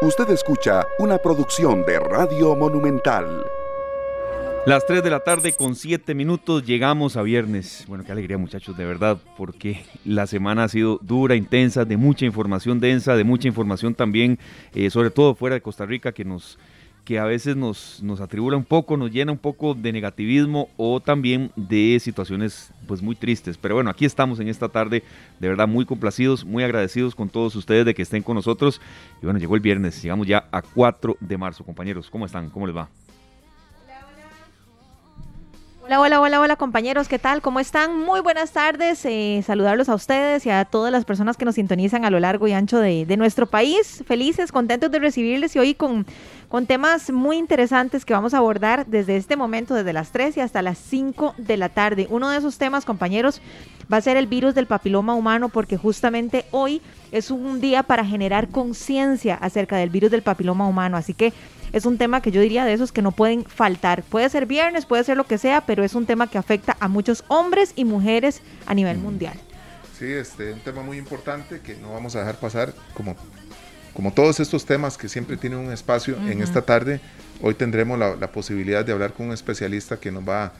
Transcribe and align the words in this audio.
Usted 0.00 0.30
escucha 0.30 0.86
una 1.00 1.18
producción 1.18 1.84
de 1.84 1.98
Radio 1.98 2.54
Monumental. 2.54 3.44
Las 4.64 4.86
3 4.86 5.02
de 5.02 5.10
la 5.10 5.18
tarde 5.18 5.52
con 5.52 5.74
7 5.74 6.14
minutos 6.14 6.64
llegamos 6.64 7.16
a 7.16 7.22
viernes. 7.22 7.84
Bueno, 7.88 8.04
qué 8.04 8.12
alegría 8.12 8.38
muchachos, 8.38 8.76
de 8.76 8.84
verdad, 8.84 9.18
porque 9.36 9.82
la 10.04 10.28
semana 10.28 10.62
ha 10.62 10.68
sido 10.68 11.00
dura, 11.02 11.34
intensa, 11.34 11.84
de 11.84 11.96
mucha 11.96 12.24
información 12.24 12.78
densa, 12.78 13.16
de 13.16 13.24
mucha 13.24 13.48
información 13.48 13.92
también, 13.92 14.38
eh, 14.72 14.88
sobre 14.88 15.10
todo 15.10 15.34
fuera 15.34 15.54
de 15.54 15.62
Costa 15.62 15.84
Rica, 15.84 16.12
que 16.12 16.24
nos 16.24 16.60
que 17.08 17.18
a 17.18 17.24
veces 17.24 17.56
nos, 17.56 18.02
nos 18.02 18.20
atribula 18.20 18.58
un 18.58 18.66
poco, 18.66 18.98
nos 18.98 19.10
llena 19.10 19.32
un 19.32 19.38
poco 19.38 19.72
de 19.72 19.94
negativismo 19.94 20.68
o 20.76 21.00
también 21.00 21.50
de 21.56 21.98
situaciones 22.02 22.70
pues 22.86 23.00
muy 23.00 23.16
tristes. 23.16 23.56
Pero 23.56 23.76
bueno, 23.76 23.88
aquí 23.88 24.04
estamos 24.04 24.40
en 24.40 24.48
esta 24.48 24.68
tarde, 24.68 25.02
de 25.40 25.48
verdad 25.48 25.66
muy 25.66 25.86
complacidos, 25.86 26.44
muy 26.44 26.64
agradecidos 26.64 27.14
con 27.14 27.30
todos 27.30 27.56
ustedes 27.56 27.86
de 27.86 27.94
que 27.94 28.02
estén 28.02 28.22
con 28.22 28.34
nosotros. 28.34 28.82
Y 29.22 29.24
bueno, 29.24 29.40
llegó 29.40 29.54
el 29.54 29.62
viernes, 29.62 30.02
llegamos 30.02 30.26
ya 30.26 30.50
a 30.52 30.60
4 30.60 31.16
de 31.18 31.38
marzo. 31.38 31.64
Compañeros, 31.64 32.10
¿cómo 32.10 32.26
están? 32.26 32.50
¿Cómo 32.50 32.66
les 32.66 32.76
va? 32.76 32.90
Hola, 35.86 36.02
hola, 36.02 36.20
hola, 36.20 36.40
hola 36.42 36.56
compañeros, 36.56 37.08
¿qué 37.08 37.18
tal? 37.18 37.40
¿Cómo 37.40 37.60
están? 37.60 37.98
Muy 37.98 38.20
buenas 38.20 38.52
tardes, 38.52 39.02
eh, 39.06 39.42
saludarlos 39.46 39.88
a 39.88 39.94
ustedes 39.94 40.44
y 40.44 40.50
a 40.50 40.66
todas 40.66 40.92
las 40.92 41.06
personas 41.06 41.38
que 41.38 41.46
nos 41.46 41.54
sintonizan 41.54 42.04
a 42.04 42.10
lo 42.10 42.20
largo 42.20 42.46
y 42.46 42.52
ancho 42.52 42.78
de, 42.78 43.06
de 43.06 43.16
nuestro 43.16 43.46
país. 43.46 44.04
Felices, 44.06 44.52
contentos 44.52 44.90
de 44.90 44.98
recibirles 44.98 45.56
y 45.56 45.60
hoy 45.60 45.72
con, 45.72 46.04
con 46.48 46.66
temas 46.66 47.10
muy 47.10 47.36
interesantes 47.36 48.04
que 48.04 48.14
vamos 48.14 48.32
a 48.32 48.38
abordar 48.38 48.86
desde 48.86 49.16
este 49.16 49.36
momento, 49.36 49.74
desde 49.74 49.92
las 49.92 50.10
3 50.12 50.36
y 50.38 50.40
hasta 50.40 50.62
las 50.62 50.78
5 50.78 51.34
de 51.36 51.56
la 51.56 51.68
tarde. 51.68 52.06
Uno 52.10 52.30
de 52.30 52.38
esos 52.38 52.56
temas, 52.56 52.84
compañeros, 52.86 53.42
va 53.92 53.98
a 53.98 54.02
ser 54.02 54.16
el 54.16 54.26
virus 54.26 54.54
del 54.54 54.66
papiloma 54.66 55.14
humano 55.14 55.50
porque 55.50 55.76
justamente 55.76 56.46
hoy 56.50 56.80
es 57.12 57.30
un 57.30 57.60
día 57.60 57.82
para 57.82 58.04
generar 58.04 58.48
conciencia 58.48 59.34
acerca 59.34 59.76
del 59.76 59.90
virus 59.90 60.10
del 60.10 60.22
papiloma 60.22 60.66
humano. 60.66 60.96
Así 60.96 61.12
que 61.12 61.34
es 61.72 61.84
un 61.84 61.98
tema 61.98 62.22
que 62.22 62.30
yo 62.30 62.40
diría 62.40 62.64
de 62.64 62.72
esos 62.72 62.92
que 62.92 63.02
no 63.02 63.12
pueden 63.12 63.44
faltar. 63.44 64.02
Puede 64.02 64.28
ser 64.30 64.46
viernes, 64.46 64.86
puede 64.86 65.04
ser 65.04 65.18
lo 65.18 65.24
que 65.24 65.36
sea, 65.36 65.60
pero 65.62 65.84
es 65.84 65.94
un 65.94 66.06
tema 66.06 66.28
que 66.28 66.38
afecta 66.38 66.78
a 66.80 66.88
muchos 66.88 67.24
hombres 67.28 67.74
y 67.76 67.84
mujeres 67.84 68.40
a 68.66 68.72
nivel 68.72 68.96
mundial. 68.96 69.38
Sí, 69.98 70.06
este 70.06 70.52
un 70.52 70.60
tema 70.60 70.82
muy 70.82 70.96
importante 70.96 71.60
que 71.60 71.74
no 71.74 71.92
vamos 71.92 72.14
a 72.16 72.20
dejar 72.20 72.36
pasar 72.36 72.72
como 72.94 73.16
como 73.98 74.12
todos 74.12 74.38
estos 74.38 74.64
temas 74.64 74.96
que 74.96 75.08
siempre 75.08 75.36
tienen 75.36 75.58
un 75.58 75.72
espacio 75.72 76.16
en 76.28 76.40
esta 76.40 76.62
tarde, 76.62 77.00
hoy 77.42 77.54
tendremos 77.54 77.98
la, 77.98 78.30
posibilidad 78.30 78.84
de 78.84 78.92
hablar 78.92 79.12
con 79.12 79.26
un 79.26 79.32
especialista 79.32 79.98
que 79.98 80.12
nos 80.12 80.22
va 80.22 80.52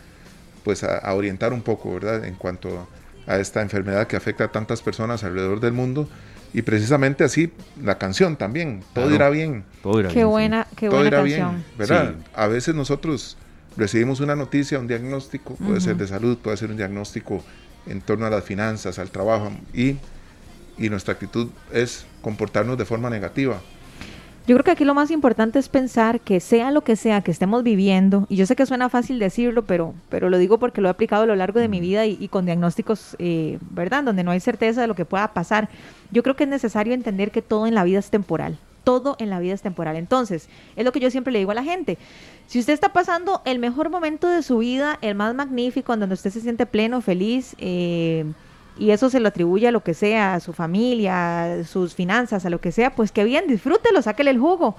pues 0.64 0.82
a, 0.82 1.14
orientar 1.14 1.52
un 1.52 1.62
poco, 1.62 1.94
¿verdad? 1.94 2.24
En 2.24 2.34
cuanto 2.34 2.88
a 3.28 3.38
esta 3.38 3.62
enfermedad 3.62 4.08
que 4.08 4.16
afecta 4.16 4.42
a 4.42 4.48
tantas 4.48 4.82
personas 4.82 5.22
alrededor 5.22 5.60
del 5.60 5.72
mundo 5.72 6.08
y 6.52 6.62
precisamente 6.62 7.22
así 7.22 7.52
la 7.80 7.96
canción 7.96 8.34
también, 8.34 8.82
todo 8.92 9.14
irá 9.14 9.30
bien. 9.30 9.62
Todo 9.84 10.00
irá 10.00 10.08
qué 10.08 10.16
bien. 10.16 10.26
Buena, 10.26 10.66
qué 10.74 10.88
todo 10.88 11.06
irá 11.06 11.22
bien, 11.22 11.64
¿verdad? 11.78 12.16
A 12.34 12.48
veces 12.48 12.74
nosotros 12.74 13.36
recibimos 13.76 14.18
una 14.18 14.34
noticia, 14.34 14.80
un 14.80 14.88
diagnóstico, 14.88 15.54
puede 15.54 15.80
ser 15.80 15.96
de 15.96 16.08
salud, 16.08 16.38
puede 16.38 16.56
ser 16.56 16.72
un 16.72 16.76
diagnóstico 16.76 17.44
en 17.86 18.00
torno 18.00 18.26
a 18.26 18.30
las 18.30 18.42
finanzas, 18.42 18.98
al 18.98 19.12
trabajo, 19.12 19.52
y, 19.72 19.94
y 20.78 20.88
nuestra 20.88 21.14
actitud 21.14 21.48
es 21.72 22.06
comportarnos 22.22 22.78
de 22.78 22.84
forma 22.84 23.10
negativa. 23.10 23.60
Yo 24.48 24.54
creo 24.54 24.64
que 24.64 24.70
aquí 24.70 24.84
lo 24.86 24.94
más 24.94 25.10
importante 25.10 25.58
es 25.58 25.68
pensar 25.68 26.20
que 26.20 26.40
sea 26.40 26.70
lo 26.70 26.80
que 26.80 26.96
sea 26.96 27.20
que 27.20 27.30
estemos 27.30 27.62
viviendo, 27.62 28.24
y 28.30 28.36
yo 28.36 28.46
sé 28.46 28.56
que 28.56 28.64
suena 28.64 28.88
fácil 28.88 29.18
decirlo, 29.18 29.66
pero, 29.66 29.92
pero 30.08 30.30
lo 30.30 30.38
digo 30.38 30.58
porque 30.58 30.80
lo 30.80 30.88
he 30.88 30.90
aplicado 30.90 31.24
a 31.24 31.26
lo 31.26 31.36
largo 31.36 31.60
de 31.60 31.68
mi 31.68 31.80
vida 31.80 32.06
y, 32.06 32.28
con 32.28 32.46
diagnósticos, 32.46 33.14
eh, 33.18 33.58
¿verdad? 33.68 34.04
Donde 34.04 34.24
no 34.24 34.30
hay 34.30 34.40
certeza 34.40 34.80
de 34.80 34.86
lo 34.86 34.94
que 34.94 35.04
pueda 35.04 35.34
pasar. 35.34 35.68
Yo 36.12 36.22
creo 36.22 36.34
que 36.34 36.44
es 36.44 36.48
necesario 36.48 36.94
entender 36.94 37.30
que 37.30 37.42
todo 37.42 37.66
en 37.66 37.74
la 37.74 37.84
vida 37.84 37.98
es 37.98 38.08
temporal. 38.08 38.56
Todo 38.84 39.16
en 39.18 39.28
la 39.28 39.38
vida 39.38 39.52
es 39.52 39.60
temporal. 39.60 39.96
Entonces, 39.96 40.48
es 40.76 40.84
lo 40.86 40.92
que 40.92 41.00
yo 41.00 41.10
siempre 41.10 41.30
le 41.30 41.40
digo 41.40 41.50
a 41.50 41.54
la 41.54 41.62
gente. 41.62 41.98
Si 42.46 42.58
usted 42.58 42.72
está 42.72 42.94
pasando 42.94 43.42
el 43.44 43.58
mejor 43.58 43.90
momento 43.90 44.28
de 44.28 44.42
su 44.42 44.56
vida, 44.56 44.98
el 45.02 45.14
más 45.14 45.34
magnífico, 45.34 45.92
en 45.92 46.00
donde 46.00 46.14
usted 46.14 46.30
se 46.30 46.40
siente 46.40 46.64
pleno, 46.64 47.02
feliz, 47.02 47.54
eh, 47.58 48.24
y 48.78 48.90
eso 48.90 49.10
se 49.10 49.20
lo 49.20 49.28
atribuye 49.28 49.68
a 49.68 49.72
lo 49.72 49.82
que 49.82 49.94
sea, 49.94 50.34
a 50.34 50.40
su 50.40 50.52
familia, 50.52 51.60
a 51.60 51.64
sus 51.64 51.94
finanzas, 51.94 52.44
a 52.44 52.50
lo 52.50 52.60
que 52.60 52.72
sea, 52.72 52.94
pues 52.94 53.12
que 53.12 53.24
bien, 53.24 53.46
disfrútelo, 53.46 54.02
sáquele 54.02 54.30
el 54.30 54.38
jugo. 54.38 54.76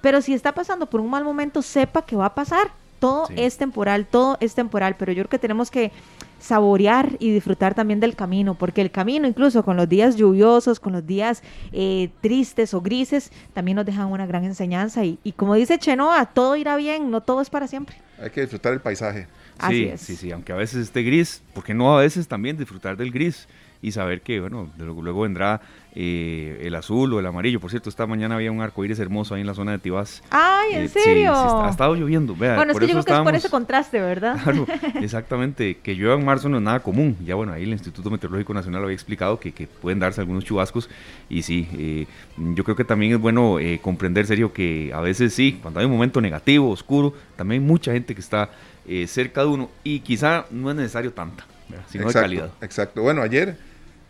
Pero 0.00 0.20
si 0.20 0.34
está 0.34 0.52
pasando 0.52 0.86
por 0.86 1.00
un 1.00 1.10
mal 1.10 1.24
momento, 1.24 1.62
sepa 1.62 2.02
que 2.04 2.16
va 2.16 2.26
a 2.26 2.34
pasar. 2.34 2.70
Todo 2.98 3.28
es 3.36 3.58
temporal, 3.58 4.06
todo 4.06 4.38
es 4.40 4.54
temporal, 4.54 4.96
pero 4.98 5.12
yo 5.12 5.22
creo 5.22 5.30
que 5.30 5.38
tenemos 5.38 5.70
que 5.70 5.92
saborear 6.38 7.16
y 7.18 7.30
disfrutar 7.30 7.74
también 7.74 8.00
del 8.00 8.16
camino, 8.16 8.54
porque 8.54 8.80
el 8.80 8.90
camino, 8.90 9.28
incluso 9.28 9.64
con 9.64 9.76
los 9.76 9.88
días 9.88 10.16
lluviosos, 10.16 10.80
con 10.80 10.94
los 10.94 11.06
días 11.06 11.42
eh, 11.72 12.10
tristes 12.22 12.72
o 12.72 12.80
grises, 12.80 13.32
también 13.52 13.76
nos 13.76 13.84
dejan 13.84 14.06
una 14.06 14.26
gran 14.26 14.44
enseñanza. 14.44 15.04
Y, 15.04 15.18
y 15.24 15.32
como 15.32 15.54
dice 15.54 15.78
Chenoa, 15.78 16.24
todo 16.26 16.56
irá 16.56 16.76
bien, 16.76 17.10
no 17.10 17.20
todo 17.20 17.42
es 17.42 17.50
para 17.50 17.66
siempre. 17.66 17.96
Hay 18.18 18.30
que 18.30 18.40
disfrutar 18.40 18.72
el 18.72 18.80
paisaje 18.80 19.26
sí, 19.68 19.92
sí, 19.96 20.16
sí, 20.16 20.32
aunque 20.32 20.52
a 20.52 20.56
veces 20.56 20.82
esté 20.82 21.02
gris, 21.02 21.42
porque 21.54 21.74
no 21.74 21.96
a 21.96 22.00
veces 22.00 22.28
también 22.28 22.56
disfrutar 22.56 22.96
del 22.96 23.10
gris 23.10 23.46
y 23.82 23.92
saber 23.92 24.20
que, 24.20 24.40
bueno, 24.40 24.68
luego, 24.78 25.22
vendrá 25.22 25.60
eh, 25.94 26.60
el 26.64 26.74
azul 26.74 27.12
o 27.12 27.20
el 27.20 27.26
amarillo. 27.26 27.60
Por 27.60 27.70
cierto, 27.70 27.88
esta 27.88 28.06
mañana 28.06 28.34
había 28.34 28.50
un 28.50 28.60
arco 28.60 28.84
iris 28.84 28.98
hermoso 28.98 29.34
ahí 29.34 29.42
en 29.42 29.46
la 29.46 29.54
zona 29.54 29.72
de 29.72 29.78
Tibás. 29.78 30.22
¡Ay, 30.30 30.74
en 30.74 30.88
serio! 30.88 31.32
Sí, 31.34 31.50
ha 31.62 31.68
estado 31.70 31.94
lloviendo. 31.94 32.34
Vea, 32.34 32.56
bueno, 32.56 32.72
es 32.72 32.78
que 32.78 32.86
yo 32.86 32.92
creo 32.94 33.04
que 33.04 33.12
es 33.12 33.20
por 33.20 33.34
ese 33.34 33.50
contraste, 33.50 34.00
¿verdad? 34.00 34.40
Claro, 34.42 34.66
exactamente. 35.00 35.78
Que 35.78 35.94
llueva 35.94 36.14
en 36.14 36.24
marzo 36.24 36.48
no 36.48 36.56
es 36.56 36.62
nada 36.62 36.80
común. 36.80 37.16
Ya, 37.24 37.34
bueno, 37.34 37.52
ahí 37.52 37.62
el 37.64 37.70
Instituto 37.70 38.10
Meteorológico 38.10 38.54
Nacional 38.54 38.82
había 38.82 38.94
explicado 38.94 39.38
que, 39.38 39.52
que 39.52 39.66
pueden 39.66 39.98
darse 39.98 40.20
algunos 40.20 40.44
chubascos. 40.44 40.88
Y 41.28 41.42
sí, 41.42 41.68
eh, 41.74 42.06
yo 42.54 42.64
creo 42.64 42.76
que 42.76 42.84
también 42.84 43.12
es 43.12 43.18
bueno 43.18 43.58
eh, 43.58 43.78
comprender, 43.82 44.26
serio, 44.26 44.52
que 44.52 44.90
a 44.94 45.00
veces 45.00 45.34
sí, 45.34 45.58
cuando 45.62 45.80
hay 45.80 45.86
un 45.86 45.92
momento 45.92 46.20
negativo, 46.20 46.70
oscuro, 46.70 47.14
también 47.36 47.62
hay 47.62 47.68
mucha 47.68 47.92
gente 47.92 48.14
que 48.14 48.20
está 48.20 48.50
eh, 48.88 49.06
cerca 49.06 49.42
de 49.42 49.48
uno 49.48 49.70
y 49.84 50.00
quizá 50.00 50.46
no 50.50 50.70
es 50.70 50.76
necesario 50.76 51.12
tanta, 51.12 51.44
sino 51.88 52.06
de 52.06 52.12
calidad. 52.12 52.50
Exacto. 52.60 53.02
Bueno, 53.02 53.22
ayer 53.22 53.56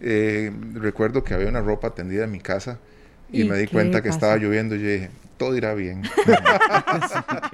eh, 0.01 0.53
recuerdo 0.75 1.25
que 1.25 1.35
había 1.35 1.49
una 1.49 1.61
ropa 1.61 1.95
tendida 1.95 2.25
en 2.25 2.31
mi 2.31 2.41
casa 2.41 2.79
y, 3.33 3.45
me 3.45 3.57
di 3.57 3.67
cuenta 3.67 4.03
que 4.03 4.09
estaba 4.09 4.37
lloviendo 4.37 4.77
y 4.77 4.83
yo 4.83 4.89
dije, 4.89 5.11
todo 5.37 5.57
irá 5.57 5.75
bien. 5.75 6.03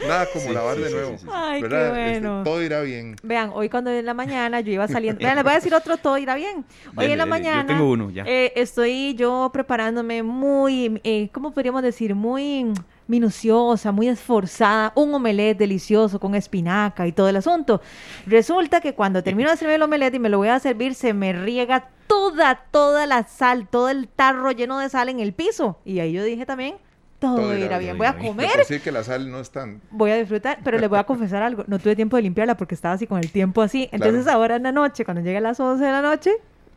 Nada 0.00 0.26
como 0.32 0.52
lavar 0.52 0.76
de 0.76 0.90
nuevo. 0.90 1.16
Ay, 1.30 1.60
qué 1.60 1.66
este, 1.66 1.90
bueno. 1.90 2.42
todo 2.44 2.62
irá 2.62 2.80
bien. 2.80 3.16
Vean, 3.22 3.50
hoy 3.52 3.68
cuando 3.68 3.90
en 3.90 4.04
la 4.04 4.14
mañana 4.14 4.60
yo 4.60 4.72
iba 4.72 4.88
saliendo, 4.88 5.20
vean, 5.20 5.36
les 5.36 5.44
voy 5.44 5.52
a 5.52 5.56
decir 5.56 5.74
otro, 5.74 5.96
todo 5.96 6.18
irá 6.18 6.34
bien. 6.34 6.64
Hoy 6.96 7.06
en 7.06 7.18
la 7.18 7.26
mañana 7.26 7.62
yo 7.62 7.68
tengo 7.68 7.90
uno, 7.90 8.10
ya. 8.10 8.24
Eh, 8.26 8.52
estoy 8.56 9.14
yo 9.14 9.50
preparándome 9.52 10.22
muy, 10.22 11.00
eh, 11.04 11.28
¿cómo 11.32 11.52
podríamos 11.52 11.82
decir? 11.82 12.14
Muy 12.14 12.72
minuciosa, 13.06 13.92
muy 13.92 14.08
esforzada, 14.08 14.92
un 14.94 15.14
omelette 15.14 15.58
delicioso 15.58 16.18
con 16.20 16.34
espinaca 16.34 17.06
y 17.06 17.12
todo 17.12 17.28
el 17.28 17.36
asunto. 17.36 17.80
Resulta 18.26 18.80
que 18.80 18.94
cuando 18.94 19.22
termino 19.22 19.48
de 19.48 19.54
hacerme 19.54 19.74
el 19.74 19.82
omelette 19.82 20.14
y 20.14 20.18
me 20.18 20.28
lo 20.28 20.38
voy 20.38 20.48
a 20.48 20.58
servir, 20.58 20.94
se 20.94 21.12
me 21.12 21.32
riega 21.32 21.88
toda, 22.06 22.64
toda 22.70 23.06
la 23.06 23.24
sal, 23.24 23.68
todo 23.68 23.88
el 23.88 24.08
tarro 24.08 24.50
lleno 24.52 24.78
de 24.78 24.88
sal 24.88 25.08
en 25.08 25.20
el 25.20 25.32
piso. 25.32 25.78
Y 25.84 26.00
ahí 26.00 26.12
yo 26.12 26.22
dije 26.22 26.46
también, 26.46 26.76
todo, 27.18 27.56
irá 27.56 27.78
bien. 27.78 27.96
Voy 27.96 28.06
a 28.06 28.16
comer. 28.16 28.58
Decir 28.58 28.80
que 28.80 28.92
la 28.92 29.02
sal 29.02 29.30
no 29.30 29.40
es 29.40 29.50
tan... 29.50 29.80
Voy 29.90 30.10
a 30.10 30.16
disfrutar, 30.16 30.58
pero 30.62 30.78
les 30.78 30.88
voy 30.88 30.98
a 30.98 31.04
confesar 31.04 31.42
algo. 31.42 31.64
No 31.66 31.78
tuve 31.78 31.96
tiempo 31.96 32.16
de 32.16 32.22
limpiarla 32.22 32.56
porque 32.56 32.74
estaba 32.74 32.94
así 32.94 33.06
con 33.06 33.18
el 33.18 33.30
tiempo 33.30 33.62
así. 33.62 33.88
Entonces 33.92 34.26
ahora 34.26 34.56
en 34.56 34.64
la 34.64 34.72
noche, 34.72 35.04
cuando 35.04 35.22
llegue 35.22 35.38
a 35.38 35.40
las 35.40 35.58
11 35.58 35.84
de 35.84 35.90
la 35.90 36.02
noche, 36.02 36.32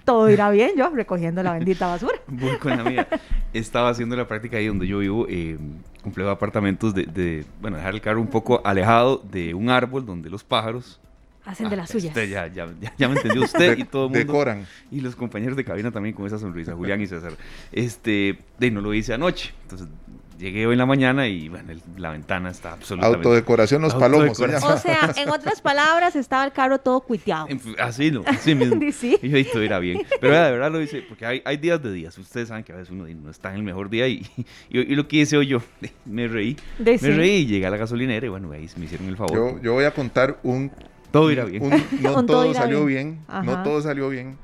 todo 0.07 0.29
irá 0.29 0.49
bien, 0.49 0.71
yo 0.77 0.89
recogiendo 0.89 1.43
la 1.43 1.51
bendita 1.51 1.85
basura. 1.85 2.17
Voy 2.27 2.55
con 2.59 2.77
la 2.77 2.83
mía. 2.85 3.07
Estaba 3.51 3.89
haciendo 3.89 4.15
la 4.15 4.25
práctica 4.25 4.55
ahí 4.55 4.67
donde 4.67 4.87
yo 4.87 4.99
vivo, 4.99 5.25
eh, 5.27 5.57
complejo 6.01 6.29
apartamentos 6.29 6.95
de, 6.95 7.43
bueno, 7.59 7.75
dejar 7.75 7.93
el 7.93 7.99
carro 7.99 8.21
un 8.21 8.27
poco 8.27 8.61
alejado 8.63 9.21
de 9.29 9.53
un 9.53 9.69
árbol 9.69 10.05
donde 10.05 10.29
los 10.29 10.45
pájaros 10.45 11.01
hacen 11.43 11.69
de 11.69 11.75
las 11.75 11.89
suyas. 11.89 12.15
ya, 12.15 12.47
ya, 12.47 12.69
ya, 12.97 13.09
me 13.09 13.15
entendió 13.15 13.43
usted 13.43 13.77
y 13.77 13.83
todo 13.83 14.05
el 14.05 14.11
mundo. 14.11 14.19
Decoran. 14.19 14.65
Y 14.91 15.01
los 15.01 15.13
compañeros 15.13 15.57
de 15.57 15.65
cabina 15.65 15.91
también 15.91 16.15
con 16.15 16.25
esa 16.25 16.39
sonrisa, 16.39 16.73
Julián 16.73 17.01
y 17.01 17.07
César. 17.07 17.33
Este, 17.73 18.39
de 18.59 18.71
no 18.71 18.79
lo 18.79 18.93
hice 18.93 19.13
anoche. 19.13 19.53
Entonces 19.63 19.89
llegué 20.37 20.67
hoy 20.67 20.73
en 20.73 20.79
la 20.79 20.85
mañana 20.85 21.27
y 21.27 21.49
bueno, 21.49 21.73
la 21.97 22.11
ventana 22.11 22.49
está 22.49 22.73
absolutamente... 22.73 23.27
Autodecoración 23.27 23.81
los 23.81 23.95
palomos. 23.95 24.39
O 24.39 24.77
sea, 24.77 25.13
en 25.15 25.29
otras 25.29 25.61
palabras, 25.61 26.15
estaba 26.15 26.45
el 26.45 26.51
carro 26.51 26.79
todo 26.79 27.01
cuiteado. 27.01 27.47
Así, 27.79 28.11
¿no? 28.11 28.23
Así 28.25 28.55
mismo. 28.55 28.79
¿Sí? 28.91 29.17
Y 29.21 29.29
yo 29.29 29.51
todo 29.51 29.61
era 29.61 29.79
bien. 29.79 30.01
Pero 30.21 30.33
de 30.33 30.51
verdad 30.51 30.71
lo 30.71 30.79
dice, 30.79 31.01
porque 31.01 31.25
hay, 31.25 31.41
hay, 31.45 31.57
días 31.57 31.81
de 31.81 31.91
días. 31.91 32.17
Ustedes 32.17 32.49
saben 32.49 32.63
que 32.63 32.73
a 32.73 32.75
veces 32.75 32.91
uno 32.91 33.05
no 33.07 33.29
está 33.29 33.49
en 33.51 33.57
el 33.57 33.63
mejor 33.63 33.89
día 33.89 34.07
y, 34.07 34.25
y, 34.69 34.95
lo 34.95 35.07
que 35.07 35.17
hice 35.17 35.37
hoy 35.37 35.47
yo, 35.47 35.59
me 36.05 36.27
reí. 36.27 36.57
me 36.79 36.97
reí 36.97 37.41
y 37.41 37.45
llegué 37.45 37.65
a 37.67 37.69
la 37.69 37.77
gasolinera 37.77 38.25
y 38.25 38.29
bueno, 38.29 38.51
ahí 38.51 38.69
me 38.77 38.85
hicieron 38.85 39.07
el 39.07 39.17
favor. 39.17 39.35
Yo, 39.35 39.61
yo 39.61 39.73
voy 39.73 39.85
a 39.85 39.91
contar 39.91 40.39
un... 40.43 40.71
Todo 41.11 41.31
irá 41.31 41.45
bien. 41.45 41.69
no 42.01 42.25
todo, 42.25 42.53
salió 42.53 42.85
bien, 42.85 43.21
no 43.43 43.63
todo 43.63 43.81
salió 43.81 44.09
bien 44.09 44.37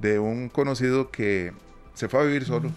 de 0.00 0.18
un 0.18 0.48
conocido 0.48 1.10
que 1.10 1.52
se 1.96 2.10
fue 2.10 2.20
a 2.20 2.24
vivir 2.24 2.44
solo. 2.44 2.70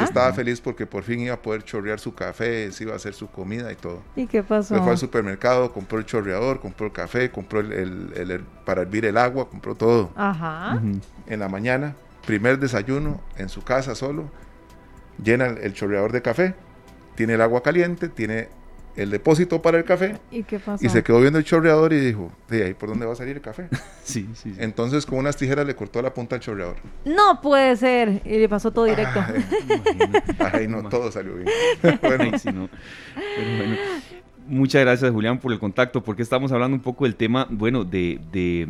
Estaba 0.00 0.32
feliz 0.32 0.60
porque 0.60 0.86
por 0.86 1.02
fin 1.02 1.18
iba 1.18 1.34
a 1.34 1.42
poder 1.42 1.64
chorrear 1.64 1.98
su 1.98 2.14
café, 2.14 2.70
se 2.70 2.84
iba 2.84 2.92
a 2.92 2.96
hacer 2.96 3.14
su 3.14 3.26
comida 3.26 3.72
y 3.72 3.74
todo. 3.74 4.00
¿Y 4.14 4.28
qué 4.28 4.44
pasó? 4.44 4.76
Se 4.76 4.80
fue 4.80 4.92
al 4.92 4.98
supermercado, 4.98 5.72
compró 5.72 5.98
el 5.98 6.06
chorreador, 6.06 6.60
compró 6.60 6.86
el 6.86 6.92
café, 6.92 7.32
compró 7.32 7.58
el, 7.58 8.44
para 8.64 8.82
hervir 8.82 9.06
el 9.06 9.16
agua, 9.16 9.50
compró 9.50 9.74
todo. 9.74 10.12
Ajá. 10.14 10.80
En 11.26 11.40
la 11.40 11.48
mañana, 11.48 11.96
primer 12.24 12.60
desayuno 12.60 13.20
en 13.36 13.48
su 13.48 13.62
casa 13.64 13.96
solo, 13.96 14.30
llena 15.20 15.46
el, 15.46 15.74
chorreador 15.74 16.12
de 16.12 16.22
café, 16.22 16.54
tiene 17.16 17.34
el 17.34 17.40
agua 17.40 17.64
caliente, 17.64 18.08
tiene 18.08 18.50
el 18.96 19.10
depósito 19.10 19.62
para 19.62 19.78
el 19.78 19.84
café. 19.84 20.18
¿Y 20.30 20.42
qué 20.42 20.58
pasó? 20.58 20.84
Y 20.84 20.88
se 20.88 21.02
quedó 21.02 21.20
viendo 21.20 21.38
el 21.38 21.44
chorreador 21.44 21.92
y 21.92 22.00
dijo, 22.00 22.32
de 22.48 22.64
ahí 22.64 22.74
por 22.74 22.88
dónde 22.88 23.06
va 23.06 23.12
a 23.12 23.16
salir 23.16 23.36
el 23.36 23.42
café. 23.42 23.68
sí, 24.04 24.28
sí, 24.34 24.52
sí. 24.52 24.56
Entonces 24.58 25.06
con 25.06 25.18
unas 25.18 25.36
tijeras 25.36 25.66
le 25.66 25.74
cortó 25.74 26.02
la 26.02 26.12
punta 26.12 26.36
al 26.36 26.40
chorreador. 26.40 26.76
No 27.04 27.40
puede 27.40 27.76
ser. 27.76 28.22
Y 28.24 28.38
le 28.38 28.48
pasó 28.48 28.70
todo 28.70 28.84
directo. 28.84 29.22
Ay, 30.52 30.68
no, 30.68 30.88
todo 30.88 31.10
salió 31.10 31.34
bien. 31.34 31.48
bueno. 32.02 32.24
Ay, 32.24 32.38
sí, 32.38 32.50
no. 32.52 32.68
Pero 33.14 33.56
bueno. 33.56 33.76
Muchas 34.46 34.82
gracias, 34.82 35.12
Julián, 35.12 35.38
por 35.38 35.52
el 35.52 35.60
contacto, 35.60 36.02
porque 36.02 36.22
estamos 36.22 36.50
hablando 36.50 36.74
un 36.74 36.82
poco 36.82 37.04
del 37.04 37.14
tema, 37.14 37.46
bueno, 37.50 37.84
de, 37.84 38.20
de 38.32 38.66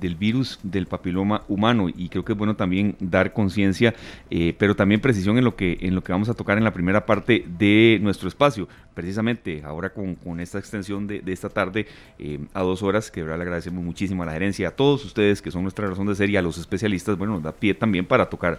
del 0.00 0.16
virus 0.16 0.58
del 0.62 0.86
papiloma 0.86 1.44
humano 1.46 1.88
y 1.88 2.08
creo 2.08 2.24
que 2.24 2.32
es 2.32 2.38
bueno 2.38 2.56
también 2.56 2.96
dar 2.98 3.32
conciencia, 3.32 3.94
eh, 4.30 4.54
pero 4.58 4.74
también 4.74 5.00
precisión 5.00 5.38
en 5.38 5.44
lo, 5.44 5.54
que, 5.54 5.78
en 5.82 5.94
lo 5.94 6.02
que 6.02 6.10
vamos 6.10 6.28
a 6.28 6.34
tocar 6.34 6.58
en 6.58 6.64
la 6.64 6.72
primera 6.72 7.06
parte 7.06 7.44
de 7.58 7.98
nuestro 8.02 8.28
espacio. 8.28 8.68
Precisamente 8.94 9.62
ahora 9.64 9.92
con, 9.92 10.40
esta 10.40 10.58
extensión 10.58 11.06
de, 11.06 11.20
de 11.20 11.32
esta 11.32 11.48
tarde 11.48 11.86
eh, 12.18 12.40
a 12.52 12.62
dos 12.62 12.82
horas, 12.82 13.10
que 13.10 13.22
verdad 13.22 13.36
le 13.36 13.44
agradecemos 13.44 13.84
muchísimo 13.84 14.22
a 14.24 14.26
la 14.26 14.32
gerencia, 14.32 14.68
a 14.68 14.70
todos 14.72 15.04
ustedes 15.04 15.40
que 15.42 15.50
son 15.50 15.62
nuestra 15.62 15.86
razón 15.86 16.06
de 16.06 16.14
ser 16.16 16.30
y 16.30 16.36
a 16.36 16.42
los 16.42 16.58
especialistas, 16.58 17.16
bueno, 17.16 17.34
nos 17.34 17.42
da 17.42 17.52
pie 17.52 17.74
también 17.74 18.04
para 18.04 18.28
tocar 18.28 18.58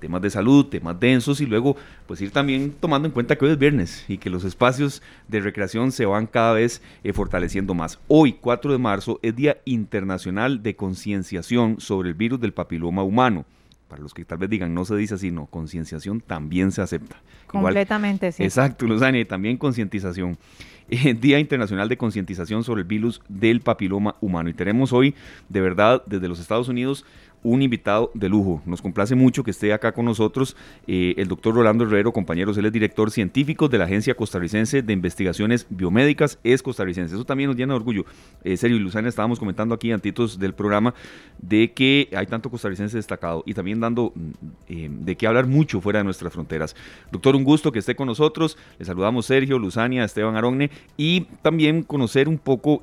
temas 0.00 0.22
de 0.22 0.30
salud, 0.30 0.66
temas 0.66 0.98
densos 0.98 1.40
y 1.40 1.46
luego 1.46 1.76
pues 2.06 2.20
ir 2.20 2.30
también 2.30 2.74
tomando 2.80 3.06
en 3.06 3.12
cuenta 3.12 3.36
que 3.36 3.44
hoy 3.44 3.52
es 3.52 3.58
viernes 3.58 4.04
y 4.08 4.18
que 4.18 4.30
los 4.30 4.44
espacios 4.44 5.02
de 5.28 5.40
recreación 5.40 5.92
se 5.92 6.06
van 6.06 6.26
cada 6.26 6.54
vez 6.54 6.82
eh, 7.04 7.12
fortaleciendo 7.12 7.74
más. 7.74 8.00
Hoy, 8.08 8.32
4 8.32 8.72
de 8.72 8.78
marzo, 8.78 9.20
es 9.22 9.36
Día 9.36 9.58
Internacional 9.64 10.62
de 10.62 10.74
Concienciación 10.74 11.80
sobre 11.80 12.08
el 12.08 12.14
virus 12.14 12.40
del 12.40 12.52
papiloma 12.52 13.02
humano. 13.02 13.44
Para 13.88 14.02
los 14.02 14.14
que 14.14 14.24
tal 14.24 14.38
vez 14.38 14.48
digan, 14.48 14.72
no 14.72 14.84
se 14.84 14.94
dice 14.96 15.14
así, 15.14 15.32
no, 15.32 15.46
concienciación 15.46 16.20
también 16.20 16.70
se 16.70 16.80
acepta. 16.80 17.16
Completamente, 17.48 18.30
sí. 18.30 18.44
Exacto, 18.44 18.86
Luzania, 18.86 19.26
también 19.26 19.56
concientización. 19.56 20.38
Eh, 20.92 21.14
Día 21.14 21.38
Internacional 21.38 21.88
de 21.88 21.96
Concientización 21.96 22.64
sobre 22.64 22.80
el 22.80 22.88
virus 22.88 23.22
del 23.28 23.60
papiloma 23.60 24.16
humano. 24.20 24.48
Y 24.48 24.54
tenemos 24.54 24.92
hoy, 24.92 25.14
de 25.48 25.60
verdad, 25.60 26.02
desde 26.04 26.26
los 26.26 26.40
Estados 26.40 26.68
Unidos, 26.68 27.04
un 27.42 27.62
invitado 27.62 28.10
de 28.14 28.28
lujo. 28.28 28.62
Nos 28.66 28.82
complace 28.82 29.14
mucho 29.14 29.42
que 29.42 29.50
esté 29.50 29.72
acá 29.72 29.92
con 29.92 30.04
nosotros 30.04 30.56
eh, 30.86 31.14
el 31.16 31.28
doctor 31.28 31.54
Rolando 31.54 31.84
Herrero, 31.84 32.12
compañeros, 32.12 32.56
él 32.58 32.66
es 32.66 32.72
director 32.72 33.10
científico 33.10 33.68
de 33.68 33.78
la 33.78 33.84
Agencia 33.84 34.14
Costarricense 34.14 34.82
de 34.82 34.92
Investigaciones 34.92 35.66
Biomédicas, 35.70 36.38
es 36.44 36.62
costarricense. 36.62 37.14
Eso 37.14 37.24
también 37.24 37.48
nos 37.48 37.56
llena 37.56 37.72
de 37.72 37.76
orgullo. 37.76 38.04
Eh, 38.44 38.56
Sergio 38.56 38.76
y 38.76 38.80
Luzana 38.80 39.08
estábamos 39.08 39.38
comentando 39.38 39.74
aquí 39.74 39.92
antitos 39.92 40.38
del 40.38 40.54
programa 40.54 40.94
de 41.40 41.72
que 41.72 42.08
hay 42.14 42.26
tanto 42.26 42.50
costarricense 42.50 42.96
destacado 42.96 43.42
y 43.46 43.54
también 43.54 43.80
dando 43.80 44.12
mm, 44.14 44.30
eh, 44.68 44.88
de 44.90 45.16
qué 45.16 45.26
hablar 45.26 45.46
mucho 45.46 45.80
fuera 45.80 46.00
de 46.00 46.04
nuestras 46.04 46.32
fronteras. 46.32 46.76
Doctor, 47.10 47.36
un 47.36 47.44
gusto 47.44 47.72
que 47.72 47.78
esté 47.78 47.94
con 47.94 48.06
nosotros. 48.06 48.58
Le 48.78 48.84
saludamos 48.84 49.26
Sergio, 49.26 49.58
Luzania, 49.58 50.04
Esteban 50.04 50.36
Arogne 50.36 50.70
y 50.96 51.22
también 51.42 51.82
conocer 51.82 52.28
un 52.28 52.38
poco 52.38 52.82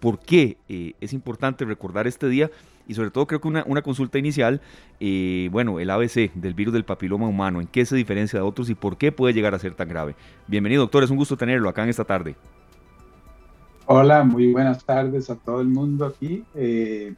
por 0.00 0.18
qué 0.18 0.56
es 1.00 1.12
importante 1.12 1.64
recordar 1.64 2.06
este 2.06 2.28
día 2.28 2.50
y 2.86 2.94
sobre 2.94 3.10
todo 3.10 3.26
creo 3.26 3.40
que 3.40 3.48
una, 3.48 3.64
una 3.66 3.82
consulta 3.82 4.18
inicial, 4.18 4.60
eh, 5.00 5.48
bueno, 5.50 5.80
el 5.80 5.90
ABC 5.90 6.32
del 6.34 6.54
virus 6.54 6.72
del 6.74 6.84
papiloma 6.84 7.28
humano, 7.28 7.60
en 7.60 7.66
qué 7.66 7.84
se 7.84 7.96
diferencia 7.96 8.38
de 8.38 8.44
otros 8.44 8.70
y 8.70 8.74
por 8.74 8.96
qué 8.96 9.12
puede 9.12 9.34
llegar 9.34 9.54
a 9.54 9.58
ser 9.58 9.74
tan 9.74 9.88
grave. 9.88 10.14
Bienvenido 10.46 10.82
doctor, 10.82 11.04
es 11.04 11.10
un 11.10 11.16
gusto 11.16 11.36
tenerlo 11.36 11.68
acá 11.68 11.82
en 11.82 11.88
esta 11.88 12.04
tarde. 12.04 12.36
Hola, 13.86 14.24
muy 14.24 14.52
buenas 14.52 14.84
tardes 14.84 15.30
a 15.30 15.36
todo 15.36 15.60
el 15.60 15.68
mundo 15.68 16.06
aquí. 16.06 16.44
Eh, 16.54 17.14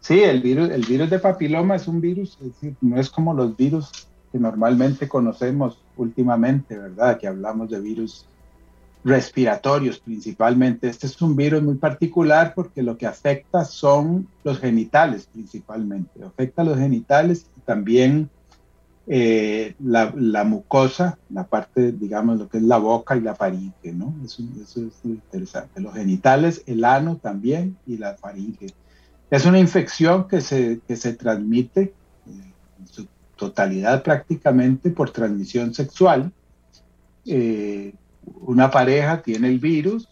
sí, 0.00 0.20
el 0.20 0.40
virus, 0.40 0.70
el 0.70 0.84
virus 0.84 1.10
de 1.10 1.18
papiloma 1.18 1.76
es 1.76 1.88
un 1.88 2.00
virus, 2.00 2.38
es 2.40 2.52
decir, 2.54 2.76
no 2.80 2.98
es 2.98 3.10
como 3.10 3.34
los 3.34 3.56
virus 3.56 4.08
que 4.30 4.38
normalmente 4.38 5.08
conocemos 5.08 5.82
últimamente, 5.96 6.78
¿verdad? 6.78 7.18
Que 7.18 7.26
hablamos 7.26 7.70
de 7.70 7.80
virus 7.80 8.26
respiratorios 9.04 9.98
principalmente. 9.98 10.88
Este 10.88 11.06
es 11.06 11.20
un 11.22 11.36
virus 11.36 11.62
muy 11.62 11.76
particular 11.76 12.52
porque 12.54 12.82
lo 12.82 12.96
que 12.96 13.06
afecta 13.06 13.64
son 13.64 14.28
los 14.44 14.58
genitales 14.58 15.28
principalmente. 15.32 16.22
Afecta 16.24 16.64
los 16.64 16.78
genitales 16.78 17.46
y 17.56 17.60
también 17.60 18.30
eh, 19.06 19.74
la, 19.80 20.12
la, 20.16 20.44
mucosa, 20.44 21.18
la 21.30 21.44
parte, 21.44 21.90
digamos, 21.90 22.38
lo 22.38 22.48
que 22.48 22.58
es 22.58 22.62
la 22.62 22.78
boca 22.78 23.16
y 23.16 23.20
la 23.20 23.34
faringe, 23.34 23.92
¿no? 23.92 24.14
Eso, 24.24 24.42
es 24.62 25.00
interesante. 25.04 25.80
Los 25.80 25.94
genitales, 25.94 26.62
el 26.66 26.84
ano 26.84 27.16
también 27.16 27.76
y 27.86 27.96
la 27.96 28.14
faringe. 28.14 28.68
Es 29.30 29.46
una 29.46 29.58
infección 29.58 30.28
que 30.28 30.40
se, 30.40 30.80
que 30.86 30.96
se 30.96 31.14
transmite 31.14 31.82
eh, 31.82 31.92
en 32.78 32.86
su 32.86 33.08
totalidad 33.36 34.02
prácticamente 34.02 34.90
por 34.90 35.10
transmisión 35.10 35.74
sexual. 35.74 36.30
Eh, 37.26 37.94
una 38.40 38.70
pareja 38.70 39.22
tiene 39.22 39.48
el 39.48 39.58
virus, 39.58 40.08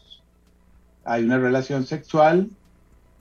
hay 1.04 1.24
una 1.24 1.38
relación 1.38 1.86
sexual 1.86 2.50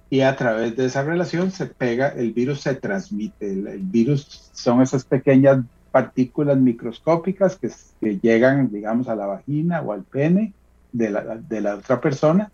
y 0.10 0.22
a 0.22 0.36
través 0.36 0.76
de 0.76 0.86
esa 0.86 1.04
relación 1.04 1.52
se 1.52 1.66
pega, 1.68 2.10
el 2.10 2.34
virus 2.34 2.62
se 2.62 2.76
transmite. 2.76 3.52
El, 3.52 3.80
virus 3.80 4.50
son 4.54 4.82
esas 4.82 5.04
pequeñas 5.04 5.64
partículas 5.92 6.58
microscópicas 6.58 7.56
que, 7.56 7.70
que, 8.00 8.20
llegan, 8.20 8.72
digamos, 8.72 9.08
a 9.08 9.16
la 9.16 9.26
vagina 9.26 9.82
o 9.82 9.92
al 9.92 10.04
pene 10.04 10.54
de 10.92 11.10
la, 11.10 11.38
de 11.38 11.62
la 11.62 11.76
otra 11.76 12.00
persona 12.00 12.52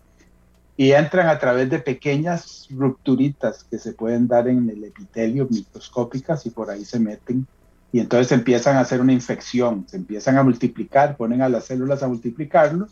y 0.76 0.92
entran 0.92 1.28
a 1.28 1.38
través 1.38 1.70
de 1.70 1.78
pequeñas 1.78 2.66
rupturitas 2.70 3.64
que 3.64 3.78
se 3.78 3.92
pueden 3.92 4.26
dar 4.26 4.48
en 4.48 4.68
el 4.68 4.82
epitelio 4.82 5.46
microscópicas 5.48 6.46
y 6.46 6.50
por 6.50 6.70
ahí 6.70 6.84
se 6.84 6.98
meten 6.98 7.46
y 7.94 8.00
entonces 8.00 8.32
empiezan 8.32 8.76
a 8.76 8.80
hacer 8.80 9.00
una 9.00 9.12
infección, 9.12 9.84
se 9.86 9.98
empiezan 9.98 10.36
a 10.36 10.42
multiplicar, 10.42 11.16
ponen 11.16 11.42
a 11.42 11.48
las 11.48 11.66
células 11.66 12.02
a 12.02 12.08
multiplicarlos 12.08 12.90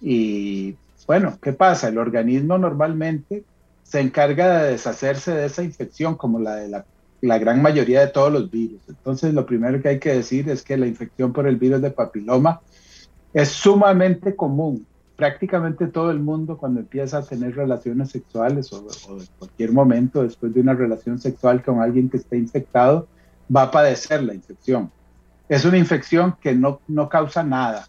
y 0.00 0.74
bueno, 1.06 1.38
¿qué 1.40 1.52
pasa? 1.52 1.86
El 1.86 1.98
organismo 1.98 2.58
normalmente 2.58 3.44
se 3.84 4.00
encarga 4.00 4.62
de 4.62 4.72
deshacerse 4.72 5.30
de 5.30 5.46
esa 5.46 5.62
infección 5.62 6.16
como 6.16 6.40
la 6.40 6.56
de 6.56 6.82
la, 7.20 7.38
gran 7.38 7.62
mayoría 7.62 8.00
de 8.00 8.08
todos 8.08 8.32
los 8.32 8.50
virus. 8.50 8.80
Entonces 8.88 9.32
lo 9.32 9.46
primero 9.46 9.80
que 9.80 9.90
hay 9.90 10.00
que 10.00 10.12
decir 10.12 10.50
es 10.50 10.64
que 10.64 10.76
la 10.76 10.88
infección 10.88 11.32
por 11.32 11.46
el 11.46 11.54
virus 11.54 11.80
de 11.80 11.92
papiloma 11.92 12.62
es 13.32 13.50
sumamente 13.50 14.34
común. 14.34 14.84
Prácticamente 15.14 15.86
todo 15.86 16.10
el 16.10 16.18
mundo 16.18 16.58
cuando 16.58 16.80
empieza 16.80 17.18
a 17.18 17.22
tener 17.22 17.54
relaciones 17.54 18.10
sexuales 18.10 18.72
o, 18.72 18.84
o 19.08 19.20
en 19.20 19.26
cualquier 19.38 19.70
momento 19.70 20.24
después 20.24 20.52
de 20.52 20.62
una 20.62 20.74
relación 20.74 21.20
sexual 21.20 21.62
con 21.62 21.80
alguien 21.80 22.10
que 22.10 22.16
esté 22.16 22.36
infectado, 22.36 23.06
va 23.54 23.62
a 23.62 23.70
padecer 23.70 24.22
la 24.22 24.34
infección. 24.34 24.90
Es 25.48 25.64
una 25.64 25.78
infección 25.78 26.36
que 26.40 26.54
no, 26.54 26.80
no 26.86 27.08
causa 27.08 27.42
nada, 27.42 27.88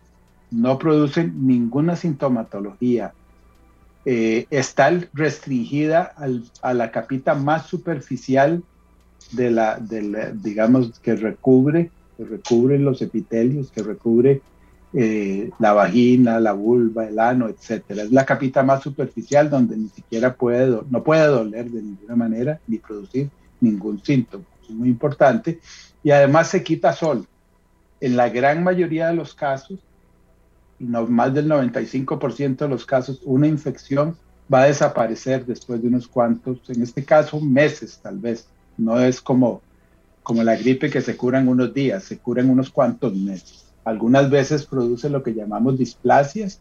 no 0.50 0.78
produce 0.80 1.24
ninguna 1.28 1.96
sintomatología. 1.96 3.14
Eh, 4.04 4.48
está 4.50 4.92
restringida 5.14 6.16
a 6.62 6.74
la 6.74 6.92
capita 6.92 7.36
más 7.36 7.68
superficial 7.68 8.64
de 9.32 9.52
la, 9.52 9.78
de 9.78 10.02
la, 10.02 10.32
digamos, 10.32 11.00
que 11.00 11.16
recubre, 11.16 11.92
que 12.18 12.26
recubre 12.26 12.80
los 12.80 13.02
epitelios, 13.04 13.70
que 13.70 13.84
recubre 13.84 14.42
eh, 14.94 15.52
la 15.60 15.74
vagina, 15.74 16.40
la 16.40 16.54
vulva, 16.54 17.06
el 17.06 17.20
ano, 17.20 17.48
etcétera. 17.48 18.02
Es 18.04 18.12
la 18.12 18.26
capita 18.26 18.64
más 18.64 18.82
superficial 18.82 19.52
donde 19.52 19.78
ni 19.78 19.90
siquiera 19.90 20.34
puede, 20.34 20.82
no 20.90 21.04
puede 21.04 21.28
doler 21.28 21.70
de 21.70 21.84
ninguna 21.84 22.16
manera 22.16 22.60
ni 22.68 22.80
producir 22.80 23.30
ningún 23.60 24.04
síntoma 24.04 24.44
muy 24.74 24.90
importante, 24.90 25.60
y 26.04 26.12
además 26.12 26.48
se 26.48 26.64
quita 26.64 26.94
sol. 26.94 27.28
En 28.00 28.18
la 28.18 28.30
gran 28.30 28.64
mayoría 28.64 29.08
de 29.08 29.14
los 29.14 29.34
casos, 29.34 29.80
no, 30.80 31.06
más 31.06 31.34
del 31.34 31.48
95% 31.48 32.58
de 32.58 32.68
los 32.68 32.86
casos, 32.86 33.22
una 33.24 33.48
infección 33.48 34.18
va 34.52 34.64
a 34.64 34.68
desaparecer 34.68 35.46
después 35.46 35.82
de 35.82 35.88
unos 35.88 36.08
cuantos, 36.08 36.58
en 36.70 36.82
este 36.82 37.06
caso 37.06 37.40
meses 37.40 38.00
tal 38.02 38.18
vez. 38.18 38.48
No 38.78 39.00
es 39.00 39.22
como, 39.22 39.62
como 40.24 40.44
la 40.44 40.56
gripe 40.56 40.90
que 40.90 41.02
se 41.02 41.16
cura 41.16 41.40
en 41.40 41.48
unos 41.48 41.74
días, 41.74 42.04
se 42.04 42.18
cura 42.18 42.42
en 42.42 42.50
unos 42.50 42.70
cuantos 42.70 43.14
meses. 43.16 43.66
Algunas 43.84 44.30
veces 44.30 44.66
produce 44.66 45.10
lo 45.10 45.24
que 45.24 45.34
llamamos 45.34 45.78
displasias, 45.78 46.60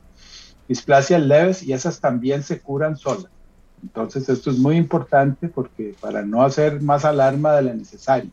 displasias 0.68 1.22
leves, 1.22 1.62
y 1.62 1.72
esas 1.72 2.00
también 2.00 2.42
se 2.42 2.60
curan 2.60 2.96
solas. 2.96 3.30
Entonces 3.82 4.28
esto 4.28 4.50
es 4.50 4.58
muy 4.58 4.76
importante 4.76 5.48
porque 5.48 5.94
para 6.00 6.22
no 6.22 6.42
hacer 6.42 6.80
más 6.82 7.04
alarma 7.04 7.54
de 7.54 7.62
la 7.62 7.74
necesaria. 7.74 8.30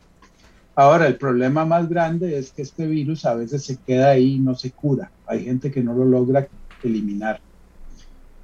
Ahora, 0.76 1.08
el 1.08 1.18
problema 1.18 1.66
más 1.66 1.90
grande 1.90 2.38
es 2.38 2.52
que 2.52 2.62
este 2.62 2.86
virus 2.86 3.26
a 3.26 3.34
veces 3.34 3.66
se 3.66 3.78
queda 3.78 4.10
ahí 4.10 4.36
y 4.36 4.40
no 4.40 4.54
se 4.54 4.72
cura. 4.72 5.12
Hay 5.26 5.44
gente 5.44 5.72
que 5.72 5.82
no 5.82 5.94
lo 5.94 6.06
logra 6.06 6.48
eliminar. 6.84 7.42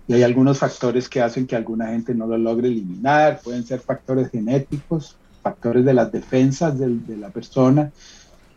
Y 0.08 0.14
hay 0.14 0.24
algunos 0.24 0.58
factores 0.58 1.08
que 1.08 1.22
hacen 1.22 1.46
que 1.46 1.56
alguna 1.56 1.90
gente 1.90 2.16
no 2.16 2.26
lo 2.26 2.38
logre 2.40 2.70
eliminar. 2.70 3.40
Pueden 3.44 3.64
ser 3.64 3.82
factores 3.82 4.32
genéticos, 4.32 5.16
factores 5.44 5.86
de 5.86 5.94
las 5.94 6.12
defensas 6.12 6.78
de, 6.80 6.98
de 6.98 7.18
la 7.18 7.30
persona. 7.30 7.92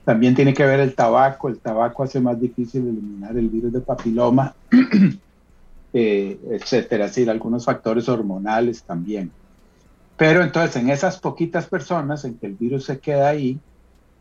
También 0.05 0.35
tiene 0.35 0.55
que 0.55 0.65
ver 0.65 0.81
el 0.81 0.95
tabaco. 0.95 1.51
El 1.51 1.61
tabaco 1.61 2.03
hace 2.03 2.19
más 2.19 2.41
difícil 2.41 2.81
eliminar 2.81 3.37
el 3.37 3.51
virus 3.51 3.75
de 3.75 3.81
papiloma. 3.83 4.55
eh, 5.99 6.39
etcétera, 6.51 7.07
es 7.07 7.13
decir, 7.13 7.31
algunos 7.31 7.65
factores 7.65 8.07
hormonales 8.07 8.83
también. 8.83 9.31
Pero 10.19 10.43
entonces 10.43 10.77
en 10.77 10.91
esas 10.91 11.19
poquitas 11.19 11.67
personas 11.69 12.23
en 12.27 12.35
que 12.35 12.49
el 12.49 12.53
virus 12.53 12.85
se 12.85 12.99
queda 12.99 13.31
ahí, 13.31 13.59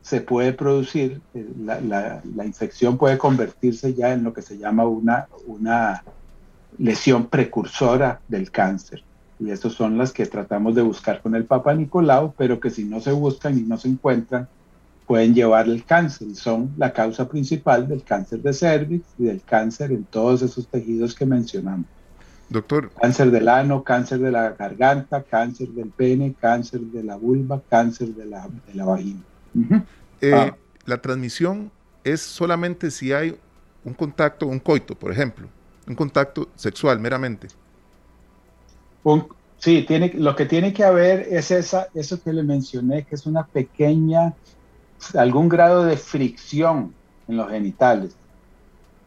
se 0.01 0.21
puede 0.21 0.53
producir, 0.53 1.19
eh, 1.33 1.45
la, 1.65 2.45
infección 2.45 2.97
puede 2.97 3.17
convertirse 3.17 3.93
ya 3.93 4.13
en 4.13 4.23
lo 4.23 4.31
que 4.31 4.41
se 4.41 4.57
llama 4.57 4.85
una, 4.85 5.27
una 5.47 6.01
lesión 6.77 7.25
precursora 7.25 8.21
del 8.29 8.51
cáncer. 8.51 9.03
Y 9.37 9.51
esas 9.51 9.73
son 9.73 9.97
las 9.97 10.13
que 10.13 10.27
tratamos 10.27 10.75
de 10.75 10.81
buscar 10.81 11.21
con 11.21 11.35
el 11.35 11.43
Papa 11.43 11.73
Nicolau, 11.73 12.33
pero 12.37 12.57
que 12.61 12.69
si 12.69 12.85
no 12.85 13.01
se 13.01 13.11
buscan 13.11 13.57
y 13.57 13.63
no 13.63 13.77
se 13.77 13.89
encuentran, 13.89 14.47
pueden 15.07 15.33
llevar 15.33 15.67
el 15.67 15.83
cáncer 15.85 16.27
y 16.27 16.35
son 16.35 16.71
la 16.77 16.91
causa 16.91 17.27
principal 17.27 17.87
del 17.87 18.03
cáncer 18.03 18.41
de 18.41 18.53
cervix 18.53 19.05
y 19.17 19.25
del 19.25 19.41
cáncer 19.41 19.91
en 19.91 20.03
todos 20.05 20.41
esos 20.41 20.67
tejidos 20.67 21.13
que 21.13 21.25
mencionamos. 21.25 21.85
Doctor. 22.49 22.91
Cáncer 23.01 23.31
del 23.31 23.49
ano, 23.49 23.83
cáncer 23.83 24.19
de 24.19 24.31
la 24.31 24.51
garganta, 24.51 25.23
cáncer 25.23 25.69
del 25.69 25.89
pene, 25.89 26.35
cáncer 26.39 26.79
de 26.81 27.03
la 27.03 27.15
vulva, 27.15 27.61
cáncer 27.69 28.09
de 28.09 28.25
la, 28.25 28.47
de 28.67 28.73
la 28.73 28.85
vagina. 28.85 29.21
Eh, 30.21 30.33
ah. 30.33 30.55
La 30.85 31.01
transmisión 31.01 31.71
es 32.03 32.21
solamente 32.21 32.91
si 32.91 33.11
hay 33.11 33.35
un 33.83 33.93
contacto, 33.93 34.47
un 34.47 34.59
coito, 34.59 34.95
por 34.95 35.11
ejemplo, 35.11 35.47
un 35.87 35.95
contacto 35.95 36.49
sexual 36.55 36.99
meramente. 36.99 37.47
sí, 39.57 39.83
tiene, 39.87 40.13
lo 40.15 40.35
que 40.35 40.45
tiene 40.45 40.73
que 40.73 40.83
haber 40.83 41.21
es 41.21 41.49
esa, 41.49 41.87
eso 41.95 42.21
que 42.21 42.31
le 42.31 42.43
mencioné, 42.43 43.05
que 43.05 43.15
es 43.15 43.25
una 43.25 43.45
pequeña, 43.45 44.33
algún 45.15 45.49
grado 45.49 45.83
de 45.83 45.97
fricción 45.97 46.93
en 47.27 47.37
los 47.37 47.49
genitales. 47.49 48.15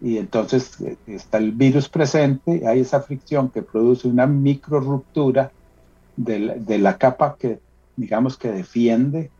Y 0.01 0.19
entonces 0.19 0.81
eh, 0.81 0.97
está 1.07 1.39
el 1.39 1.53
virus 1.53 1.89
presente, 1.89 2.67
hay 2.67 2.81
esa 2.81 3.01
fricción 3.01 3.49
que 3.49 3.63
produce 3.63 4.07
una 4.07 4.27
micro 4.27 4.81
ruptura 4.81 5.51
de 6.17 6.79
la 6.79 6.99
capa 6.99 7.37
que, 7.39 7.61
digamos, 7.97 8.37
que 8.37 8.51
defiende 8.51 9.31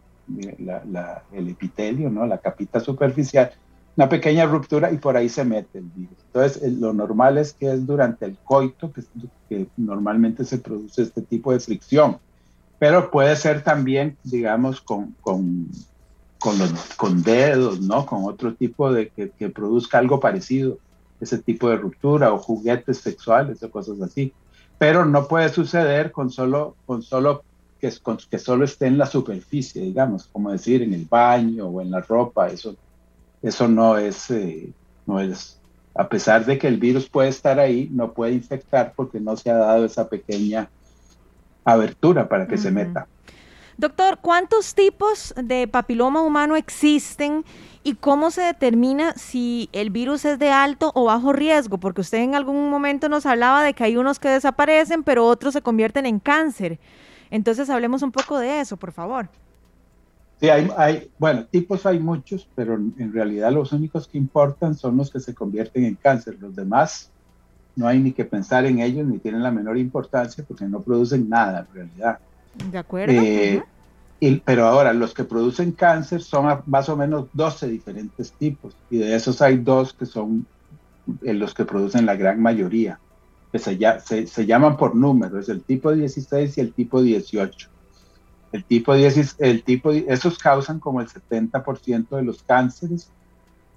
el 1.33 1.49
epitelio, 1.49 2.11
¿no? 2.11 2.27
la 2.27 2.39
capita 2.39 2.81
superficial, 2.81 3.51
una 3.97 4.09
pequeña 4.09 4.47
ruptura 4.47 4.93
y 4.93 4.99
por 4.99 5.17
ahí 5.17 5.29
se 5.29 5.45
mete 5.45 5.79
el 5.79 5.87
virus. 5.87 6.17
Entonces, 6.27 6.73
lo 6.75 6.93
normal 6.93 7.39
es 7.39 7.53
que 7.53 7.73
es 7.73 7.85
durante 7.87 8.27
el 8.27 8.37
coito 8.45 8.93
que, 9.49 9.67
normalmente 9.77 10.45
se 10.45 10.59
produce 10.59 11.03
este 11.03 11.23
tipo 11.23 11.53
de 11.53 11.61
fricción, 11.61 12.19
pero 12.79 13.11
puede 13.11 13.35
ser 13.35 13.65
también, 13.65 14.17
digamos, 14.23 14.81
con, 14.81 15.17
con, 16.39 16.59
los, 16.59 16.73
con 16.97 17.23
dedos, 17.23 17.81
¿no? 17.81 18.07
Con 18.07 18.25
otro 18.25 18.55
tipo 18.55 18.93
de 18.93 19.09
que, 19.09 19.31
que, 19.31 19.49
produzca 19.49 19.99
algo 19.99 20.21
parecido, 20.21 20.79
ese 21.21 21.39
tipo 21.39 21.69
de 21.69 21.77
ruptura 21.77 22.33
o 22.33 22.39
juguetes 22.39 22.99
sexuales 22.99 23.63
o 23.63 23.71
cosas 23.71 24.01
así. 24.01 24.33
Pero 24.79 25.05
no 25.05 25.27
puede 25.27 25.49
suceder 25.49 26.13
con 26.13 26.31
solo, 26.31 26.77
con 26.87 27.03
solo 27.03 27.43
que, 27.81 27.93
que 28.31 28.39
solo 28.39 28.65
esté 28.65 28.87
en 28.87 28.99
la 28.99 29.07
superficie, 29.07 29.83
digamos, 29.83 30.27
como 30.27 30.51
decir 30.53 30.83
en 30.83 30.95
el 30.95 31.05
baño 31.05 31.67
o 31.67 31.81
en 31.81 31.91
la 31.91 32.01
ropa, 32.01 32.49
eso, 32.49 32.77
eso 33.43 33.69
no 33.69 33.99
es, 33.99 34.31
eh, 34.31 34.73
no 35.07 35.21
es, 35.21 35.61
a 35.95 36.09
pesar 36.09 36.45
de 36.45 36.59
que 36.59 36.69
el 36.69 36.79
virus 36.79 37.09
puede 37.09 37.29
estar 37.29 37.59
ahí, 37.59 37.89
no 37.93 38.13
puede 38.13 38.33
infectar 38.33 38.93
porque 38.95 39.21
no 39.21 39.37
se 39.37 39.51
ha 39.51 39.57
dado 39.57 39.85
esa 39.85 40.09
pequeña 40.09 40.71
abertura 41.65 42.29
para 42.29 42.47
que 42.47 42.57
se 42.57 42.71
meta. 42.71 43.07
Doctor, 43.79 44.19
¿cuántos 44.21 44.75
tipos 44.75 45.33
de 45.41 45.69
papiloma 45.69 46.21
humano 46.21 46.57
existen 46.57 47.45
y 47.85 47.95
cómo 47.95 48.33
se 48.33 48.41
determina 48.41 49.13
si 49.15 49.69
el 49.73 49.91
virus 49.91 50.25
es 50.25 50.41
de 50.41 50.51
alto 50.51 50.91
o 50.97 51.05
bajo 51.05 51.33
riesgo? 51.33 51.79
Porque 51.79 52.01
usted 52.01 52.19
en 52.19 52.35
algún 52.35 52.71
momento 52.71 53.09
nos 53.09 53.25
hablaba 53.25 53.63
de 53.63 53.75
que 53.75 53.85
hay 53.85 53.97
unos 53.97 54.19
que 54.19 54.31
desaparecen, 54.31 55.05
pero 55.05 55.25
otros 55.27 55.53
se 55.53 55.63
convierten 55.63 56.07
en 56.07 56.19
cáncer. 56.19 56.81
Entonces 57.31 57.71
hablemos 57.71 58.03
un 58.03 58.11
poco 58.11 58.37
de 58.41 58.59
eso, 58.59 58.77
por 58.77 58.91
favor. 58.91 59.29
Sí, 60.41 60.49
hay, 60.49 60.69
hay, 60.77 61.09
bueno, 61.17 61.45
tipos 61.45 61.87
hay 61.87 62.01
muchos, 62.01 62.49
pero 62.57 62.75
en 62.75 63.13
realidad 63.13 63.53
los 63.53 63.71
únicos 63.71 64.09
que 64.09 64.19
importan 64.19 64.75
son 64.75 64.97
los 64.97 65.09
que 65.09 65.21
se 65.21 65.35
convierten 65.35 65.85
en 65.85 65.95
cáncer. 65.95 66.37
Los 66.41 66.57
demás 66.57 67.13
no 67.77 67.87
hay 67.87 68.01
ni 68.01 68.11
que 68.11 68.25
pensar 68.25 68.67
en 68.67 68.81
ellos 68.81 69.07
ni 69.07 69.21
tienen 69.21 69.45
la 69.45 69.53
menor 69.53 69.79
importancia 69.79 70.45
porque 70.49 70.65
no 70.65 70.83
producen 70.83 71.29
nada 71.29 71.61
en 71.61 71.75
realidad. 71.75 72.19
De 72.71 72.79
acuerdo. 72.79 73.13
Eh, 73.13 73.63
pero 74.45 74.67
ahora, 74.67 74.93
los 74.93 75.15
que 75.15 75.25
producen 75.25 75.73
cáncer 75.73 76.23
son 76.23 76.63
más 76.67 76.89
o 76.89 76.97
menos 76.97 77.27
12 77.33 77.69
diferentes 77.69 78.33
tipos 78.33 78.77
y 78.91 78.99
de 78.99 79.15
esos 79.15 79.41
hay 79.41 79.59
dos 79.59 79.93
que 79.93 80.07
son 80.07 80.45
eh, 81.23 81.35
los 81.35 81.55
que 81.55 81.65
producen 81.65 82.05
la 82.05 82.17
gran 82.17 82.43
mayoría 82.43 82.99
que 83.53 83.59
se, 83.59 84.27
se, 84.27 84.47
llaman 84.47 84.77
por 84.77 84.95
número, 84.95 85.39
es 85.39 85.49
el 85.49 85.63
tipo 85.63 85.93
16 85.93 86.59
y 86.59 86.61
el 86.61 86.73
tipo 86.73 87.01
18. 87.01 87.69
El 88.53 88.65
tipo 88.65 88.95
10, 88.95 89.37
el 89.39 89.63
tipo, 89.63 89.93
esos 89.93 90.39
causan 90.39 90.81
como 90.81 91.01
el 91.01 91.09
70% 91.09 92.17
de 92.17 92.23
los 92.23 92.43
cánceres 92.43 93.11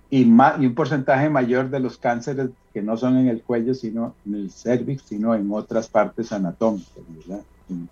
y, 0.09 0.25
más, 0.25 0.61
y 0.61 0.65
un 0.65 0.75
porcentaje 0.75 1.29
mayor 1.29 1.69
de 1.69 1.79
los 1.79 1.97
cánceres 1.97 2.49
que 2.73 2.81
no 2.81 2.97
son 2.97 3.17
en 3.17 3.27
el 3.27 3.41
cuello, 3.41 3.73
sino 3.73 4.15
en 4.25 4.35
el 4.35 4.51
cervix, 4.51 5.03
sino 5.03 5.35
en 5.35 5.49
otras 5.51 5.87
partes 5.87 6.31
anatómicas. 6.31 7.03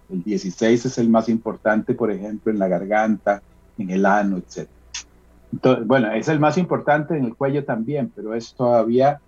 El 0.09 0.23
16 0.23 0.85
es 0.85 0.97
el 0.97 1.09
más 1.09 1.29
importante, 1.29 1.93
por 1.93 2.11
ejemplo, 2.11 2.51
en 2.51 2.59
la 2.59 2.67
garganta, 2.67 3.41
en 3.77 3.89
el 3.89 4.05
ano, 4.05 4.37
etc. 4.37 4.67
Entonces, 5.51 5.87
bueno, 5.87 6.11
es 6.11 6.27
el 6.27 6.39
más 6.39 6.57
importante 6.57 7.17
en 7.17 7.25
el 7.25 7.35
cuello 7.35 7.63
también, 7.63 8.11
pero 8.15 8.33
es 8.33 8.53
todavía 8.53 9.19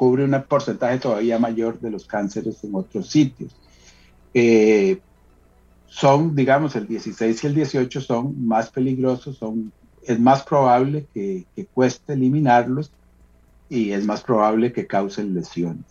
cubre 0.00 0.24
un 0.24 0.42
porcentaje 0.48 0.98
todavía 0.98 1.38
mayor 1.38 1.78
de 1.78 1.90
los 1.90 2.06
cánceres 2.06 2.64
en 2.64 2.74
otros 2.74 3.08
sitios. 3.08 3.54
Eh, 4.32 4.98
son, 5.86 6.34
digamos, 6.34 6.74
el 6.76 6.86
16 6.86 7.44
y 7.44 7.46
el 7.46 7.54
18 7.54 8.00
son 8.00 8.46
más 8.46 8.70
peligrosos, 8.70 9.36
son, 9.36 9.72
es 10.02 10.18
más 10.18 10.42
probable 10.42 11.06
que, 11.12 11.44
cueste 11.74 12.14
eliminarlos 12.14 12.90
y 13.68 13.90
es 13.90 14.06
más 14.06 14.22
probable 14.22 14.72
que 14.72 14.86
causen 14.86 15.34
lesiones. 15.34 15.84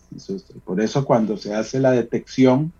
por 0.65 0.81
eso 0.81 1.05
cuando 1.05 1.37
se 1.37 1.53
hace 1.53 1.79
la 1.79 1.91
detección, 1.91 2.73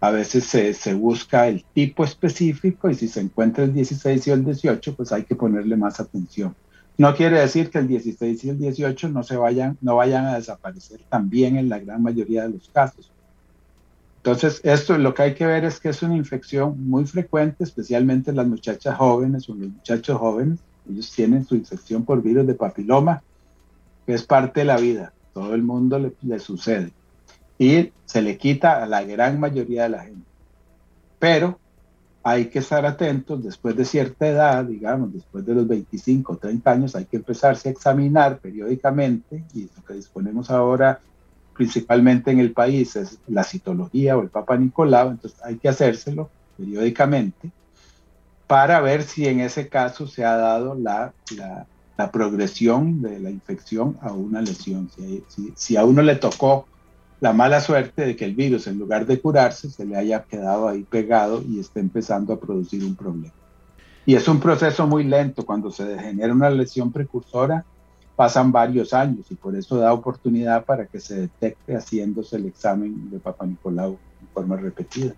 a 0.00 0.10
veces 0.10 0.44
se, 0.44 0.94
busca 0.94 1.48
el 1.48 1.64
tipo 1.72 2.04
específico 2.04 2.90
y 2.90 2.94
si 2.94 3.08
se 3.08 3.20
encuentra 3.20 3.64
el 3.64 3.72
16 3.72 4.26
y 4.26 4.30
el 4.30 4.44
18, 4.44 4.94
pues 4.94 5.12
hay 5.12 5.24
que 5.24 5.34
ponerle 5.34 5.76
más 5.76 6.00
atención. 6.00 6.54
No 6.98 7.14
quiere 7.14 7.40
decir 7.40 7.70
que 7.70 7.78
el 7.78 7.88
16 7.88 8.44
y 8.44 8.48
el 8.50 8.58
18 8.58 9.08
no, 9.08 9.22
se 9.22 9.36
vayan, 9.36 9.76
no 9.80 9.96
vayan 9.96 10.26
a 10.26 10.36
desaparecer 10.36 11.00
también 11.08 11.56
en 11.56 11.68
la 11.68 11.78
gran 11.78 12.02
mayoría 12.02 12.42
de 12.42 12.50
los 12.50 12.68
casos. 12.68 13.10
Entonces, 14.18 14.60
esto 14.64 14.98
lo 14.98 15.14
que 15.14 15.22
hay 15.22 15.34
que 15.34 15.46
ver 15.46 15.64
es 15.64 15.78
que 15.78 15.90
es 15.90 16.02
una 16.02 16.16
infección 16.16 16.88
muy 16.88 17.06
frecuente, 17.06 17.64
especialmente 17.64 18.30
en 18.30 18.36
las 18.36 18.46
muchachas 18.46 18.96
jóvenes 18.96 19.48
o 19.48 19.54
los 19.54 19.68
muchachos 19.68 20.18
jóvenes. 20.18 20.58
Ellos 20.90 21.10
tienen 21.14 21.44
su 21.44 21.54
infección 21.54 22.04
por 22.04 22.22
virus 22.22 22.46
de 22.46 22.54
papiloma, 22.54 23.22
que 24.04 24.14
es 24.14 24.24
parte 24.24 24.60
de 24.60 24.66
la 24.66 24.78
vida. 24.78 25.12
Todo 25.32 25.54
el 25.54 25.62
mundo 25.62 26.12
le 26.22 26.38
sucede. 26.38 26.92
Y 27.58 27.92
se 28.04 28.22
le 28.22 28.36
quita 28.36 28.82
a 28.82 28.86
la 28.86 29.02
gran 29.02 29.40
mayoría 29.40 29.84
de 29.84 29.88
la 29.88 30.04
gente. 30.04 30.26
Pero 31.18 31.58
hay 32.22 32.46
que 32.46 32.58
estar 32.58 32.84
atentos 32.84 33.44
después 33.44 33.76
de 33.76 33.84
cierta 33.84 34.26
edad, 34.26 34.64
digamos, 34.64 35.12
después 35.12 35.46
de 35.46 35.54
los 35.54 35.68
25 35.68 36.32
o 36.32 36.36
30 36.36 36.70
años, 36.72 36.96
hay 36.96 37.04
que 37.04 37.18
empezarse 37.18 37.68
a 37.68 37.72
examinar 37.72 38.38
periódicamente 38.38 39.44
y 39.54 39.68
lo 39.76 39.84
que 39.86 39.94
disponemos 39.94 40.50
ahora 40.50 40.98
principalmente 41.56 42.32
en 42.32 42.40
el 42.40 42.52
país 42.52 42.96
es 42.96 43.18
la 43.28 43.44
citología 43.44 44.16
o 44.16 44.22
el 44.22 44.28
Papa 44.28 44.56
Nicolau, 44.56 45.10
entonces 45.10 45.38
hay 45.44 45.56
que 45.56 45.68
hacérselo 45.68 46.28
periódicamente 46.56 47.52
para 48.48 48.80
ver 48.80 49.04
si 49.04 49.26
en 49.26 49.38
ese 49.38 49.68
caso 49.68 50.08
se 50.08 50.24
ha 50.24 50.36
dado 50.36 50.74
la, 50.74 51.12
la, 51.96 52.10
progresión 52.10 53.02
de 53.02 53.20
la 53.20 53.30
infección 53.30 53.98
a 54.00 54.12
una 54.12 54.42
lesión, 54.42 54.90
si, 54.94 55.22
si, 55.28 55.52
si 55.56 55.76
a 55.76 55.84
uno 55.84 56.02
le 56.02 56.16
tocó 56.16 56.66
la 57.20 57.32
mala 57.32 57.60
suerte 57.60 58.04
de 58.06 58.16
que 58.16 58.24
el 58.24 58.34
virus, 58.34 58.66
en 58.66 58.78
lugar 58.78 59.06
de 59.06 59.20
curarse, 59.20 59.70
se 59.70 59.84
le 59.84 59.96
haya 59.96 60.24
quedado 60.24 60.68
ahí 60.68 60.82
pegado 60.82 61.42
y 61.42 61.60
esté 61.60 61.80
empezando 61.80 62.32
a 62.32 62.40
producir 62.40 62.84
un 62.84 62.94
problema. 62.94 63.32
Y 64.04 64.14
es 64.14 64.28
un 64.28 64.38
proceso 64.38 64.86
muy 64.86 65.04
lento. 65.04 65.44
Cuando 65.44 65.70
se 65.70 65.98
genera 65.98 66.32
una 66.32 66.50
lesión 66.50 66.92
precursora, 66.92 67.64
pasan 68.14 68.52
varios 68.52 68.94
años 68.94 69.26
y 69.30 69.34
por 69.34 69.56
eso 69.56 69.78
da 69.78 69.92
oportunidad 69.92 70.64
para 70.64 70.86
que 70.86 71.00
se 71.00 71.22
detecte 71.22 71.76
haciéndose 71.76 72.36
el 72.36 72.46
examen 72.46 73.10
de 73.10 73.18
Papa 73.18 73.46
Nicolau 73.46 73.98
en 74.20 74.28
forma 74.28 74.56
repetida. 74.56 75.14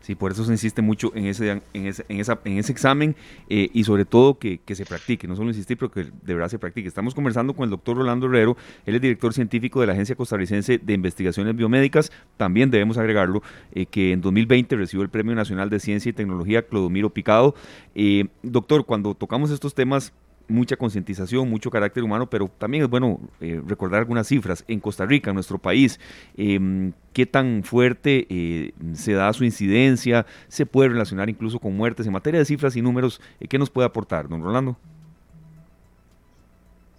Sí, 0.00 0.14
por 0.14 0.32
eso 0.32 0.44
se 0.44 0.52
insiste 0.52 0.80
mucho 0.80 1.12
en 1.14 1.26
ese, 1.26 1.62
en 1.74 1.86
esa, 1.86 2.38
en 2.44 2.58
ese 2.58 2.72
examen 2.72 3.14
eh, 3.48 3.68
y 3.72 3.84
sobre 3.84 4.06
todo 4.06 4.38
que, 4.38 4.58
que, 4.58 4.74
se 4.74 4.86
practique, 4.86 5.28
no 5.28 5.36
solo 5.36 5.50
insistir, 5.50 5.76
pero 5.76 5.90
que 5.90 6.04
de 6.04 6.34
verdad 6.34 6.48
se 6.48 6.58
practique. 6.58 6.88
Estamos 6.88 7.14
conversando 7.14 7.54
con 7.54 7.64
el 7.64 7.70
doctor 7.70 7.98
Rolando 7.98 8.26
Herrero, 8.26 8.56
él 8.86 8.94
es 8.94 9.00
director 9.00 9.34
científico 9.34 9.80
de 9.80 9.86
la 9.86 9.92
Agencia 9.92 10.16
Costarricense 10.16 10.78
de 10.78 10.92
Investigaciones 10.94 11.54
Biomédicas. 11.54 12.10
También 12.38 12.70
debemos 12.70 12.96
agregarlo 12.96 13.42
eh, 13.72 13.86
que 13.86 14.12
en 14.12 14.22
2020 14.22 14.76
recibió 14.76 15.02
el 15.02 15.10
Premio 15.10 15.34
Nacional 15.34 15.68
de 15.68 15.80
Ciencia 15.80 16.08
y 16.08 16.12
Tecnología 16.14 16.62
Clodomiro 16.62 17.10
Picado. 17.10 17.54
Eh, 17.94 18.26
doctor, 18.42 18.86
cuando 18.86 19.14
tocamos 19.14 19.50
estos 19.50 19.74
temas 19.74 20.14
mucha 20.50 20.76
concientización, 20.76 21.48
mucho 21.48 21.70
carácter 21.70 22.02
humano, 22.02 22.28
pero 22.28 22.50
también 22.58 22.84
es 22.84 22.90
bueno 22.90 23.20
eh, 23.40 23.62
recordar 23.66 24.00
algunas 24.00 24.26
cifras. 24.26 24.64
En 24.68 24.80
Costa 24.80 25.06
Rica, 25.06 25.32
nuestro 25.32 25.58
país, 25.58 25.98
em, 26.36 26.92
¿qué 27.12 27.26
tan 27.26 27.62
fuerte 27.62 28.26
eh, 28.28 28.72
se 28.92 29.12
da 29.12 29.32
su 29.32 29.44
incidencia? 29.44 30.26
¿Se 30.48 30.66
puede 30.66 30.90
relacionar 30.90 31.30
incluso 31.30 31.58
con 31.58 31.76
muertes? 31.76 32.06
En 32.06 32.12
materia 32.12 32.40
de 32.40 32.44
cifras 32.44 32.76
y 32.76 32.82
números, 32.82 33.20
¿qué 33.48 33.58
nos 33.58 33.70
puede 33.70 33.86
aportar, 33.86 34.28
don 34.28 34.42
Rolando? 34.42 34.76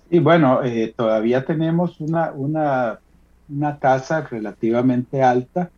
Y 0.10 0.20
bueno, 0.20 0.60
todavía 0.96 1.46
tenemos 1.46 2.02
una, 2.02 2.32
una, 2.34 3.00
una 3.48 3.78
tasa 3.78 4.22
relativamente 4.22 5.24
alta 5.24 5.72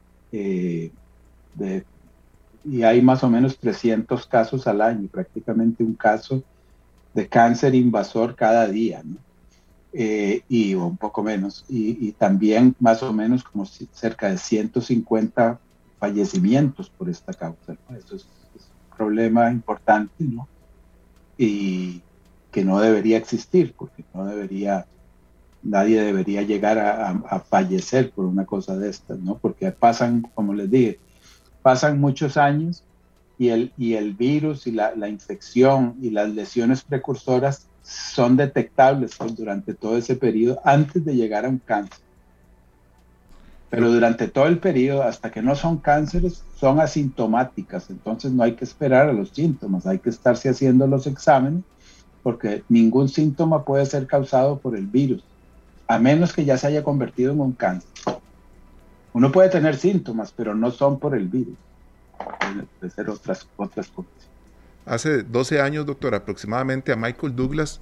y 2.66 2.84
hay 2.84 3.02
más 3.02 3.24
o 3.24 3.30
menos 3.30 3.58
300 3.58 4.26
casos 4.28 4.68
al 4.68 4.82
año, 4.82 5.08
prácticamente 5.12 5.84
un 5.84 5.94
caso 5.94 6.44
de 7.14 7.28
cáncer 7.28 7.76
invasor 7.76 8.36
cada 8.36 8.68
día, 8.68 9.02
¿no? 9.04 9.18
Eh, 9.96 10.42
y 10.50 10.74
un 10.74 10.98
poco 10.98 11.22
menos, 11.22 11.66
y, 11.70 12.12
también 12.14 12.76
más 12.80 13.04
o 13.04 13.14
menos 13.14 13.44
como 13.44 13.64
cerca 13.66 14.30
de 14.30 14.40
150 14.40 15.60
fallecimientos 16.00 16.90
por 16.90 17.10
esta 17.10 17.32
causa. 17.32 17.78
Eso 17.96 18.16
es, 18.16 18.26
un 18.56 18.98
problema 18.98 19.52
importante, 19.52 20.24
¿no? 20.24 20.48
Y 21.38 22.02
que 22.52 22.66
no 22.66 22.80
debería 22.80 23.18
existir, 23.18 23.76
porque 23.78 24.04
no 24.16 24.26
debería, 24.26 24.88
nadie 25.62 26.02
debería 26.02 26.42
llegar 26.42 26.80
a, 26.80 27.10
a 27.10 27.40
fallecer 27.40 28.10
por 28.12 28.26
una 28.26 28.46
cosa 28.46 28.76
de 28.76 28.90
estas, 28.90 29.20
¿no? 29.20 29.38
Porque 29.38 29.72
pasan, 29.72 30.24
como 30.34 30.56
les 30.56 30.72
dije, 30.72 31.00
pasan 31.62 32.00
muchos 32.00 32.36
años 32.36 32.84
y 33.38 33.50
el, 33.50 33.74
y 33.78 33.94
el 33.94 34.14
virus 34.14 34.68
y 34.68 34.72
la, 34.72 34.96
la 34.96 35.10
infección 35.10 35.96
y 36.02 36.12
las 36.12 36.30
lesiones 36.30 36.84
precursoras 36.84 37.68
son 37.82 38.38
detectables 38.38 39.18
durante 39.36 39.74
todo 39.74 39.98
ese 39.98 40.16
periodo 40.16 40.62
antes 40.64 41.04
de 41.04 41.16
llegar 41.16 41.46
a 41.46 41.50
un 41.50 41.60
cáncer. 41.60 42.00
Pero 43.70 43.92
durante 43.92 44.28
todo 44.28 44.46
el 44.46 44.60
periodo, 44.60 45.04
hasta 45.04 45.32
que 45.32 45.42
no 45.42 45.56
son 45.56 45.78
cánceres, 45.78 46.44
son 46.60 46.80
asintomáticas. 46.80 47.90
Entonces 47.90 48.32
no 48.32 48.44
hay 48.44 48.54
que 48.54 48.66
esperar 48.66 49.10
a 49.10 49.14
los 49.14 49.30
síntomas, 49.30 49.88
hay 49.88 49.98
que 49.98 50.12
estarse 50.12 50.48
haciendo 50.48 50.86
los 50.86 51.08
exámenes 51.08 51.64
porque 52.24 52.64
ningún 52.70 53.10
síntoma 53.10 53.66
puede 53.66 53.86
ser 53.86 54.08
causado 54.08 54.58
por 54.58 54.76
el 54.76 54.88
virus, 54.88 55.24
a 55.88 56.00
menos 56.00 56.34
que 56.34 56.46
ya 56.46 56.58
se 56.58 56.68
haya 56.68 56.84
convertido 56.84 57.34
en 57.34 57.42
un 57.42 57.52
cáncer. 57.52 57.92
Uno 59.12 59.32
puede 59.32 59.50
tener 59.50 59.76
síntomas, 59.76 60.34
pero 60.36 60.56
no 60.56 60.72
son 60.72 60.98
por 60.98 61.16
el 61.16 61.28
virus. 61.28 61.56
Pueden 62.18 62.96
ser 62.96 63.10
otras, 63.10 63.48
otras 63.58 63.88
cosas. 63.88 64.12
Hace 64.86 65.24
12 65.24 65.62
años, 65.62 65.86
doctor, 65.86 66.14
aproximadamente 66.14 66.92
a 66.92 66.96
Michael 66.96 67.36
Douglas, 67.36 67.80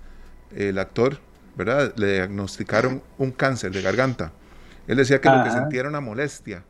el 0.56 0.78
actor, 0.78 1.20
¿verdad? 1.56 1.94
Le 1.98 2.14
diagnosticaron 2.14 3.02
un 3.18 3.32
cáncer 3.32 3.72
de 3.72 3.82
garganta. 3.82 4.32
Él 4.88 4.98
decía 4.98 5.20
que 5.22 5.30
lo 5.30 5.44
que 5.44 5.52
sentía 5.52 5.82
era 5.82 5.90
una 5.90 6.02
molestia, 6.02 6.64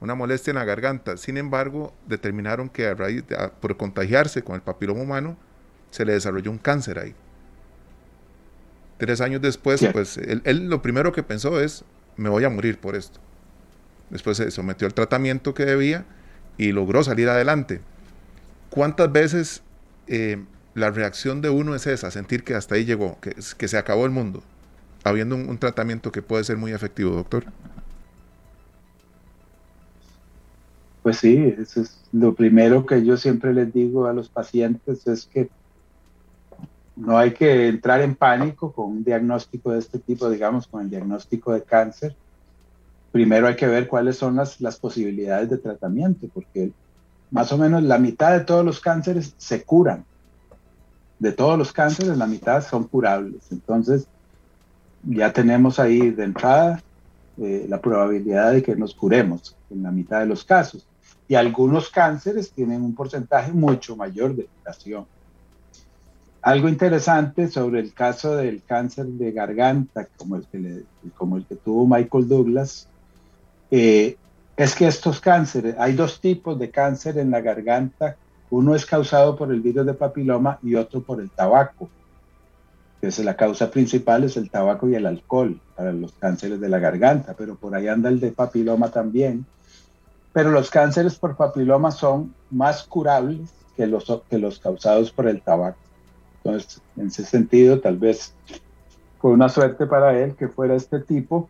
una 0.00 0.14
molestia 0.14 0.50
en 0.50 0.56
la 0.56 0.64
garganta. 0.64 1.16
Sin 1.16 1.36
embargo, 1.36 1.92
determinaron 2.06 2.68
que 2.68 2.86
a 2.86 2.94
raíz 2.94 3.24
por 3.60 3.76
contagiarse 3.76 4.42
con 4.42 4.54
el 4.54 4.62
papiloma 4.62 5.02
humano, 5.02 5.36
se 5.90 6.04
le 6.04 6.12
desarrolló 6.12 6.50
un 6.50 6.58
cáncer 6.58 6.98
ahí. 6.98 7.14
Tres 8.98 9.20
años 9.20 9.40
después, 9.40 9.84
pues 9.92 10.18
él, 10.18 10.68
lo 10.68 10.82
primero 10.82 11.12
que 11.12 11.22
pensó 11.22 11.60
es, 11.60 11.84
me 12.16 12.28
voy 12.28 12.44
a 12.44 12.50
morir 12.50 12.78
por 12.78 12.94
esto. 12.96 13.18
Después 14.10 14.36
se 14.36 14.50
sometió 14.50 14.86
al 14.86 14.94
tratamiento 14.94 15.54
que 15.54 15.64
debía 15.64 16.04
y 16.56 16.72
logró 16.72 17.02
salir 17.02 17.28
adelante. 17.28 17.80
¿Cuántas 18.70 19.10
veces 19.12 19.62
eh, 20.06 20.42
la 20.74 20.90
reacción 20.90 21.40
de 21.40 21.50
uno 21.50 21.74
es 21.74 21.86
esa, 21.86 22.10
sentir 22.10 22.44
que 22.44 22.54
hasta 22.54 22.74
ahí 22.74 22.84
llegó, 22.84 23.18
que, 23.20 23.34
que 23.56 23.68
se 23.68 23.78
acabó 23.78 24.04
el 24.04 24.10
mundo, 24.10 24.42
habiendo 25.04 25.36
un, 25.36 25.58
tratamiento 25.58 26.12
que 26.12 26.22
puede 26.22 26.44
ser 26.44 26.56
muy 26.56 26.72
efectivo, 26.72 27.12
doctor? 27.12 27.44
Pues 31.02 31.18
sí, 31.18 31.54
eso 31.58 31.82
es 31.82 32.00
lo 32.12 32.34
primero 32.34 32.86
que 32.86 33.04
yo 33.04 33.16
siempre 33.16 33.52
les 33.52 33.72
digo 33.72 34.06
a 34.06 34.14
los 34.14 34.28
pacientes 34.28 35.06
es 35.06 35.26
que 35.26 35.50
no 36.96 37.18
hay 37.18 37.32
que 37.32 37.68
entrar 37.68 38.00
en 38.00 38.14
pánico 38.14 38.72
con 38.72 38.86
un 38.86 39.04
diagnóstico 39.04 39.72
de 39.72 39.80
este 39.80 39.98
tipo, 39.98 40.30
digamos, 40.30 40.66
con 40.66 40.82
el 40.82 40.90
diagnóstico 40.90 41.52
de 41.52 41.62
cáncer 41.62 42.16
primero 43.14 43.46
hay 43.46 43.54
que 43.54 43.68
ver 43.68 43.86
cuáles 43.86 44.18
son 44.18 44.34
las, 44.34 44.60
las 44.60 44.76
posibilidades 44.76 45.48
de 45.48 45.58
tratamiento, 45.58 46.26
porque 46.34 46.72
más 47.30 47.52
o 47.52 47.56
menos 47.56 47.84
la 47.84 47.96
mitad 47.96 48.36
de 48.36 48.44
todos 48.44 48.64
los 48.64 48.80
cánceres 48.80 49.34
se 49.36 49.62
curan. 49.62 50.04
De 51.20 51.30
todos 51.30 51.56
los 51.56 51.72
cánceres, 51.72 52.18
la 52.18 52.26
mitad 52.26 52.60
son 52.66 52.88
curables. 52.88 53.52
Entonces, 53.52 54.08
ya 55.04 55.32
tenemos 55.32 55.78
ahí 55.78 56.10
de 56.10 56.24
entrada 56.24 56.82
eh, 57.38 57.66
la 57.68 57.80
probabilidad 57.80 58.50
de 58.50 58.64
que 58.64 58.74
nos 58.74 58.96
curemos 58.96 59.54
en 59.70 59.84
la 59.84 59.92
mitad 59.92 60.18
de 60.18 60.26
los 60.26 60.42
casos. 60.42 60.84
Y 61.28 61.36
algunos 61.36 61.90
cánceres 61.90 62.50
tienen 62.50 62.82
un 62.82 62.96
porcentaje 62.96 63.52
mucho 63.52 63.94
mayor 63.94 64.34
de 64.34 64.48
curación. 64.58 65.06
Algo 66.42 66.68
interesante 66.68 67.46
sobre 67.46 67.78
el 67.78 67.94
caso 67.94 68.34
del 68.34 68.64
cáncer 68.64 69.06
de 69.06 69.30
garganta, 69.30 70.08
como 70.16 70.34
el 70.34 70.46
que, 70.46 70.82
como 71.16 71.36
el 71.36 71.46
que 71.46 71.54
tuvo 71.54 71.86
Michael 71.86 72.26
Douglas, 72.26 72.88
eh, 73.76 74.16
es 74.56 74.76
que 74.76 74.86
estos 74.86 75.18
cánceres, 75.18 75.74
hay 75.80 75.94
dos 75.94 76.20
tipos 76.20 76.56
de 76.60 76.70
cáncer 76.70 77.18
en 77.18 77.32
la 77.32 77.40
garganta. 77.40 78.16
Uno 78.50 78.76
es 78.76 78.86
causado 78.86 79.34
por 79.34 79.50
el 79.50 79.60
virus 79.60 79.84
de 79.84 79.94
papiloma 79.94 80.60
y 80.62 80.76
otro 80.76 81.02
por 81.02 81.20
el 81.20 81.28
tabaco. 81.28 81.90
Es 83.02 83.18
la 83.18 83.34
causa 83.34 83.72
principal 83.72 84.22
es 84.22 84.36
el 84.36 84.48
tabaco 84.48 84.88
y 84.88 84.94
el 84.94 85.06
alcohol 85.06 85.60
para 85.74 85.92
los 85.92 86.12
cánceres 86.12 86.60
de 86.60 86.68
la 86.68 86.78
garganta, 86.78 87.34
pero 87.36 87.56
por 87.56 87.74
ahí 87.74 87.88
anda 87.88 88.10
el 88.10 88.20
de 88.20 88.30
papiloma 88.30 88.92
también. 88.92 89.44
Pero 90.32 90.52
los 90.52 90.70
cánceres 90.70 91.16
por 91.16 91.36
papiloma 91.36 91.90
son 91.90 92.32
más 92.52 92.84
curables 92.84 93.50
que 93.76 93.88
los, 93.88 94.04
que 94.30 94.38
los 94.38 94.60
causados 94.60 95.10
por 95.10 95.26
el 95.26 95.42
tabaco. 95.42 95.78
Entonces, 96.44 96.80
en 96.96 97.08
ese 97.08 97.24
sentido, 97.24 97.80
tal 97.80 97.96
vez 97.96 98.34
fue 99.18 99.32
una 99.32 99.48
suerte 99.48 99.84
para 99.86 100.16
él 100.16 100.36
que 100.36 100.46
fuera 100.46 100.76
este 100.76 101.00
tipo, 101.00 101.48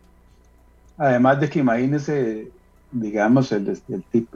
Además 0.97 1.39
de 1.39 1.49
que 1.49 1.59
imagínese, 1.59 2.51
digamos, 2.91 3.51
el, 3.51 3.77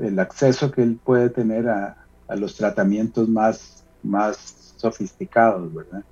el, 0.02 0.20
acceso 0.20 0.72
que 0.72 0.84
él 0.84 1.00
puede 1.04 1.30
tener 1.30 1.70
a, 1.70 1.96
los 2.36 2.56
tratamientos 2.56 3.28
más, 3.28 3.84
más 4.04 4.74
sofisticados, 4.78 5.74
¿verdad? 5.74 6.04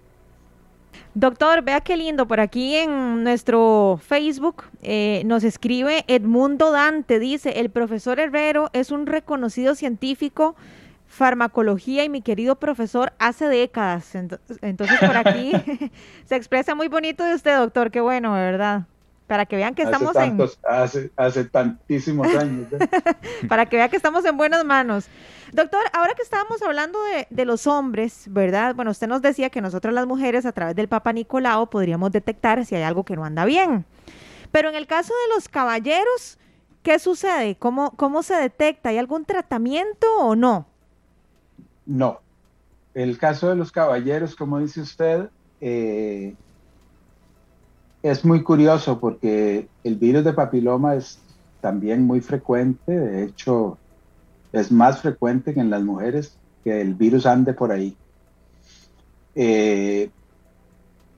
Doctor, 1.13 1.61
vea 1.63 1.81
qué 1.81 1.95
lindo, 1.95 2.27
por 2.27 2.39
aquí 2.39 2.75
en 2.75 3.23
nuestro 3.23 3.99
Facebook 4.01 4.63
eh, 4.81 5.21
nos 5.25 5.43
escribe 5.43 6.05
Edmundo 6.07 6.71
Dante, 6.71 7.19
dice, 7.19 7.59
el 7.59 7.69
profesor 7.69 8.19
Herrero 8.19 8.69
es 8.73 8.91
un 8.91 9.05
reconocido 9.05 9.75
científico, 9.75 10.55
farmacología 11.07 12.03
y 12.03 12.09
mi 12.09 12.21
querido 12.21 12.55
profesor 12.55 13.13
hace 13.19 13.45
décadas. 13.45 14.15
Entonces 14.61 14.99
por 14.99 15.17
aquí 15.17 15.51
se 16.25 16.35
expresa 16.35 16.75
muy 16.75 16.87
bonito 16.87 17.23
de 17.23 17.35
usted, 17.35 17.57
doctor, 17.57 17.91
qué 17.91 18.01
bueno, 18.01 18.33
¿verdad? 18.33 18.85
Para 19.27 19.45
que 19.45 19.57
vean 19.57 19.75
que 19.75 19.83
estamos 19.83 20.15
en... 20.15 20.39
Hace, 20.67 21.11
hace 21.17 21.43
tantísimos 21.45 22.27
años. 22.27 22.71
¿eh? 22.71 22.79
para 23.49 23.65
que 23.65 23.75
vean 23.75 23.89
que 23.89 23.97
estamos 23.97 24.23
en 24.23 24.37
buenas 24.37 24.63
manos. 24.63 25.07
Doctor, 25.51 25.81
ahora 25.93 26.13
que 26.15 26.21
estábamos 26.21 26.61
hablando 26.61 27.01
de, 27.03 27.27
de, 27.29 27.45
los 27.45 27.67
hombres, 27.67 28.25
¿verdad? 28.29 28.73
Bueno, 28.73 28.91
usted 28.91 29.07
nos 29.07 29.21
decía 29.21 29.49
que 29.49 29.61
nosotros 29.61 29.93
las 29.93 30.07
mujeres 30.07 30.45
a 30.45 30.53
través 30.53 30.75
del 30.75 30.87
Papa 30.87 31.11
Nicolau 31.11 31.69
podríamos 31.69 32.11
detectar 32.11 32.65
si 32.65 32.75
hay 32.75 32.83
algo 32.83 33.03
que 33.03 33.15
no 33.15 33.25
anda 33.25 33.43
bien. 33.43 33.85
Pero 34.51 34.69
en 34.69 34.75
el 34.75 34.87
caso 34.87 35.13
de 35.27 35.35
los 35.35 35.49
caballeros, 35.49 36.37
¿qué 36.83 36.99
sucede? 36.99 37.55
¿Cómo, 37.57 37.91
cómo 37.97 38.23
se 38.23 38.35
detecta? 38.35 38.89
¿Hay 38.89 38.97
algún 38.97 39.25
tratamiento 39.25 40.07
o 40.19 40.35
no? 40.35 40.67
No. 41.85 42.21
El 42.93 43.17
caso 43.17 43.49
de 43.49 43.55
los 43.55 43.71
caballeros, 43.71 44.35
como 44.35 44.59
dice 44.59 44.81
usted, 44.81 45.29
eh, 45.61 46.35
es 48.03 48.23
muy 48.23 48.43
curioso 48.43 48.99
porque 48.99 49.67
el 49.83 49.95
virus 49.95 50.23
de 50.23 50.33
papiloma 50.33 50.95
es 50.95 51.19
también 51.61 52.05
muy 52.05 52.21
frecuente, 52.21 52.91
de 52.91 53.23
hecho 53.23 53.77
es 54.53 54.71
más 54.71 55.01
frecuente 55.01 55.53
que 55.53 55.59
en 55.59 55.69
las 55.69 55.83
mujeres 55.83 56.37
que 56.63 56.81
el 56.81 56.93
virus 56.93 57.25
ande 57.25 57.53
por 57.53 57.71
ahí. 57.71 57.95
Eh, 59.35 60.09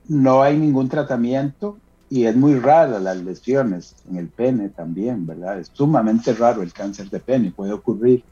no 0.08 0.42
hay 0.42 0.58
ningún 0.58 0.88
tratamiento 0.88 1.76
y 2.08 2.24
es 2.24 2.34
muy 2.34 2.58
raro 2.58 2.98
las 2.98 3.16
lesiones 3.18 3.94
en 4.10 4.16
el 4.16 4.28
pene 4.28 4.68
también, 4.68 5.26
¿verdad? 5.26 5.60
Es 5.60 5.70
sumamente 5.72 6.32
raro 6.34 6.62
el 6.62 6.72
cáncer 6.72 7.08
de 7.08 7.20
pene, 7.20 7.52
puede 7.52 7.72
ocurrir. 7.72 8.24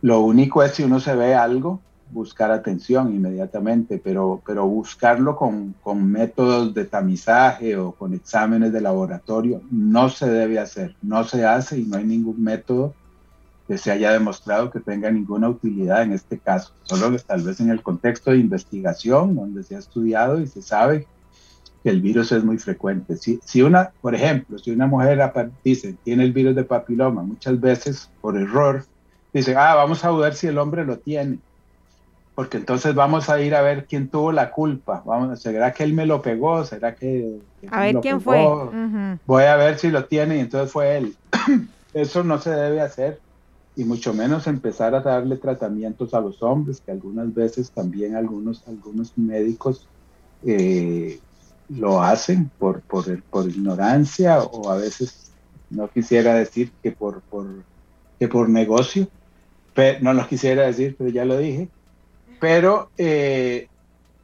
Lo 0.00 0.20
único 0.22 0.62
es 0.62 0.72
si 0.72 0.82
uno 0.82 0.98
se 0.98 1.14
ve 1.14 1.34
algo 1.34 1.80
buscar 2.12 2.50
atención 2.50 3.12
inmediatamente, 3.14 4.00
pero, 4.02 4.42
pero 4.46 4.66
buscarlo 4.66 5.36
con, 5.36 5.74
con, 5.82 6.10
métodos 6.10 6.74
de 6.74 6.84
tamizaje 6.84 7.76
o 7.76 7.92
con 7.92 8.14
exámenes 8.14 8.72
de 8.72 8.80
laboratorio 8.80 9.62
no 9.70 10.08
se 10.08 10.28
debe 10.28 10.58
hacer, 10.58 10.94
no 11.02 11.24
se 11.24 11.44
hace 11.44 11.78
y 11.78 11.84
no 11.84 11.96
hay 11.96 12.04
ningún 12.04 12.42
método 12.42 12.94
que 13.66 13.78
se 13.78 13.90
haya 13.90 14.12
demostrado 14.12 14.70
que 14.70 14.80
tenga 14.80 15.10
ninguna 15.10 15.48
utilidad 15.48 16.02
en 16.02 16.12
este 16.12 16.38
caso, 16.38 16.72
solo 16.82 17.16
tal 17.18 17.42
vez 17.42 17.60
en 17.60 17.70
el 17.70 17.82
contexto 17.82 18.30
de 18.30 18.38
investigación, 18.38 19.34
donde 19.34 19.62
se 19.62 19.76
ha 19.76 19.78
estudiado 19.78 20.40
y 20.40 20.46
se 20.46 20.62
sabe 20.62 21.06
que 21.82 21.90
el 21.90 22.00
virus 22.00 22.32
es 22.32 22.44
muy 22.44 22.58
frecuente. 22.58 23.16
Si, 23.16 23.40
si 23.44 23.62
una, 23.62 23.90
por 24.00 24.14
ejemplo, 24.14 24.58
si 24.58 24.70
una 24.70 24.86
mujer 24.86 25.32
dice 25.64 25.96
tiene 26.04 26.24
el 26.24 26.32
virus 26.32 26.54
de 26.54 26.64
papiloma, 26.64 27.22
muchas 27.22 27.60
veces 27.60 28.10
por 28.20 28.36
error, 28.36 28.84
dice, 29.32 29.56
ah, 29.56 29.74
vamos 29.74 30.04
a 30.04 30.10
ver 30.12 30.34
si 30.34 30.46
el 30.46 30.58
hombre 30.58 30.84
lo 30.84 30.98
tiene, 30.98 31.38
porque 32.34 32.56
entonces 32.56 32.94
vamos 32.94 33.28
a 33.28 33.40
ir 33.40 33.54
a 33.54 33.62
ver 33.62 33.86
quién 33.86 34.08
tuvo 34.08 34.32
la 34.32 34.50
culpa, 34.50 35.02
vamos, 35.04 35.40
¿será 35.40 35.72
que 35.72 35.84
él 35.84 35.92
me 35.92 36.06
lo 36.06 36.22
pegó? 36.22 36.64
¿Será 36.64 36.94
que... 36.94 37.40
a 37.70 37.80
ver 37.80 37.96
quién 37.96 38.20
fue. 38.20 38.38
Voy 39.26 39.44
a 39.44 39.56
ver 39.56 39.78
si 39.78 39.90
lo 39.90 40.06
tiene 40.06 40.36
y 40.36 40.40
entonces 40.40 40.72
fue 40.72 40.96
él. 40.96 41.16
Eso 41.94 42.24
no 42.24 42.38
se 42.38 42.50
debe 42.50 42.80
hacer 42.80 43.20
y 43.76 43.84
mucho 43.84 44.12
menos 44.12 44.46
empezar 44.46 44.94
a 44.94 45.00
darle 45.00 45.36
tratamientos 45.36 46.14
a 46.14 46.20
los 46.20 46.42
hombres, 46.42 46.80
que 46.80 46.92
algunas 46.92 47.32
veces 47.34 47.70
también 47.70 48.16
algunos, 48.16 48.66
algunos 48.66 49.16
médicos 49.16 49.86
eh, 50.44 51.18
lo 51.68 52.02
hacen 52.02 52.50
por, 52.58 52.80
por, 52.80 53.22
por, 53.24 53.48
ignorancia 53.48 54.40
o 54.40 54.70
a 54.70 54.76
veces 54.76 55.32
no 55.70 55.88
quisiera 55.88 56.34
decir 56.34 56.70
que 56.82 56.92
por, 56.92 57.20
por, 57.22 57.46
que 58.18 58.28
por 58.28 58.48
negocio, 58.48 59.08
pero, 59.74 60.00
no 60.02 60.12
lo 60.12 60.26
quisiera 60.28 60.64
decir, 60.64 60.96
pero 60.98 61.08
ya 61.08 61.24
lo 61.24 61.38
dije, 61.38 61.68
pero 62.42 62.90
eh, 62.98 63.68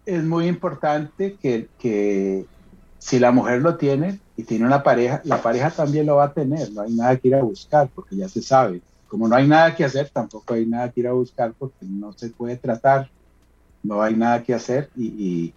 es 0.04 0.24
muy 0.24 0.48
importante 0.48 1.37
que, 1.40 2.44
si 2.98 3.20
la 3.20 3.31
mujer 3.31 3.62
lo 3.62 3.76
tiene 3.76 4.18
y 4.37 4.42
tiene 4.42 4.66
una 4.66 4.83
pareja, 4.83 5.22
la 5.22 5.40
pareja 5.40 5.70
también 5.70 6.07
lo 6.07 6.16
va 6.16 6.24
a 6.24 6.33
tener, 6.33 6.72
no 6.72 6.83
hay 6.83 6.92
nada 6.94 7.16
que 7.16 7.28
ir 7.28 7.37
a 7.37 7.44
buscar 7.44 7.88
porque 7.94 8.16
ya 8.16 8.28
se 8.28 8.42
sabe 8.42 8.81
como 9.07 9.28
no 9.28 9.37
hay 9.37 9.46
nada 9.46 9.76
que 9.76 9.85
hacer, 9.85 10.11
tampoco 10.11 10.54
hay 10.54 10.66
nada 10.66 10.90
que 10.90 10.98
ir 10.98 11.07
a 11.07 11.12
buscar 11.12 11.54
porque 11.57 11.87
no 11.87 12.12
se 12.12 12.31
puede 12.31 12.57
tratar, 12.57 13.09
no 13.85 14.02
hay 14.02 14.16
nada 14.16 14.42
que 14.42 14.52
hacer 14.52 14.90
y, 14.96 15.54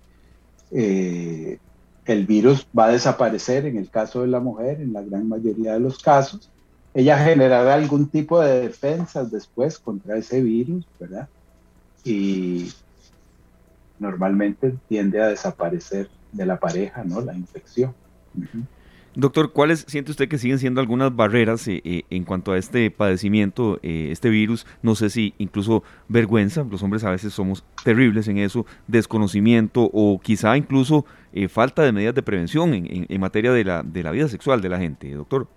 eh, 0.70 1.58
el 2.06 2.28
virus 2.28 2.68
va 2.78 2.86
a 2.86 2.92
desaparecer 2.92 3.66
en 3.66 3.78
el 3.78 3.90
caso 3.90 4.22
de 4.22 4.28
la 4.28 4.40
mujer, 4.40 4.82
en 4.82 4.94
la 4.94 5.02
gran 5.02 5.28
mayoría 5.28 5.74
de 5.74 5.80
los 5.80 5.98
casos. 5.98 6.52
Ella 6.94 7.18
generará 7.18 7.74
algún 7.74 8.08
tipo 8.08 8.40
de 8.40 8.62
defensas 8.62 9.32
después 9.32 9.80
contra 9.80 10.16
ese 10.16 10.42
virus, 10.42 10.86
¿verdad? 11.00 11.28
Y 12.04 12.72
normalmente 14.00 14.76
tiende 14.88 15.22
a 15.22 15.28
desaparecer 15.28 16.10
de 16.32 16.46
la 16.46 16.60
pareja, 16.60 17.04
¿no? 17.04 17.22
La 17.22 17.36
infección. 17.36 17.94
Doctor, 19.14 19.52
¿cuáles 19.52 19.84
siente 19.88 20.12
usted 20.12 20.30
que 20.30 20.38
siguen 20.38 20.58
siendo 20.58 20.80
algunas 20.80 21.14
barreras 21.14 21.68
eh, 21.68 21.82
eh, 21.84 22.04
en 22.10 22.24
cuanto 22.24 22.54
a 22.54 22.58
este 22.58 22.90
padecimiento, 22.92 23.78
eh, 23.84 24.08
este 24.10 24.30
virus? 24.30 24.66
No 24.82 24.96
sé 24.96 25.10
si 25.10 25.34
incluso 25.38 25.84
vergüenza, 26.08 26.64
los 26.64 26.82
hombres 26.82 27.04
a 27.04 27.12
veces 27.12 27.34
somos 27.34 27.66
terribles 27.84 28.30
en 28.30 28.38
eso, 28.38 28.66
desconocimiento 28.88 29.90
o 29.92 30.20
quizá 30.22 30.56
incluso 30.56 31.06
falta 31.50 31.84
de 31.84 31.92
medidas 31.94 32.16
de 32.16 32.24
prevención 32.24 32.74
en, 32.74 33.22
materia 33.22 33.54
de 33.54 33.64
la, 33.64 33.84
de 33.84 34.04
la 34.04 34.12
vida 34.12 34.28
sexual 34.28 34.62
de 34.62 34.70
la 34.70 34.80
gente, 34.80 35.12
doctor. 35.14 35.48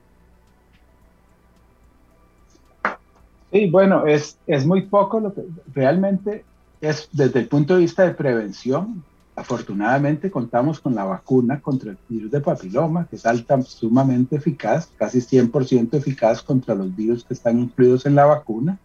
Sí, 3.55 3.71
bueno, 3.71 4.05
es, 4.07 4.37
es 4.47 4.67
muy 4.67 4.83
poco 4.83 5.21
lo 5.21 5.33
que 5.33 5.43
realmente 5.73 6.45
es 6.83 7.09
desde 7.13 7.41
el 7.41 7.49
punto 7.49 7.75
de 7.75 7.81
vista 7.81 8.03
de 8.03 8.13
prevención, 8.13 9.03
Afortunadamente 9.37 10.31
contamos 10.31 10.79
con 10.79 10.95
la 10.95 11.05
vacuna 11.05 11.61
contra 11.61 11.91
el 11.91 11.99
virus 12.09 12.31
de 12.31 12.41
papiloma, 12.41 13.07
que 13.07 13.17
es 13.17 13.27
alta, 13.27 13.61
sumamente 13.63 14.37
eficaz, 14.37 14.89
casi 14.97 15.19
100% 15.19 15.95
eficaz 15.95 16.41
contra 16.41 16.75
los 16.77 16.95
virus 16.95 17.25
que 17.25 17.35
están 17.35 17.59
incluidos 17.59 18.07
en 18.07 18.15
la 18.15 18.27
vacuna. 18.27 18.79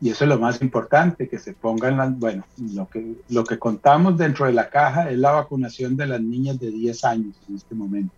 Y 0.00 0.08
eso 0.08 0.24
es 0.24 0.28
lo 0.30 0.38
más 0.38 0.62
importante, 0.62 1.28
que 1.28 1.38
se 1.38 1.52
pongan 1.52 1.98
las, 1.98 2.18
bueno, 2.18 2.44
lo 2.72 2.88
que, 2.88 3.16
lo 3.28 3.44
que 3.44 3.58
contamos 3.58 4.16
dentro 4.16 4.46
de 4.46 4.54
la 4.54 4.70
caja 4.70 5.10
es 5.10 5.18
la 5.18 5.32
vacunación 5.32 5.96
de 5.98 6.06
las 6.06 6.20
niñas 6.20 6.58
de 6.58 6.70
10 6.70 7.04
años 7.04 7.36
en 7.46 7.56
este 7.56 7.74
momento. 7.74 8.14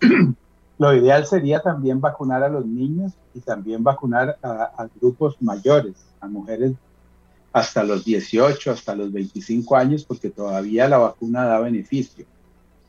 lo 0.78 0.94
ideal 0.94 1.26
sería 1.26 1.60
también 1.60 2.00
vacunar 2.00 2.42
a 2.42 2.48
los 2.48 2.66
niños 2.66 3.12
y 3.32 3.40
también 3.40 3.84
vacunar 3.84 4.38
a, 4.42 4.88
grupos 5.00 5.36
mayores, 5.40 5.94
a 6.20 6.26
mujeres 6.26 6.72
hasta 7.52 7.84
los 7.84 8.04
18, 8.04 8.72
hasta 8.72 8.96
los 8.96 9.12
25 9.12 9.76
años, 9.76 10.04
porque 10.04 10.30
todavía 10.30 10.88
la 10.88 10.98
vacuna 10.98 11.44
da 11.44 11.60
beneficio. 11.60 12.26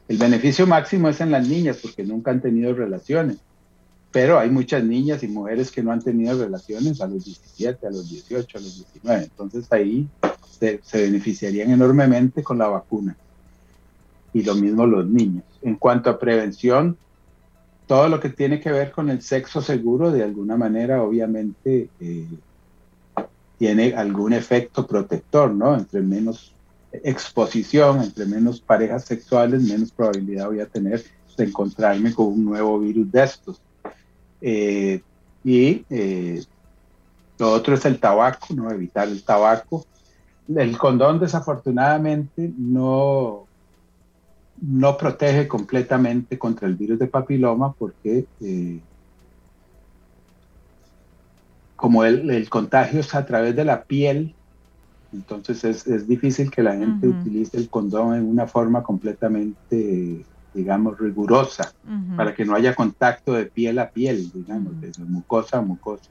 El 0.07 0.17
beneficio 0.17 0.65
máximo 0.65 1.09
es 1.09 1.21
en 1.21 1.31
las 1.31 1.47
niñas, 1.47 1.77
porque 1.81 2.03
nunca 2.03 2.31
han 2.31 2.41
tenido 2.41 2.73
relaciones, 2.73 3.37
pero 4.11 4.39
hay 4.39 4.49
muchas 4.49 4.83
niñas 4.83 5.21
y 5.21 5.27
mujeres 5.27 5.69
que 5.69 5.83
no 5.83 5.91
han 5.91 6.01
tenido 6.01 6.37
relaciones 6.37 6.99
a 7.01 7.07
los 7.07 7.25
17, 7.25 7.85
a 7.85 7.91
los 7.91 8.09
18, 8.09 8.57
a 8.57 8.61
los 8.61 8.75
19. 8.75 9.23
Entonces 9.23 9.71
ahí 9.71 10.07
se 10.49 10.81
beneficiarían 10.93 11.69
enormemente 11.69 12.41
con 12.41 12.57
la 12.57 12.67
vacuna. 12.67 13.15
Y 14.33 14.43
lo 14.43 14.55
mismo 14.55 14.87
los 14.87 15.07
niños. 15.07 15.43
En 15.61 15.75
cuanto 15.75 16.09
a 16.09 16.19
prevención, 16.19 16.97
todo 17.87 18.09
lo 18.09 18.19
que 18.19 18.29
tiene 18.29 18.59
que 18.59 18.71
ver 18.71 18.91
con 18.91 19.09
el 19.09 19.21
sexo 19.21 19.61
seguro, 19.61 20.11
de 20.11 20.23
alguna 20.23 20.57
manera, 20.57 21.03
obviamente, 21.03 21.89
eh, 21.99 22.27
tiene 23.57 23.93
algún 23.95 24.33
efecto 24.33 24.85
protector, 24.85 25.51
¿no? 25.51 25.75
Entre 25.75 26.01
menos 26.01 26.53
exposición, 27.03 28.01
entre 28.01 28.25
menos 28.25 28.59
parejas 28.59 29.05
sexuales, 29.05 29.61
menos 29.61 29.91
probabilidad 29.91 30.47
voy 30.47 30.61
a 30.61 30.65
tener 30.65 31.03
de 31.37 31.43
encontrarme 31.43 32.13
con 32.13 32.27
un 32.27 32.45
nuevo 32.45 32.79
virus 32.79 33.11
de 33.11 33.23
estos. 33.23 33.61
Eh, 34.41 35.01
y 35.43 35.85
eh, 35.89 36.43
lo 37.37 37.51
otro 37.51 37.75
es 37.75 37.85
el 37.85 37.99
tabaco, 37.99 38.47
¿no? 38.53 38.71
Evitar 38.71 39.07
el 39.07 39.23
tabaco. 39.23 39.85
El 40.53 40.77
condón 40.77 41.19
desafortunadamente 41.19 42.51
no, 42.57 43.44
no 44.61 44.97
protege 44.97 45.47
completamente 45.47 46.37
contra 46.39 46.67
el 46.67 46.75
virus 46.75 46.99
de 46.99 47.07
papiloma 47.07 47.73
porque 47.73 48.25
eh, 48.41 48.79
como 51.75 52.03
el, 52.03 52.49
contagio 52.49 53.01
es 53.01 53.13
a 53.13 53.25
través 53.25 53.55
de 53.55 53.65
la 53.65 53.83
piel, 53.83 54.33
entonces 55.13 55.63
es, 55.63 56.07
difícil 56.07 56.49
que 56.49 56.63
la 56.63 56.75
gente 56.75 57.07
utilice 57.07 57.57
el 57.57 57.69
condón 57.69 58.15
en 58.15 58.25
una 58.25 58.47
forma 58.47 58.81
completamente, 58.81 60.25
digamos, 60.53 60.97
rigurosa, 60.97 61.73
para 62.15 62.33
que 62.33 62.45
no 62.45 62.55
haya 62.55 62.73
contacto 62.73 63.33
de 63.33 63.45
piel 63.45 63.77
a 63.79 63.89
piel, 63.89 64.31
digamos, 64.33 64.79
de 64.81 64.91
mucosa 65.05 65.59
a 65.59 65.61
mucosa. 65.61 66.09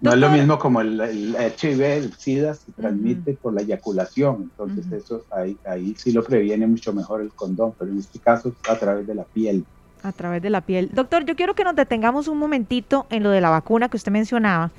No 0.00 0.12
es 0.12 0.18
lo 0.18 0.30
mismo 0.30 0.58
como 0.58 0.80
el, 0.80 0.98
HIV, 0.98 1.80
el 1.82 2.14
SIDA, 2.14 2.54
se 2.54 2.72
transmite 2.72 3.34
por 3.34 3.52
la 3.52 3.60
eyaculación, 3.60 4.50
entonces 4.50 4.90
eso 4.92 5.24
ahí, 5.30 5.58
ahí 5.66 5.94
sí 5.98 6.10
lo 6.12 6.24
previene 6.24 6.66
mucho 6.66 6.94
mejor 6.94 7.20
el 7.20 7.30
condón, 7.32 7.74
pero 7.78 7.90
en 7.90 7.98
este 7.98 8.18
caso 8.18 8.54
a 8.68 8.76
través 8.76 9.06
de 9.06 9.14
la 9.14 9.24
piel. 9.24 9.64
A 10.02 10.12
través 10.12 10.40
de 10.40 10.48
la 10.48 10.62
piel. 10.62 10.88
Doctor, 10.94 11.26
yo 11.26 11.36
quiero 11.36 11.54
que 11.54 11.64
nos 11.64 11.76
detengamos 11.76 12.28
un 12.28 12.38
momentito 12.38 13.06
en 13.10 13.22
lo 13.22 13.30
de 13.30 13.42
la 13.42 13.50
vacuna 13.50 13.90
que 13.90 13.98
usted 13.98 14.10
mencionaba, 14.10 14.70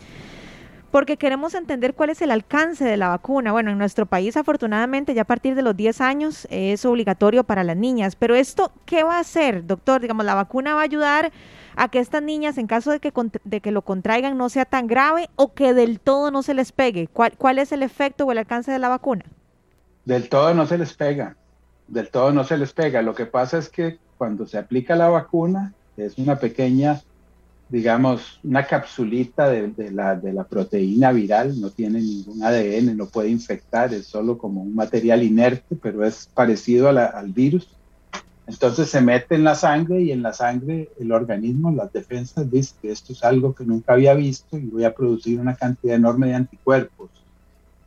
porque 0.89 1.17
queremos 1.17 1.53
entender 1.53 1.93
cuál 1.93 2.09
es 2.09 2.21
el 2.23 2.31
alcance 2.31 2.83
de 2.83 2.97
la 2.97 3.09
vacuna. 3.09 3.51
Bueno, 3.51 3.69
en 3.69 3.77
nuestro 3.77 4.07
país 4.07 4.35
afortunadamente 4.37 5.13
ya 5.13 5.21
a 5.21 5.25
partir 5.25 5.53
de 5.53 5.61
los 5.61 5.77
10 5.77 6.01
años 6.01 6.47
es 6.49 6.83
obligatorio 6.83 7.43
para 7.43 7.63
las 7.63 7.77
niñas, 7.77 8.15
pero 8.15 8.33
esto, 8.33 8.71
¿qué 8.85 9.03
va 9.03 9.17
a 9.17 9.19
hacer, 9.19 9.67
doctor? 9.67 10.01
Digamos, 10.01 10.25
la 10.25 10.33
vacuna 10.33 10.73
va 10.73 10.81
a 10.81 10.85
ayudar 10.85 11.31
a 11.75 11.89
que 11.89 11.99
estas 11.99 12.23
niñas, 12.23 12.57
en 12.57 12.67
caso 12.67 12.91
de 12.91 12.99
que, 12.99 13.13
de 13.43 13.61
que 13.61 13.71
lo 13.71 13.81
contraigan, 13.81 14.37
no 14.37 14.49
sea 14.49 14.65
tan 14.65 14.87
grave 14.87 15.29
o 15.35 15.53
que 15.53 15.73
del 15.73 15.99
todo 15.99 16.31
no 16.31 16.43
se 16.43 16.53
les 16.53 16.71
pegue. 16.71 17.07
¿Cuál, 17.07 17.33
¿Cuál 17.37 17.59
es 17.59 17.71
el 17.71 17.83
efecto 17.83 18.25
o 18.25 18.31
el 18.31 18.37
alcance 18.37 18.71
de 18.71 18.79
la 18.79 18.89
vacuna? 18.89 19.25
Del 20.05 20.29
todo 20.29 20.53
no 20.53 20.65
se 20.65 20.77
les 20.77 20.93
pega, 20.93 21.37
del 21.87 22.09
todo 22.09 22.31
no 22.31 22.43
se 22.43 22.57
les 22.57 22.73
pega. 22.73 23.01
Lo 23.01 23.13
que 23.13 23.25
pasa 23.25 23.57
es 23.57 23.69
que 23.69 23.99
cuando 24.17 24.47
se 24.47 24.57
aplica 24.57 24.95
la 24.95 25.09
vacuna, 25.09 25.73
es 25.97 26.17
una 26.17 26.37
pequeña, 26.39 27.01
digamos, 27.69 28.39
una 28.43 28.65
capsulita 28.65 29.49
de, 29.49 29.91
la, 29.91 30.15
de 30.15 30.33
la 30.33 30.43
proteína 30.43 31.11
viral, 31.11 31.59
no 31.59 31.69
tiene 31.69 32.01
ningún 32.01 32.43
ADN, 32.43 32.97
no 32.97 33.07
puede 33.07 33.29
infectar, 33.29 33.93
es 33.93 34.07
solo 34.07 34.37
como 34.37 34.61
un 34.61 34.75
material 34.75 35.23
inerte, 35.23 35.75
pero 35.75 36.03
es 36.03 36.27
parecido 36.33 36.89
al 36.89 37.31
virus. 37.31 37.67
Entonces 38.47 38.89
se 38.89 39.01
mete 39.01 39.35
en 39.35 39.43
la 39.43 39.55
sangre 39.55 40.01
y 40.01 40.11
en 40.11 40.21
la 40.21 40.33
sangre 40.33 40.89
el 40.99 41.11
organismo, 41.11 41.71
las 41.71 41.93
defensas, 41.93 42.49
dice 42.49 42.75
que 42.81 42.91
esto 42.91 43.13
es 43.13 43.23
algo 43.23 43.53
que 43.53 43.63
nunca 43.63 43.93
había 43.93 44.13
visto 44.13 44.57
y 44.57 44.65
voy 44.65 44.83
a 44.83 44.93
producir 44.93 45.39
una 45.39 45.55
cantidad 45.55 45.95
enorme 45.95 46.27
de 46.27 46.35
anticuerpos. 46.35 47.09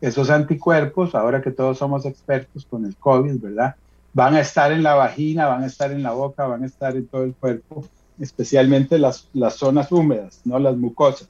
Esos 0.00 0.30
anticuerpos, 0.30 1.14
ahora 1.14 1.42
que 1.42 1.50
todos 1.50 1.78
somos 1.78 2.06
expertos 2.06 2.66
con 2.66 2.84
el 2.84 2.96
COVID, 2.96 3.40
¿verdad? 3.40 3.74
van 4.14 4.36
a 4.36 4.40
estar 4.40 4.72
en 4.72 4.82
la 4.82 4.94
vagina, 4.94 5.46
van 5.46 5.64
a 5.64 5.66
estar 5.66 5.90
en 5.90 6.02
la 6.02 6.12
boca, 6.12 6.46
van 6.46 6.62
a 6.62 6.66
estar 6.66 6.96
en 6.96 7.06
todo 7.06 7.24
el 7.24 7.34
cuerpo, 7.34 7.86
especialmente 8.18 8.96
las, 8.96 9.28
las 9.34 9.56
zonas 9.56 9.90
húmedas, 9.92 10.40
no 10.44 10.58
las 10.58 10.76
mucosas, 10.76 11.28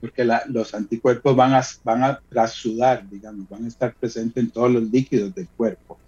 porque 0.00 0.26
los 0.48 0.74
anticuerpos 0.74 1.36
van 1.36 1.54
a, 1.54 1.62
van 1.84 2.02
a 2.02 2.20
trasudar, 2.30 3.08
digamos, 3.08 3.48
van 3.48 3.66
a 3.66 3.68
estar 3.68 3.94
presentes 3.94 4.42
en 4.42 4.50
todos 4.50 4.72
los 4.72 4.84
líquidos 4.84 5.34
del 5.34 5.46
cuerpo. 5.48 5.98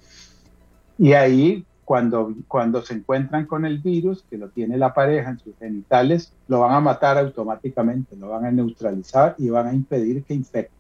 Y 0.98 1.12
ahí 1.12 1.64
cuando, 1.84 2.34
cuando 2.48 2.82
se 2.82 2.94
encuentran 2.94 3.46
con 3.46 3.64
el 3.64 3.78
virus, 3.78 4.24
que 4.28 4.38
lo 4.38 4.48
tiene 4.48 4.76
la 4.78 4.94
pareja 4.94 5.30
en 5.30 5.38
sus 5.38 5.56
genitales, 5.58 6.32
lo 6.48 6.60
van 6.60 6.72
a 6.72 6.80
matar 6.80 7.18
automáticamente, 7.18 8.16
lo 8.16 8.30
van 8.30 8.46
a 8.46 8.50
neutralizar 8.50 9.34
y 9.38 9.50
van 9.50 9.66
a 9.66 9.74
impedir 9.74 10.22
que 10.24 10.34
infecte. 10.34 10.72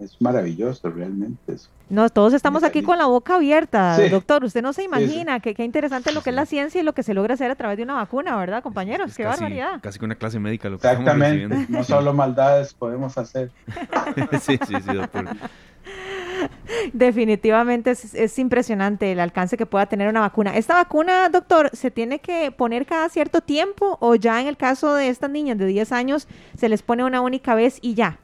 Es 0.00 0.20
maravilloso 0.20 0.90
realmente 0.90 1.54
eso. 1.54 1.70
No, 1.88 2.08
todos 2.10 2.34
estamos 2.34 2.64
aquí 2.64 2.82
con 2.82 2.98
la 2.98 3.06
boca 3.06 3.36
abierta, 3.36 3.96
doctor. 4.08 4.44
Usted 4.44 4.60
no 4.60 4.72
se 4.72 4.82
imagina 4.82 5.38
qué 5.38 5.54
interesante 5.64 6.12
lo 6.12 6.20
que 6.20 6.30
es 6.30 6.36
la 6.36 6.46
ciencia 6.46 6.80
y 6.80 6.84
lo 6.84 6.94
que 6.94 7.04
se 7.04 7.14
logra 7.14 7.34
hacer 7.34 7.50
a 7.50 7.54
través 7.54 7.76
de 7.76 7.84
una 7.84 7.94
vacuna, 7.94 8.36
¿verdad, 8.36 8.62
compañeros? 8.62 9.14
qué 9.16 9.24
barbaridad. 9.24 9.80
Casi 9.80 9.98
que 9.98 10.04
una 10.04 10.16
clase 10.16 10.40
médica 10.40 10.68
lo 10.68 10.78
que 10.78 10.88
Exactamente, 10.88 11.66
no 11.68 11.84
solo 11.84 12.12
maldades 12.14 12.74
podemos 12.74 13.16
hacer. 13.16 13.50
sí, 14.40 14.58
sí, 14.66 14.74
sí, 14.84 14.94
doctor. 14.94 15.28
Definitivamente 16.92 17.90
es, 17.90 18.38
impresionante 18.38 19.12
el 19.12 19.20
alcance 19.20 19.56
que 19.56 19.66
pueda 19.66 19.86
tener 19.86 20.08
una 20.08 20.20
vacuna. 20.20 20.56
¿Esta 20.56 20.74
vacuna, 20.74 21.28
doctor, 21.28 21.70
se 21.72 21.90
tiene 21.90 22.18
que 22.18 22.50
poner 22.50 22.86
cada 22.86 23.08
cierto 23.08 23.40
tiempo 23.40 23.98
o 24.00 24.14
ya 24.14 24.40
en 24.40 24.46
el 24.46 24.56
caso 24.56 24.94
de 24.94 25.08
estas 25.08 25.30
niñas 25.30 25.58
de 25.58 25.66
10 25.66 25.92
años 25.92 26.28
se 26.56 26.68
les 26.68 26.82
pone 26.82 27.04
una 27.04 27.20
única 27.20 27.54
vez 27.54 27.78
y 27.82 27.94
ya? 27.94 28.18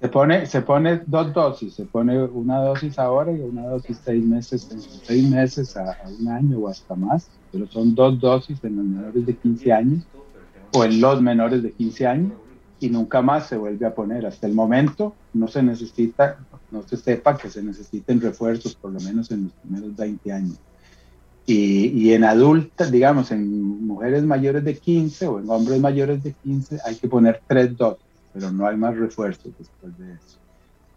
Se 0.00 0.08
pone, 0.08 0.44
se 0.44 0.60
pone 0.60 1.00
dos 1.06 1.32
dosis, 1.32 1.72
se 1.72 1.86
pone 1.86 2.22
una 2.22 2.58
dosis 2.58 2.98
ahora 2.98 3.32
y 3.32 3.40
una 3.40 3.66
dosis 3.66 3.98
seis 4.04 4.22
meses, 4.22 4.68
seis 5.04 5.28
meses 5.28 5.74
a, 5.76 5.96
un 6.20 6.28
año 6.28 6.58
o 6.58 6.68
hasta 6.68 6.94
más, 6.94 7.30
pero 7.50 7.66
son 7.66 7.94
dos 7.94 8.20
dosis 8.20 8.62
en 8.62 8.76
los 8.76 8.84
menores 8.84 9.24
de 9.24 9.34
15 9.34 9.72
años 9.72 10.06
o 10.74 10.84
en 10.84 11.00
los 11.00 11.22
menores 11.22 11.62
de 11.62 11.72
15 11.72 12.06
años 12.06 12.32
y 12.78 12.90
nunca 12.90 13.22
más 13.22 13.46
se 13.46 13.56
vuelve 13.56 13.86
a 13.86 13.94
poner. 13.94 14.26
Hasta 14.26 14.46
el 14.46 14.54
momento 14.54 15.14
no 15.32 15.48
se 15.48 15.62
necesita, 15.62 16.38
no 16.70 16.82
se 16.82 16.96
sepa 16.96 17.36
que 17.36 17.50
se 17.50 17.62
necesiten 17.62 18.20
refuerzos 18.20 18.74
por 18.74 18.92
lo 18.92 19.00
menos 19.00 19.30
en 19.30 19.44
los 19.44 19.52
primeros 19.52 19.96
20 19.96 20.32
años. 20.32 20.58
Y, 21.46 21.86
y, 21.88 22.12
en 22.12 22.24
adultas, 22.24 22.90
digamos, 22.90 23.30
en 23.30 23.86
mujeres 23.86 24.24
mayores 24.24 24.64
de 24.64 24.76
15 24.76 25.26
o 25.28 25.38
en 25.38 25.48
hombres 25.48 25.80
mayores 25.80 26.22
de 26.24 26.32
15 26.32 26.80
hay 26.84 26.96
que 26.96 27.06
poner 27.06 27.40
tres 27.46 27.76
dosis 27.76 28.06
pero 28.36 28.52
no 28.52 28.66
hay 28.66 28.76
más 28.76 28.94
refuerzos 28.94 29.50
después 29.58 29.96
de 29.96 30.12
eso. 30.12 30.38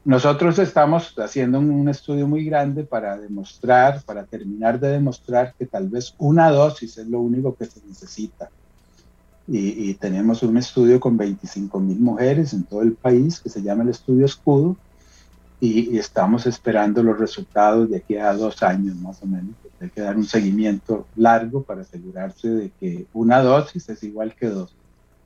Nosotros 0.04 0.60
estamos 0.60 1.18
haciendo 1.18 1.60
un, 1.60 1.88
estudio 1.88 2.28
muy 2.28 2.44
grande 2.44 2.84
para 2.84 3.18
demostrar, 3.18 4.02
para 4.04 4.26
terminar 4.26 4.78
de 4.78 4.90
demostrar 4.90 5.54
que 5.58 5.66
tal 5.66 5.88
vez 5.88 6.14
una 6.18 6.52
dosis 6.52 6.98
es 6.98 7.08
lo 7.08 7.22
único 7.22 7.56
que 7.56 7.66
se 7.66 7.80
necesita. 7.88 8.50
Y, 9.48 9.94
tenemos 9.94 10.44
un 10.44 10.58
estudio 10.58 11.00
con 11.00 11.16
25 11.16 11.80
mil 11.80 12.00
mujeres 12.00 12.54
en 12.54 12.64
todo 12.64 12.82
el 12.82 12.92
país 12.92 13.40
que 13.40 13.50
se 13.50 13.62
llama 13.62 13.84
el 13.84 13.90
estudio 13.90 14.26
Escudo 14.26 14.76
y, 15.62 15.96
y, 15.96 15.98
estamos 15.98 16.46
esperando 16.46 17.04
los 17.04 17.20
resultados 17.20 17.90
de 17.90 17.98
aquí 17.98 18.16
a 18.16 18.34
dos 18.34 18.64
años 18.64 18.96
más 18.98 19.22
o 19.24 19.26
menos. 19.26 19.56
Hay 19.82 19.90
que 19.90 20.02
dar 20.02 20.16
un 20.16 20.26
seguimiento 20.26 21.06
largo 21.16 21.64
para 21.64 21.82
asegurarse 21.82 22.50
de 22.50 22.72
que 22.80 23.06
una 23.14 23.42
dosis 23.42 23.90
es 23.90 24.04
igual 24.04 24.36
que 24.36 24.48
dos 24.48 24.76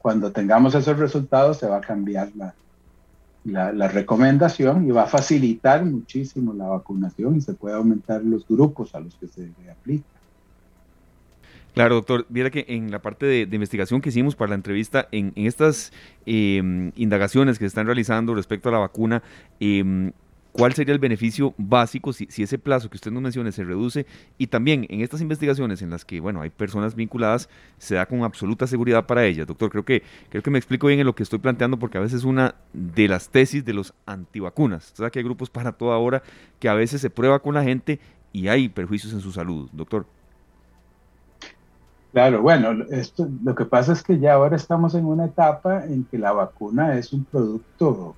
cuando 0.03 0.33
tengamos 0.33 0.75
esos 0.75 0.99
resultados 0.99 1.57
se 1.59 1.65
va 1.65 1.77
a 1.77 1.81
cambiar 1.81 2.29
la, 2.35 3.71
la, 3.71 3.87
recomendación 3.87 4.85
y 4.85 4.91
va 4.91 5.03
a 5.03 5.07
facilitar 5.07 5.85
muchísimo 5.85 6.53
la 6.53 6.67
vacunación 6.67 7.37
y 7.37 7.41
se 7.41 7.53
puede 7.53 7.75
aumentar 7.75 8.21
los 8.21 8.45
grupos 8.45 8.93
a 8.95 8.99
los 8.99 9.15
que 9.15 9.27
se 9.27 9.49
aplica. 9.71 10.03
Claro, 11.73 11.95
doctor. 11.95 12.25
Viera 12.27 12.49
que 12.49 12.65
en 12.67 12.91
la 12.91 13.01
parte 13.01 13.25
de, 13.25 13.55
investigación 13.55 14.01
que 14.01 14.09
hicimos 14.09 14.35
para 14.35 14.49
la 14.49 14.55
entrevista, 14.55 15.07
en, 15.13 15.31
estas 15.35 15.93
em, 16.25 16.91
indagaciones 16.97 17.57
que 17.57 17.63
se 17.63 17.67
están 17.67 17.85
realizando 17.85 18.35
respecto 18.35 18.67
a 18.67 18.73
la 18.73 18.79
vacuna, 18.79 19.23
eh, 19.61 20.11
¿Cuál 20.53 20.73
sería 20.73 20.93
el 20.93 20.99
beneficio 20.99 21.55
básico 21.57 22.13
si, 22.13 22.27
ese 22.29 22.59
plazo 22.59 22.87
que 22.87 22.97
usted 22.97 23.11
nos 23.11 23.23
menciona 23.23 23.51
se 23.51 23.63
reduce? 23.63 24.05
Y 24.37 24.47
también 24.47 24.85
en 24.87 25.01
estas 25.01 25.19
investigaciones 25.19 25.81
en 25.81 25.89
las 25.89 26.05
que, 26.05 26.19
bueno, 26.19 26.41
hay 26.41 26.51
personas 26.51 26.93
vinculadas, 26.93 27.49
se 27.79 27.95
da 27.95 28.05
con 28.05 28.23
absoluta 28.23 28.67
seguridad 28.67 29.07
para 29.07 29.25
ellas. 29.25 29.47
Doctor, 29.47 29.71
creo 29.71 29.83
que, 29.83 30.03
creo 30.29 30.43
que 30.43 30.51
me 30.51 30.59
explico 30.59 30.85
bien 30.85 30.99
en 30.99 31.07
lo 31.07 31.15
que 31.15 31.23
estoy 31.23 31.39
planteando 31.39 31.77
porque 31.79 31.97
a 31.97 32.01
veces 32.01 32.23
una 32.23 32.53
de 32.71 33.07
las 33.07 33.29
tesis 33.29 33.65
de 33.65 33.73
los 33.73 33.95
antivacunas. 34.05 34.91
O 34.93 34.97
sea, 34.97 35.09
que 35.09 35.17
hay 35.17 35.25
grupos 35.25 35.49
para 35.49 35.71
toda 35.71 35.97
hora 35.97 36.21
que 36.59 36.69
a 36.69 36.75
veces 36.75 37.01
se 37.01 37.09
prueba 37.09 37.39
con 37.39 37.55
la 37.55 37.63
gente 37.63 37.99
y 38.31 38.47
hay 38.47 38.69
perjuicios 38.69 39.11
en 39.11 39.21
su 39.21 39.31
salud. 39.31 39.69
Doctor. 39.71 40.05
Claro, 42.11 42.43
bueno, 42.43 42.85
esto, 42.91 43.27
lo 43.43 43.55
que 43.55 43.65
pasa 43.65 43.93
es 43.93 44.03
que 44.03 44.19
ya 44.19 44.33
ahora 44.33 44.55
estamos 44.55 44.93
en 44.93 45.05
una 45.05 45.25
etapa 45.25 45.83
en 45.85 46.03
que 46.03 46.19
la 46.19 46.31
vacuna 46.31 46.95
es 46.95 47.11
un 47.11 47.23
producto 47.23 48.15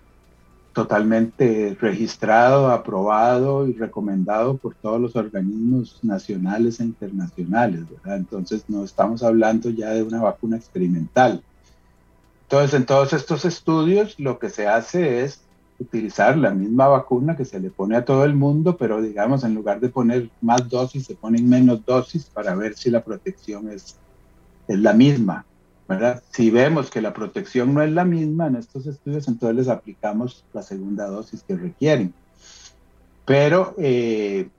totalmente 0.75 1.77
registrado, 1.79 2.69
aprobado 2.69 3.65
y 3.65 3.71
recomendado 3.71 4.57
por 4.57 4.75
todos 4.75 4.99
los 4.99 5.15
organismos 5.15 5.99
nacionales 6.03 6.81
e 6.81 6.83
internacionales, 6.83 7.89
¿verdad? 7.89 8.17
Entonces 8.17 8.65
no 8.67 8.83
estamos 8.83 9.23
hablando 9.23 9.69
ya 9.69 9.91
de 9.91 10.03
una 10.03 10.21
vacuna 10.21 10.57
experimental. 10.57 11.41
Entonces, 12.43 12.73
en 12.73 12.85
todos 12.85 13.13
estos 13.13 13.45
estudios 13.45 14.19
lo 14.19 14.37
que 14.37 14.49
se 14.49 14.67
hace 14.67 15.23
es 15.23 15.39
utilizar 15.79 16.37
la 16.37 16.51
misma 16.51 16.89
vacuna 16.89 17.37
que 17.37 17.45
se 17.45 17.61
le 17.61 17.69
pone 17.69 17.95
a 17.95 18.03
todo 18.03 18.25
el 18.25 18.35
mundo, 18.35 18.75
pero 18.75 19.01
digamos, 19.01 19.45
en 19.45 19.55
lugar 19.55 19.79
de 19.79 19.87
poner 19.87 20.29
más 20.41 20.67
dosis, 20.67 21.05
se 21.05 21.15
ponen 21.15 21.47
menos 21.47 21.85
dosis 21.85 22.25
para 22.25 22.53
ver 22.53 22.75
si 22.75 22.89
la 22.89 23.01
protección 23.01 23.69
es, 23.69 23.95
es 24.67 24.79
la 24.79 24.91
misma. 24.91 25.45
Si 26.31 26.49
vemos 26.49 26.89
que 26.89 27.01
la 27.01 27.13
protección 27.13 27.73
no 27.73 27.81
es 27.81 27.91
la 27.91 28.05
misma 28.05 28.47
en 28.47 28.55
estos 28.55 28.87
estudios, 28.87 29.27
entonces 29.27 29.55
les 29.55 29.67
aplicamos 29.67 30.43
la 30.53 30.63
segunda 30.63 31.05
dosis 31.07 31.43
que 31.43 31.55
requieren. 31.55 32.13
Pero 33.25 33.75
eh, 33.77 34.49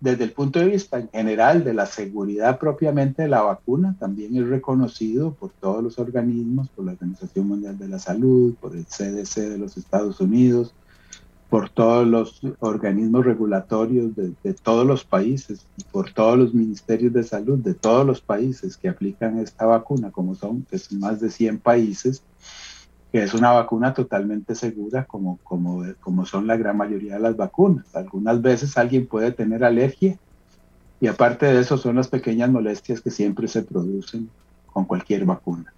desde 0.00 0.24
el 0.24 0.32
punto 0.32 0.58
de 0.58 0.66
vista 0.66 0.98
en 0.98 1.08
general 1.10 1.64
de 1.64 1.74
la 1.74 1.86
seguridad 1.86 2.58
propiamente 2.58 3.22
de 3.22 3.28
la 3.28 3.42
vacuna, 3.42 3.96
también 3.98 4.36
es 4.36 4.48
reconocido 4.48 5.32
por 5.32 5.50
todos 5.50 5.82
los 5.82 5.98
organismos, 5.98 6.68
por 6.68 6.84
la 6.84 6.92
Organización 6.92 7.48
Mundial 7.48 7.78
de 7.78 7.88
la 7.88 7.98
Salud, 7.98 8.54
por 8.60 8.76
el 8.76 8.84
CDC 8.84 9.48
de 9.48 9.58
los 9.58 9.76
Estados 9.76 10.20
Unidos, 10.20 10.74
por 11.48 11.68
todos 11.68 12.06
los 12.06 12.40
organismos 12.60 13.24
regulatorios 13.24 14.14
de, 14.16 14.54
todos 14.54 14.86
los 14.86 15.04
países 15.04 15.66
y 15.76 15.84
por 15.84 16.12
todos 16.12 16.38
los 16.38 16.54
ministerios 16.54 17.12
de 17.12 17.22
salud 17.22 17.58
de 17.58 17.74
todos 17.74 18.06
los 18.06 18.20
países 18.20 18.76
que 18.76 18.88
aplican 18.88 19.38
esta 19.38 19.66
vacuna, 19.66 20.10
como 20.10 20.34
son 20.34 20.66
más 20.98 21.20
de 21.20 21.30
100 21.30 21.58
países, 21.58 22.22
que 23.12 23.22
es 23.22 23.34
una 23.34 23.52
vacuna 23.52 23.94
totalmente 23.94 24.54
segura 24.54 25.04
como, 25.04 25.38
como, 25.44 25.84
como 26.00 26.26
son 26.26 26.46
la 26.46 26.56
gran 26.56 26.76
mayoría 26.76 27.14
de 27.14 27.20
las 27.20 27.36
vacunas. 27.36 27.94
Algunas 27.94 28.40
veces 28.42 28.76
alguien 28.76 29.06
puede 29.06 29.30
tener 29.30 29.62
alergia 29.62 30.18
y 31.00 31.06
aparte 31.06 31.46
de 31.46 31.60
eso 31.60 31.76
son 31.76 31.96
las 31.96 32.08
pequeñas 32.08 32.50
molestias 32.50 33.00
que 33.02 33.10
siempre 33.10 33.46
se 33.46 33.62
producen 33.62 34.30
con 34.72 34.86
cualquier 34.86 35.26
vacuna. 35.26 35.73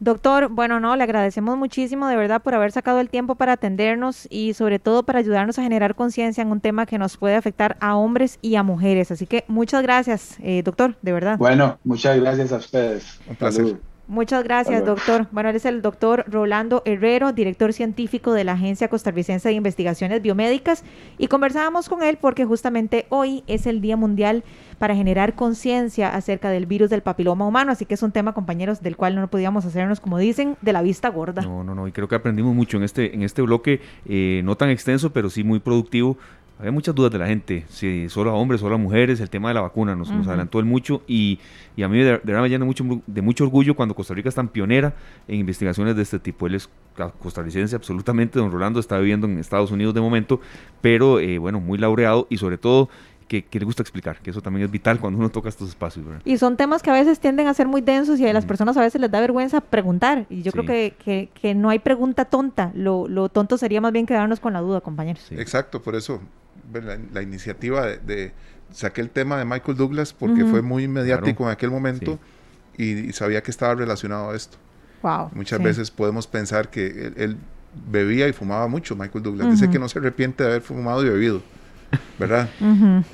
Doctor, 0.00 0.48
bueno, 0.48 0.80
no, 0.80 0.96
le 0.96 1.04
agradecemos 1.04 1.56
muchísimo 1.56 2.08
de 2.08 2.16
verdad 2.16 2.42
por 2.42 2.54
haber 2.54 2.72
sacado 2.72 3.00
el 3.00 3.08
tiempo 3.08 3.36
para 3.36 3.52
atendernos 3.52 4.26
y 4.30 4.54
sobre 4.54 4.78
todo 4.78 5.02
para 5.04 5.20
ayudarnos 5.20 5.58
a 5.58 5.62
generar 5.62 5.94
conciencia 5.94 6.42
en 6.42 6.50
un 6.50 6.60
tema 6.60 6.86
que 6.86 6.98
nos 6.98 7.16
puede 7.16 7.36
afectar 7.36 7.76
a 7.80 7.96
hombres 7.96 8.38
y 8.42 8.56
a 8.56 8.62
mujeres. 8.62 9.10
Así 9.10 9.26
que 9.26 9.44
muchas 9.48 9.82
gracias, 9.82 10.36
eh, 10.40 10.62
doctor, 10.62 10.96
de 11.02 11.12
verdad. 11.12 11.38
Bueno, 11.38 11.78
muchas 11.84 12.18
gracias 12.20 12.52
a 12.52 12.56
ustedes. 12.56 13.20
Un 13.28 13.36
placer. 13.36 13.76
Muchas 14.06 14.44
gracias, 14.44 14.84
doctor. 14.84 15.28
Bueno, 15.30 15.48
él 15.48 15.56
es 15.56 15.64
el 15.64 15.80
doctor 15.80 16.24
Rolando 16.28 16.82
Herrero, 16.84 17.32
director 17.32 17.72
científico 17.72 18.34
de 18.34 18.44
la 18.44 18.52
Agencia 18.52 18.88
Costarricense 18.88 19.48
de 19.48 19.54
Investigaciones 19.54 20.20
Biomédicas, 20.20 20.84
y 21.16 21.28
conversábamos 21.28 21.88
con 21.88 22.02
él 22.02 22.18
porque 22.20 22.44
justamente 22.44 23.06
hoy 23.08 23.44
es 23.46 23.66
el 23.66 23.80
Día 23.80 23.96
Mundial 23.96 24.44
para 24.78 24.94
generar 24.94 25.34
conciencia 25.34 26.14
acerca 26.14 26.50
del 26.50 26.66
virus 26.66 26.90
del 26.90 27.00
papiloma 27.00 27.46
humano, 27.46 27.72
así 27.72 27.86
que 27.86 27.94
es 27.94 28.02
un 28.02 28.12
tema, 28.12 28.34
compañeros, 28.34 28.82
del 28.82 28.96
cual 28.96 29.14
no 29.14 29.26
podíamos 29.28 29.64
hacernos, 29.64 30.00
como 30.00 30.18
dicen, 30.18 30.58
de 30.60 30.74
la 30.74 30.82
vista 30.82 31.08
gorda. 31.08 31.40
No, 31.40 31.64
no, 31.64 31.74
no, 31.74 31.88
y 31.88 31.92
creo 31.92 32.06
que 32.06 32.14
aprendimos 32.14 32.54
mucho 32.54 32.76
en 32.76 32.82
este, 32.82 33.14
en 33.14 33.22
este 33.22 33.40
bloque, 33.40 33.80
eh, 34.04 34.42
no 34.44 34.56
tan 34.56 34.68
extenso, 34.68 35.14
pero 35.14 35.30
sí 35.30 35.44
muy 35.44 35.60
productivo 35.60 36.18
había 36.58 36.70
muchas 36.70 36.94
dudas 36.94 37.10
de 37.10 37.18
la 37.18 37.26
gente, 37.26 37.64
si 37.68 38.08
solo 38.08 38.30
a 38.30 38.34
hombres, 38.34 38.60
solo 38.60 38.76
a 38.76 38.78
mujeres, 38.78 39.20
el 39.20 39.28
tema 39.28 39.48
de 39.48 39.54
la 39.54 39.60
vacuna 39.60 39.96
nos, 39.96 40.10
nos 40.10 40.26
adelantó 40.28 40.60
el 40.60 40.64
mucho 40.64 41.02
y, 41.08 41.40
y, 41.76 41.82
a 41.82 41.88
mí 41.88 41.98
de, 41.98 42.20
verdad 42.22 42.42
me 42.42 42.48
llena 42.48 42.64
mucho, 42.64 42.84
de 43.06 43.22
mucho 43.22 43.44
orgullo 43.44 43.74
cuando 43.74 43.94
Costa 43.94 44.14
Rica 44.14 44.28
es 44.28 44.34
tan 44.36 44.48
pionera 44.48 44.94
en 45.26 45.40
investigaciones 45.40 45.96
de 45.96 46.02
este 46.02 46.20
tipo. 46.20 46.46
Él 46.46 46.54
es 46.54 46.70
costarricense 47.18 47.74
absolutamente, 47.74 48.38
don 48.38 48.52
Rolando 48.52 48.78
está 48.78 48.98
viviendo 48.98 49.26
en 49.26 49.38
Estados 49.38 49.72
Unidos 49.72 49.94
de 49.94 50.00
momento, 50.00 50.40
pero 50.80 51.18
eh, 51.18 51.38
bueno, 51.38 51.58
muy 51.58 51.76
laureado 51.76 52.28
y 52.30 52.38
sobre 52.38 52.56
todo 52.56 52.88
que, 53.26 53.44
le 53.50 53.64
gusta 53.64 53.82
explicar, 53.82 54.20
que 54.20 54.30
eso 54.30 54.40
también 54.40 54.64
es 54.64 54.70
vital 54.70 55.00
cuando 55.00 55.18
uno 55.18 55.28
toca 55.30 55.48
estos 55.48 55.70
espacios. 55.70 56.06
Y 56.24 56.38
son 56.38 56.56
temas 56.56 56.82
que 56.82 56.90
a 56.90 56.92
veces 56.92 57.18
tienden 57.18 57.48
a 57.48 57.54
ser 57.54 57.66
muy 57.66 57.80
densos 57.80 58.20
y 58.20 58.28
a 58.28 58.32
las 58.32 58.46
personas 58.46 58.76
a 58.76 58.80
veces 58.80 59.00
les 59.00 59.10
da 59.10 59.20
vergüenza 59.20 59.60
preguntar. 59.60 60.26
Y 60.30 60.42
yo 60.42 60.52
creo 60.52 60.64
que, 60.64 61.28
que, 61.34 61.54
no 61.54 61.70
hay 61.70 61.80
pregunta 61.80 62.26
tonta. 62.26 62.70
Lo, 62.74 63.08
lo, 63.08 63.28
tonto 63.28 63.58
sería 63.58 63.80
más 63.80 63.92
bien 63.92 64.06
quedarnos 64.06 64.40
con 64.40 64.52
la 64.52 64.60
duda, 64.60 64.80
compañeros. 64.80 65.32
Exacto, 65.32 65.82
por 65.82 65.96
eso 65.96 66.20
la, 67.12 67.22
iniciativa 67.22 67.86
de, 67.86 68.32
saqué 68.72 69.00
el 69.00 69.10
tema 69.10 69.38
de 69.38 69.44
Michael 69.44 69.76
Douglas 69.76 70.12
porque 70.12 70.44
fue 70.44 70.62
muy 70.62 70.88
mediático 70.88 71.44
en 71.44 71.50
aquel 71.50 71.70
momento 71.70 72.18
y, 72.76 73.12
sabía 73.12 73.42
que 73.42 73.50
estaba 73.50 73.74
relacionado 73.74 74.30
a 74.30 74.36
esto. 74.36 74.58
Muchas 75.34 75.62
veces 75.62 75.90
podemos 75.90 76.26
pensar 76.26 76.70
que 76.70 77.12
él, 77.16 77.36
bebía 77.90 78.28
y 78.28 78.32
fumaba 78.32 78.68
mucho, 78.68 78.94
Michael 78.94 79.24
Douglas. 79.24 79.50
Dice 79.50 79.68
que 79.68 79.78
no 79.78 79.88
se 79.88 79.98
arrepiente 79.98 80.44
de 80.44 80.50
haber 80.50 80.62
fumado 80.62 81.04
y 81.04 81.08
bebido. 81.08 81.42
¿verdad? 82.18 82.48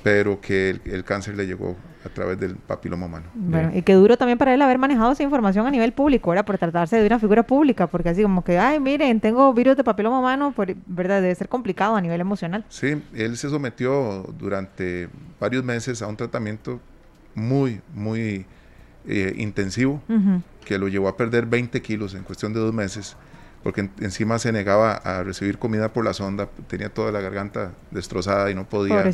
Pero 0.03 0.41
que 0.41 0.81
el, 0.85 1.05
cáncer 1.05 1.37
le 1.37 1.47
llegó 1.47 1.77
a 2.05 2.09
través 2.09 2.39
del 2.41 2.57
papiloma 2.57 3.07
humano. 3.07 3.27
Bueno, 3.35 3.71
y 3.75 3.83
qué 3.83 3.95
duro 3.95 4.17
también 4.17 4.39
para 4.39 4.55
él 4.55 4.63
haber 4.63 4.79
manejado 4.79 5.13
esa 5.13 5.23
información 5.23 5.67
a 5.67 5.71
nivel 5.71 5.93
público, 5.93 6.31
¿verdad? 6.31 6.45
Por 6.45 6.57
tratarse 6.59 6.97
de 6.97 7.07
una 7.07 7.19
figura 7.19 7.43
pública, 7.43 7.87
porque 7.87 8.09
así 8.09 8.23
como 8.23 8.43
que, 8.43 8.59
ay, 8.59 8.81
miren, 8.81 9.21
tengo 9.21 9.53
virus 9.53 9.77
de 9.77 9.85
papiloma 9.85 10.19
humano, 10.19 10.53
por, 10.53 10.75
¿verdad? 10.87 11.21
Debe 11.21 11.35
ser 11.35 11.49
complicado 11.49 11.97
a 11.97 12.01
nivel 12.01 12.21
emocional. 12.21 12.65
Sí, 12.69 13.03
él 13.15 13.37
se 13.37 13.51
sometió 13.51 14.23
durante 14.39 15.09
varios 15.39 15.63
meses 15.63 16.01
a 16.01 16.07
un 16.07 16.17
tratamiento 16.17 16.81
muy, 17.35 17.81
muy 17.95 18.47
eh, 19.07 19.35
intensivo, 19.37 20.03
que 20.65 20.79
lo 20.79 20.89
llevó 20.89 21.09
a 21.09 21.17
perder 21.17 21.47
20 21.47 21.81
kilos 21.83 22.15
en 22.15 22.23
cuestión 22.23 22.53
de 22.53 22.61
dos 22.61 22.73
meses 22.73 23.17
porque 23.63 23.91
encima 24.01 24.39
se 24.39 24.53
negaba 24.53 24.95
a 24.95 25.23
recibir 25.23 25.59
comida 25.59 25.93
por 25.93 26.05
la 26.05 26.15
sonda, 26.15 26.49
tenía 26.67 26.89
toda 26.89 27.13
la 27.13 27.21
garganta 27.21 27.73
destrozada 27.91 28.51
y 28.51 28.55
no 28.55 28.65
podía 28.65 29.05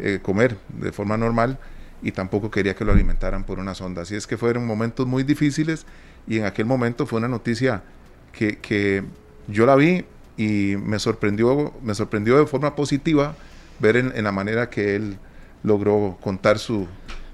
eh, 0.00 0.18
comer 0.20 0.56
de 0.68 0.90
forma 0.90 1.16
normal 1.16 1.58
y 2.02 2.12
tampoco 2.12 2.50
quería 2.50 2.74
que 2.74 2.84
lo 2.84 2.92
alimentaran 2.92 3.44
por 3.44 3.58
una 3.58 3.74
sonda. 3.74 4.02
Así 4.02 4.14
es 4.14 4.26
que 4.26 4.36
fueron 4.36 4.66
momentos 4.66 5.06
muy 5.06 5.22
difíciles 5.22 5.86
y 6.26 6.38
en 6.38 6.44
aquel 6.44 6.66
momento 6.66 7.06
fue 7.06 7.18
una 7.18 7.28
noticia 7.28 7.82
que, 8.32 8.58
que 8.58 9.04
yo 9.48 9.66
la 9.66 9.74
vi 9.74 10.04
y 10.36 10.76
me 10.76 10.98
sorprendió, 10.98 11.72
me 11.82 11.94
sorprendió 11.94 12.38
de 12.38 12.46
forma 12.46 12.76
positiva 12.76 13.34
ver 13.80 13.96
en, 13.96 14.24
la 14.24 14.32
manera 14.32 14.70
que 14.70 14.94
él 14.94 15.18
logró 15.62 16.16
contar 16.20 16.58
su, 16.58 16.86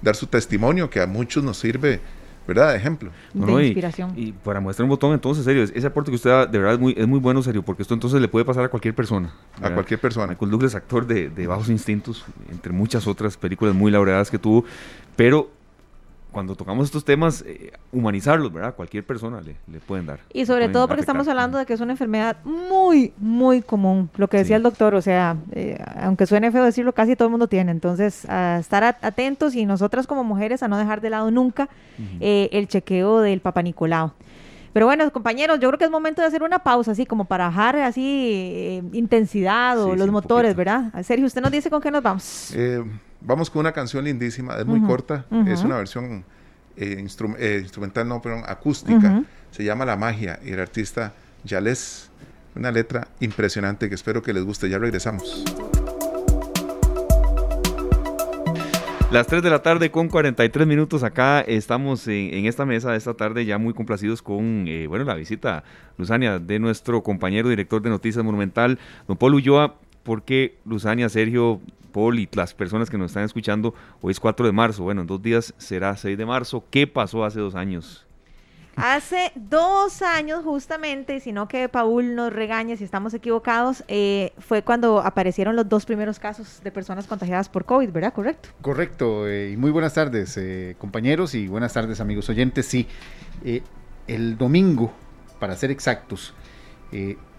dar 0.03 0.17
su 0.17 0.27
testimonio, 0.27 0.91
que 0.91 1.01
a 1.01 1.07
muchos 1.07 1.45
nos 1.45 1.59
sirve 1.59 2.01
¿verdad? 2.47 2.73
De 2.73 2.77
ejemplo. 2.77 3.11
De 3.33 3.67
inspiración. 3.67 4.13
Y, 4.17 4.33
para 4.33 4.61
muestrar 4.61 4.85
un 4.85 4.91
botón, 4.91 5.13
entonces, 5.13 5.45
serio, 5.45 5.63
ese 5.63 5.87
aporte 5.87 6.11
que 6.11 6.17
usted 6.17 6.31
da, 6.31 6.47
de 6.47 6.59
verdad, 6.59 6.75
es 6.75 6.81
muy, 6.81 6.95
es 6.97 7.07
muy 7.07 7.19
bueno, 7.19 7.43
serio, 7.43 7.63
porque 7.63 7.83
esto 7.83 7.95
entonces 7.95 8.21
le 8.21 8.29
puede 8.29 8.45
pasar 8.45 8.65
a 8.65 8.69
cualquier 8.69 8.95
persona. 8.95 9.33
A 9.61 9.71
cualquier 9.71 10.01
persona. 10.01 10.27
Michael 10.29 10.51
Douglas, 10.51 10.75
actor 10.75 11.07
de, 11.07 11.31
de 11.31 11.47
Bajos 11.47 11.69
Instintos, 11.69 12.25
entre 12.51 12.73
muchas 12.73 13.07
otras 13.07 13.37
películas 13.37 13.75
muy 13.75 13.91
laureadas 13.91 14.31
que 14.31 14.39
tuvo, 14.39 14.65
pero 15.17 15.51
cuando 16.35 16.57
tocamos 16.57 16.85
estos 16.85 17.05
temas, 17.05 17.43
eh, 17.47 17.73
humanizarlos, 17.93 18.53
¿verdad? 18.53 18.75
Cualquier 18.75 19.05
persona 19.05 19.41
le, 19.41 19.57
le 19.73 19.79
pueden 19.79 20.05
dar. 20.05 20.19
Y 20.33 20.45
sobre 20.45 20.69
todo 20.69 20.89
porque 20.89 21.01
estamos 21.01 21.27
hablando 21.29 21.57
de 21.57 21.65
que 21.65 21.73
es 21.73 21.81
una 21.81 21.93
enfermedad 21.93 22.37
muy, 22.45 23.15
muy 23.17 23.63
común, 23.63 24.11
lo 24.17 24.29
que 24.29 24.39
decía 24.39 24.57
el 24.57 24.63
doctor, 24.63 24.95
o 24.95 25.01
sea, 25.01 25.37
eh, 25.53 25.79
aunque 25.97 26.27
suene 26.27 26.51
feo 26.51 26.65
decirlo, 26.65 26.93
casi 26.93 27.17
todo 27.17 27.29
el 27.29 27.31
mundo 27.31 27.47
tiene. 27.47 27.71
Entonces, 27.71 28.29
a 28.29 28.59
estar 28.59 28.85
atentos 28.85 29.55
y 29.55 29.65
nosotras 29.65 30.07
como 30.07 30.25
mujeres 30.25 30.63
a 30.63 30.69
no 30.69 30.77
dejar 30.77 31.01
de 31.01 31.11
lado 31.11 31.31
nunca 31.31 31.69
eh, 32.21 32.49
el 32.53 32.69
chequeo 32.69 33.21
del 33.21 33.41
Papa 33.41 33.63
Nicolau. 33.63 34.13
Pero 34.75 34.87
bueno, 34.87 35.11
compañeros, 35.13 35.61
yo 35.61 35.69
creo 35.69 35.79
que 35.79 35.85
es 35.85 35.91
momento 35.91 36.21
de 36.21 36.29
hacer 36.29 36.43
una 36.43 36.59
pausa, 36.59 36.91
así 36.91 37.07
como 37.07 37.25
para 37.25 37.47
bajar 37.47 37.77
así 37.77 38.83
intensidad 38.93 39.81
o 39.81 39.95
los 39.95 40.11
motores, 40.11 40.55
¿verdad? 40.57 40.93
Sergio, 41.05 41.27
usted 41.27 41.41
nos 41.41 41.53
dice 41.53 41.71
con 41.71 41.81
qué 41.81 41.93
nos 41.93 42.03
vamos. 42.03 42.53
Vamos 43.21 43.49
con 43.49 43.61
una 43.61 43.73
canción 43.73 44.05
lindísima, 44.05 44.57
es 44.59 44.67
muy 44.67 44.83
corta, 44.83 45.25
es 45.47 45.63
una 45.63 45.77
versión 45.77 46.25
eh, 46.77 47.07
eh, 47.39 47.59
instrumental, 47.63 48.09
no, 48.09 48.21
perdón, 48.21 48.43
acústica. 48.47 49.23
Se 49.53 49.63
llama 49.65 49.85
La 49.85 49.97
Magia 49.97 50.41
y 50.45 50.51
el 50.51 50.61
artista 50.61 51.13
Yales. 51.45 52.11
Una 52.57 52.71
letra 52.71 53.09
impresionante 53.21 53.89
que 53.89 53.95
espero 53.95 54.23
que 54.23 54.33
les 54.33 54.45
guste. 54.45 54.69
Ya 54.69 54.79
regresamos. 54.79 55.45
Las 59.15 59.29
3 59.29 59.45
de 59.45 59.51
la 59.51 59.63
tarde 59.63 59.93
con 59.93 60.09
43 60.09 60.67
minutos 60.67 61.05
acá 61.05 61.41
estamos 61.41 62.09
en, 62.09 62.47
esta 62.47 62.67
mesa 62.67 62.91
de 62.91 62.97
esta 62.99 63.15
tarde 63.15 63.45
ya 63.45 63.59
muy 63.59 63.73
complacidos 63.73 64.23
con 64.23 64.65
eh, 64.67 64.89
bueno 64.89 65.05
la 65.05 65.15
visita, 65.15 65.63
Luzania, 65.97 66.41
de 66.41 66.59
nuestro 66.59 67.01
compañero 67.05 67.49
director 67.49 67.81
de 67.81 67.91
Noticias 67.91 68.25
Monumental, 68.25 68.77
don 69.07 69.17
Paul 69.17 69.35
Ulloa, 69.35 69.77
porque 70.03 70.59
Luzania, 70.65 71.09
Sergio, 71.09 71.61
Paul 71.93 72.19
y 72.19 72.29
las 72.33 72.55
personas 72.55 72.91
que 72.91 72.99
nos 72.99 73.13
están 73.13 73.23
escuchando, 73.23 73.73
hoy 74.01 74.11
es 74.11 74.19
4 74.19 74.47
de 74.47 74.53
marzo, 74.53 74.83
bueno, 74.83 75.03
en 75.03 75.07
dos 75.07 75.23
días 75.23 75.55
será 75.59 75.97
6 75.97 76.19
de 76.19 76.27
marzo. 76.27 76.65
¿Qué 76.73 76.89
pasó 76.89 77.25
hace 77.25 77.39
dos 77.39 77.55
años? 77.55 78.05
Hace 78.77 79.31
dos 79.37 80.03
años 80.03 80.43
justamente, 80.45 81.21
si 81.21 81.33
no 81.33 81.47
que 81.47 81.69
Paul 81.69 82.15
nos 82.15 82.33
regañe 82.33 82.77
si 82.77 82.85
estamos 82.85 83.15
equivocados, 83.15 83.85
eh, 83.89 84.33
fue 84.39 84.63
cuando 84.63 85.01
aparecieron 85.01 85.55
los 85.55 85.69
dos 85.69 85.85
primeros 85.87 86.19
casos 86.19 86.61
de 86.63 86.71
personas 86.73 87.07
contagiadas 87.07 87.49
por 87.49 87.65
COVID, 87.65 87.91
¿verdad? 87.91 88.13
¿Correcto? 88.13 88.49
Correcto, 88.61 89.29
eh, 89.29 89.53
y 89.53 89.57
muy 89.57 89.71
buenas 89.71 89.95
tardes 89.95 90.37
eh, 90.37 90.75
compañeros 90.79 91.35
y 91.35 91.47
buenas 91.47 91.73
tardes 91.73 92.01
amigos 92.01 92.29
oyentes. 92.29 92.67
Sí, 92.67 92.89
el 94.07 94.37
domingo, 94.37 94.93
para 95.39 95.55
ser 95.57 95.71
exactos, 95.71 96.35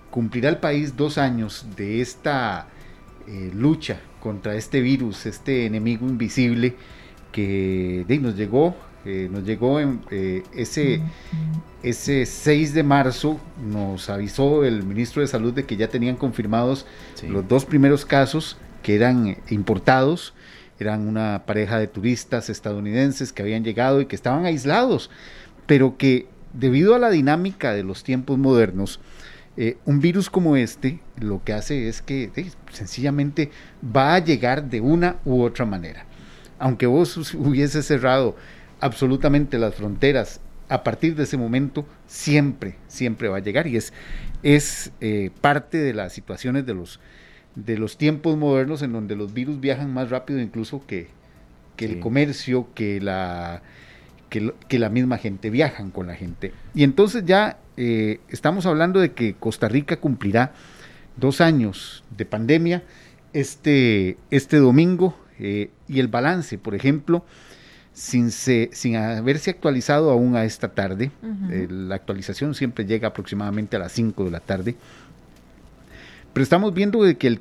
cumplirá 0.10 0.50
el 0.50 0.58
país 0.58 0.96
dos 0.96 1.18
años 1.18 1.66
de 1.76 2.02
esta 2.02 2.68
lucha 3.54 4.00
contra 4.20 4.56
este 4.56 4.82
virus, 4.82 5.26
este 5.26 5.66
enemigo 5.66 6.08
invisible 6.08 6.76
que 7.32 8.06
nos 8.22 8.36
llegó, 8.36 8.76
nos 9.06 9.44
llegó 9.44 9.80
en 9.80 10.02
eh, 10.12 10.44
ese, 10.56 11.02
ese 11.84 12.26
6 12.26 12.74
de 12.74 12.84
marzo, 12.84 13.40
nos 13.64 14.10
avisó 14.10 14.64
el 14.64 14.84
ministro 14.84 15.22
de 15.22 15.28
Salud 15.28 15.54
de 15.54 15.66
que 15.66 15.78
ya 15.78 15.90
tenían 15.90 16.16
confirmados 16.16 16.86
los 17.28 17.48
dos 17.48 17.66
primeros 17.66 18.06
casos 18.06 18.58
que 18.82 18.96
eran 18.96 19.38
importados, 19.50 20.34
eran 20.80 21.08
una 21.08 21.44
pareja 21.46 21.80
de 21.80 21.88
turistas 21.88 22.50
estadounidenses 22.50 23.32
que 23.32 23.42
habían 23.42 23.64
llegado 23.64 24.02
y 24.02 24.08
que 24.08 24.16
estaban 24.16 24.46
aislados, 24.46 25.10
pero 25.66 25.98
que 25.98 26.28
debido 26.54 26.96
a 26.96 27.00
la 27.00 27.10
dinámica 27.10 27.74
de 27.74 27.84
los 27.84 28.04
tiempos 28.04 28.38
modernos, 28.38 29.00
eh, 29.58 29.78
un 29.86 30.02
virus 30.02 30.30
como 30.30 30.58
este 30.58 31.00
lo 31.18 31.42
que 31.44 31.54
hace 31.54 31.88
es 31.88 32.02
que 32.02 32.30
sencillamente 32.72 33.52
va 33.96 34.16
a 34.16 34.20
llegar 34.20 34.70
de 34.70 34.82
una 34.82 35.18
u 35.24 35.42
otra 35.42 35.66
manera. 35.66 36.06
Aunque 36.60 36.88
vos 36.88 37.34
hubiese 37.34 37.84
cerrado 37.84 38.36
absolutamente 38.80 39.58
las 39.58 39.76
fronteras, 39.76 40.42
a 40.68 40.84
partir 40.84 41.16
de 41.16 41.24
ese 41.24 41.38
momento 41.38 41.86
siempre, 42.08 42.76
siempre 42.88 43.28
va 43.28 43.38
a 43.38 43.42
llegar. 43.42 43.68
Y 43.68 43.78
es, 43.78 43.94
es 44.44 44.92
eh, 45.02 45.32
parte 45.42 45.78
de 45.78 45.94
las 45.94 46.14
situaciones 46.14 46.66
de 46.66 46.74
los, 46.74 47.00
de 47.56 47.78
los 47.78 47.98
tiempos 47.98 48.38
modernos 48.38 48.82
en 48.82 48.94
donde 48.94 49.16
los 49.16 49.34
virus 49.34 49.60
viajan 49.60 49.94
más 49.94 50.10
rápido 50.10 50.40
incluso 50.40 50.86
que, 50.86 51.08
que 51.76 51.86
el 51.86 52.00
comercio, 52.00 52.68
que 52.74 53.00
la, 53.00 53.62
que, 54.30 54.54
que 54.68 54.80
la 54.80 54.90
misma 54.90 55.18
gente, 55.18 55.50
viajan 55.50 55.92
con 55.92 56.08
la 56.08 56.16
gente. 56.16 56.52
Y 56.74 56.84
entonces 56.84 57.24
ya 57.26 57.60
eh, 57.78 58.20
estamos 58.30 58.66
hablando 58.66 59.00
de 59.00 59.12
que 59.12 59.34
Costa 59.36 59.68
Rica 59.68 59.98
cumplirá 59.98 60.54
dos 61.18 61.42
años 61.42 62.04
de 62.16 62.26
pandemia 62.26 62.84
este, 63.34 64.18
este 64.32 64.58
domingo 64.58 65.18
eh, 65.40 65.70
y 65.88 66.00
el 66.00 66.08
balance, 66.08 66.58
por 66.58 66.76
ejemplo, 66.76 67.26
sin, 67.96 68.30
sin 68.30 68.98
haberse 68.98 69.50
actualizado 69.50 70.12
aún 70.12 70.36
a 70.36 70.44
esta 70.44 70.74
tarde, 70.74 71.12
eh, 71.50 71.68
la 71.70 71.96
actualización 71.96 72.54
siempre 72.54 72.84
llega 72.86 73.08
aproximadamente 73.08 73.78
a 73.78 73.80
las 73.80 73.94
5 73.94 74.26
de 74.26 74.32
la 74.32 74.42
tarde, 74.42 74.76
pero 76.34 76.44
estamos 76.44 76.74
viendo 76.74 77.02
de 77.02 77.18
que 77.18 77.28
el, 77.28 77.40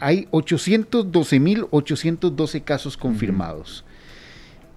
hay 0.00 0.26
812.812 0.30 2.64
casos 2.64 2.96
confirmados. 2.96 3.84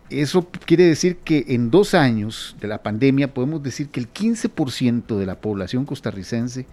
Eso 0.10 0.46
quiere 0.66 0.86
decir 0.86 1.18
que 1.18 1.46
en 1.48 1.70
dos 1.72 1.94
años 1.94 2.58
de 2.60 2.68
la 2.68 2.84
pandemia 2.84 3.34
podemos 3.34 3.64
decir 3.64 3.88
que 3.88 4.02
el 4.02 4.12
15% 4.12 5.18
de 5.18 5.26
la 5.26 5.40
población 5.40 5.86
costarricense 5.86 6.66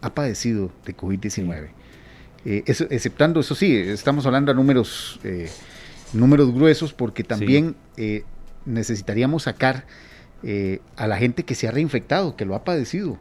ha 0.00 0.12
padecido 0.12 0.72
de 0.84 0.96
COVID-19. 0.96 1.68
Eh, 2.44 2.64
exceptando 2.66 3.38
eso 3.40 3.54
sí, 3.54 3.76
estamos 3.76 4.26
hablando 4.26 4.50
a 4.52 4.54
números, 4.54 5.18
eh, 5.24 5.48
números 6.12 6.52
gruesos 6.52 6.92
porque 6.92 7.24
también 7.24 7.76
eh, 7.96 8.24
necesitaríamos 8.64 9.44
sacar 9.44 9.84
a 10.96 11.08
la 11.08 11.16
gente 11.16 11.44
que 11.44 11.56
se 11.56 11.66
ha 11.66 11.72
reinfectado, 11.72 12.36
que 12.36 12.44
lo 12.44 12.54
ha 12.54 12.62
padecido 12.62 13.18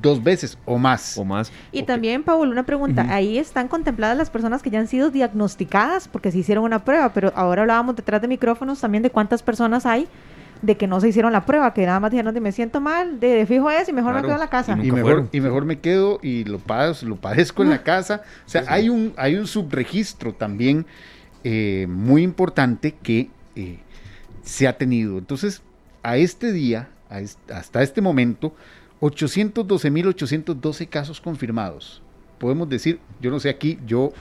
dos 0.00 0.22
veces 0.22 0.58
o 0.64 0.78
más. 0.78 1.16
O 1.18 1.24
más. 1.24 1.52
Y 1.72 1.82
también, 1.84 2.22
Paul, 2.22 2.48
una 2.48 2.64
pregunta. 2.64 3.06
Ahí 3.10 3.38
están 3.38 3.68
contempladas 3.68 4.16
las 4.16 4.30
personas 4.30 4.62
que 4.62 4.70
ya 4.70 4.80
han 4.80 4.88
sido 4.88 5.10
diagnosticadas 5.10 6.08
porque 6.08 6.32
se 6.32 6.38
hicieron 6.38 6.64
una 6.64 6.84
prueba, 6.84 7.12
pero 7.12 7.32
ahora 7.34 7.62
hablábamos 7.62 7.96
detrás 7.96 8.20
de 8.22 8.28
micrófonos 8.28 8.80
también 8.80 9.02
de 9.02 9.10
cuántas 9.10 9.42
personas 9.42 9.86
hay 9.86 10.08
de 10.62 10.78
que 10.78 10.86
no 10.86 11.00
se 11.00 11.08
hicieron 11.08 11.32
la 11.32 11.44
prueba, 11.44 11.74
que 11.74 11.84
nada 11.84 12.00
más 12.00 12.10
dijeron 12.10 12.32
de 12.32 12.40
me 12.40 12.50
siento 12.50 12.80
mal, 12.80 13.20
de, 13.20 13.44
fijo 13.44 13.70
es 13.70 13.90
y 13.90 13.92
mejor 13.92 14.14
me 14.14 14.22
quedo 14.22 14.32
en 14.32 14.40
la 14.40 14.48
casa. 14.48 14.78
Y, 14.82 14.90
mejor, 14.90 15.28
y 15.30 15.40
mejor 15.42 15.66
me 15.66 15.80
quedo 15.80 16.18
y 16.22 16.44
lo, 16.44 16.58
padezco, 16.58 17.06
lo 17.06 17.16
padezco 17.16 17.62
en 17.62 17.70
la 17.70 17.82
casa. 17.82 18.22
O 18.46 18.48
sea, 18.48 18.64
hay 18.68 18.88
un, 18.88 19.12
hay 19.18 19.36
un 19.36 19.46
subregistro 19.46 20.32
también 20.32 20.86
eh, 21.48 21.86
muy 21.88 22.24
importante 22.24 22.96
que 23.00 23.30
eh, 23.54 23.78
se 24.42 24.66
ha 24.66 24.76
tenido. 24.76 25.16
Entonces, 25.16 25.62
a 26.02 26.16
este 26.16 26.50
día, 26.50 26.88
hasta 27.08 27.84
este 27.84 28.00
momento, 28.00 28.52
812.812 29.00 30.88
casos 30.88 31.20
confirmados. 31.20 32.02
Podemos 32.38 32.68
decir, 32.68 32.98
yo 33.20 33.30
no 33.30 33.38
sé 33.38 33.48
aquí, 33.48 33.78
yo 33.86 34.12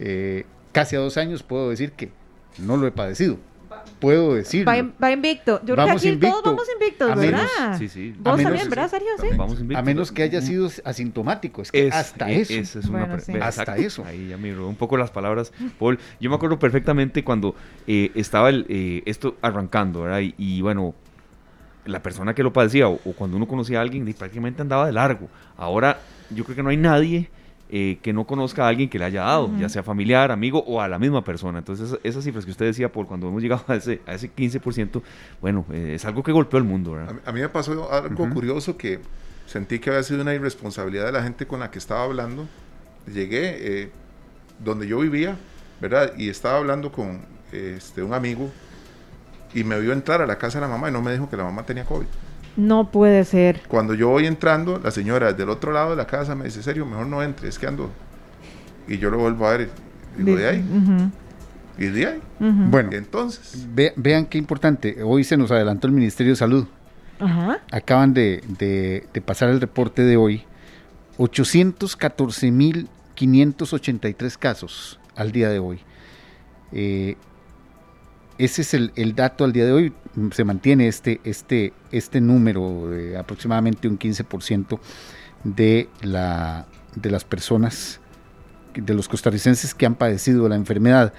eh, 0.00 0.46
casi 0.72 0.96
a 0.96 1.00
dos 1.00 1.18
años 1.18 1.42
puedo 1.42 1.68
decir 1.68 1.92
que 1.92 2.10
no 2.56 2.78
lo 2.78 2.86
he 2.86 2.92
padecido. 2.92 3.36
Puedo 4.00 4.34
decir. 4.34 4.66
Va, 4.66 4.74
va, 5.02 5.10
invicto. 5.10 5.60
Yo 5.64 5.76
vamos 5.76 6.00
creo 6.00 6.00
que 6.00 6.08
aquí 6.08 6.08
invicto, 6.08 6.42
todos 6.42 6.44
vamos 6.56 6.68
invictos, 6.72 7.10
a 7.10 7.14
¿verdad? 7.14 7.46
menos- 7.60 7.78
Sí, 7.78 7.88
sí. 7.88 8.14
Vos 8.18 8.32
a 8.34 8.36
menos- 8.36 8.50
también, 8.52 8.70
¿verdad, 8.70 8.90
Sergio? 8.90 9.08
Sí. 9.20 9.26
Vamos 9.36 9.60
invictos. 9.60 9.78
a 9.78 9.82
menos 9.82 10.12
que 10.12 10.22
haya 10.22 10.40
sido 10.40 10.68
asintomático. 10.84 11.62
Es 11.62 11.72
que 11.72 11.88
hasta 11.92 12.30
e- 12.30 12.40
eso. 12.40 12.52
esa 12.54 12.78
es 12.78 12.84
una 12.86 12.98
Bueno, 13.00 13.14
pre- 13.16 13.24
sí. 13.24 13.32
Hasta 13.40 13.76
eso. 13.76 14.04
Ahí 14.04 14.28
ya 14.28 14.36
me 14.36 14.52
robó 14.54 14.68
un 14.68 14.76
poco 14.76 14.96
las 14.96 15.10
palabras, 15.10 15.52
Paul. 15.78 15.98
Yo 16.20 16.30
me 16.30 16.36
acuerdo 16.36 16.58
perfectamente 16.58 17.24
cuando 17.24 17.54
eh, 17.86 18.10
estaba 18.14 18.50
el, 18.50 18.66
eh, 18.68 19.02
esto 19.06 19.36
arrancando, 19.42 20.02
¿verdad? 20.02 20.20
Y, 20.20 20.34
y, 20.38 20.60
bueno, 20.60 20.94
la 21.86 22.02
persona 22.02 22.34
que 22.34 22.42
lo 22.42 22.52
padecía 22.52 22.88
o, 22.88 22.94
o 23.04 23.12
cuando 23.12 23.36
uno 23.36 23.46
conocía 23.46 23.78
a 23.78 23.82
alguien, 23.82 24.04
prácticamente 24.14 24.62
andaba 24.62 24.86
de 24.86 24.92
largo. 24.92 25.28
Ahora, 25.56 25.98
yo 26.30 26.44
creo 26.44 26.56
que 26.56 26.62
no 26.62 26.70
hay 26.70 26.76
nadie 26.78 27.28
eh, 27.76 27.98
que 28.02 28.12
no 28.12 28.24
conozca 28.24 28.64
a 28.64 28.68
alguien 28.68 28.88
que 28.88 29.00
le 29.00 29.04
haya 29.06 29.22
dado, 29.22 29.50
ya 29.58 29.68
sea 29.68 29.82
familiar, 29.82 30.30
amigo 30.30 30.62
o 30.64 30.80
a 30.80 30.86
la 30.86 30.96
misma 31.00 31.24
persona. 31.24 31.58
Entonces, 31.58 31.88
esa- 31.90 31.98
esas 32.04 32.22
cifras 32.22 32.44
que 32.44 32.52
usted 32.52 32.66
decía, 32.66 32.92
Paul, 32.92 33.06
cuando 33.08 33.26
hemos 33.26 33.42
llegado 33.42 33.64
a 33.66 33.74
ese, 33.74 34.00
a 34.06 34.14
ese 34.14 34.30
15%, 34.30 35.02
bueno, 35.40 35.64
eh, 35.72 35.92
es 35.96 36.04
algo 36.04 36.22
que 36.22 36.30
golpeó 36.30 36.58
el 36.58 36.64
mundo, 36.64 36.92
A 36.94 36.98
¿verdad? 36.98 37.14
mí, 37.14 37.20
a 37.26 37.32
mí 37.32 37.40
me 37.40 37.48
pasó 37.48 37.92
algo 37.92 38.30
curioso 38.30 38.76
que 38.76 39.00
sentí 39.46 39.80
que 39.80 39.90
había 39.90 40.04
sido 40.04 40.22
una 40.22 40.34
irresponsabilidad 40.34 41.06
de 41.06 41.12
la 41.12 41.22
gente 41.24 41.46
con 41.46 41.58
la 41.60 41.70
que 41.72 41.78
estaba 41.78 42.04
hablando. 42.04 42.46
Llegué 43.12 43.82
eh, 43.82 43.90
donde 44.64 44.86
yo 44.86 45.00
vivía, 45.00 45.36
¿verdad? 45.80 46.12
Y 46.16 46.28
estaba 46.28 46.58
hablando 46.58 46.92
con 46.92 47.22
este, 47.50 48.02
un 48.04 48.14
amigo 48.14 48.50
y 49.52 49.64
me 49.64 49.80
vio 49.80 49.92
entrar 49.92 50.22
a 50.22 50.26
la 50.26 50.38
casa 50.38 50.58
de 50.60 50.66
la 50.66 50.68
mamá 50.72 50.88
y 50.88 50.92
no 50.92 51.02
me 51.02 51.12
dijo 51.12 51.28
que 51.28 51.36
la 51.36 51.44
mamá 51.44 51.64
tenía 51.66 51.84
COVID. 51.84 52.06
No 52.56 52.90
puede 52.90 53.24
ser. 53.24 53.62
Cuando 53.68 53.94
yo 53.94 54.08
voy 54.10 54.26
entrando, 54.26 54.78
la 54.82 54.90
señora 54.90 55.32
del 55.32 55.48
otro 55.50 55.72
lado 55.72 55.90
de 55.90 55.96
la 55.96 56.06
casa 56.06 56.34
me 56.34 56.44
dice, 56.44 56.62
serio, 56.62 56.86
mejor 56.86 57.06
no 57.06 57.22
entre, 57.22 57.48
es 57.48 57.58
que 57.58 57.66
ando. 57.66 57.90
Y 58.86 58.98
yo 58.98 59.10
lo 59.10 59.18
vuelvo 59.18 59.46
a 59.48 59.56
ver 59.56 59.70
y 60.18 60.22
digo, 60.22 60.36
de 60.38 60.48
ahí, 60.48 60.64
y 61.78 61.86
de 61.86 62.06
ahí. 62.06 62.20
Bueno, 62.38 62.90
Y 62.92 62.96
entonces, 62.96 63.66
ve- 63.74 63.92
vean 63.96 64.26
qué 64.26 64.38
importante. 64.38 65.02
Hoy 65.02 65.24
se 65.24 65.36
nos 65.36 65.50
adelantó 65.50 65.86
el 65.88 65.92
Ministerio 65.92 66.32
de 66.32 66.36
Salud. 66.36 66.66
Ajá. 67.18 67.58
Acaban 67.72 68.14
de, 68.14 68.42
de- 68.58 69.06
de 69.12 69.20
pasar 69.20 69.48
el 69.48 69.60
reporte 69.60 70.02
de 70.02 70.16
hoy. 70.16 70.44
814.583 73.16 74.36
casos 74.38 74.98
al 75.16 75.32
día 75.32 75.48
de 75.48 75.58
hoy. 75.58 75.80
Eh, 76.72 77.16
ese 78.38 78.62
es 78.62 78.74
el, 78.74 78.92
el 78.96 79.14
dato 79.14 79.44
al 79.44 79.52
día 79.52 79.64
de 79.64 79.72
hoy. 79.72 79.92
Se 80.30 80.44
mantiene 80.44 80.88
este, 80.88 81.20
este, 81.24 81.72
este 81.90 82.20
número 82.20 82.88
de 82.88 83.16
aproximadamente 83.16 83.88
un 83.88 83.98
15% 83.98 84.78
de, 85.44 85.88
la, 86.02 86.66
de 86.94 87.10
las 87.10 87.24
personas, 87.24 88.00
de 88.74 88.94
los 88.94 89.08
costarricenses 89.08 89.74
que 89.74 89.86
han 89.86 89.94
padecido 89.96 90.48
la 90.48 90.56
enfermedad. 90.56 91.12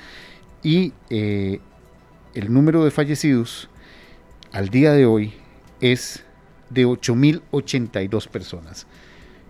Y 0.63 0.93
eh, 1.09 1.59
el 2.33 2.53
número 2.53 2.83
de 2.83 2.91
fallecidos 2.91 3.69
al 4.51 4.69
día 4.69 4.93
de 4.93 5.05
hoy 5.05 5.33
es 5.81 6.23
de 6.69 6.85
8.082 6.85 8.27
personas. 8.29 8.87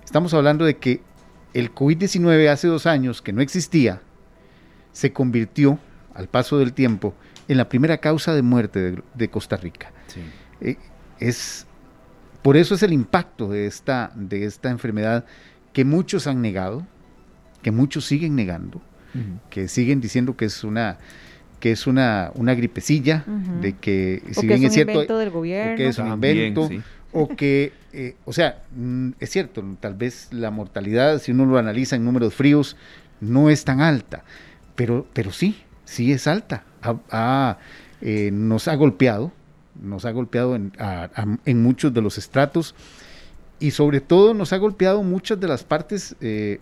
Estamos 0.03 0.33
hablando 0.33 0.65
de 0.65 0.77
que 0.77 1.01
el 1.53 1.73
COVID-19 1.73 2.49
hace 2.49 2.67
dos 2.67 2.85
años, 2.85 3.21
que 3.21 3.31
no 3.31 3.41
existía, 3.41 4.01
se 4.91 5.13
convirtió, 5.13 5.79
al 6.13 6.27
paso 6.29 6.57
del 6.57 6.73
tiempo, 6.73 7.13
en 7.47 7.57
la 7.57 7.69
primera 7.69 7.97
causa 7.97 8.33
de 8.33 8.41
muerte 8.41 8.79
de, 8.79 9.03
de 9.13 9.29
Costa 9.29 9.57
Rica. 9.57 9.91
Sí. 10.07 10.21
Eh, 10.61 10.77
es, 11.19 11.65
por 12.41 12.57
eso 12.57 12.75
es 12.75 12.83
el 12.83 12.93
impacto 12.93 13.49
de 13.49 13.67
esta, 13.67 14.11
de 14.15 14.45
esta 14.45 14.69
enfermedad 14.69 15.25
que 15.73 15.85
muchos 15.85 16.27
han 16.27 16.41
negado, 16.41 16.85
que 17.61 17.71
muchos 17.71 18.05
siguen 18.05 18.35
negando, 18.35 18.81
que 19.49 19.67
siguen 19.69 20.01
diciendo 20.01 20.35
que 20.35 20.45
es 20.45 20.63
una 20.63 20.97
que 21.59 21.71
es 21.71 21.87
una, 21.87 22.31
una 22.35 22.53
gripecilla, 22.53 23.23
de 23.61 23.73
que 23.73 24.21
O 24.29 24.33
si 24.33 24.41
que 24.41 24.47
bien 24.47 24.59
es 24.63 24.69
un 24.69 24.71
cierto, 24.73 24.91
invento 24.91 25.17
del 25.17 25.29
gobierno. 25.31 25.77
que 25.77 25.87
es 25.87 25.97
un 25.97 26.09
También, 26.09 26.37
invento, 26.37 26.67
sí. 26.67 26.81
o 27.11 27.29
que, 27.29 27.71
eh, 27.93 28.15
o 28.25 28.33
sea, 28.33 28.61
mm, 28.75 29.11
es 29.19 29.29
cierto, 29.31 29.63
tal 29.79 29.95
vez 29.95 30.27
la 30.31 30.51
mortalidad, 30.51 31.19
si 31.19 31.31
uno 31.31 31.45
lo 31.45 31.57
analiza 31.57 31.95
en 31.95 32.03
números 32.05 32.35
fríos, 32.35 32.75
no 33.21 33.49
es 33.49 33.63
tan 33.63 33.79
alta, 33.81 34.23
pero, 34.75 35.07
pero 35.13 35.31
sí, 35.31 35.63
sí 35.85 36.11
es 36.11 36.27
alta. 36.27 36.65
Ha- 36.85 36.99
ha, 37.11 37.57
eh, 38.01 38.29
nos 38.31 38.67
ha 38.67 38.75
golpeado, 38.75 39.31
nos 39.81 40.05
ha 40.05 40.11
golpeado 40.11 40.55
en, 40.55 40.71
a- 40.79 41.09
a- 41.15 41.37
en 41.45 41.63
muchos 41.63 41.93
de 41.93 42.01
los 42.01 42.17
estratos 42.17 42.75
y 43.59 43.71
sobre 43.71 44.01
todo 44.01 44.33
nos 44.33 44.53
ha 44.53 44.57
golpeado 44.57 45.01
muchas 45.03 45.39
de 45.39 45.47
las 45.47 45.63
partes 45.63 46.15
eh, 46.21 46.59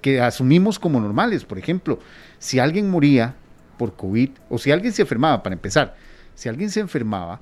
que 0.00 0.20
asumimos 0.20 0.78
como 0.78 1.00
normales. 1.00 1.44
Por 1.44 1.58
ejemplo, 1.58 1.98
si 2.38 2.58
alguien 2.58 2.90
moría 2.90 3.34
por 3.78 3.94
COVID 3.96 4.30
o 4.48 4.58
si 4.58 4.70
alguien 4.70 4.92
se 4.92 5.02
enfermaba, 5.02 5.42
para 5.42 5.54
empezar, 5.54 5.96
si 6.34 6.48
alguien 6.48 6.70
se 6.70 6.80
enfermaba, 6.80 7.40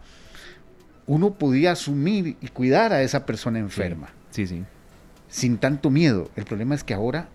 uno 1.06 1.34
podía 1.34 1.72
asumir 1.72 2.36
y 2.40 2.48
cuidar 2.48 2.92
a 2.92 3.02
esa 3.02 3.26
persona 3.26 3.58
enferma 3.58 4.08
Sí, 4.30 4.46
sí. 4.46 4.64
sin 5.28 5.58
tanto 5.58 5.90
miedo. 5.90 6.30
El 6.34 6.44
problema 6.44 6.74
es 6.74 6.82
que 6.82 6.94
ahora 6.94 7.28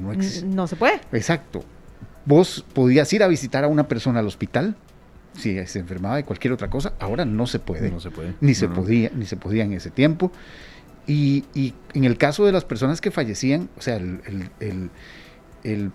no 0.00 0.12
existe. 0.12 0.46
No 0.46 0.66
se 0.66 0.76
puede. 0.76 1.00
Exacto. 1.12 1.64
Vos 2.24 2.64
podías 2.74 3.12
ir 3.12 3.22
a 3.22 3.28
visitar 3.28 3.64
a 3.64 3.68
una 3.68 3.88
persona 3.88 4.20
al 4.20 4.26
hospital 4.26 4.76
si 5.34 5.64
se 5.66 5.78
enfermaba 5.78 6.16
de 6.16 6.24
cualquier 6.24 6.52
otra 6.52 6.68
cosa, 6.68 6.92
ahora 7.00 7.24
no 7.24 7.46
se 7.46 7.58
puede. 7.58 7.90
No 7.90 8.00
se 8.00 8.10
puede. 8.10 8.34
Ni 8.42 8.54
se 8.54 8.68
no. 8.68 8.74
podía, 8.74 9.10
ni 9.14 9.24
se 9.24 9.36
podía 9.36 9.64
en 9.64 9.72
ese 9.72 9.90
tiempo. 9.90 10.30
Y, 11.06 11.44
y 11.54 11.72
en 11.94 12.04
el 12.04 12.18
caso 12.18 12.44
de 12.44 12.52
las 12.52 12.64
personas 12.64 13.00
que 13.00 13.10
fallecían, 13.10 13.68
o 13.78 13.80
sea, 13.80 13.96
el, 13.96 14.20
el- 14.26 14.50
el- 14.60 14.90
el- 15.64 15.90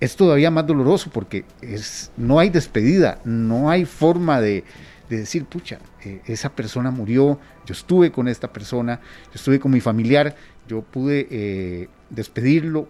es 0.00 0.16
todavía 0.16 0.50
más 0.50 0.66
doloroso 0.66 1.10
porque 1.10 1.44
es, 1.62 2.10
no 2.18 2.38
hay 2.38 2.50
despedida, 2.50 3.20
no 3.24 3.70
hay 3.70 3.84
forma 3.86 4.40
de, 4.40 4.64
de 5.08 5.16
decir, 5.16 5.46
pucha, 5.46 5.78
eh, 6.04 6.20
esa 6.26 6.50
persona 6.50 6.90
murió, 6.90 7.38
yo 7.64 7.72
estuve 7.72 8.12
con 8.12 8.28
esta 8.28 8.52
persona, 8.52 9.00
yo 9.26 9.32
estuve 9.36 9.58
con 9.58 9.70
mi 9.72 9.80
familiar, 9.80 10.36
yo 10.68 10.82
pude 10.82 11.26
eh, 11.30 11.88
despedirlo, 12.10 12.86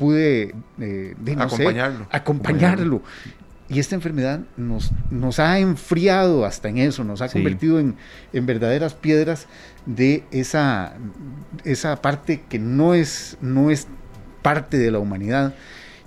pude 0.00 0.54
eh, 0.80 1.14
de, 1.18 1.36
no 1.36 1.48
sé, 1.50 1.54
acompañarlo. 1.56 2.06
acompañarlo. 2.10 3.02
Y 3.68 3.78
esta 3.78 3.94
enfermedad 3.94 4.40
nos, 4.56 4.90
nos 5.10 5.38
ha 5.38 5.58
enfriado 5.58 6.46
hasta 6.46 6.70
en 6.70 6.78
eso, 6.78 7.04
nos 7.04 7.20
ha 7.20 7.28
Sí. 7.28 7.34
convertido 7.34 7.78
en, 7.78 7.96
en 8.32 8.46
verdaderas 8.46 8.94
piedras 8.94 9.46
de 9.84 10.24
esa, 10.32 10.94
esa 11.64 12.00
parte 12.00 12.42
que 12.48 12.58
no 12.58 12.94
es, 12.94 13.36
no 13.42 13.70
es 13.70 13.86
parte 14.42 14.78
de 14.78 14.90
la 14.90 14.98
humanidad. 14.98 15.54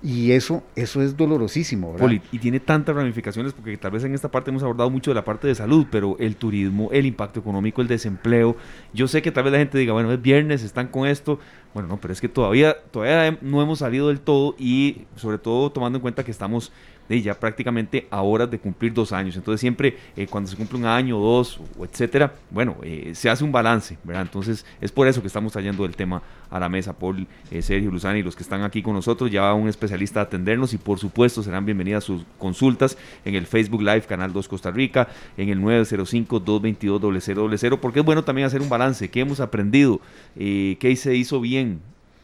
Y 0.05 0.33
eso, 0.33 0.63
eso 0.75 1.01
es 1.01 1.15
dolorosísimo, 1.15 1.93
¿verdad? 1.93 2.21
Y 2.33 2.39
tiene 2.39 2.59
tantas 2.59 2.93
ramificaciones 2.93 3.53
porque 3.53 3.77
tal 3.77 3.91
vez 3.91 4.03
en 4.03 4.13
esta 4.13 4.29
parte 4.29 4.49
hemos 4.49 4.61
abordado 4.61 4.89
mucho 4.89 5.11
de 5.11 5.15
la 5.15 5.23
parte 5.23 5.47
de 5.47 5.55
salud, 5.55 5.87
pero 5.89 6.17
el 6.19 6.35
turismo, 6.35 6.89
el 6.91 7.05
impacto 7.05 7.39
económico, 7.39 7.81
el 7.81 7.87
desempleo. 7.87 8.57
Yo 8.93 9.07
sé 9.07 9.21
que 9.21 9.31
tal 9.31 9.45
vez 9.45 9.53
la 9.53 9.59
gente 9.59 9.77
diga, 9.77 9.93
bueno, 9.93 10.11
es 10.11 10.21
viernes, 10.21 10.61
están 10.61 10.89
con 10.89 11.07
esto. 11.07 11.39
Bueno, 11.73 11.87
no, 11.87 12.01
pero 12.01 12.11
es 12.11 12.19
que 12.19 12.27
todavía, 12.27 12.75
todavía 12.91 13.37
no 13.41 13.61
hemos 13.61 13.79
salido 13.79 14.09
del 14.09 14.19
todo 14.19 14.55
y 14.59 15.03
sobre 15.15 15.37
todo 15.37 15.71
tomando 15.71 15.99
en 15.99 16.01
cuenta 16.01 16.25
que 16.25 16.31
estamos 16.31 16.73
de 17.09 17.21
ya 17.21 17.39
prácticamente 17.39 18.07
a 18.09 18.21
horas 18.21 18.49
de 18.49 18.59
cumplir 18.59 18.93
dos 18.93 19.11
años. 19.11 19.35
Entonces 19.35 19.61
siempre 19.61 19.97
eh, 20.15 20.27
cuando 20.27 20.49
se 20.49 20.55
cumple 20.55 20.77
un 20.77 20.85
año, 20.85 21.19
dos, 21.19 21.59
o 21.77 21.85
etcétera, 21.85 22.33
bueno, 22.49 22.77
eh, 22.83 23.11
se 23.13 23.29
hace 23.29 23.43
un 23.43 23.51
balance, 23.51 23.97
¿verdad? 24.03 24.23
Entonces 24.23 24.65
es 24.81 24.91
por 24.91 25.07
eso 25.07 25.21
que 25.21 25.27
estamos 25.27 25.53
trayendo 25.53 25.85
el 25.85 25.95
tema 25.95 26.21
a 26.49 26.59
la 26.59 26.69
mesa, 26.69 26.93
Paul, 26.93 27.25
eh, 27.49 27.61
Sergio, 27.61 27.89
Luzana 27.89 28.19
y 28.19 28.23
los 28.23 28.35
que 28.35 28.43
están 28.43 28.61
aquí 28.61 28.81
con 28.81 28.93
nosotros. 28.93 29.31
Ya 29.31 29.41
va 29.41 29.53
un 29.53 29.67
especialista 29.67 30.19
a 30.19 30.23
atendernos 30.23 30.73
y 30.73 30.77
por 30.77 30.99
supuesto 30.99 31.41
serán 31.41 31.65
bienvenidas 31.65 32.03
sus 32.03 32.23
consultas 32.37 32.97
en 33.25 33.35
el 33.35 33.47
Facebook 33.47 33.81
Live 33.81 34.01
Canal 34.01 34.33
2 34.33 34.47
Costa 34.47 34.71
Rica, 34.71 35.07
en 35.37 35.49
el 35.49 35.61
905-222-0000, 35.61 37.79
porque 37.79 37.99
es 37.99 38.05
bueno 38.05 38.23
también 38.23 38.45
hacer 38.45 38.61
un 38.61 38.69
balance, 38.69 39.09
qué 39.09 39.21
hemos 39.21 39.39
aprendido, 39.39 39.99
eh, 40.35 40.77
qué 40.79 40.95
se 40.95 41.15
hizo 41.15 41.41
bien, 41.41 41.81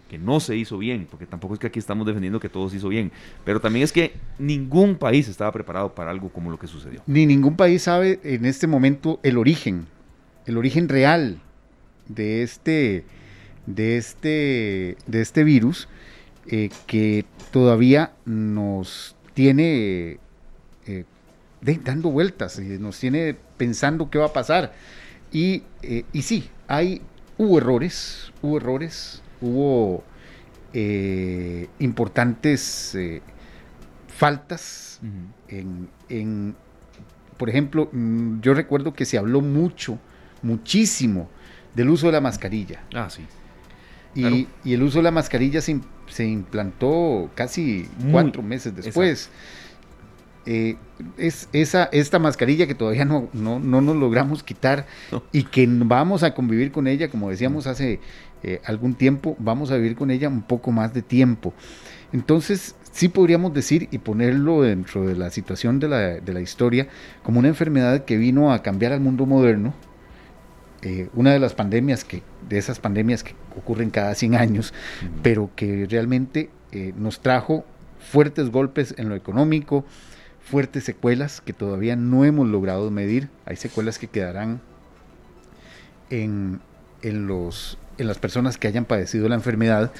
que 0.09 0.17
no 0.17 0.39
se 0.39 0.57
hizo 0.57 0.77
bien, 0.77 1.07
porque 1.09 1.25
tampoco 1.25 1.53
es 1.53 1.59
que 1.59 1.67
aquí 1.67 1.79
estamos 1.79 2.05
defendiendo 2.05 2.39
que 2.39 2.49
todo 2.49 2.69
se 2.69 2.77
hizo 2.77 2.89
bien, 2.89 3.11
pero 3.45 3.61
también 3.61 3.83
es 3.83 3.93
que 3.93 4.13
ningún 4.39 4.95
país 4.95 5.27
estaba 5.29 5.51
preparado 5.51 5.93
para 5.93 6.11
algo 6.11 6.29
como 6.29 6.51
lo 6.51 6.59
que 6.59 6.67
sucedió. 6.67 7.01
Ni 7.05 7.25
ningún 7.25 7.55
país 7.55 7.83
sabe 7.83 8.19
en 8.23 8.45
este 8.45 8.67
momento 8.67 9.19
el 9.23 9.37
origen, 9.37 9.85
el 10.45 10.57
origen 10.57 10.89
real 10.89 11.39
de 12.07 12.43
este, 12.43 13.05
de 13.67 13.97
este, 13.97 14.97
de 15.05 15.21
este 15.21 15.43
virus 15.43 15.87
eh, 16.47 16.69
que 16.87 17.25
todavía 17.51 18.13
nos 18.25 19.15
tiene 19.35 20.19
eh, 20.87 21.05
dando 21.61 22.09
vueltas 22.09 22.57
y 22.57 22.79
nos 22.79 22.99
tiene 22.99 23.37
pensando 23.57 24.09
qué 24.09 24.17
va 24.17 24.25
a 24.25 24.33
pasar. 24.33 24.73
Y, 25.31 25.63
eh, 25.83 26.05
y 26.11 26.23
sí, 26.23 26.49
hay, 26.67 27.01
hubo 27.37 27.59
errores, 27.59 28.33
hubo 28.41 28.57
errores, 28.57 29.21
hubo 29.41 30.03
eh, 30.73 31.67
importantes 31.79 32.93
eh, 32.95 33.21
faltas 34.07 34.99
en, 35.47 35.87
en- 36.09 36.55
por 37.37 37.49
ejemplo, 37.49 37.89
mm, 37.91 38.41
yo 38.41 38.53
recuerdo 38.53 38.93
que 38.93 39.05
se 39.05 39.17
habló 39.17 39.41
mucho, 39.41 39.97
muchísimo 40.41 41.29
del 41.73 41.89
uso 41.89 42.07
de 42.07 42.11
la 42.13 42.21
mascarilla. 42.21 42.83
Ah, 42.93 43.09
sí. 43.09 43.23
Y, 44.15 44.21
Claro. 44.21 44.35
y 44.65 44.73
el 44.73 44.83
uso 44.83 44.99
de 44.99 45.03
la 45.03 45.11
mascarilla 45.11 45.61
se, 45.61 45.79
se 46.07 46.25
implantó 46.27 47.29
casi 47.35 47.87
Muy- 47.99 48.11
cuatro 48.11 48.41
meses 48.41 48.75
después. 48.75 49.29
eh, 50.45 50.77
es 51.17 51.47
esa, 51.53 51.85
esta 51.91 52.17
mascarilla 52.19 52.65
que 52.67 52.73
todavía 52.75 53.05
no, 53.05 53.29
no, 53.33 53.59
nos 53.59 53.95
logramos 53.95 54.41
quitar 54.43 54.87
y 55.31 55.43
que 55.43 55.67
vamos 55.69 56.23
a 56.23 56.33
convivir 56.33 56.71
con 56.71 56.87
ella, 56.87 57.09
como 57.09 57.29
decíamos 57.29 57.67
hace 57.67 57.99
eh, 58.43 58.61
algún 58.65 58.93
tiempo, 58.93 59.35
vamos 59.39 59.71
a 59.71 59.77
vivir 59.77 59.95
con 59.95 60.11
ella 60.11 60.29
un 60.29 60.41
poco 60.41 60.71
más 60.71 60.93
de 60.93 61.01
tiempo. 61.01 61.53
Entonces, 62.11 62.75
sí 62.91 63.09
podríamos 63.09 63.53
decir 63.53 63.87
y 63.91 63.99
ponerlo 63.99 64.61
dentro 64.61 65.05
de 65.05 65.15
la 65.15 65.29
situación 65.29 65.79
de 65.79 65.87
la, 65.87 65.99
de 66.19 66.33
la 66.33 66.41
historia 66.41 66.87
como 67.23 67.39
una 67.39 67.49
enfermedad 67.49 68.05
que 68.05 68.17
vino 68.17 68.51
a 68.51 68.63
cambiar 68.63 68.93
al 68.93 69.01
mundo 69.01 69.25
moderno, 69.25 69.73
eh, 70.81 71.09
una 71.13 71.33
de 71.33 71.39
las 71.39 71.53
pandemias 71.53 72.05
que, 72.05 72.23
de 72.47 72.57
esas 72.57 72.79
pandemias 72.79 73.23
que 73.23 73.35
ocurren 73.57 73.89
cada 73.89 74.15
100 74.15 74.35
años, 74.35 74.73
pero 75.21 75.49
que 75.55 75.85
realmente 75.89 76.49
eh, 76.71 76.93
nos 76.97 77.19
trajo 77.19 77.65
fuertes 77.99 78.49
golpes 78.49 78.95
en 78.97 79.09
lo 79.09 79.15
económico, 79.15 79.83
fuertes 80.39 80.85
secuelas 80.85 81.41
que 81.41 81.51
todavía 81.51 81.97
no 81.97 82.23
hemos 82.23 82.47
logrado 82.47 82.89
medir. 82.91 83.29
Hay 83.45 83.57
secuelas 83.57 83.99
que 83.99 84.07
quedarán 84.07 84.61
en, 86.09 86.61
en 87.01 87.27
los, 87.27 87.77
en 87.97 88.07
las 88.07 88.17
personas 88.17 88.57
que 88.57 88.67
hayan 88.67 88.85
padecido 88.85 89.27
la 89.29 89.35
enfermedad 89.35 89.91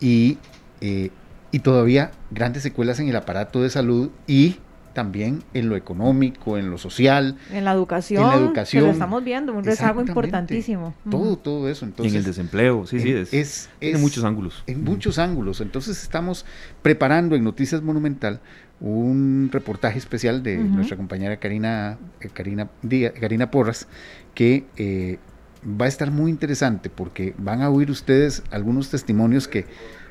y, 0.00 0.38
eh, 0.80 1.10
y 1.50 1.58
todavía 1.60 2.10
grandes 2.30 2.62
secuelas 2.62 3.00
en 3.00 3.08
el 3.08 3.16
aparato 3.16 3.62
de 3.62 3.70
salud 3.70 4.10
y 4.26 4.58
también 4.98 5.44
en 5.54 5.68
lo 5.68 5.76
económico, 5.76 6.58
en 6.58 6.70
lo 6.70 6.76
social. 6.78 7.36
En 7.52 7.64
la 7.64 7.72
educación. 7.72 8.24
En 8.24 8.30
la 8.30 8.34
educación. 8.34 8.82
Que 8.82 8.86
lo 8.88 8.92
estamos 8.92 9.22
viendo, 9.22 9.52
un 9.52 9.62
rezago 9.62 10.00
importantísimo. 10.00 10.92
Todo, 11.08 11.36
todo 11.36 11.68
eso. 11.68 11.84
Entonces, 11.84 12.12
y 12.12 12.16
en 12.16 12.18
el 12.18 12.24
desempleo, 12.24 12.84
sí, 12.84 12.98
sí. 12.98 13.12
Es, 13.12 13.32
es, 13.32 13.70
en 13.80 14.00
muchos 14.00 14.24
ángulos. 14.24 14.64
En 14.66 14.82
muchos 14.82 15.20
ángulos. 15.20 15.60
Entonces 15.60 16.02
estamos 16.02 16.44
preparando 16.82 17.36
en 17.36 17.44
Noticias 17.44 17.80
Monumental 17.80 18.40
un 18.80 19.50
reportaje 19.52 19.98
especial 19.98 20.42
de 20.42 20.56
nuestra 20.56 20.96
compañera 20.96 21.36
Karina, 21.38 21.98
eh, 22.20 22.28
Karina, 22.32 22.68
Díaz, 22.82 23.12
Karina 23.20 23.52
Porras, 23.52 23.86
que 24.34 24.64
eh, 24.76 25.18
va 25.68 25.86
a 25.86 25.88
estar 25.88 26.10
muy 26.10 26.30
interesante 26.30 26.90
porque 26.90 27.34
van 27.38 27.62
a 27.62 27.70
oír 27.70 27.90
ustedes 27.90 28.42
algunos 28.50 28.90
testimonios 28.90 29.48
que 29.48 29.66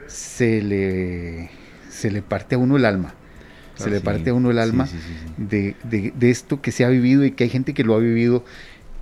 se 0.07 0.61
le, 0.61 1.49
se 1.89 2.11
le 2.11 2.21
parte 2.21 2.55
a 2.55 2.57
uno 2.57 2.77
el 2.77 2.85
alma. 2.85 3.13
Se 3.75 3.91
le 3.91 4.01
parte 4.01 4.31
a 4.31 4.33
uno 4.33 4.49
el 4.49 4.57
alma 4.57 4.87
de, 5.37 5.75
esto 6.21 6.61
que 6.61 6.71
se 6.71 6.83
ha 6.83 6.89
vivido 6.89 7.23
y 7.25 7.31
que 7.31 7.43
hay 7.43 7.49
gente 7.51 7.75
que 7.75 7.83
lo 7.83 7.93
ha 7.93 7.99
vivido 7.99 8.43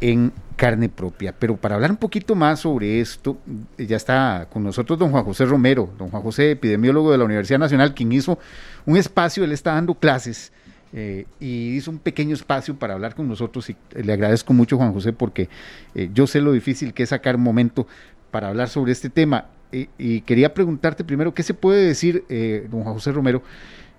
en 0.02 0.34
carne 0.58 0.90
propia. 0.90 1.34
Pero 1.40 1.56
para 1.56 1.76
hablar 1.76 1.92
un 1.92 1.98
poquito 1.98 2.36
más 2.36 2.60
sobre 2.60 3.00
esto, 3.00 3.38
ya 3.78 3.96
está 3.96 4.50
con 4.52 4.64
nosotros 4.64 5.00
don 5.00 5.12
Juan 5.12 5.24
José 5.24 5.46
Romero, 5.46 5.90
don 5.98 6.10
Juan 6.10 6.22
José, 6.22 6.52
epidemiólogo 6.52 7.10
de 7.10 7.18
la 7.18 7.24
Universidad 7.24 7.60
Nacional, 7.60 7.94
quien 7.94 8.12
hizo 8.12 8.38
un 8.86 8.98
espacio, 8.98 9.46
él 9.46 9.54
está 9.54 9.76
dando 9.76 9.96
clases 9.96 10.52
eh, 10.98 11.26
y 11.42 11.76
hizo 11.76 11.92
un 11.92 12.00
pequeño 12.00 12.34
espacio 12.34 12.76
para 12.76 12.94
hablar 12.94 13.16
con 13.16 13.28
nosotros 13.28 13.70
y 13.70 13.76
le 13.94 14.14
agradezco 14.14 14.54
mucho 14.54 14.78
Juan 14.78 14.94
José 14.94 15.12
porque 15.12 15.50
eh, 15.94 16.10
yo 16.14 16.26
sé 16.26 16.40
lo 16.40 16.54
difícil 16.54 16.94
que 16.94 17.04
es 17.04 17.10
sacar 17.10 17.38
momento 17.38 17.86
para 18.32 18.48
hablar 18.48 18.70
sobre 18.70 18.94
este 18.94 19.10
tema. 19.10 19.46
y 19.72 20.22
quería 20.22 20.54
preguntarte 20.54 21.04
primero, 21.04 21.34
¿qué 21.34 21.44
se 21.44 21.54
puede 21.54 21.86
decir, 21.86 22.24
eh, 22.30 22.66
don 22.72 22.84
Juan 22.84 22.94
José 22.94 23.12
Romero, 23.12 23.44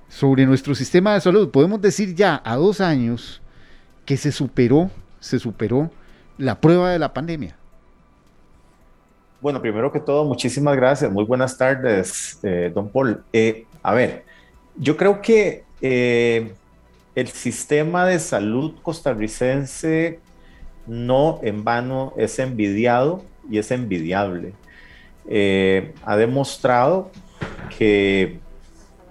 sobre 0.09 0.47
nuestro 0.47 0.75
sistema 0.75 1.15
de 1.15 1.21
salud. 1.21 1.51
Podemos 1.51 1.81
decir 1.83 2.15
ya 2.15 2.41
a 2.45 2.57
dos 2.57 2.81
años 2.81 3.43
que 4.05 4.17
se 4.17 4.33
superó, 4.33 4.91
se 5.21 5.39
superó 5.39 5.91
la 6.39 6.61
prueba 6.61 6.91
de 6.91 6.99
la 6.99 7.13
pandemia. 7.13 7.57
Bueno, 9.41 9.61
primero 9.61 9.93
que 9.93 10.01
todo, 10.01 10.25
muchísimas 10.25 10.77
gracias. 10.77 11.11
Muy 11.13 11.25
buenas 11.25 11.59
tardes, 11.59 12.39
eh, 12.43 12.73
don 12.75 12.89
Paul. 12.89 13.23
Eh, 13.33 13.67
a 13.83 13.95
ver, 13.95 14.25
yo 14.77 14.97
creo 14.97 15.21
que 15.21 15.65
eh, 15.81 16.55
el 17.17 17.29
sistema 17.29 18.07
de 18.07 18.21
salud 18.21 18.75
costarricense 18.83 20.21
no 20.87 21.41
en 21.43 21.65
vano 21.65 22.13
es 22.17 22.39
envidiado 22.39 23.25
y 23.51 23.59
es 23.59 23.73
envidiable. 23.73 24.53
ha 26.05 26.17
demostrado 26.17 27.11
que 27.77 28.39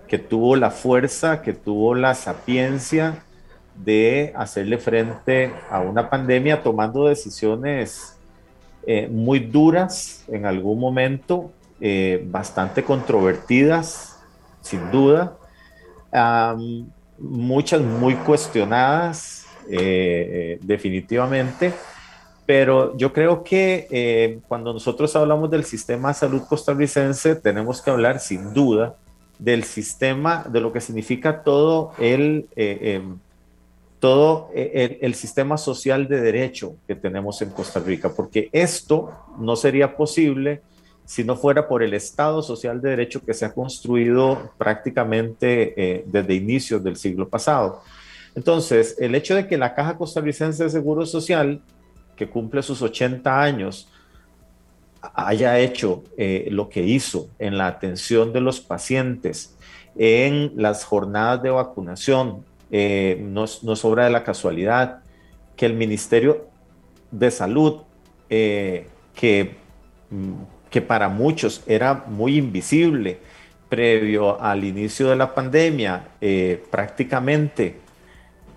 que 0.08 0.18
tuvo 0.18 0.56
la 0.56 0.72
fuerza, 0.72 1.42
que 1.42 1.54
tuvo 1.54 1.96
la 1.96 2.14
sapiencia 2.16 3.24
de 3.76 4.34
hacerle 4.36 4.78
frente 4.78 5.52
a 5.70 5.82
una 5.82 6.10
pandemia 6.10 6.64
tomando 6.64 7.06
decisiones 7.08 8.18
eh, 8.88 9.08
muy 9.12 9.40
duras 9.40 10.24
en 10.28 10.46
algún 10.46 10.80
momento, 10.80 11.52
eh, 11.82 12.26
bastante 12.30 12.84
controvertidas, 12.84 14.20
sin 14.62 14.92
duda, 14.92 15.38
muchas 17.18 17.82
muy 17.82 18.16
cuestionadas, 18.16 19.46
eh, 19.70 20.60
definitivamente, 20.62 21.74
pero 22.46 22.96
yo 22.98 23.12
creo 23.12 23.44
que 23.44 24.40
cuando 24.48 24.72
nosotros 24.72 25.16
hablamos 25.16 25.50
del 25.50 25.64
sistema 25.64 26.10
de 26.10 26.14
salud 26.14 26.44
costarricense, 26.48 27.36
tenemos 27.36 27.82
que 27.82 27.90
hablar 27.90 28.20
sin 28.20 28.54
duda 28.54 28.96
del 29.40 29.64
sistema, 29.64 30.46
de 30.50 30.62
lo 30.62 30.72
que 30.72 30.82
significa 30.82 31.44
todo 31.44 31.92
el, 32.00 32.48
eh, 32.56 32.96
em, 32.96 33.18
todo 34.00 34.50
eh, 34.54 35.00
el, 35.02 35.16
sistema 35.16 35.58
social 35.58 36.08
de 36.08 36.22
derecho 36.22 36.76
que 36.88 36.96
tenemos 36.96 37.42
en 37.42 37.50
Costa 37.50 37.80
Rica, 37.80 38.10
porque 38.10 38.50
esto 38.52 39.12
no 39.40 39.56
sería 39.56 39.96
posible 39.96 40.62
si 41.06 41.24
no 41.24 41.36
fuera 41.36 41.68
por 41.68 41.84
el 41.84 41.94
Estado 41.94 42.42
social 42.42 42.82
de 42.82 42.90
derecho 42.90 43.22
que 43.24 43.34
se 43.34 43.46
ha 43.46 43.54
construido 43.54 44.52
prácticamente 44.58 45.74
eh, 45.78 46.04
desde 46.08 46.34
inicios 46.34 46.84
del 46.84 46.98
siglo 46.98 47.30
pasado. 47.30 47.82
Entonces, 48.34 48.98
el 49.00 49.14
hecho 49.14 49.36
de 49.36 49.48
que 49.48 49.58
la 49.58 49.76
Caja 49.76 49.98
Costarricense 49.98 50.64
de 50.64 50.70
Seguro 50.70 51.06
Social, 51.06 51.62
que 52.16 52.28
cumple 52.28 52.64
sus 52.64 52.82
80 52.82 53.42
años, 53.42 53.88
haya 55.14 55.60
hecho 55.60 56.04
eh, 56.18 56.48
lo 56.50 56.70
que 56.70 56.82
hizo 56.82 57.30
en 57.38 57.58
la 57.60 57.68
atención 57.68 58.34
de 58.34 58.42
los 58.42 58.60
pacientes, 58.60 59.56
en 59.96 60.54
las 60.56 60.84
jornadas 60.84 61.44
de 61.44 61.52
vacunación, 61.52 62.44
eh, 62.72 63.20
no, 63.22 63.44
es 63.44 63.86
obra 63.86 64.06
de 64.06 64.10
la 64.10 64.24
casualidad, 64.24 65.04
que 65.56 65.68
el 65.68 65.76
Ministerio 65.76 66.48
de 67.12 67.30
Salud, 67.30 67.84
que, 68.28 69.56
mm, 70.10 70.55
que 70.76 70.82
para 70.82 71.08
muchos 71.08 71.64
era 71.68 72.04
muy 72.06 72.36
invisible 72.36 73.20
previo 73.70 74.42
al 74.42 74.66
inicio 74.66 75.10
de 75.10 75.16
la 75.16 75.34
pandemia, 75.34 76.10
prácticamente 76.70 77.78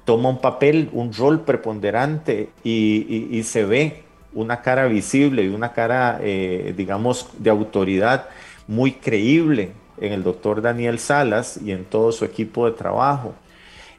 toma 0.05 0.31
un 0.31 0.41
papel, 0.41 0.91
un 0.93 1.13
rol 1.13 1.43
preponderante 1.45 2.49
y 2.65 3.41
se 3.45 3.65
ve 3.65 4.03
una 4.33 4.63
cara 4.63 4.87
visible 4.87 5.43
y 5.43 5.49
una 5.49 5.73
cara, 5.73 6.19
eh, 6.23 6.75
digamos, 6.77 7.29
de 7.39 7.51
autoridad 7.51 8.29
muy 8.67 8.93
creíble 8.93 9.71
en 10.01 10.13
el 10.13 10.23
doctor 10.23 10.63
Daniel 10.63 10.99
Salas 10.99 11.59
y 11.65 11.73
en 11.73 11.85
todo 11.85 12.13
su 12.13 12.25
equipo 12.25 12.67
de 12.67 12.77
trabajo. 12.77 13.35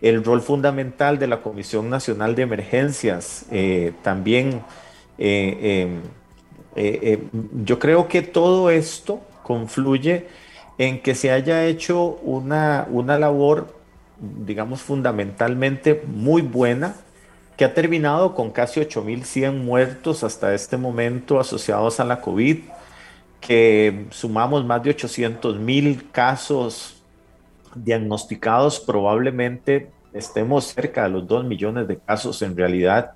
El 0.01 0.24
rol 0.24 0.41
fundamental 0.41 1.20
de 1.20 1.28
la 1.28 1.41
Comisión 1.41 1.89
Nacional 1.89 2.36
de 2.36 2.43
Emergencias 2.43 3.45
eh, 3.51 3.93
también. 4.01 4.61
Eh, 6.76 7.28
yo 7.63 7.80
creo 7.80 8.07
que 8.07 8.22
todo 8.22 8.70
esto 8.70 9.22
confluye 9.43 10.28
en 10.78 11.01
que 11.01 11.15
se 11.15 11.32
haya 11.32 11.65
hecho 11.65 12.20
una, 12.24 12.88
una 12.89 13.20
labor, 13.20 13.76
digamos, 14.20 14.82
fundamentalmente 14.82 16.03
muy 16.07 16.41
buena 16.41 16.95
que 17.57 17.65
ha 17.65 17.74
terminado 17.74 18.34
con 18.36 18.51
casi 18.51 18.80
8.100 18.80 19.53
muertos 19.53 20.24
hasta 20.24 20.53
este 20.53 20.78
momento 20.78 21.41
asociados 21.41 21.99
a 21.99 22.05
la 22.05 22.22
COVID, 22.22 22.59
que 23.41 24.05
sumamos 24.11 24.63
más 24.63 24.82
de 24.82 24.95
800.000 24.95 26.11
casos 26.11 27.03
diagnosticados, 27.76 28.80
probablemente 28.80 29.91
estemos 30.13 30.67
cerca 30.67 31.03
de 31.03 31.09
los 31.09 31.28
2 31.28 31.43
millones 31.43 31.88
de 31.89 31.97
casos 31.97 32.41
en 32.41 32.55
realidad 32.55 33.11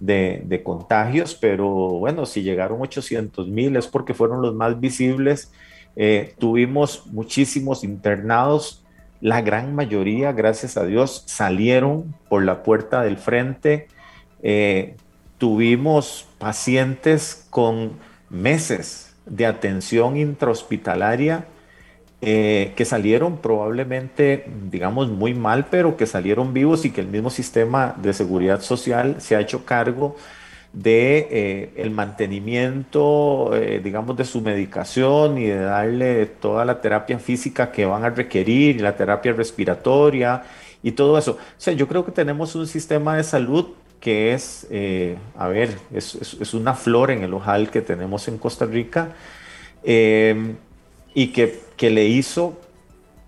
de, 0.00 0.62
contagios, 0.64 1.34
pero 1.34 1.68
bueno, 1.68 2.26
si 2.26 2.42
llegaron 2.42 2.80
800.000 2.80 3.78
es 3.78 3.86
porque 3.86 4.14
fueron 4.14 4.42
los 4.42 4.54
más 4.54 4.78
visibles. 4.80 5.52
Eh, 5.96 6.34
tuvimos 6.38 7.06
muchísimos 7.06 7.82
internados 7.84 8.84
la 9.20 9.40
gran 9.40 9.74
mayoría, 9.74 10.32
gracias 10.32 10.76
a 10.76 10.84
Dios, 10.84 11.24
salieron 11.26 12.14
por 12.28 12.44
la 12.44 12.62
puerta 12.62 13.02
del 13.02 13.16
frente. 13.16 13.88
Eh, 14.42 14.96
tuvimos 15.38 16.28
pacientes 16.38 17.46
con 17.50 17.98
meses 18.30 19.16
de 19.26 19.46
atención 19.46 20.16
intrahospitalaria 20.16 21.46
eh, 22.20 22.72
que 22.76 22.84
salieron 22.84 23.38
probablemente, 23.38 24.46
digamos, 24.70 25.08
muy 25.08 25.34
mal, 25.34 25.66
pero 25.70 25.96
que 25.96 26.06
salieron 26.06 26.52
vivos 26.52 26.84
y 26.84 26.90
que 26.90 27.00
el 27.00 27.08
mismo 27.08 27.30
sistema 27.30 27.94
de 27.96 28.12
seguridad 28.12 28.60
social 28.60 29.16
se 29.20 29.36
ha 29.36 29.40
hecho 29.40 29.64
cargo 29.64 30.16
de 30.72 31.28
eh, 31.30 31.72
el 31.76 31.90
mantenimiento, 31.90 33.54
eh, 33.54 33.80
digamos, 33.82 34.16
de 34.16 34.24
su 34.24 34.40
medicación 34.40 35.38
y 35.38 35.46
de 35.46 35.60
darle 35.60 36.26
toda 36.26 36.64
la 36.64 36.80
terapia 36.80 37.18
física 37.18 37.72
que 37.72 37.86
van 37.86 38.04
a 38.04 38.10
requerir, 38.10 38.76
y 38.76 38.78
la 38.80 38.96
terapia 38.96 39.32
respiratoria 39.32 40.42
y 40.82 40.92
todo 40.92 41.18
eso. 41.18 41.32
O 41.32 41.60
sea, 41.60 41.72
yo 41.74 41.88
creo 41.88 42.04
que 42.04 42.12
tenemos 42.12 42.54
un 42.54 42.66
sistema 42.66 43.16
de 43.16 43.24
salud 43.24 43.66
que 44.00 44.32
es, 44.32 44.66
eh, 44.70 45.16
a 45.36 45.48
ver, 45.48 45.76
es, 45.92 46.14
es, 46.14 46.54
una 46.54 46.74
flor 46.74 47.10
en 47.10 47.24
el 47.24 47.34
ojal 47.34 47.70
que 47.70 47.80
tenemos 47.80 48.28
en 48.28 48.38
Costa 48.38 48.64
Rica 48.64 49.12
eh, 49.82 50.54
y 51.14 51.28
que, 51.28 51.60
que, 51.78 51.90
le 51.90 52.06
hizo 52.06 52.58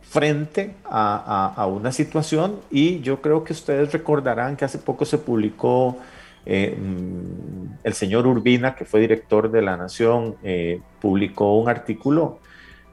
frente 0.02 0.74
a, 0.84 1.66
una 1.70 1.92
situación 1.92 2.60
y 2.70 3.00
yo 3.00 3.22
creo 3.22 3.44
que 3.44 3.52
ustedes 3.52 3.92
recordarán 3.92 4.56
que 4.56 4.64
hace 4.64 4.78
poco 4.78 5.04
se 5.04 5.18
publicó 5.18 5.98
eh, 6.44 6.76
mm, 6.76 7.78
el 7.84 7.94
señor 7.94 8.26
Urbina, 8.26 8.74
que 8.74 8.84
fue 8.84 9.00
director 9.00 9.50
de 9.50 9.62
La 9.62 9.76
Nación, 9.76 10.36
publicó 11.00 11.56
un 11.58 11.68
artículo 11.68 12.40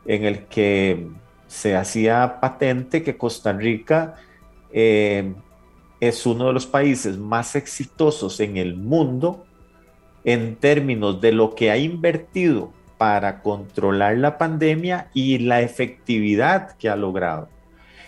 en 0.06 0.26
el 0.26 0.46
que 0.46 1.08
se 1.48 1.76
hacía 1.76 2.40
patente 2.40 3.04
que 3.04 3.18
Costa 3.18 3.52
Rica 3.54 4.16
es 6.00 6.26
uno 6.26 6.48
de 6.48 6.54
los 6.54 6.68
países 6.68 7.18
más 7.18 7.56
exitosos 7.56 8.40
en 8.40 8.58
el 8.58 8.76
mundo 8.76 9.46
en 10.24 10.56
términos 10.58 11.22
de 11.22 11.32
lo 11.32 11.56
que 11.56 11.72
ha 11.72 11.78
invertido 11.78 12.72
para 12.98 13.42
controlar 13.42 14.18
la 14.18 14.38
pandemia 14.38 15.08
y 15.14 15.40
la 15.40 15.62
efectividad 15.62 16.76
que 16.78 16.90
ha 16.90 16.96
logrado. 16.96 17.50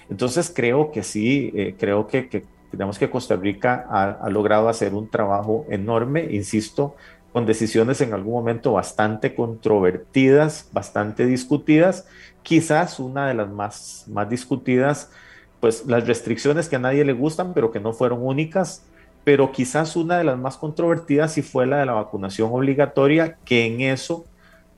Entonces 0.10 0.52
creo 0.54 0.92
que 0.92 1.04
sí, 1.04 1.52
eh, 1.56 1.76
creo 1.78 2.08
que, 2.08 2.28
que, 2.30 2.44
que 2.72 3.10
Costa 3.10 3.36
Rica 3.36 3.86
ha, 3.90 4.12
ha, 4.12 4.30
logrado 4.30 4.70
hacer 4.70 4.94
un 4.94 5.08
trabajo 5.10 5.66
enorme, 5.70 6.28
insisto, 6.32 6.96
con 7.32 7.46
decisiones 7.46 8.02
en 8.02 8.14
algún 8.14 8.34
momento 8.34 8.74
bastante 8.74 9.36
controvertidas, 9.36 10.68
bastante 10.72 11.28
discutidas, 11.28 12.08
quizás 12.42 13.00
una 13.00 13.28
de 13.28 13.36
las 13.36 13.50
más, 13.50 14.06
más 14.08 14.28
discutidas 14.30 15.12
pues 15.60 15.86
las 15.86 16.08
restricciones 16.08 16.70
que 16.70 16.78
a 16.78 16.80
nadie 16.80 17.04
le 17.04 17.14
gustan, 17.14 17.54
pero 17.54 17.72
que 17.72 17.80
no 17.80 17.94
fueron 17.94 18.26
únicas, 18.26 18.84
pero 19.24 19.52
quizás 19.52 19.96
una 19.96 20.18
de 20.18 20.24
las 20.24 20.38
más 20.38 20.58
controvertidas 20.58 21.34
sí 21.34 21.42
fue 21.42 21.68
la 21.68 21.80
de 21.80 21.86
la 21.86 21.94
vacunación 21.94 22.50
obligatoria, 22.52 23.38
que 23.44 23.66
en 23.66 23.82
eso 23.82 24.26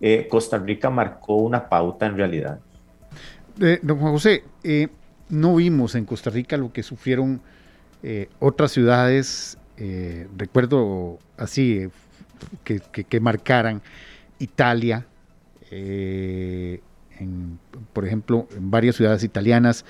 eh, 0.02 0.28
Costa 0.30 0.58
Rica 0.58 0.90
marcó 0.90 1.36
una 1.36 1.70
pauta 1.70 2.06
en 2.06 2.18
realidad. 2.18 2.60
Eh, 3.60 3.80
don 3.82 4.00
Juan 4.00 4.14
José, 4.14 4.44
eh, 4.64 4.88
no 5.30 5.56
vimos 5.56 5.96
en 5.96 6.06
Costa 6.06 6.30
Rica 6.30 6.58
lo 6.58 6.74
que 6.74 6.84
sufrieron 6.84 7.42
otras 8.40 8.72
ciudades, 8.72 9.60
recuerdo 10.36 11.20
así, 11.38 11.88
que, 12.64 12.80
que, 12.80 13.20
marcaran 13.20 13.84
Italia, 14.40 15.06
por 17.94 18.04
ejemplo, 18.04 18.48
en 18.58 18.72
varias 18.72 18.96
ciudades 18.96 19.24
italianas, 19.24 19.86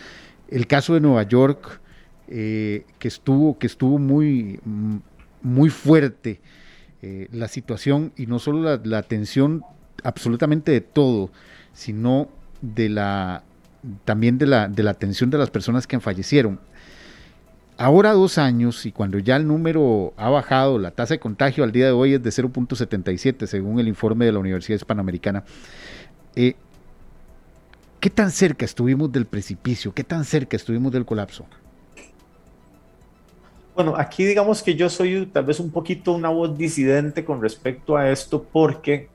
el 0.49 0.67
caso 0.67 0.93
de 0.93 0.99
Nueva 0.99 1.23
York, 1.23 1.79
eh, 2.33 2.85
que 2.97 3.09
estuvo, 3.09 3.59
que 3.59 3.67
estuvo 3.67 3.97
muy, 3.97 4.61
muy 5.41 5.69
fuerte 5.69 6.39
eh, 7.01 7.27
la 7.33 7.49
situación 7.49 8.13
y 8.15 8.25
no 8.25 8.39
solo 8.39 8.61
la, 8.61 8.79
la, 8.85 8.99
atención 8.99 9.63
absolutamente 10.03 10.71
de 10.71 10.81
todo, 10.81 11.29
sino 11.73 12.27
de 12.61 12.89
la 12.89 13.43
también 14.05 14.37
de 14.37 14.45
la, 14.45 14.67
de 14.67 14.83
la 14.83 14.91
atención 14.91 15.29
de 15.29 15.37
las 15.37 15.49
personas 15.49 15.87
que 15.87 15.99
fallecieron. 15.99 16.59
Ahora 17.77 18.11
dos 18.11 18.37
años 18.37 18.85
y 18.85 18.91
cuando 18.91 19.17
ya 19.17 19.37
el 19.37 19.47
número 19.47 20.13
ha 20.17 20.29
bajado, 20.29 20.77
la 20.77 20.91
tasa 20.91 21.15
de 21.15 21.19
contagio 21.19 21.63
al 21.63 21.71
día 21.71 21.87
de 21.87 21.91
hoy 21.91 22.13
es 22.13 22.21
de 22.21 22.29
0.77 22.29 23.47
según 23.47 23.79
el 23.79 23.87
informe 23.87 24.25
de 24.25 24.31
la 24.31 24.39
Universidad 24.39 24.75
Hispanoamericana. 24.75 25.43
Eh, 26.35 26.55
¿Qué 27.99 28.09
tan 28.09 28.31
cerca 28.31 28.65
estuvimos 28.65 29.11
del 29.11 29.25
precipicio? 29.25 29.93
¿Qué 29.93 30.03
tan 30.03 30.25
cerca 30.25 30.55
estuvimos 30.55 30.91
del 30.91 31.05
colapso? 31.05 31.45
Bueno, 33.73 33.95
aquí 33.95 34.25
digamos 34.25 34.61
que 34.61 34.75
yo 34.75 34.89
soy 34.89 35.25
tal 35.27 35.45
vez 35.45 35.59
un 35.59 35.71
poquito 35.71 36.11
una 36.11 36.29
voz 36.29 36.57
disidente 36.57 37.23
con 37.23 37.41
respecto 37.41 37.95
a 37.95 38.09
esto 38.11 38.43
porque 38.51 39.09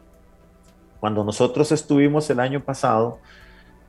cuando 1.01 1.25
nosotros 1.25 1.73
estuvimos 1.73 2.29
el 2.31 2.41
año 2.41 2.61
pasado 2.65 3.19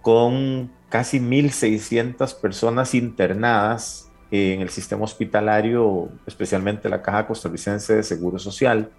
con 0.02 0.72
casi 0.90 1.20
1.600 1.20 2.40
personas 2.40 2.94
internadas 2.94 4.10
en 4.32 4.62
el 4.62 4.70
sistema 4.70 5.04
hospitalario, 5.04 6.10
especialmente 6.26 6.90
la 6.90 7.02
Caja 7.02 7.28
Costarricense 7.28 7.96
de 7.96 8.04
Seguro 8.04 8.40
Social, 8.40 8.90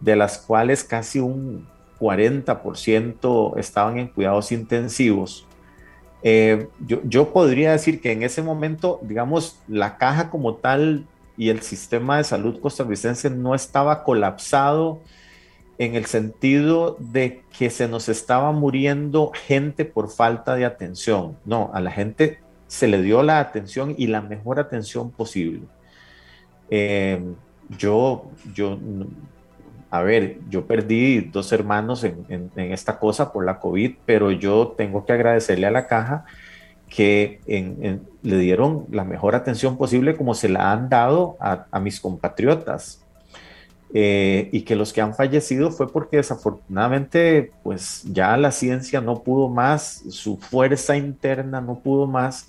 de 0.00 0.16
las 0.16 0.38
cuales 0.38 0.84
casi 0.84 1.18
un 1.18 1.66
40% 1.98 3.58
estaban 3.58 3.98
en 3.98 4.08
cuidados 4.08 4.52
intensivos. 4.52 5.46
Eh, 6.22 6.68
yo, 6.86 7.00
yo, 7.04 7.32
podría 7.32 7.72
decir 7.72 8.00
que 8.00 8.12
en 8.12 8.22
ese 8.22 8.42
momento, 8.42 8.98
digamos, 9.02 9.58
la 9.68 9.98
caja 9.98 10.30
como 10.30 10.54
tal 10.54 11.06
y 11.36 11.50
el 11.50 11.60
sistema 11.60 12.16
de 12.16 12.24
salud 12.24 12.60
costarricense 12.60 13.28
no 13.28 13.54
estaba 13.54 14.04
colapsado 14.04 15.00
en 15.78 15.94
el 15.94 16.06
sentido 16.06 16.96
de 16.98 17.42
que 17.56 17.70
se 17.70 17.88
nos 17.88 18.08
estaba 18.08 18.52
muriendo 18.52 19.32
gente 19.34 19.84
por 19.84 20.10
falta 20.10 20.54
de 20.54 20.64
atención. 20.64 21.36
No, 21.44 21.70
a 21.74 21.80
la 21.80 21.90
gente 21.90 22.40
se 22.66 22.88
le 22.88 23.02
dio 23.02 23.22
la 23.22 23.40
atención 23.40 23.94
y 23.96 24.06
la 24.06 24.20
mejor 24.20 24.58
atención 24.58 25.10
posible. 25.10 25.62
Eh, 26.70 27.22
yo, 27.78 28.30
yo 28.54 28.78
a 29.94 30.02
ver, 30.02 30.40
yo 30.50 30.66
perdí 30.66 31.20
dos 31.20 31.52
hermanos 31.52 32.02
en, 32.02 32.50
esta 32.56 32.98
cosa 32.98 33.32
por 33.32 33.44
la 33.44 33.60
COVID, 33.60 33.94
pero 34.04 34.32
yo 34.32 34.74
tengo 34.76 35.06
que 35.06 35.12
agradecerle 35.12 35.68
a 35.68 35.70
la 35.70 35.86
caja 35.86 36.24
que 36.88 37.38
le 38.22 38.38
dieron 38.38 38.86
la 38.90 39.04
mejor 39.04 39.36
atención 39.36 39.76
posible 39.76 40.16
como 40.16 40.34
se 40.34 40.48
la 40.48 40.72
han 40.72 40.88
dado 40.88 41.36
a, 41.38 41.78
mis 41.78 42.00
compatriotas. 42.00 43.03
Eh, 43.92 44.48
y 44.50 44.62
que 44.62 44.74
los 44.74 44.92
que 44.92 45.00
han 45.00 45.14
fallecido 45.14 45.70
fue 45.70 45.92
porque 45.92 46.16
desafortunadamente 46.16 47.52
pues 47.62 48.02
ya 48.04 48.36
la 48.36 48.50
ciencia 48.50 49.00
no 49.00 49.22
pudo 49.22 49.48
más, 49.48 50.02
su 50.08 50.36
fuerza 50.36 50.96
interna 50.96 51.60
no 51.60 51.78
pudo 51.78 52.08
más 52.08 52.48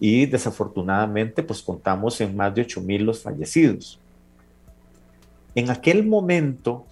y 0.00 0.26
desafortunadamente 0.26 1.44
pues 1.44 1.62
contamos 1.62 2.20
en 2.20 2.34
más 2.34 2.52
de 2.54 2.62
8 2.62 2.80
mil 2.80 3.04
los 3.04 3.22
fallecidos. 3.22 4.00
En 5.54 5.70
aquel 5.70 6.04
momento 6.04 6.86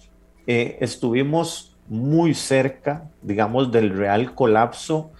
eh, 0.47 0.77
estuvimos 0.79 1.75
muy 1.87 2.33
cerca, 2.33 3.09
digamos, 3.21 3.71
del 3.71 3.89
real 3.89 4.33
colapso 4.33 5.11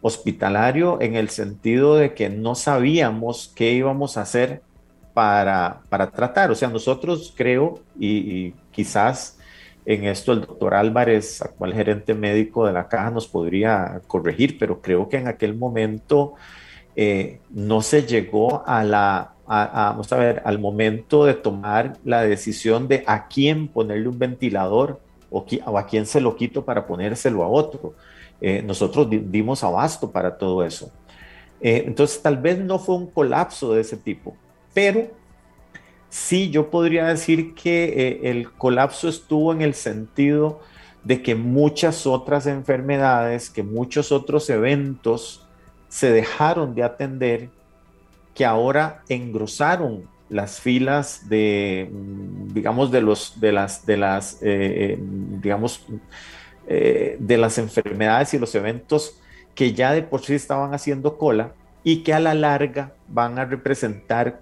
hospitalario 0.00 1.00
en 1.02 1.14
el 1.14 1.28
sentido 1.28 1.96
de 1.96 2.14
que 2.14 2.30
no 2.30 2.54
sabíamos 2.54 3.52
qué 3.54 3.72
íbamos 3.72 4.16
a 4.16 4.22
hacer 4.22 4.62
para, 5.14 5.80
para 5.88 6.10
tratar. 6.10 6.50
O 6.50 6.54
sea, 6.54 6.68
nosotros 6.68 7.32
creo, 7.36 7.80
y, 7.98 8.52
quizás 8.70 9.38
en 9.86 10.04
esto 10.04 10.32
el 10.32 10.42
doctor 10.42 10.74
Álvarez, 10.74 11.42
actual 11.42 11.72
gerente 11.74 12.14
médico 12.14 12.66
de 12.66 12.72
la 12.72 12.88
caja, 12.88 13.10
nos 13.10 13.26
podría 13.26 14.00
corregir, 14.06 14.58
pero 14.58 14.80
creo 14.80 15.08
que 15.08 15.16
en 15.16 15.28
aquel 15.28 15.56
momento 15.56 16.34
eh, 16.94 17.40
no 17.50 17.82
se 17.82 18.02
llegó 18.02 18.62
a 18.66 18.84
la 18.84 19.34
vamos 19.50 20.12
a 20.12 20.16
ver, 20.16 20.42
al 20.44 20.60
momento 20.60 21.24
de 21.24 21.34
tomar 21.34 21.96
la 22.04 22.22
decisión 22.22 22.86
de 22.86 23.02
a 23.06 23.26
quién 23.26 23.66
ponerle 23.66 24.08
un 24.08 24.18
ventilador 24.18 25.00
o, 25.28 25.44
a 25.76 25.86
quién 25.86 26.06
se 26.06 26.20
lo 26.20 26.36
quito 26.36 26.64
para 26.64 26.86
ponérselo 26.86 27.42
a 27.42 27.48
otro. 27.48 27.94
Eh, 28.40 28.62
nosotros 28.62 29.08
dimos 29.10 29.64
abasto 29.64 30.10
para 30.10 30.38
todo 30.38 30.64
eso. 30.64 30.92
Eh, 31.60 31.82
entonces, 31.84 32.22
tal 32.22 32.36
vez 32.36 32.58
no 32.58 32.78
fue 32.78 32.94
un 32.94 33.10
colapso 33.10 33.74
de 33.74 33.80
ese 33.80 33.96
tipo, 33.96 34.36
pero 34.74 35.08
sí 36.08 36.50
yo 36.50 36.70
podría 36.70 37.06
decir 37.06 37.54
que 37.54 37.84
eh, 37.84 38.30
el 38.30 38.50
colapso 38.52 39.08
estuvo 39.08 39.52
en 39.52 39.62
el 39.62 39.74
sentido 39.74 40.60
de 41.04 41.22
que 41.22 41.34
muchas 41.34 42.06
otras 42.06 42.46
enfermedades, 42.46 43.48
que 43.48 43.62
muchos 43.62 44.12
otros 44.12 44.50
eventos 44.50 45.46
se 45.88 46.12
dejaron 46.12 46.74
de 46.74 46.82
atender 46.82 47.48
que 48.34 48.44
ahora 48.44 49.02
engrosaron 49.08 50.08
las 50.28 50.60
filas 50.60 51.28
de, 51.28 51.90
mm, 51.90 52.54
digamos, 52.54 52.90
de 52.90 53.00
los, 53.00 53.40
de 53.40 53.52
las, 53.52 53.86
de 53.86 53.96
las, 53.96 54.34
eh, 54.34 54.38
eh, 54.42 54.98
digamos, 55.00 55.86
de 56.68 57.36
las 57.36 57.58
enfermedades 57.58 58.32
y 58.32 58.38
los 58.38 58.54
eventos 58.54 59.20
que 59.56 59.72
ya 59.72 59.90
de 59.92 60.02
por 60.02 60.22
sí 60.22 60.34
estaban 60.34 60.72
haciendo 60.72 61.18
cola 61.18 61.52
y 61.82 62.04
que 62.04 62.14
a 62.14 62.20
la 62.20 62.34
larga 62.34 62.94
van 63.08 63.40
a 63.40 63.44
representar 63.44 64.40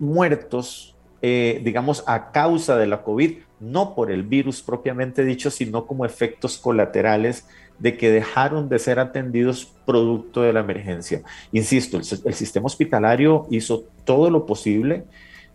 muertos, 0.00 0.96
digamos, 1.22 2.02
a 2.06 2.32
causa 2.32 2.76
de 2.76 2.86
la 2.86 3.02
COVID, 3.02 3.38
no 3.60 3.94
por 3.94 4.10
el 4.10 4.22
virus 4.22 4.62
propiamente 4.62 5.24
dicho, 5.24 5.50
sino 5.50 5.86
como 5.86 6.04
efectos 6.06 6.58
colaterales 6.58 7.46
de 7.80 7.96
que 7.96 8.10
dejaron 8.10 8.68
de 8.68 8.78
ser 8.78 9.00
atendidos 9.00 9.72
producto 9.86 10.42
de 10.42 10.52
la 10.52 10.60
emergencia. 10.60 11.22
Insisto, 11.50 11.96
el, 11.96 12.34
sistema 12.34 12.66
hospitalario 12.66 13.46
hizo 13.50 13.84
todo 14.04 14.30
lo 14.30 14.46
posible. 14.46 15.04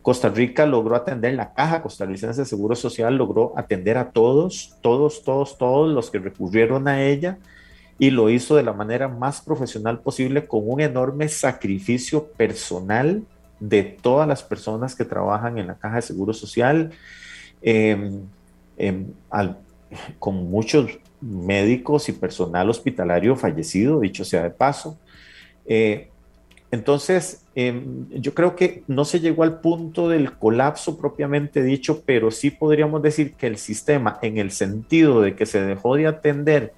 Costa 0.02 0.30
Rica 0.30 0.66
logró 0.66 0.96
atender, 0.96 1.36
la 1.36 1.54
Caja 1.54 1.82
Costarricense 1.82 2.42
de 2.42 2.46
Seguro 2.46 2.76
Social 2.76 3.16
logró 3.16 3.54
atender 3.58 3.98
a 3.98 4.12
todos, 4.12 4.76
todos, 4.82 5.24
todos, 5.24 5.58
todos 5.58 5.94
los 5.94 6.12
que 6.12 6.20
recurrieron 6.20 6.88
a 6.88 7.04
ella. 7.04 7.38
y 7.98 8.10
lo 8.10 8.30
hizo 8.30 8.58
de 8.58 8.64
la 8.64 8.74
manera 8.74 9.08
más 9.08 9.40
profesional 9.40 10.02
posible 10.02 10.48
con 10.48 10.64
un 10.66 10.82
enorme 10.82 11.30
sacrificio 11.30 12.26
personal 12.34 13.24
de 13.60 13.84
todas 13.84 14.28
las 14.28 14.44
personas 14.44 14.96
que 14.96 15.06
trabajan 15.06 15.58
en 15.58 15.68
la 15.68 15.76
Caja 15.76 15.98
de 15.98 16.02
Seguro 16.02 16.34
Social, 16.34 16.92
em, 17.62 18.22
em, 18.78 19.08
con 20.20 20.50
muchos 20.50 21.00
médicos 21.22 22.10
y 22.10 22.14
personal 22.14 22.70
hospitalario 22.70 23.36
fallecido, 23.36 24.00
dicho 24.00 24.26
sea 24.26 24.44
de 24.44 24.50
paso. 24.50 24.98
Eh, 25.66 26.10
entonces, 26.72 27.46
em, 27.56 28.08
yo 28.10 28.34
creo 28.34 28.56
que 28.56 28.84
no 28.88 29.06
se 29.06 29.20
llegó 29.20 29.44
al 29.44 29.62
punto 29.62 30.10
del 30.10 30.34
colapso 30.34 30.98
propiamente 30.98 31.64
dicho, 31.64 32.04
pero 32.06 32.32
sí 32.32 32.52
podríamos 32.52 33.02
decir 33.02 33.34
que 33.34 33.48
el 33.48 33.58
sistema, 33.58 34.20
en 34.22 34.38
el 34.38 34.52
sentido 34.52 35.22
de 35.22 35.36
que 35.36 35.46
se 35.46 35.62
dejó 35.62 35.96
de 35.96 36.08
atender 36.08 36.74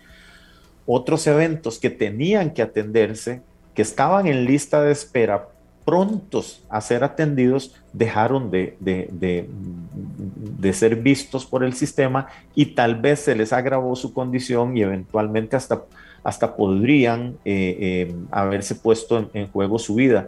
otros 0.86 1.26
eventos 1.28 1.80
que 1.80 1.90
tenían 1.90 2.54
que 2.54 2.62
atenderse, 2.62 3.42
que 3.74 3.82
estaban 3.82 4.28
en 4.28 4.46
lista 4.46 4.82
de 4.82 4.92
espera 4.92 5.50
prontos 5.88 6.66
a 6.68 6.82
ser 6.82 7.06
atendidos, 7.06 7.74
dejaron 7.94 8.52
de, 8.52 8.76
de, 8.82 10.74
ser 10.74 10.98
vistos 10.98 11.46
por 11.46 11.64
el 11.64 11.72
sistema 11.76 12.28
y 12.54 12.66
tal 12.76 13.00
vez 13.00 13.22
se 13.22 13.36
les 13.36 13.54
agravó 13.54 13.96
su 13.96 14.14
condición 14.14 14.76
y 14.76 14.82
eventualmente 14.82 15.56
hasta, 15.56 15.86
hasta 16.26 16.58
podrían 16.58 17.38
eh, 17.46 17.78
eh, 17.80 18.16
haberse 18.32 18.76
puesto 18.76 19.30
en, 19.34 19.48
juego 19.48 19.80
su 19.80 19.96
vida. 19.96 20.28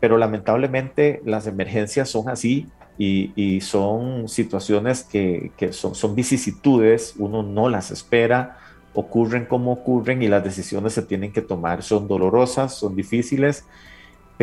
Pero 0.00 0.16
lamentablemente 0.16 1.20
las 1.26 1.46
emergencias 1.46 2.08
son 2.08 2.30
así 2.30 2.66
y, 2.96 3.60
son 3.60 4.26
situaciones 4.26 5.02
que, 5.02 5.52
que 5.58 5.74
son, 5.74 5.94
son 5.94 6.14
vicisitudes, 6.14 7.12
uno 7.18 7.42
no 7.42 7.68
las 7.68 7.90
espera, 7.90 8.56
ocurren 8.94 9.44
como 9.44 9.70
ocurren 9.70 10.22
y 10.22 10.28
las 10.28 10.42
decisiones 10.42 10.94
se 10.94 11.02
tienen 11.02 11.30
que 11.30 11.42
tomar, 11.42 11.82
son 11.82 12.08
dolorosas, 12.08 12.74
son 12.74 12.96
difíciles 12.96 13.66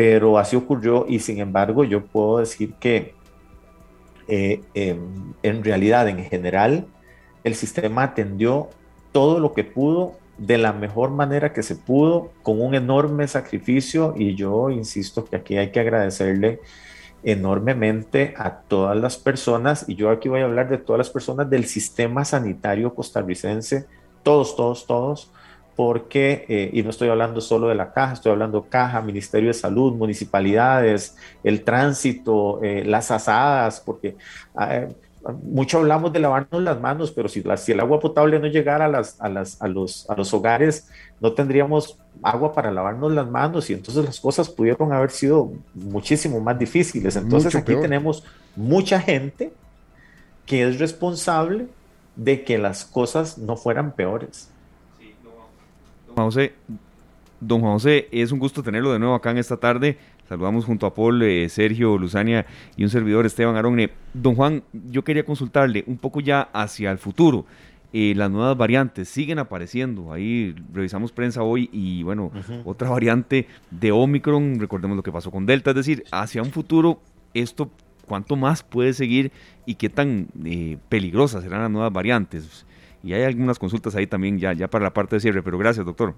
pero 0.00 0.38
así 0.38 0.56
ocurrió 0.56 1.04
y 1.06 1.18
sin 1.18 1.40
embargo 1.40 1.84
yo 1.84 2.06
puedo 2.06 2.38
decir 2.38 2.72
que 2.80 3.12
eh, 4.28 4.62
em, 4.72 5.34
en 5.42 5.62
realidad, 5.62 6.08
en 6.08 6.24
general, 6.24 6.86
el 7.44 7.54
sistema 7.54 8.04
atendió 8.04 8.70
todo 9.12 9.40
lo 9.40 9.52
que 9.52 9.62
pudo 9.62 10.14
de 10.38 10.56
la 10.56 10.72
mejor 10.72 11.10
manera 11.10 11.52
que 11.52 11.62
se 11.62 11.76
pudo, 11.76 12.30
con 12.42 12.62
un 12.62 12.74
enorme 12.74 13.28
sacrificio 13.28 14.14
y 14.16 14.36
yo 14.36 14.70
insisto 14.70 15.26
que 15.26 15.36
aquí 15.36 15.58
hay 15.58 15.70
que 15.70 15.80
agradecerle 15.80 16.60
enormemente 17.22 18.32
a 18.38 18.62
todas 18.62 18.96
las 18.96 19.18
personas 19.18 19.86
y 19.86 19.96
yo 19.96 20.08
aquí 20.08 20.30
voy 20.30 20.40
a 20.40 20.44
hablar 20.44 20.70
de 20.70 20.78
todas 20.78 20.96
las 20.96 21.10
personas 21.10 21.50
del 21.50 21.66
sistema 21.66 22.24
sanitario 22.24 22.94
costarricense, 22.94 23.84
todos, 24.22 24.56
todos, 24.56 24.86
todos, 24.86 25.30
porque, 25.76 26.44
eh, 26.48 26.70
y 26.72 26.82
no 26.82 26.90
estoy 26.90 27.08
hablando 27.08 27.40
solo 27.40 27.68
de 27.68 27.74
la 27.74 27.92
caja, 27.92 28.12
estoy 28.12 28.32
hablando 28.32 28.66
caja, 28.68 29.00
Ministerio 29.00 29.48
de 29.48 29.54
Salud, 29.54 29.94
municipalidades, 29.94 31.16
el 31.42 31.62
tránsito, 31.62 32.62
eh, 32.62 32.84
las 32.84 33.10
asadas, 33.10 33.80
porque 33.80 34.16
ah, 34.54 34.86
mucho 35.42 35.78
hablamos 35.78 36.12
de 36.12 36.20
lavarnos 36.20 36.62
las 36.62 36.80
manos, 36.80 37.10
pero 37.12 37.28
si, 37.28 37.42
si 37.58 37.72
el 37.72 37.80
agua 37.80 38.00
potable 38.00 38.38
no 38.38 38.46
llegara 38.46 38.86
a, 38.86 38.88
las, 38.88 39.20
a, 39.20 39.28
las, 39.28 39.60
a, 39.60 39.68
los, 39.68 40.08
a 40.08 40.16
los 40.16 40.32
hogares, 40.32 40.88
no 41.20 41.32
tendríamos 41.32 41.98
agua 42.22 42.52
para 42.52 42.70
lavarnos 42.70 43.12
las 43.12 43.28
manos 43.28 43.70
y 43.70 43.74
entonces 43.74 44.04
las 44.04 44.20
cosas 44.20 44.48
pudieron 44.48 44.92
haber 44.92 45.10
sido 45.10 45.52
muchísimo 45.74 46.40
más 46.40 46.58
difíciles. 46.58 47.16
Entonces 47.16 47.54
aquí 47.54 47.74
tenemos 47.76 48.24
mucha 48.56 49.00
gente 49.00 49.52
que 50.46 50.68
es 50.68 50.78
responsable 50.78 51.68
de 52.16 52.44
que 52.44 52.58
las 52.58 52.84
cosas 52.84 53.38
no 53.38 53.56
fueran 53.56 53.92
peores. 53.92 54.50
José, 56.16 56.52
don 57.40 57.60
José, 57.60 58.08
es 58.12 58.32
un 58.32 58.38
gusto 58.38 58.62
tenerlo 58.62 58.92
de 58.92 58.98
nuevo 58.98 59.14
acá 59.14 59.30
en 59.30 59.38
esta 59.38 59.56
tarde. 59.56 59.98
Saludamos 60.28 60.64
junto 60.64 60.86
a 60.86 60.94
Paul, 60.94 61.22
eh, 61.22 61.48
Sergio, 61.48 61.98
Luzania 61.98 62.46
y 62.76 62.84
un 62.84 62.90
servidor 62.90 63.26
Esteban 63.26 63.56
Aronne. 63.56 63.90
Don 64.14 64.34
Juan, 64.36 64.62
yo 64.72 65.02
quería 65.02 65.24
consultarle 65.24 65.82
un 65.86 65.98
poco 65.98 66.20
ya 66.20 66.42
hacia 66.52 66.90
el 66.92 66.98
futuro. 66.98 67.46
Eh, 67.92 68.14
las 68.14 68.30
nuevas 68.30 68.56
variantes 68.56 69.08
siguen 69.08 69.40
apareciendo. 69.40 70.12
Ahí 70.12 70.54
revisamos 70.72 71.10
prensa 71.10 71.42
hoy 71.42 71.68
y 71.72 72.04
bueno, 72.04 72.30
otra 72.64 72.88
variante 72.88 73.48
de 73.70 73.90
Omicron, 73.90 74.60
recordemos 74.60 74.96
lo 74.96 75.02
que 75.02 75.10
pasó 75.10 75.32
con 75.32 75.46
Delta, 75.46 75.70
es 75.70 75.76
decir, 75.76 76.04
hacia 76.12 76.42
un 76.42 76.52
futuro, 76.52 77.00
esto 77.34 77.68
cuánto 78.06 78.36
más 78.36 78.62
puede 78.62 78.92
seguir 78.92 79.32
y 79.66 79.74
qué 79.74 79.88
tan 79.88 80.28
eh, 80.44 80.78
peligrosas 80.88 81.42
serán 81.42 81.62
las 81.62 81.70
nuevas 81.70 81.92
variantes. 81.92 82.64
Y 83.02 83.12
hay 83.14 83.22
algunas 83.24 83.58
consultas 83.58 83.94
ahí 83.94 84.06
también 84.06 84.38
ya, 84.38 84.52
ya 84.52 84.68
para 84.68 84.84
la 84.84 84.92
parte 84.92 85.16
de 85.16 85.20
cierre, 85.20 85.42
pero 85.42 85.58
gracias, 85.58 85.86
doctor. 85.86 86.14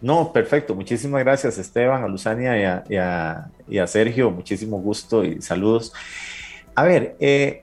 No, 0.00 0.32
perfecto. 0.32 0.74
Muchísimas 0.74 1.22
gracias, 1.24 1.58
Esteban, 1.58 2.02
a 2.02 2.08
Luzania 2.08 2.84
y 2.88 2.96
a, 2.96 3.86
Sergio. 3.86 4.30
Muchísimo 4.30 4.78
gusto 4.80 5.24
y 5.24 5.40
saludos. 5.40 5.92
A 6.74 6.84
ver, 6.84 7.16
eh, 7.18 7.62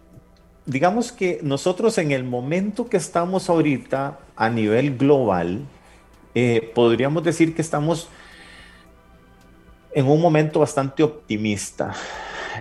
digamos 0.66 1.12
que 1.12 1.40
nosotros 1.44 1.98
en 1.98 2.12
el 2.12 2.24
momento 2.24 2.88
que 2.88 2.98
estamos 2.98 3.50
ahorita 3.50 4.20
a 4.36 4.50
nivel 4.50 4.98
global, 4.98 5.62
eh, 6.34 6.72
podríamos 6.74 7.24
decir 7.24 7.54
que 7.54 7.62
estamos 7.62 8.10
en 9.94 10.08
un 10.08 10.20
momento 10.20 10.60
bastante 10.60 11.04
optimista. 11.04 11.94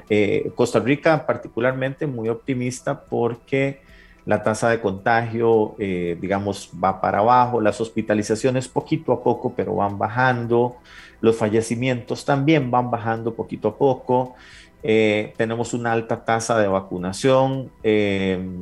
Eh, 0.08 0.50
Costa 0.54 0.80
Rica 0.80 1.26
particularmente 1.26 2.06
muy 2.06 2.28
optimista 2.28 3.00
porque 3.00 3.82
la 4.25 4.43
tasa 4.43 4.70
de 4.70 4.81
contagio, 4.81 5.75
eh, 5.79 6.16
digamos, 6.20 6.70
va 6.83 7.01
para 7.01 7.18
abajo, 7.18 7.61
las 7.61 7.81
hospitalizaciones 7.81 8.68
poquito 8.68 9.12
a 9.12 9.23
poco, 9.23 9.53
pero 9.55 9.77
van 9.77 9.99
bajando, 9.99 10.77
los 11.20 11.37
fallecimientos 11.37 12.25
también 12.25 12.70
van 12.70 12.91
bajando 12.91 13.35
poquito 13.35 13.68
a 13.68 13.77
poco, 13.77 14.35
eh, 14.83 15.33
tenemos 15.37 15.75
una 15.75 15.93
alta 15.93 16.25
tasa 16.25 16.59
de 16.59 16.68
vacunación, 16.68 17.70
em, 17.83 18.61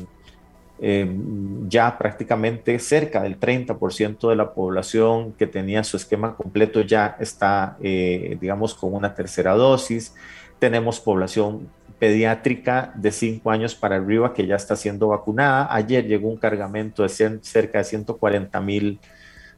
em, 0.80 1.68
ya 1.68 1.98
prácticamente 1.98 2.78
cerca 2.78 3.22
del 3.22 3.38
30% 3.38 4.30
de 4.30 4.36
la 4.36 4.52
población 4.54 5.32
que 5.32 5.46
tenía 5.46 5.84
su 5.84 5.96
esquema 5.98 6.36
completo 6.36 6.80
ya 6.80 7.16
está, 7.20 7.76
eh, 7.82 8.38
digamos, 8.40 8.74
con 8.74 8.94
una 8.94 9.14
tercera 9.14 9.54
dosis, 9.54 10.14
tenemos 10.58 11.00
población 11.00 11.68
pediátrica 12.00 12.92
de 12.96 13.12
5 13.12 13.50
años 13.50 13.74
para 13.74 13.96
arriba 13.96 14.32
que 14.32 14.46
ya 14.46 14.56
está 14.56 14.74
siendo 14.74 15.08
vacunada. 15.08 15.68
Ayer 15.70 16.06
llegó 16.06 16.28
un 16.28 16.38
cargamento 16.38 17.02
de 17.02 17.08
cerca 17.08 17.78
de 17.78 17.84
140 17.84 18.60
mil 18.62 18.98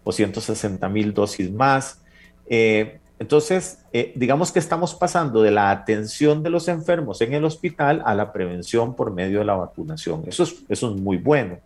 o 0.03 0.11
160 0.11 0.89
mil 0.89 1.15
dosis 1.15 1.51
más. 1.53 2.03
Eh, 2.47 2.99
entonces, 3.21 3.79
eh, 3.93 4.13
digamos 4.17 4.51
que 4.51 4.59
estamos 4.59 4.93
pasando 4.97 5.41
de 5.41 5.53
la 5.53 5.71
atención 5.71 6.43
de 6.43 6.51
los 6.51 6.67
enfermos 6.67 7.21
en 7.21 7.33
el 7.33 7.45
hospital 7.45 8.03
a 8.05 8.15
la 8.17 8.33
prevención 8.33 8.97
por 8.97 9.13
medio 9.13 9.39
de 9.39 9.45
la 9.45 9.55
vacunación. 9.55 10.25
Eso 10.27 10.43
es, 10.69 10.83
muy 10.83 11.19
bueno. 11.19 11.61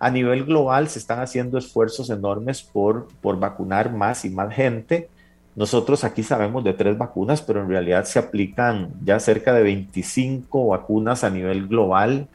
A 0.00 0.10
nivel 0.10 0.44
global 0.44 0.88
se 0.88 0.98
están 0.98 1.20
haciendo 1.20 1.58
esfuerzos 1.58 2.10
enormes 2.10 2.62
por 2.62 3.08
vacunar 3.22 3.92
más 3.92 4.24
y 4.24 4.30
más 4.30 4.52
gente. 4.52 5.08
Nosotros 5.58 6.04
aquí 6.04 6.22
sabemos 6.22 6.62
de 6.62 6.72
tres 6.72 6.96
vacunas, 6.96 7.42
pero 7.42 7.60
en 7.60 7.68
realidad 7.68 8.04
se 8.04 8.20
aplican 8.20 8.90
ya 9.02 9.18
cerca 9.18 9.52
de 9.52 9.64
25 9.64 10.68
vacunas 10.68 11.24
a 11.24 11.30
nivel 11.30 11.66
global. 11.66 12.28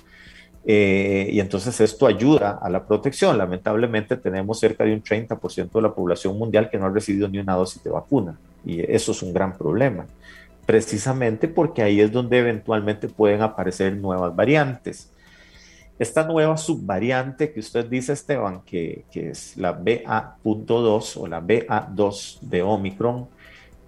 Eh, 0.65 1.30
y 1.32 1.39
entonces 1.39 1.80
esto 1.80 2.05
ayuda 2.05 2.59
a 2.61 2.69
la 2.69 2.86
protección. 2.86 3.38
Lamentablemente 3.38 4.17
tenemos 4.17 4.59
cerca 4.59 4.84
de 4.84 4.93
un 4.93 5.01
30% 5.01 5.71
de 5.71 5.82
la 5.82 5.93
población 5.93 6.38
mundial 6.38 6.69
que 6.69 6.78
no 6.78 6.86
ha 6.86 6.89
recibido 6.89 7.30
ni 7.30 7.38
una 7.39 7.55
dosis 7.55 7.82
de 7.82 7.91
vacuna. 7.91 8.38
Y 8.65 8.82
eso 8.91 9.13
es 9.13 9.24
un 9.24 9.32
gran 9.32 9.57
problema. 9.57 10.05
Precisamente 10.65 11.47
porque 11.47 11.82
ahí 11.82 12.01
es 12.01 12.11
donde 12.11 12.39
eventualmente 12.39 13.07
pueden 13.07 13.41
aparecer 13.41 13.95
nuevas 13.95 14.36
variantes. 14.36 15.12
Esta 16.00 16.26
nueva 16.26 16.58
subvariante 16.58 17.52
que 17.54 17.60
usted 17.60 17.86
dice, 17.86 18.14
Esteban, 18.14 18.62
que, 18.62 19.06
es 19.14 19.56
la 19.58 19.74
BA.2 19.74 21.18
o 21.18 21.28
la 21.28 21.41
BA2 21.41 22.39
de 22.41 22.64
Omicron, 22.64 23.28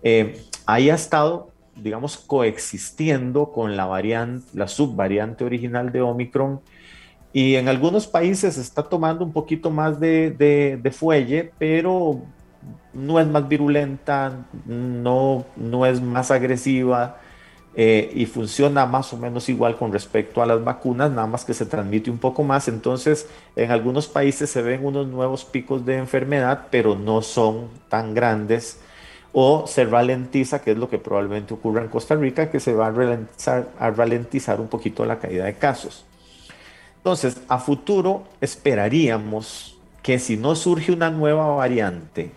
eh, 0.04 0.40
ahí 0.68 0.90
ha 0.90 0.96
estado, 0.96 1.50
digamos, 1.76 2.18
coexistiendo 2.18 3.52
con 3.52 3.76
la, 3.76 3.86
variante, 3.86 4.46
la 4.54 4.68
subvariante 4.68 5.44
original 5.44 5.92
de 5.92 6.02
Omicron. 6.02 6.62
Y 7.34 7.56
en 7.56 7.68
algunos 7.68 8.08
países 8.08 8.58
está 8.58 8.84
tomando 8.84 9.26
un 9.26 9.34
poquito 9.34 9.72
más 9.72 10.00
de, 10.00 10.32
de 10.82 10.92
fuelle, 10.92 11.52
pero 11.58 12.22
no 12.94 13.20
es 13.20 13.28
más 13.28 13.48
virulenta, 13.48 14.46
no, 14.66 15.44
no 15.58 15.86
es 15.86 16.02
más 16.02 16.32
agresiva 16.32 17.18
eh, 17.78 18.10
y 18.16 18.26
funciona 18.26 18.86
más 18.86 19.12
o 19.12 19.18
menos 19.18 19.50
igual 19.50 19.76
con 19.76 19.92
respecto 19.92 20.42
a 20.42 20.46
las 20.46 20.64
vacunas, 20.64 21.12
nada 21.12 21.28
más 21.28 21.44
que 21.44 21.54
se 21.54 21.66
transmite 21.66 22.10
un 22.10 22.18
poco 22.18 22.44
más. 22.44 22.70
Entonces, 22.70 23.28
en 23.56 23.70
algunos 23.72 24.08
países 24.08 24.50
se 24.50 24.62
ven 24.62 24.86
unos 24.86 25.08
nuevos 25.08 25.44
picos 25.44 25.86
de 25.86 25.98
enfermedad, 25.98 26.68
pero 26.72 26.96
no 26.96 27.22
son 27.22 27.68
tan 27.90 28.14
grandes. 28.14 28.80
O 29.34 29.68
se 29.68 29.84
ralentiza, 29.84 30.62
que 30.62 30.72
es 30.72 30.78
lo 30.78 30.90
que 30.90 30.98
probablemente 30.98 31.54
ocurra 31.54 31.82
en 31.82 31.90
Costa 31.90 32.16
Rica, 32.16 32.50
que 32.50 32.62
se 32.62 32.74
va 32.74 32.88
a 32.88 32.92
ralentizar, 32.92 33.68
a 33.78 33.90
ralentizar 33.92 34.62
un 34.62 34.70
poquito 34.70 35.06
la 35.06 35.20
caída 35.20 35.44
de 35.44 35.56
casos. 35.56 36.06
Entonces, 36.98 37.42
a 37.50 37.60
futuro 37.60 38.24
esperaríamos 38.40 39.78
que 40.02 40.18
si 40.20 40.38
no 40.38 40.56
surge 40.56 40.94
una 40.94 41.10
nueva 41.10 41.48
variante 41.48 42.32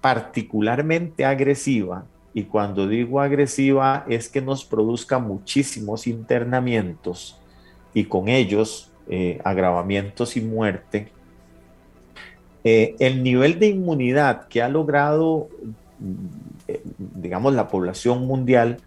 particularmente 0.00 1.24
agresiva, 1.24 2.04
y 2.34 2.44
cuando 2.44 2.88
digo 2.88 3.20
agresiva 3.20 4.06
es 4.08 4.28
que 4.28 4.40
nos 4.40 4.64
produzca 4.64 5.18
muchísimos 5.18 6.06
internamientos 6.06 7.36
y 7.94 8.04
con 8.04 8.28
ellos 8.28 8.90
eh, 9.08 9.40
agravamientos 9.44 10.36
y 10.36 10.40
muerte, 10.40 11.08
eh, 12.64 12.94
el 13.00 13.22
nivel 13.22 13.58
de 13.58 13.68
inmunidad 13.68 14.48
que 14.48 14.62
ha 14.62 14.68
logrado, 14.68 15.48
mm, 15.98 17.20
digamos, 17.20 17.54
la 17.54 17.68
población 17.68 18.26
mundial, 18.26 18.78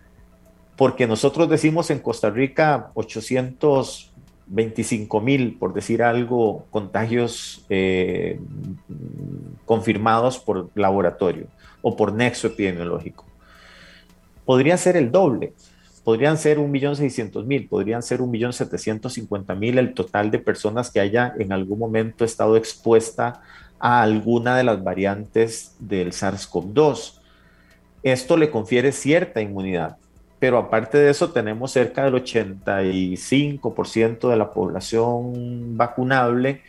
porque 0.75 1.07
nosotros 1.07 1.49
decimos 1.49 1.89
en 1.89 1.99
Costa 1.99 2.29
Rica 2.29 2.91
825 2.93 5.21
mil, 5.21 5.57
por 5.57 5.73
decir 5.73 6.01
algo, 6.01 6.65
contagios 6.71 7.65
eh, 7.69 8.39
confirmados 9.65 10.39
por 10.39 10.69
laboratorio 10.75 11.47
o 11.81 11.95
por 11.95 12.13
nexo 12.13 12.47
epidemiológico. 12.47 13.24
Podría 14.45 14.77
ser 14.77 14.95
el 14.95 15.11
doble, 15.11 15.53
podrían 16.03 16.37
ser 16.37 16.59
1.600.000, 16.59 17.67
podrían 17.67 18.03
ser 18.03 18.19
1.750.000 18.19 19.79
el 19.79 19.93
total 19.93 20.29
de 20.29 20.39
personas 20.39 20.91
que 20.91 20.99
haya 20.99 21.33
en 21.39 21.51
algún 21.51 21.79
momento 21.79 22.23
estado 22.23 22.55
expuesta 22.55 23.41
a 23.79 24.03
alguna 24.03 24.55
de 24.55 24.63
las 24.63 24.83
variantes 24.83 25.75
del 25.79 26.11
SARS-CoV-2. 26.11 27.19
Esto 28.03 28.37
le 28.37 28.51
confiere 28.51 28.91
cierta 28.91 29.41
inmunidad, 29.41 29.97
pero 30.37 30.59
aparte 30.59 30.99
de 30.99 31.09
eso 31.09 31.31
tenemos 31.31 31.71
cerca 31.71 32.03
del 32.03 32.13
85% 32.13 34.29
de 34.29 34.37
la 34.37 34.51
población 34.51 35.75
vacunable 35.75 36.61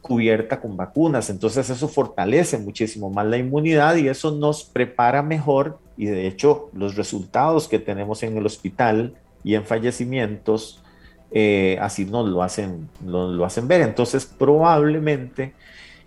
cubierta 0.00 0.60
con 0.60 0.76
vacunas. 0.76 1.28
Entonces 1.28 1.68
eso 1.70 1.88
fortalece 1.88 2.56
muchísimo 2.56 3.10
más 3.10 3.26
la 3.26 3.36
inmunidad 3.36 3.96
y 3.96 4.06
eso 4.06 4.30
nos 4.30 4.62
prepara 4.62 5.22
mejor 5.22 5.80
y 5.98 6.06
de 6.06 6.26
hecho 6.28 6.70
los 6.72 6.94
resultados 6.94 7.68
que 7.68 7.80
tenemos 7.80 8.22
en 8.22 8.38
el 8.38 8.46
hospital 8.46 9.14
y 9.44 9.56
en 9.56 9.64
fallecimientos 9.64 10.82
eh, 11.30 11.76
así 11.82 12.06
nos 12.06 12.26
lo 12.26 12.42
hacen, 12.42 12.88
nos 13.04 13.34
lo 13.34 13.44
hacen 13.44 13.68
ver. 13.68 13.82
Entonces 13.82 14.24
probablemente 14.24 15.52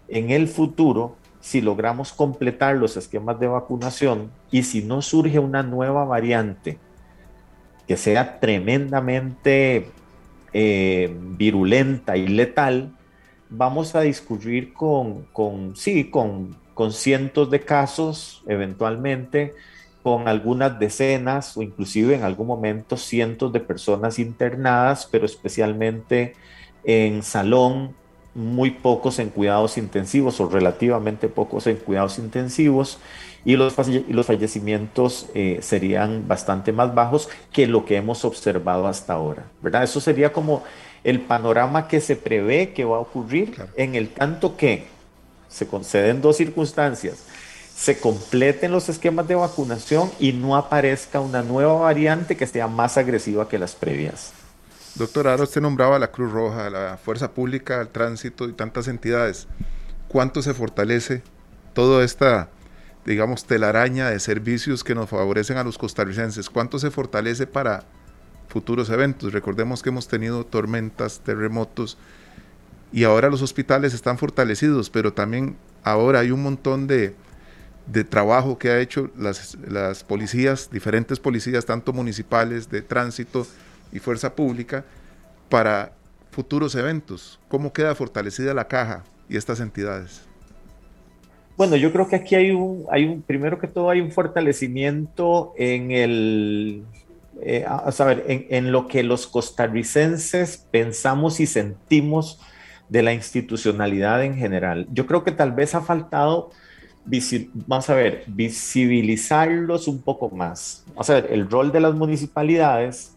en 0.08 0.32
el 0.32 0.48
futuro, 0.48 1.18
si 1.42 1.62
logramos 1.62 2.14
completar 2.14 2.78
los 2.78 2.98
esquemas 2.98 3.39
de 3.39 3.48
vacunación 3.48 4.32
y 4.50 4.64
si 4.64 4.82
no 4.82 5.02
surge 5.02 5.39
una 5.39 5.62
nueva 5.62 6.06
variante 6.06 6.80
que 7.88 7.98
sea 7.98 8.39
tremendamente 8.39 9.89
eh, 10.54 11.14
virulenta 11.38 12.16
y 12.16 12.28
letal, 12.28 12.92
vamos 13.50 13.96
a 13.96 14.02
discurrir 14.02 14.74
con, 14.74 15.24
con 15.34 15.76
sí, 15.76 16.10
con, 16.10 16.56
con 16.74 16.94
cientos 16.94 17.52
de 17.52 17.60
casos 17.60 18.44
eventualmente, 18.48 19.54
con 20.04 20.28
algunas 20.28 20.80
decenas 20.80 21.56
o 21.58 21.62
inclusive 21.62 22.16
en 22.16 22.24
algún 22.24 22.47
momento 22.47 22.97
cientos 22.97 23.54
de 23.54 23.60
personas 23.60 24.20
internadas, 24.20 25.08
pero 25.12 25.26
especialmente 25.26 26.36
en 26.84 27.24
salón, 27.24 27.93
muy 28.34 28.72
pocos 28.72 29.20
en 29.20 29.30
cuidados 29.30 29.78
intensivos 29.78 30.39
o 30.39 30.47
relativamente 30.47 31.28
pocos 31.28 31.68
en 31.68 31.76
cuidados 31.76 32.18
intensivos 32.18 32.99
y 33.43 33.56
los, 33.56 33.76
los 34.08 34.26
fallecimientos 34.26 35.28
eh, 35.34 35.60
serían 35.62 36.28
bastante 36.28 36.72
más 36.72 36.93
bajos 36.93 37.30
que 37.52 37.68
lo 37.68 37.86
que 37.86 37.97
hemos 37.97 38.24
observado 38.24 38.88
hasta 38.88 39.14
ahora, 39.14 39.45
¿verdad? 39.62 39.84
Eso 39.84 39.99
sería 39.99 40.32
como 40.32 40.64
el 41.04 41.20
panorama 41.20 41.88
que 41.88 41.99
se 41.99 42.16
prevé 42.16 42.74
que 42.74 42.86
va 42.86 42.97
a 42.97 43.02
ocurrir 43.02 43.56
en 43.76 43.95
el 43.95 44.10
tanto 44.10 44.56
que 44.56 44.86
se 45.49 45.68
conceden 45.68 46.22
dos 46.22 46.38
circunstancias, 46.38 47.26
se 47.82 47.97
completen 47.97 48.71
los 48.71 48.89
esquemas 48.89 49.27
de 49.27 49.34
vacunación 49.34 50.11
y 50.19 50.34
no 50.34 50.55
aparezca 50.55 51.19
una 51.19 51.41
nueva 51.41 51.73
variante 51.73 52.38
que 52.38 52.45
sea 52.45 52.67
más 52.67 52.95
agresiva 52.97 53.49
que 53.49 53.57
las 53.57 53.73
previas. 53.73 54.34
Doctor, 54.93 55.27
ahora 55.27 55.43
usted 55.43 55.61
nombraba 55.61 55.97
la 55.97 56.11
Cruz 56.11 56.32
Roja, 56.32 56.69
la 56.69 56.99
Fuerza 57.03 57.32
Pública, 57.32 57.82
el 57.82 57.88
Tránsito 57.88 58.47
y 58.47 58.53
tantas 58.53 58.88
entidades. 58.88 59.47
¿Cuánto 60.07 60.43
se 60.43 60.53
fortalece 60.53 61.23
toda 61.73 62.03
esta, 62.03 62.49
digamos, 63.03 63.45
telaraña 63.45 64.09
de 64.09 64.19
servicios 64.19 64.84
que 64.84 64.93
nos 64.93 65.09
favorecen 65.09 65.57
a 65.57 65.63
los 65.63 65.79
costarricenses? 65.79 66.51
¿Cuánto 66.51 66.77
se 66.77 66.91
fortalece 66.91 67.47
para 67.47 67.86
futuros 68.51 68.89
eventos. 68.89 69.34
Recordemos 69.34 69.82
que 69.82 69.89
hemos 69.89 70.07
tenido 70.07 70.45
tormentas, 70.45 71.21
terremotos 71.21 71.97
y 72.91 73.05
ahora 73.05 73.29
los 73.29 73.41
hospitales 73.41 73.93
están 73.93 74.17
fortalecidos, 74.17 74.89
pero 74.89 75.13
también 75.13 75.55
ahora 75.84 76.19
hay 76.19 76.32
un 76.32 76.43
montón 76.43 76.86
de, 76.86 77.15
de 77.92 78.04
trabajo 78.04 78.58
que 78.58 78.70
ha 78.70 78.80
hecho 78.80 79.10
las, 79.18 79.58
las, 79.68 80.04
policías, 80.04 80.70
diferentes 80.72 81.20
policías, 81.20 81.66
tanto 81.66 81.94
municipales, 81.94 82.70
de 82.70 82.82
tránsito 82.82 83.46
y 83.92 84.00
fuerza 84.00 84.34
pública, 84.34 84.86
para 85.50 85.92
futuros 86.32 86.76
eventos. 86.76 87.39
¿Cómo 87.50 87.74
queda 87.74 87.94
fortalecida 87.96 88.54
la 88.54 88.68
caja 88.68 89.04
y 89.28 89.36
estas 89.36 89.60
entidades? 89.60 90.22
Bueno, 91.58 91.76
yo 91.76 91.92
creo 91.92 92.08
que 92.08 92.16
aquí 92.16 92.36
hay 92.36 92.52
un, 92.52 92.86
hay 92.89 93.06
un, 93.06 93.22
primero 93.22 93.60
que 93.60 93.68
todo 93.68 93.89
hay 93.89 94.00
un 94.00 94.12
fortalecimiento 94.12 95.54
en 95.58 95.92
el, 95.92 96.86
eh, 97.42 97.66
a 97.68 97.92
saber, 97.92 98.24
en, 98.28 98.72
lo 98.72 98.88
que 98.88 99.04
los 99.04 99.28
costarricenses 99.28 100.66
pensamos 100.72 101.39
y 101.39 101.46
sentimos 101.46 102.39
de 102.89 103.04
la 103.04 103.14
institucionalidad 103.14 104.24
en 104.24 104.36
general. 104.36 104.88
Yo 104.92 105.06
creo 105.08 105.24
que 105.24 105.32
tal 105.32 105.52
vez 105.52 105.76
ha 105.76 105.82
faltado, 105.82 106.52
vamos 107.68 107.89
a 107.89 107.95
ver, 107.95 108.24
visibilizarlos 108.28 109.88
un 109.88 110.02
poco 110.02 110.30
más. 110.30 110.84
Vamos 110.89 111.10
a 111.10 111.16
ver, 111.16 111.28
el 111.32 111.49
rol 111.49 111.72
de 111.72 111.80
las 111.80 111.93
municipalidades 111.93 113.16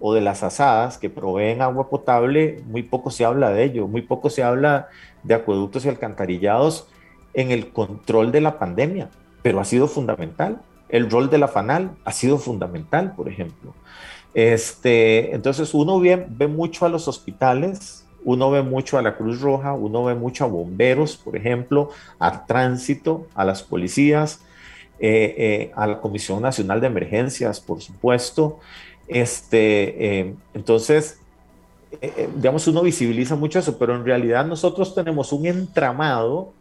o 0.00 0.12
de 0.14 0.20
las 0.20 0.42
asadas 0.42 0.98
que 0.98 1.10
proveen 1.10 1.62
agua 1.62 1.88
potable, 1.88 2.62
muy 2.66 2.82
poco 2.82 3.10
se 3.10 3.24
habla 3.24 3.50
de 3.50 3.64
ello, 3.64 3.88
muy 3.88 4.02
poco 4.02 4.30
se 4.30 4.42
habla 4.42 4.88
de 5.22 5.34
acueductos 5.34 5.84
y 5.84 5.88
alcantarillados 5.88 6.88
en 7.34 7.50
el 7.50 7.72
control 7.72 8.32
de 8.32 8.40
la 8.40 8.58
pandemia, 8.58 9.10
pero 9.42 9.60
ha 9.60 9.64
sido 9.64 9.88
fundamental 9.88 10.60
el 10.88 11.10
rol 11.10 11.30
de 11.30 11.38
la 11.38 11.48
FANAL 11.48 11.96
ha 12.04 12.12
sido 12.12 12.38
fundamental, 12.38 13.14
por 13.14 13.28
ejemplo. 13.28 13.74
Este, 14.34 15.34
entonces 15.34 15.72
uno 15.74 15.98
ve, 15.98 16.26
ve 16.28 16.46
mucho 16.46 16.86
a 16.86 16.88
los 16.88 17.08
hospitales, 17.08 18.05
uno 18.26 18.50
ve 18.50 18.62
mucho 18.62 18.98
a 18.98 19.02
la 19.02 19.16
Cruz 19.16 19.40
Roja, 19.40 19.72
uno 19.72 20.04
ve 20.04 20.16
mucho 20.16 20.44
a 20.44 20.48
bomberos, 20.48 21.16
por 21.16 21.36
ejemplo, 21.36 21.90
a 22.18 22.44
tránsito, 22.44 23.28
a 23.36 23.44
las 23.44 23.62
policías, 23.62 24.40
eh, 24.98 25.34
eh, 25.38 25.72
a 25.76 25.86
la 25.86 26.00
Comisión 26.00 26.42
Nacional 26.42 26.80
de 26.80 26.88
Emergencias, 26.88 27.60
por 27.60 27.80
supuesto. 27.80 28.58
Este, 29.06 30.18
eh, 30.18 30.34
entonces, 30.54 31.20
digamos, 32.34 32.66
uno 32.66 32.82
visibiliza 32.82 33.36
mucho 33.36 33.60
eso, 33.60 33.78
pero 33.78 33.94
en 33.94 34.04
realidad 34.04 34.44
nosotros 34.44 34.92
tenemos 34.92 35.32
un 35.32 35.46
entramado, 35.46 36.52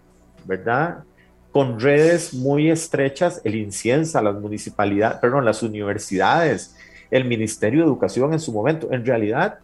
¿verdad? 0.46 1.04
con 1.52 1.80
redes 1.80 2.34
muy 2.34 2.70
estrechas, 2.70 3.42
el 3.44 3.56
INCIENSA, 3.56 4.22
las 4.22 4.36
municipalidades, 4.36 5.18
perdón, 5.20 5.46
las 5.46 5.64
universidades, 5.64 6.76
el 7.10 7.26
Ministerio 7.26 7.80
de 7.80 7.86
Educación 7.86 8.34
en 8.34 8.40
su 8.40 8.52
momento. 8.52 8.90
En 8.92 9.06
realidad, 9.06 9.60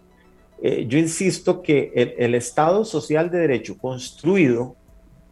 eh, 0.61 0.85
yo 0.87 0.97
insisto 0.97 1.61
que 1.61 2.15
el, 2.17 2.35
Estado 2.35 2.85
Social 2.85 3.29
de 3.29 3.39
Derecho 3.39 3.77
construido, 3.77 4.75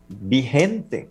vigente 0.07 1.09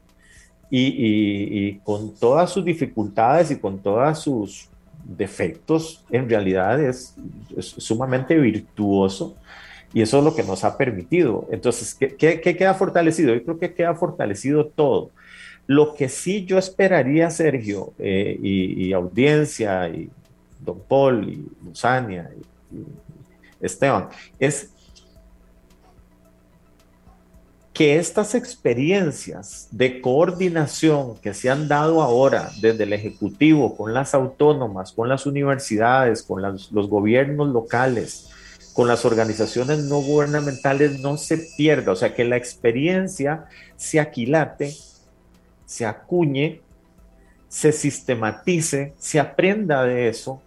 y, 0.71 1.75
con 1.79 2.15
todas 2.15 2.51
sus 2.51 2.65
dificultades 2.65 3.51
y 3.51 3.57
con 3.57 3.79
todos 3.79 4.19
sus 4.19 4.69
defectos, 5.05 6.05
en 6.11 6.29
realidad 6.29 6.83
es, 6.83 7.15
sumamente 7.61 8.37
virtuoso 8.37 9.37
y 9.95 10.03
eso 10.03 10.19
es 10.19 10.25
lo 10.25 10.35
que 10.35 10.43
nos 10.43 10.65
ha 10.65 10.77
permitido. 10.77 11.47
Entonces, 11.51 11.95
¿qué, 11.95 12.17
qué 12.17 12.57
queda 12.57 12.75
fortalecido? 12.75 13.35
Yo 13.35 13.43
creo 13.43 13.59
que 13.59 13.73
queda 13.73 13.95
fortalecido 13.95 14.67
todo. 14.67 15.11
Lo 15.69 15.95
que 15.95 16.09
sí 16.09 16.47
yo 16.47 16.57
esperaría, 16.57 17.29
Sergio, 17.29 17.93
eh, 17.99 18.39
y, 18.43 18.91
audiencia, 18.95 19.87
y 19.91 20.09
don 20.65 20.81
Paul, 20.89 21.29
y 21.29 21.47
Luzania, 21.63 22.31
y, 22.73 22.85
Esteban, 23.61 24.09
es 24.39 24.71
que 27.73 27.97
estas 27.97 28.35
experiencias 28.35 29.69
de 29.71 30.01
coordinación 30.01 31.17
que 31.19 31.33
se 31.33 31.49
han 31.49 31.69
dado 31.69 32.03
ahora 32.03 32.51
desde 32.61 32.85
el 32.85 32.93
Ejecutivo 32.93 33.77
con 33.77 33.95
las 33.95 34.15
autónomas, 34.15 34.93
con 34.93 35.09
las 35.09 35.27
universidades, 35.27 36.23
con 36.23 36.43
los 36.43 36.89
gobiernos 36.89 37.49
locales, 37.49 38.31
con 38.73 38.89
las 38.89 39.05
organizaciones 39.05 39.85
no 39.85 40.01
gubernamentales 40.01 41.01
no 41.01 41.17
se 41.17 41.39
pierda, 41.57 41.93
o 41.93 41.97
sea, 41.97 42.15
que 42.15 42.25
la 42.25 42.37
experiencia 42.37 43.47
se 43.77 44.01
aquilate 44.01 44.75
se 45.69 45.85
acuñe, 45.85 46.63
se 47.51 47.73
sistematice, 47.73 48.95
se 48.99 49.21
aprenda 49.21 49.85
de 49.85 50.09
eso, 50.09 50.41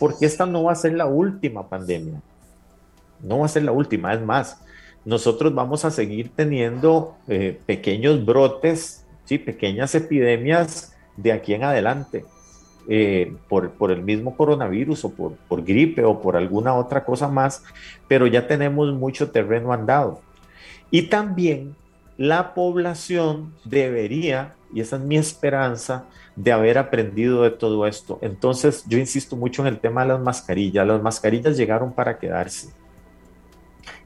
porque 0.00 0.26
esta 0.26 0.46
no 0.46 0.64
va 0.64 0.72
a 0.72 0.74
ser 0.74 0.94
la 0.94 1.06
última 1.06 1.68
pandemia. 1.68 2.20
No 3.22 3.40
va 3.40 3.46
a 3.46 3.48
ser 3.48 3.64
la 3.64 3.72
última, 3.72 4.12
es 4.12 4.20
más. 4.20 4.60
nosotros 5.04 5.54
vamos 5.54 5.84
a 5.84 5.90
seguir 5.90 6.30
teniendo 6.34 7.16
eh, 7.28 7.58
pequeños 7.66 8.24
brotes, 8.24 9.06
¿sí? 9.24 9.38
pequeñas 9.38 9.94
epidemias 9.94 10.94
de 11.16 11.32
aquí 11.32 11.54
en 11.54 11.64
adelante. 11.64 12.24
Eh, 12.90 13.36
por, 13.50 13.72
por, 13.72 13.90
el 13.90 14.02
mismo 14.02 14.34
coronavirus 14.34 15.04
o 15.04 15.10
por, 15.10 15.32
por, 15.46 15.62
gripe 15.62 16.04
o 16.04 16.22
por 16.22 16.36
alguna 16.36 16.74
otra 16.74 17.04
cosa 17.04 17.28
más, 17.28 17.62
pero 18.08 18.26
ya 18.26 18.46
tenemos 18.46 18.94
mucho 18.94 19.30
terreno 19.30 19.74
andado. 19.74 20.22
Y 20.90 21.02
también 21.02 21.76
la 22.16 22.54
población 22.54 23.54
debería, 23.64 24.54
y 24.72 24.80
esa 24.80 24.96
es 24.96 25.02
mi 25.02 25.16
esperanza, 25.16 26.06
de 26.34 26.52
haber 26.52 26.78
aprendido 26.78 27.42
de 27.42 27.50
todo 27.50 27.86
esto. 27.86 28.18
Entonces, 28.22 28.84
yo 28.88 28.98
insisto 28.98 29.36
mucho 29.36 29.62
en 29.62 29.68
el 29.68 29.80
tema 29.80 30.02
de 30.02 30.08
las 30.08 30.20
mascarillas. 30.20 30.86
Las 30.86 31.02
mascarillas 31.02 31.56
llegaron 31.56 31.92
para 31.92 32.18
quedarse. 32.18 32.72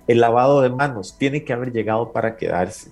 El 0.06 0.20
lavado 0.20 0.60
de 0.62 0.70
manos 0.70 1.16
tiene 1.18 1.44
que 1.44 1.52
haber 1.52 1.72
llegado 1.72 2.12
para 2.12 2.36
quedarse 2.36 2.90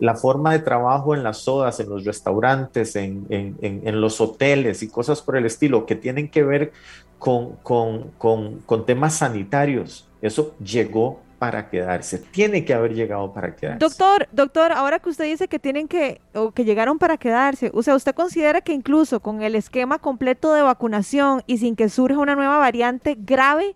la 0.00 0.14
forma 0.16 0.52
de 0.52 0.60
trabajo 0.60 1.14
en 1.14 1.22
las 1.22 1.38
sodas, 1.38 1.78
en 1.78 1.90
los 1.90 2.04
restaurantes, 2.04 2.96
en, 2.96 4.00
los 4.00 4.20
hoteles 4.20 4.82
y 4.82 4.88
cosas 4.88 5.20
por 5.20 5.36
el 5.36 5.46
estilo 5.46 5.86
que 5.86 5.94
tienen 5.94 6.28
que 6.28 6.42
ver 6.42 6.72
con, 7.18 7.56
con, 7.62 8.86
temas 8.86 9.14
sanitarios. 9.16 10.08
Eso 10.22 10.54
llegó 10.58 11.20
para 11.38 11.70
quedarse, 11.70 12.18
tiene 12.18 12.64
que 12.64 12.74
haber 12.74 12.94
llegado 12.94 13.32
para 13.32 13.54
quedarse. 13.54 13.78
Doctor, 13.78 14.28
doctor, 14.32 14.72
ahora 14.72 14.98
que 14.98 15.08
usted 15.08 15.24
dice 15.24 15.48
que 15.48 15.58
tienen 15.58 15.88
que, 15.88 16.20
o 16.34 16.52
que 16.52 16.64
llegaron 16.64 16.98
para 16.98 17.16
quedarse, 17.16 17.70
o 17.72 17.82
sea, 17.82 17.94
¿usted 17.94 18.14
considera 18.14 18.60
que 18.60 18.72
incluso 18.72 19.20
con 19.20 19.40
el 19.42 19.54
esquema 19.54 19.98
completo 19.98 20.52
de 20.52 20.62
vacunación 20.62 21.42
y 21.46 21.58
sin 21.58 21.76
que 21.76 21.88
surja 21.88 22.18
una 22.18 22.34
nueva 22.34 22.58
variante 22.58 23.16
grave, 23.18 23.74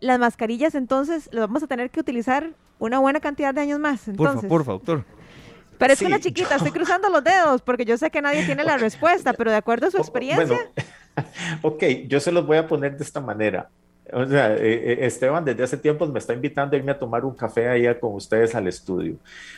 las 0.00 0.18
mascarillas 0.18 0.74
entonces 0.74 1.28
las 1.32 1.46
vamos 1.46 1.62
a 1.62 1.66
tener 1.66 1.90
que 1.90 2.00
utilizar 2.00 2.50
una 2.78 2.98
buena 2.98 3.20
cantidad 3.20 3.54
de 3.54 3.60
años 3.60 3.78
más? 3.78 4.08
Entonces. 4.08 4.48
Por 4.48 4.64
favor, 4.64 4.80
doctor. 4.80 5.04
Pero 5.78 5.92
es 5.92 6.02
una 6.02 6.18
chiquita, 6.18 6.56
estoy 6.56 6.72
cruzando 6.72 7.08
los 7.08 7.22
dedos 7.22 7.62
porque 7.62 7.84
yo 7.84 7.96
sé 7.96 8.10
que 8.10 8.20
nadie 8.20 8.44
tiene 8.44 8.64
la 8.64 8.76
respuesta, 8.76 9.32
pero 9.32 9.50
de 9.50 9.56
acuerdo 9.56 9.86
a 9.86 9.90
su 9.90 9.98
experiencia. 9.98 10.58
ok, 11.62 11.84
yo 12.08 12.18
se 12.18 12.32
los 12.32 12.46
voy 12.46 12.56
a 12.56 12.66
poner 12.66 12.96
de 12.96 13.04
esta 13.04 13.20
manera. 13.20 13.70
O 14.12 14.26
sea, 14.26 14.54
eh, 14.54 14.92
eh, 14.92 14.98
Esteban 15.02 15.44
desde 15.44 15.62
hace 15.62 15.76
tiempo 15.76 16.06
me 16.06 16.18
está 16.18 16.32
invitando 16.32 16.74
a 16.74 16.78
irme 16.78 16.92
a 16.92 16.98
tomar 16.98 17.24
un 17.24 17.34
café 17.34 17.68
ahí 17.68 17.86
con 18.00 18.14
ustedes 18.14 18.54
al 18.54 18.66
estudio. 18.66 19.16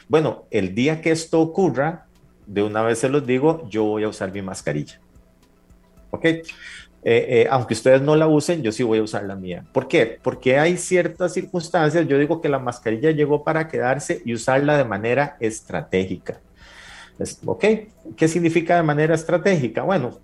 Bueno, 0.09 0.45
el 0.51 0.75
día 0.75 1.01
que 1.01 1.11
esto 1.11 1.41
ocurra, 1.41 2.07
de 2.47 2.63
una 2.63 2.83
vez 2.83 2.99
se 2.99 3.09
los 3.09 3.27
digo, 3.27 3.67
yo 3.69 3.85
voy 3.85 4.05
a 4.05 4.09
usar 4.09 4.33
mi 4.33 4.43
mascarilla. 4.43 5.01
¿Ok? 6.11 6.27
Eh, 7.03 7.27
eh, 7.29 7.47
aunque 7.51 7.73
ustedes 7.73 8.03
no 8.03 8.15
la 8.15 8.29
usen, 8.29 8.63
yo 8.63 8.73
sí 8.73 8.83
voy 8.83 8.99
a 8.99 9.03
usar 9.03 9.25
la 9.25 9.35
mía. 9.35 9.65
¿Por 9.73 9.89
qué? 9.89 10.19
Porque 10.23 10.59
hay 10.59 10.77
ciertas 10.77 11.33
circunstancias, 11.33 12.07
yo 12.07 12.19
digo 12.19 12.43
que 12.43 12.49
la 12.49 12.59
mascarilla 12.59 13.11
llegó 13.11 13.43
para 13.43 13.69
quedarse 13.69 14.21
y 14.25 14.35
usarla 14.35 14.77
de 14.77 14.85
manera 14.85 15.37
estratégica. 15.41 16.41
¿Ok? 17.47 17.65
¿Qué 18.17 18.29
significa 18.29 18.77
de 18.77 18.83
manera 18.83 19.15
estratégica? 19.15 19.83
Bueno, 19.83 20.19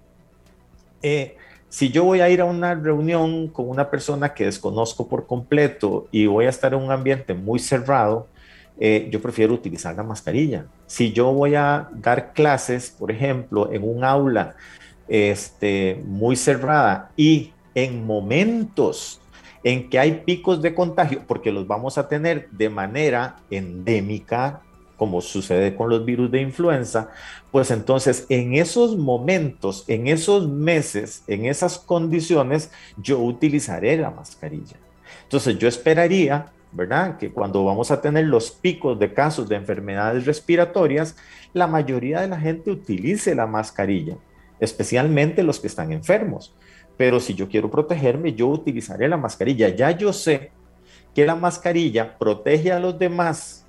eh, 1.02 1.36
si 1.68 1.90
yo 1.90 2.04
voy 2.04 2.20
a 2.20 2.28
ir 2.28 2.40
a 2.40 2.44
una 2.44 2.74
reunión 2.74 3.48
con 3.48 3.68
una 3.68 3.90
persona 3.90 4.34
que 4.34 4.44
desconozco 4.44 5.08
por 5.08 5.26
completo 5.26 6.08
y 6.10 6.26
voy 6.26 6.46
a 6.46 6.50
estar 6.50 6.74
en 6.74 6.80
un 6.80 6.90
ambiente 6.90 7.34
muy 7.34 7.58
cerrado, 7.58 8.28
yo 8.78 9.22
prefiero 9.22 9.54
utilizar 9.54 9.94
la 9.94 10.02
mascarilla. 10.02 10.66
Si 10.86 11.10
yo 11.10 11.32
voy 11.32 11.54
a 11.54 11.88
dar 11.94 12.34
clases, 12.34 12.90
por 12.90 13.10
ejemplo, 13.10 13.72
en 13.72 13.82
un 13.82 14.04
aula, 14.04 14.54
este, 15.08 16.02
muy 16.04 16.36
cerrada 16.36 17.10
y 17.16 17.52
en 17.74 18.06
momentos 18.06 19.20
en 19.62 19.90
que 19.90 19.98
hay 19.98 20.22
picos 20.24 20.62
de 20.62 20.74
contagio, 20.74 21.22
porque 21.26 21.52
los 21.52 21.66
vamos 21.66 21.98
a 21.98 22.08
tener 22.08 22.48
de 22.50 22.70
manera 22.70 23.36
endémica, 23.50 24.62
como 24.96 25.20
sucede 25.20 25.74
con 25.74 25.90
los 25.90 26.04
virus 26.04 26.30
de 26.30 26.40
influenza, 26.40 27.10
pues 27.50 27.70
entonces 27.70 28.26
en 28.28 28.54
esos 28.54 28.96
momentos, 28.96 29.84
en 29.88 30.06
esos 30.06 30.48
meses, 30.48 31.22
en 31.26 31.46
esas 31.46 31.78
condiciones, 31.78 32.70
yo 32.96 33.18
utilizaré 33.18 33.96
la 33.96 34.10
mascarilla. 34.10 34.76
Entonces 35.24 35.58
yo 35.58 35.68
esperaría, 35.68 36.46
¿verdad? 36.72 37.18
Que 37.18 37.30
cuando 37.30 37.64
vamos 37.64 37.90
a 37.90 38.00
tener 38.00 38.26
los 38.26 38.52
picos 38.52 38.98
de 38.98 39.12
casos 39.12 39.48
de 39.48 39.56
enfermedades 39.56 40.24
respiratorias, 40.24 41.16
la 41.52 41.66
mayoría 41.66 42.20
de 42.20 42.28
la 42.28 42.38
gente 42.38 42.70
utilice 42.70 43.34
la 43.34 43.46
mascarilla 43.46 44.16
especialmente 44.60 45.42
los 45.42 45.60
que 45.60 45.66
están 45.66 45.92
enfermos. 45.92 46.54
Pero 46.96 47.20
si 47.20 47.34
yo 47.34 47.48
quiero 47.48 47.70
protegerme, 47.70 48.34
yo 48.34 48.48
utilizaré 48.48 49.08
la 49.08 49.16
mascarilla. 49.16 49.68
Ya 49.68 49.90
yo 49.90 50.12
sé 50.12 50.50
que 51.14 51.26
la 51.26 51.34
mascarilla 51.34 52.18
protege 52.18 52.72
a 52.72 52.80
los 52.80 52.98
demás 52.98 53.64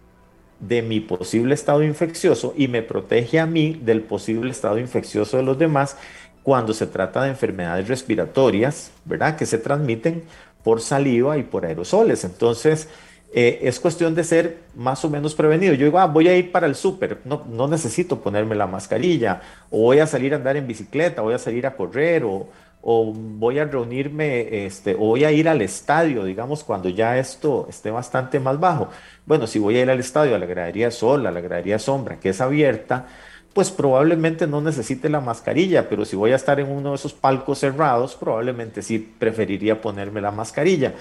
de 0.59 0.81
mi 0.81 0.99
posible 0.99 1.53
estado 1.53 1.83
infeccioso 1.83 2.53
y 2.57 2.67
me 2.67 2.81
protege 2.81 3.39
a 3.39 3.45
mí 3.45 3.79
del 3.83 4.01
posible 4.01 4.51
estado 4.51 4.79
infeccioso 4.79 5.37
de 5.37 5.43
los 5.43 5.57
demás 5.57 5.97
cuando 6.41 6.73
se 6.73 6.87
trata 6.87 7.23
de 7.23 7.29
enfermedades 7.29 7.87
respiratorias, 7.87 8.91
¿verdad? 9.05 9.35
Que 9.35 9.45
se 9.45 9.57
transmiten 9.57 10.23
por 10.63 10.81
saliva 10.81 11.37
y 11.37 11.43
por 11.43 11.65
aerosoles. 11.65 12.23
Entonces, 12.23 12.89
eh, 13.33 13.59
es 13.63 13.79
cuestión 13.79 14.15
de 14.15 14.23
ser 14.23 14.59
más 14.75 15.03
o 15.03 15.09
menos 15.09 15.35
prevenido. 15.35 15.73
Yo 15.73 15.85
digo, 15.85 15.99
ah, 15.99 16.07
voy 16.07 16.27
a 16.27 16.37
ir 16.37 16.51
para 16.51 16.65
el 16.67 16.75
súper, 16.75 17.19
no, 17.25 17.45
no, 17.49 17.67
necesito 17.67 18.21
ponerme 18.21 18.55
la 18.55 18.67
mascarilla, 18.67 19.41
o 19.69 19.79
voy 19.83 19.99
a 19.99 20.07
salir 20.07 20.33
a 20.33 20.37
andar 20.37 20.55
en 20.55 20.67
bicicleta, 20.67 21.21
voy 21.21 21.33
a 21.33 21.37
salir 21.37 21.67
a 21.67 21.75
correr, 21.75 22.23
o, 22.23 22.47
o, 22.81 23.13
voy 23.13 23.59
a 23.59 23.65
reunirme, 23.65 24.65
este, 24.65 24.95
o 24.95 24.99
voy 24.99 25.25
a 25.25 25.31
ir 25.31 25.49
al 25.49 25.61
estadio, 25.61 26.23
digamos, 26.23 26.63
cuando 26.63 26.89
ya 26.89 27.17
esto 27.17 27.67
esté 27.69 27.91
bastante 27.91 28.39
más 28.39 28.59
bajo. 28.59 28.89
Bueno, 29.25 29.45
si 29.45 29.59
voy 29.59 29.77
a 29.77 29.81
ir 29.81 29.89
al 29.89 29.99
estadio, 29.99 30.35
a 30.35 30.39
la 30.39 30.45
gradería 30.45 30.89
sol, 30.89 31.27
a 31.27 31.31
la 31.31 31.41
gradería 31.41 31.79
sombra, 31.79 32.19
que 32.19 32.29
es 32.29 32.39
abierta, 32.39 33.07
pues 33.53 33.71
probablemente 33.71 34.47
no 34.47 34.61
necesite 34.61 35.09
la 35.09 35.19
mascarilla, 35.19 35.89
pero 35.89 36.05
si 36.05 36.15
voy 36.15 36.31
a 36.31 36.35
estar 36.35 36.59
en 36.59 36.69
uno 36.69 36.91
de 36.91 36.95
esos 36.95 37.13
palcos 37.13 37.59
cerrados, 37.59 38.15
probablemente 38.15 38.81
sí 38.83 38.99
preferiría 38.99 39.81
ponerme 39.81 40.21
la 40.21 40.31
mascarilla. 40.31 40.93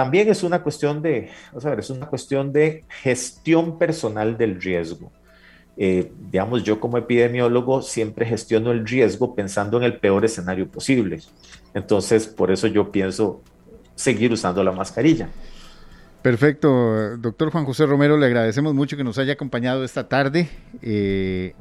También 0.00 0.30
es 0.30 0.42
una 0.42 0.62
cuestión 0.62 1.02
de, 1.02 1.28
vamos 1.48 1.66
a 1.66 1.68
ver, 1.68 1.80
es 1.80 1.90
una 1.90 2.06
cuestión 2.06 2.54
de 2.54 2.84
gestión 2.88 3.78
personal 3.78 4.38
del 4.38 4.58
riesgo. 4.58 5.12
Eh, 5.76 6.10
digamos, 6.30 6.64
yo 6.64 6.80
como 6.80 6.96
epidemiólogo 6.96 7.82
siempre 7.82 8.24
gestiono 8.24 8.70
el 8.70 8.86
riesgo 8.86 9.34
pensando 9.34 9.76
en 9.76 9.82
el 9.82 9.98
peor 9.98 10.24
escenario 10.24 10.66
posible. 10.66 11.20
Entonces, 11.74 12.26
por 12.26 12.50
eso 12.50 12.66
yo 12.66 12.90
pienso 12.90 13.42
seguir 13.94 14.32
usando 14.32 14.64
la 14.64 14.72
mascarilla. 14.72 15.28
Perfecto, 16.22 17.18
doctor 17.18 17.50
Juan 17.50 17.66
José 17.66 17.84
Romero, 17.84 18.16
le 18.16 18.24
agradecemos 18.24 18.72
mucho 18.72 18.96
que 18.96 19.04
nos 19.04 19.18
haya 19.18 19.34
acompañado 19.34 19.84
esta 19.84 20.08
tarde 20.08 20.48
eh, 20.80 21.52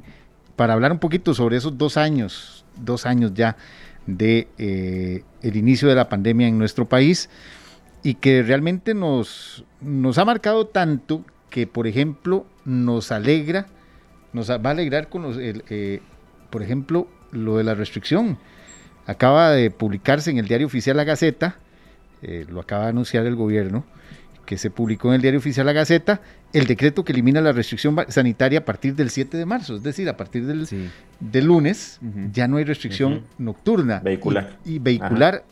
para 0.56 0.72
hablar 0.76 0.94
un 0.94 1.00
poquito 1.00 1.34
sobre 1.34 1.58
esos 1.58 1.78
dos 1.78 1.98
años, 1.98 2.64
dos 2.78 3.06
años 3.06 3.34
ya 3.34 3.58
de 4.08 4.48
eh, 4.58 5.24
el 5.42 5.58
inicio 5.58 5.90
de 5.90 5.96
la 5.96 6.08
pandemia 6.08 6.48
en 6.48 6.58
nuestro 6.58 6.88
país 6.88 7.30
y 8.04 8.16
que 8.16 8.44
realmente 8.44 8.94
nos, 8.94 9.66
nos 9.82 10.18
ha 10.18 10.26
marcado 10.26 10.68
tanto 10.68 11.26
que, 11.50 11.68
por 11.68 11.88
ejemplo, 11.88 12.46
nos 12.66 13.12
alegra, 13.12 13.68
nos 14.34 14.50
va 14.50 14.60
a 14.64 14.70
alegrar 14.70 15.10
con 15.10 15.24
los, 15.24 15.38
eh, 15.40 16.02
por 16.50 16.64
ejemplo, 16.64 17.08
lo 17.32 17.58
de 17.58 17.64
la 17.64 17.76
restricción. 17.76 18.38
Acaba 19.06 19.52
de 19.52 19.72
publicarse 19.72 20.30
en 20.30 20.38
el 20.38 20.48
diario 20.48 20.68
oficial 20.68 20.98
La 20.98 21.04
Gaceta, 21.04 21.58
eh, 22.22 22.46
lo 22.50 22.60
acaba 22.60 22.84
de 22.84 22.90
anunciar 22.90 23.26
el 23.26 23.36
gobierno, 23.36 23.86
que 24.46 24.58
se 24.58 24.70
publicó 24.70 25.10
en 25.10 25.16
el 25.16 25.22
diario 25.22 25.40
oficial 25.40 25.66
La 25.66 25.74
Gaceta, 25.74 26.22
el 26.54 26.66
decreto 26.66 27.04
que 27.04 27.12
elimina 27.12 27.42
la 27.42 27.52
restricción 27.52 27.96
sanitaria 28.08 28.60
a 28.60 28.66
partir 28.66 28.96
del 28.96 29.10
7 29.10 29.38
de 29.38 29.46
marzo, 29.46 29.76
es 29.76 29.84
decir, 29.84 30.10
a 30.10 30.18
partir 30.18 30.46
del, 30.46 30.68
del 31.20 31.46
lunes 31.46 32.00
ya 32.32 32.48
no 32.48 32.58
hay 32.58 32.64
restricción 32.64 33.26
nocturna. 33.38 34.00
Vehicular. 34.00 34.58
Y, 34.66 34.80
vehicular 34.80 35.44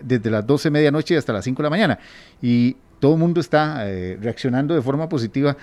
desde 0.00 0.30
las 0.30 0.46
12 0.46 0.68
de 0.68 0.70
medianoche 0.70 1.16
hasta 1.16 1.32
las 1.32 1.44
5 1.44 1.62
de 1.62 1.64
la 1.64 1.70
mañana. 1.70 1.98
Y 2.40 2.76
todo 3.02 3.14
el 3.14 3.18
mundo 3.18 3.40
está 3.40 3.90
eh, 3.90 4.16
reaccionando 4.22 4.76
de 4.76 4.80
forma 4.80 5.08
positiva, 5.08 5.56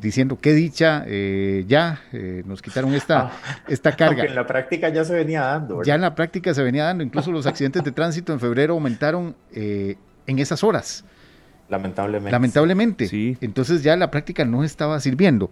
diciendo 0.00 0.36
qué 0.40 0.52
dicha, 0.52 1.04
eh, 1.06 1.64
ya 1.68 2.00
eh, 2.12 2.42
nos 2.44 2.60
quitaron 2.60 2.92
esta, 2.94 3.20
ah, 3.20 3.32
esta 3.68 3.92
carga. 3.96 4.24
en 4.24 4.34
la 4.34 4.44
práctica 4.44 4.88
ya 4.88 5.04
se 5.04 5.14
venía 5.14 5.42
dando. 5.42 5.84
Ya 5.84 5.94
en 5.94 6.00
la 6.00 6.16
práctica 6.16 6.52
se 6.52 6.60
venía 6.60 6.86
dando, 6.86 7.04
incluso 7.04 7.30
los 7.30 7.46
accidentes 7.52 7.84
de 7.84 7.92
tránsito 7.92 8.32
en 8.32 8.40
febrero 8.40 8.74
aumentaron 8.74 9.36
en 9.52 10.38
esas 10.40 10.64
horas. 10.64 11.04
Lamentablemente. 11.68 12.32
Lamentablemente. 12.32 13.06
Sí. 13.06 13.38
Entonces 13.40 13.84
ya 13.84 13.96
la 13.96 14.10
práctica 14.10 14.44
no 14.44 14.64
estaba 14.64 14.98
sirviendo. 14.98 15.50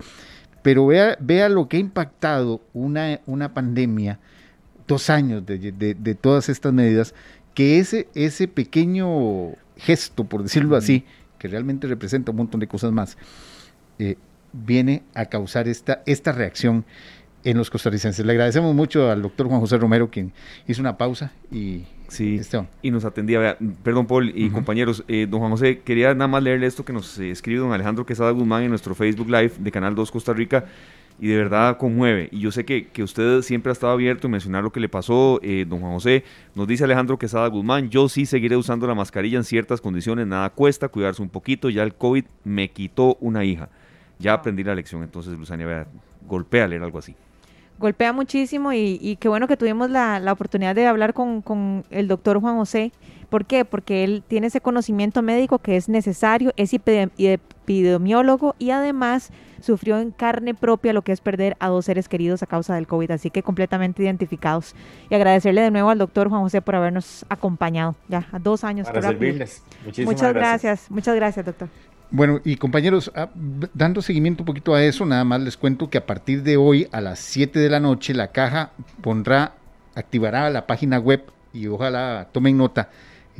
Pero 0.62 0.86
vea, 0.86 1.16
vea 1.20 1.48
lo 1.48 1.68
que 1.68 1.76
ha 1.76 1.80
impactado 1.80 2.60
una, 2.72 3.20
una 3.26 3.54
pandemia, 3.54 4.18
dos 4.88 5.08
años 5.08 5.46
de, 5.46 5.58
de 5.96 6.14
todas 6.16 6.48
estas 6.48 6.72
medidas, 6.72 7.14
que 7.54 7.78
ese, 7.78 8.08
ese 8.14 8.48
pequeño 8.48 9.52
gesto, 9.76 10.24
por 10.24 10.42
decirlo 10.42 10.76
así, 10.76 11.04
que 11.38 11.48
realmente 11.48 11.86
representa 11.86 12.30
un 12.30 12.38
montón 12.38 12.60
de 12.60 12.66
cosas 12.68 12.92
más, 12.92 13.16
eh, 13.98 14.16
viene 14.52 15.02
a 15.14 15.26
causar 15.26 15.68
esta, 15.68 16.02
esta 16.06 16.32
reacción 16.32 16.84
en 17.44 17.56
los 17.56 17.70
costarricenses. 17.70 18.24
Le 18.26 18.32
agradecemos 18.32 18.74
mucho 18.74 19.10
al 19.10 19.22
doctor 19.22 19.48
Juan 19.48 19.60
José 19.60 19.78
Romero, 19.78 20.10
quien 20.10 20.32
hizo 20.66 20.80
una 20.80 20.98
pausa 20.98 21.32
y 21.50 21.84
Sí, 22.08 22.36
Esteban. 22.36 22.68
y 22.82 22.90
nos 22.90 23.04
atendía, 23.04 23.38
vea, 23.38 23.56
perdón 23.84 24.06
Paul 24.06 24.32
y 24.34 24.50
compañeros, 24.50 25.04
eh, 25.06 25.26
don 25.30 25.38
Juan 25.40 25.52
José, 25.52 25.78
quería 25.80 26.12
nada 26.12 26.26
más 26.26 26.42
leerle 26.42 26.66
esto 26.66 26.84
que 26.84 26.92
nos 26.92 27.16
escribe 27.18 27.60
don 27.60 27.72
Alejandro 27.72 28.04
Quesada 28.04 28.32
Guzmán 28.32 28.64
en 28.64 28.70
nuestro 28.70 28.94
Facebook 28.96 29.28
Live 29.28 29.52
de 29.60 29.70
Canal 29.70 29.94
2 29.94 30.10
Costa 30.10 30.32
Rica 30.32 30.66
y 31.20 31.28
de 31.28 31.36
verdad 31.36 31.76
conmueve. 31.76 32.30
Y 32.32 32.40
yo 32.40 32.50
sé 32.50 32.64
que, 32.64 32.88
que 32.88 33.02
usted 33.02 33.42
siempre 33.42 33.70
ha 33.70 33.74
estado 33.74 33.92
abierto 33.92 34.26
a 34.26 34.30
mencionar 34.30 34.64
lo 34.64 34.72
que 34.72 34.80
le 34.80 34.88
pasó, 34.88 35.38
eh, 35.42 35.66
don 35.68 35.80
Juan 35.80 35.92
José. 35.92 36.24
Nos 36.54 36.66
dice 36.66 36.84
Alejandro 36.84 37.18
Quesada 37.18 37.46
Guzmán, 37.48 37.90
yo 37.90 38.08
sí 38.08 38.24
seguiré 38.24 38.56
usando 38.56 38.86
la 38.86 38.94
mascarilla 38.94 39.36
en 39.36 39.44
ciertas 39.44 39.82
condiciones, 39.82 40.26
nada 40.26 40.48
cuesta, 40.48 40.88
cuidarse 40.88 41.20
un 41.20 41.28
poquito, 41.28 41.68
ya 41.68 41.82
el 41.82 41.94
COVID 41.94 42.24
me 42.44 42.70
quitó 42.70 43.18
una 43.20 43.44
hija. 43.44 43.68
Ya 44.18 44.32
aprendí 44.32 44.64
la 44.64 44.74
lección, 44.74 45.02
entonces 45.02 45.38
Luzania, 45.38 45.66
vea, 45.66 45.86
golpea 46.26 46.66
leer 46.66 46.82
algo 46.82 46.98
así. 46.98 47.14
golpea 47.78 48.14
muchísimo 48.14 48.72
y, 48.72 49.16
qué 49.20 49.28
bueno 49.28 49.46
que 49.46 49.58
tuvimos 49.58 49.90
la, 49.90 50.20
la 50.20 50.32
oportunidad 50.32 50.74
de 50.74 50.86
hablar 50.86 51.12
con, 51.12 51.42
con 51.42 51.84
el 51.90 52.08
doctor 52.08 52.40
Juan 52.40 52.56
José. 52.56 52.92
¿Por 53.30 53.46
qué? 53.46 53.64
Porque 53.64 54.02
él 54.04 54.22
tiene 54.26 54.48
ese 54.48 54.60
conocimiento 54.60 55.22
médico 55.22 55.60
que 55.60 55.76
es 55.76 55.88
necesario, 55.88 56.52
es 56.56 56.72
epidem- 56.74 57.10
epidemiólogo 57.16 58.56
y 58.58 58.70
además 58.70 59.30
sufrió 59.60 59.98
en 60.00 60.10
carne 60.10 60.54
propia 60.54 60.92
lo 60.92 61.02
que 61.02 61.12
es 61.12 61.20
perder 61.20 61.56
a 61.60 61.68
dos 61.68 61.84
seres 61.84 62.08
queridos 62.08 62.42
a 62.42 62.46
causa 62.46 62.74
del 62.74 62.86
COVID, 62.86 63.12
así 63.12 63.30
que 63.30 63.42
completamente 63.42 64.02
identificados. 64.02 64.74
Y 65.08 65.14
agradecerle 65.14 65.60
de 65.60 65.70
nuevo 65.70 65.90
al 65.90 65.98
doctor 65.98 66.28
Juan 66.28 66.42
José 66.42 66.60
por 66.60 66.74
habernos 66.74 67.24
acompañado 67.28 67.94
ya 68.08 68.26
a 68.32 68.38
dos 68.40 68.64
años. 68.64 68.88
Para 68.88 69.02
servirles. 69.02 69.62
Muchísimas 69.84 70.14
Muchas 70.14 70.34
gracias, 70.34 70.90
muchas 70.90 71.14
gracias, 71.14 71.46
doctor. 71.46 71.68
Bueno, 72.10 72.40
y 72.44 72.56
compañeros, 72.56 73.12
ah, 73.14 73.28
dando 73.72 74.02
seguimiento 74.02 74.42
un 74.42 74.46
poquito 74.46 74.74
a 74.74 74.82
eso, 74.82 75.06
nada 75.06 75.22
más 75.22 75.40
les 75.40 75.56
cuento 75.56 75.88
que 75.88 75.98
a 75.98 76.06
partir 76.06 76.42
de 76.42 76.56
hoy 76.56 76.88
a 76.90 77.00
las 77.00 77.20
7 77.20 77.60
de 77.60 77.70
la 77.70 77.78
noche 77.78 78.14
la 78.14 78.32
caja 78.32 78.72
pondrá, 79.00 79.52
activará 79.94 80.50
la 80.50 80.66
página 80.66 80.98
web 80.98 81.22
y 81.52 81.68
ojalá 81.68 82.28
tomen 82.32 82.56
nota 82.56 82.88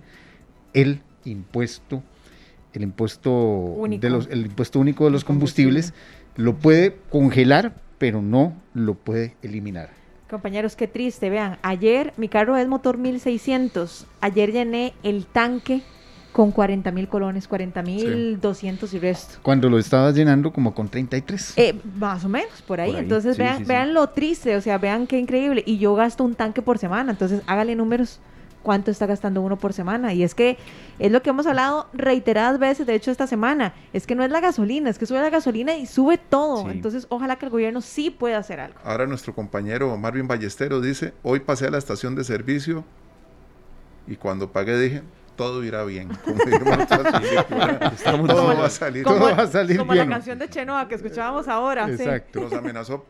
el 0.74 1.02
impuesto, 1.26 2.04
el 2.74 2.84
impuesto 2.84 3.32
Único. 3.32 4.00
de 4.02 4.10
los, 4.12 4.28
el 4.30 4.46
impuesto 4.46 4.80
único 4.80 5.06
de 5.06 5.12
los 5.12 5.24
combustibles, 5.26 5.94
lo 6.38 6.56
puede 6.56 6.96
congelar, 7.10 7.74
pero 7.98 8.22
no 8.22 8.54
lo 8.74 8.96
puede 8.96 9.36
eliminar. 9.42 9.90
Compañeros, 10.30 10.76
qué 10.76 10.88
triste. 10.88 11.30
Vean, 11.30 11.58
ayer 11.62 12.14
mi 12.18 12.30
carro 12.30 12.58
es 12.58 12.68
motor 12.68 12.98
1600. 12.98 14.08
Ayer 14.22 14.52
llené 14.52 14.94
el 15.04 15.26
tanque 15.28 15.84
con 16.36 16.52
40 16.52 16.92
mil 16.92 17.08
colones, 17.08 17.48
40 17.48 17.82
mil 17.84 18.42
200 18.42 18.94
y 18.94 19.00
resto. 19.00 19.36
Cuando 19.42 19.70
lo 19.70 19.80
estabas 19.80 20.16
llenando 20.16 20.52
como 20.52 20.74
con 20.74 20.90
33. 20.90 21.54
Eh, 21.56 21.80
más 21.98 22.26
o 22.26 22.30
menos, 22.30 22.62
por 22.64 22.82
ahí. 22.82 22.90
Por 22.90 22.98
ahí, 22.98 23.04
Entonces 23.04 23.36
sí, 23.38 23.42
vean, 23.42 23.58
sí, 23.60 23.64
sí. 23.64 23.68
vean 23.70 23.94
lo 23.94 24.10
triste, 24.10 24.58
o 24.58 24.62
sea, 24.62 24.78
vean 24.78 25.08
qué 25.08 25.18
increíble. 25.18 25.64
Y 25.66 25.78
yo 25.78 25.96
gasto 25.96 26.26
un 26.26 26.36
tanque 26.36 26.62
por 26.62 26.78
semana, 26.78 27.12
entonces 27.12 27.42
hágale 27.48 27.76
números 27.76 28.20
cuánto 28.66 28.92
está 28.92 29.06
gastando 29.06 29.42
uno 29.42 29.58
por 29.58 29.72
semana. 29.72 30.12
Y 30.14 30.24
es 30.24 30.36
que 30.36 30.58
es 31.00 31.12
lo 31.12 31.22
que 31.22 31.30
hemos 31.30 31.46
hablado 31.46 31.88
reiteradas 31.94 32.60
veces, 32.60 32.88
de 32.88 32.96
hecho, 32.96 33.12
esta 33.12 33.28
semana. 33.28 33.74
Es 33.94 34.08
que 34.08 34.16
no 34.16 34.24
es 34.24 34.32
la 34.32 34.42
gasolina, 34.42 34.90
es 34.90 34.98
que 34.98 35.06
sube 35.06 35.22
la 35.22 35.30
gasolina 35.30 35.76
y 35.76 35.86
sube 35.86 36.18
todo. 36.18 36.64
Sí. 36.64 36.72
Entonces, 36.72 37.06
ojalá 37.10 37.38
que 37.38 37.46
el 37.46 37.52
gobierno 37.52 37.80
sí 37.82 38.10
pueda 38.10 38.40
hacer 38.40 38.60
algo. 38.60 38.78
Ahora 38.84 39.06
nuestro 39.06 39.34
compañero 39.36 39.96
Marvin 39.96 40.28
Ballesteros 40.28 40.84
dice, 40.84 41.14
hoy 41.22 41.40
pasé 41.40 41.68
a 41.68 41.70
la 41.70 41.78
estación 41.78 42.16
de 42.16 42.24
servicio 42.24 42.84
y 44.08 44.16
cuando 44.16 44.52
pagué 44.52 44.78
dije, 44.80 45.04
todo 45.36 45.64
irá 45.64 45.84
bien. 45.84 46.10
Como 46.26 46.38
todo 48.28 48.48
va 48.48 48.66
a 48.66 48.70
salir. 48.70 49.04
Todo 49.04 49.20
va 49.20 49.44
a 49.44 49.48
salir 49.48 49.78
como 49.78 49.94
bien. 49.94 50.10
la 50.10 50.16
canción 50.16 50.40
de 50.40 50.50
Chenoa 50.50 50.88
que 50.88 50.96
escuchábamos 50.96 51.48
ahora. 51.48 51.86
sí. 51.88 51.94
Exacto. 51.94 52.42
Nos 52.42 52.54
amenazó 52.54 53.06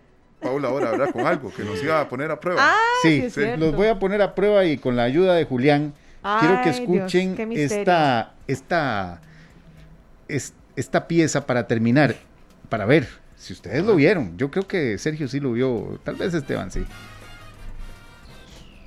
Paula 0.46 0.68
ahora, 0.70 0.92
¿verdad? 0.92 1.12
Con 1.12 1.26
algo 1.26 1.52
que 1.54 1.64
nos 1.64 1.82
iba 1.84 2.00
a 2.00 2.08
poner 2.08 2.30
a 2.32 2.40
prueba. 2.40 2.62
Ah, 2.64 2.78
Sí, 3.02 3.30
sí, 3.30 3.42
los 3.58 3.76
voy 3.76 3.88
a 3.88 3.98
poner 4.00 4.22
a 4.22 4.36
prueba 4.36 4.64
y 4.66 4.78
con 4.78 4.96
la 4.96 5.04
ayuda 5.04 5.34
de 5.36 5.46
Julián, 5.46 5.94
quiero 6.40 6.62
que 6.62 6.72
Dios, 6.72 6.80
escuchen 6.80 7.52
esta, 7.52 8.34
esta, 8.48 9.22
es- 10.28 10.54
esta 10.76 11.08
pieza 11.08 11.46
para 11.46 11.68
terminar, 11.68 12.16
para 12.70 12.86
ver 12.86 13.08
si 13.38 13.54
ustedes 13.54 13.84
lo 13.84 13.96
vieron. 13.96 14.38
Yo 14.38 14.52
creo 14.52 14.68
que 14.68 14.98
Sergio 14.98 15.28
sí 15.28 15.40
lo 15.40 15.52
vio, 15.54 16.00
tal 16.04 16.16
vez 16.16 16.34
Esteban 16.34 16.72
sí. 16.72 16.86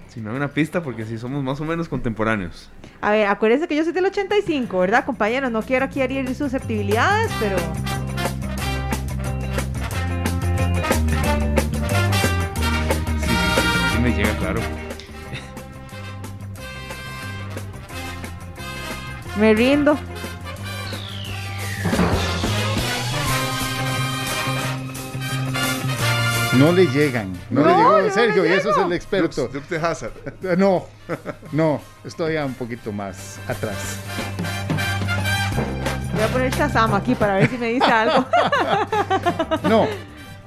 Si 0.08 0.20
me 0.20 0.30
da 0.30 0.36
una 0.36 0.48
pista, 0.48 0.82
porque 0.82 1.04
si 1.04 1.18
somos 1.18 1.44
más 1.44 1.60
o 1.60 1.64
menos 1.64 1.88
contemporáneos. 1.88 2.70
A 3.00 3.10
ver, 3.10 3.26
acuérdense 3.26 3.68
que 3.68 3.76
yo 3.76 3.84
soy 3.84 3.92
del 3.92 4.06
85, 4.06 4.78
¿verdad, 4.78 5.04
compañeros? 5.04 5.50
No 5.52 5.62
quiero 5.62 5.84
aquí 5.84 6.00
herir 6.00 6.34
susceptibilidades, 6.34 7.30
pero... 7.38 7.56
sí, 13.98 14.02
me 14.02 14.16
llega 14.16 14.36
claro. 14.38 14.60
Me 19.36 19.54
rindo. 19.54 19.96
No 26.54 26.72
le 26.72 26.86
llegan, 26.86 27.32
no, 27.50 27.64
le 27.64 27.76
llegó 27.76 28.02
no 28.02 28.10
Sergio 28.10 28.44
y 28.46 28.48
eso 28.52 28.70
es 28.70 28.76
el 28.78 28.92
experto. 28.92 29.48
De 29.48 29.76
Hazard. 29.76 30.12
No, 30.56 30.86
no, 31.52 31.80
estoy 32.04 32.34
ya 32.34 32.44
un 32.46 32.54
poquito 32.54 32.90
más 32.90 33.38
atrás. 33.46 33.76
Voy 36.14 36.22
a 36.22 36.28
poner 36.28 36.52
Shazam 36.52 36.94
aquí 36.94 37.14
para 37.14 37.34
ver 37.34 37.48
si 37.48 37.58
me 37.58 37.68
dice 37.68 37.84
algo. 37.84 38.26
No, 39.68 39.86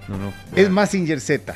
No, 0.07 0.17
no. 0.17 0.33
es 0.55 0.69
Massinger 0.69 1.21
Z. 1.21 1.53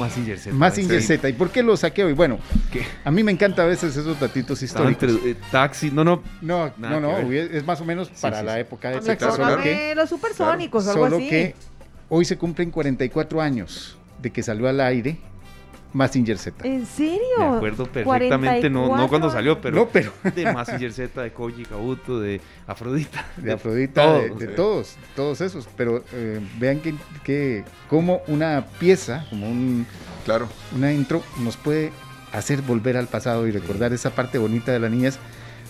Massinger 0.00 0.38
Z. 0.38 0.54
Massinger. 0.54 1.02
Z. 1.02 1.28
¿Y 1.28 1.32
por 1.34 1.50
qué 1.50 1.62
lo 1.62 1.76
saqué 1.76 2.04
hoy? 2.04 2.14
Bueno, 2.14 2.38
¿Qué? 2.72 2.82
a 3.04 3.10
mí 3.10 3.22
me 3.22 3.32
encanta 3.32 3.62
a 3.62 3.66
veces 3.66 3.96
esos 3.96 4.18
datitos 4.18 4.62
históricos. 4.62 5.10
entre 5.10 5.30
eh, 5.30 5.36
taxi. 5.50 5.90
No, 5.90 6.02
no. 6.04 6.22
No, 6.40 6.72
no, 6.78 7.00
no, 7.00 7.18
es 7.30 7.64
más 7.64 7.80
o 7.80 7.84
menos 7.84 8.08
para 8.20 8.40
sí, 8.40 8.46
la 8.46 8.54
sí. 8.54 8.60
época 8.60 8.90
de 8.90 9.16
claro. 9.16 9.62
que, 9.62 9.94
los 9.94 10.08
supersónicos 10.08 10.86
o 10.86 10.90
algo 10.90 11.04
solo 11.04 11.16
así. 11.18 11.28
que 11.28 11.54
hoy 12.08 12.24
se 12.24 12.36
cumplen 12.36 12.70
44 12.70 13.40
años 13.40 13.98
de 14.20 14.30
que 14.30 14.42
salió 14.42 14.68
al 14.68 14.80
aire 14.80 15.18
Massinger 15.92 16.38
Z. 16.38 16.66
¿En 16.66 16.86
serio? 16.86 17.20
Me 17.38 17.44
acuerdo 17.44 17.86
perfectamente, 17.86 18.70
no, 18.70 18.82
no 18.96 19.08
cuando 19.08 19.28
44 19.28 19.30
salió, 19.30 19.60
pero 19.60 19.76
No, 19.76 19.88
pero 19.88 20.12
de 20.34 20.52
Massinger 20.52 20.92
Z, 20.92 21.22
de 21.22 21.32
Koji 21.32 21.64
Kabuto, 21.64 22.20
de 22.20 22.40
Afrodita. 22.66 23.26
de 23.36 23.52
Afrodita, 23.52 24.12
de, 24.20 24.46
todos, 24.48 24.96
todos 25.16 25.40
esos. 25.40 25.68
Pero 25.76 26.04
eh, 26.12 26.40
vean 26.58 26.80
que, 26.80 26.94
que 27.24 27.64
como 27.88 28.22
una 28.26 28.66
pieza, 28.78 29.26
como 29.30 29.48
un, 29.50 29.86
Claro. 30.24 30.48
una 30.76 30.92
intro, 30.92 31.22
nos 31.42 31.56
puede 31.56 31.90
hacer 32.32 32.62
volver 32.62 32.96
al 32.96 33.06
pasado 33.08 33.46
y 33.48 33.50
recordar 33.50 33.92
esa 33.92 34.10
parte 34.10 34.38
bonita 34.38 34.70
de 34.72 34.78
las 34.78 34.90
niñas. 34.90 35.18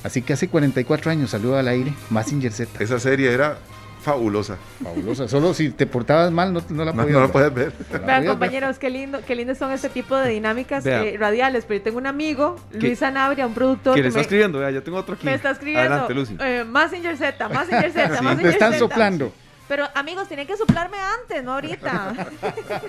Así 0.03 0.23
que 0.23 0.33
hace 0.33 0.49
44 0.49 1.11
años 1.11 1.31
salió 1.31 1.57
al 1.57 1.69
aire 1.69 1.93
Massinger 2.11 2.53
Z. 2.53 2.83
Esa 2.83 2.99
serie 2.99 3.33
era 3.33 3.59
Fabulosa. 4.03 4.57
Fabulosa. 4.83 5.29
Solo 5.29 5.53
si 5.55 5.71
te 5.71 5.87
portabas 5.87 6.31
mal 6.33 6.53
no, 6.53 6.63
no 6.71 6.85
la 6.85 6.93
podías 6.93 7.13
no 7.13 7.39
la 7.41 7.49
ver. 7.51 7.73
Vean, 8.07 8.27
compañeros, 8.27 8.79
qué 8.79 8.89
lindo, 8.91 9.21
qué 9.27 9.35
lindo 9.35 9.55
son 9.55 9.71
este 9.73 9.89
tipo 9.91 10.17
de 10.17 10.31
dinámicas 10.31 10.85
eh, 10.87 11.17
radiales. 11.19 11.65
Pero 11.67 11.79
yo 11.79 11.85
tengo 11.85 11.99
un 11.99 12.07
amigo. 12.07 12.57
Luis 12.73 12.99
Sanabria, 12.99 13.47
un 13.47 13.55
productor 13.55 13.95
Que 13.95 13.99
que 13.99 14.03
le 14.05 14.09
está 14.09 14.19
me, 14.19 14.23
escribiendo, 14.23 14.59
vea, 14.59 14.71
yo 14.71 14.83
tengo 14.83 14.99
otro 14.99 15.15
aquí. 15.15 15.27
me 15.27 15.35
está 15.35 15.51
escribiendo. 15.51 15.83
Adelante, 15.93 16.15
Lucy. 16.15 16.37
Eh, 16.41 16.65
Massinger 16.67 17.17
Z, 17.17 17.49
Massinger 17.49 17.93
Z, 17.93 18.17
Sí. 18.19 18.25
Massinger 18.25 18.43
Te 18.43 18.49
están 18.51 18.73
Z. 18.73 18.79
soplando. 18.79 19.33
Pero 19.69 19.85
amigos, 19.95 20.27
tienen 20.27 20.47
que 20.49 20.57
soplarme 20.57 20.97
antes, 21.23 21.45
no 21.45 21.53
ahorita. 21.53 22.15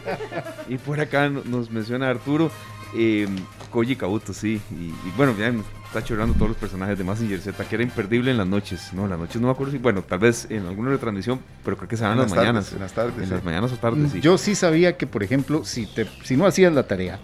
Y 0.67 0.77
por 0.77 0.99
acá 0.99 1.29
no- 1.29 1.43
nos 1.45 1.69
menciona 1.69 2.09
Arturo, 2.09 2.49
eh, 2.95 3.27
Koji 3.72 3.95
Kabuto, 3.95 4.34
sí. 4.34 4.61
Y, 4.72 4.84
y 4.85 5.14
bueno, 5.18 5.34
ya 5.39 5.52
me 5.52 5.64
está 5.88 6.03
chorando 6.03 6.34
todos 6.35 6.49
los 6.49 6.57
personajes 6.57 6.98
de 6.98 7.03
Massinger 7.03 7.39
Z, 7.41 7.64
que 7.65 7.76
era 7.76 7.84
imperdible 7.84 8.30
en 8.31 8.38
las 8.38 8.48
noches. 8.48 8.91
No, 8.93 9.06
en 9.06 9.10
las 9.10 9.19
noches 9.19 9.41
no 9.41 9.48
me 9.48 9.53
acuerdo 9.53 9.72
si, 9.72 9.80
bueno, 9.80 10.02
tal 10.03 10.19
vez 10.19 10.45
en 10.49 10.65
alguna 10.68 10.89
retransmisión, 10.91 11.39
pero 11.65 11.77
creo 11.77 11.89
que 11.89 11.98
se 11.98 12.03
dan 12.03 12.14
En 12.14 12.19
las, 12.19 12.30
las 12.30 12.35
tardes, 12.35 12.48
mañanas. 12.48 12.73
en 12.73 12.80
las 12.80 12.93
tardes, 12.93 13.18
En 13.18 13.26
sí. 13.26 13.31
las 13.31 13.43
mañanas 13.43 13.72
o 13.72 13.77
tardes, 13.77 14.11
sí. 14.11 14.22
Yo 14.22 14.38
sí 14.38 14.53
sabía 14.56 14.95
que, 14.98 15.07
por 15.07 15.23
ejemplo, 15.23 15.65
si, 15.65 15.88
te, 15.88 16.07
si 16.23 16.38
no 16.38 16.45
hacías 16.45 16.72
la 16.73 16.84
tarea, 16.84 17.19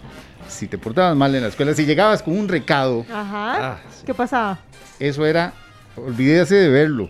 si 0.48 0.66
te 0.66 0.78
portabas 0.78 1.16
mal 1.16 1.34
en 1.34 1.42
la 1.42 1.48
escuela, 1.48 1.74
si 1.74 1.84
llegabas 1.86 2.22
con 2.22 2.36
un 2.36 2.48
recado, 2.48 3.04
Ajá. 3.12 3.72
Ah, 3.74 3.78
sí, 3.90 4.02
¿Qué 4.06 4.14
pasaba? 4.14 4.58
eso 4.98 5.24
era, 5.26 5.52
olvídese 5.96 6.54
de 6.56 6.68
verlo, 6.70 7.08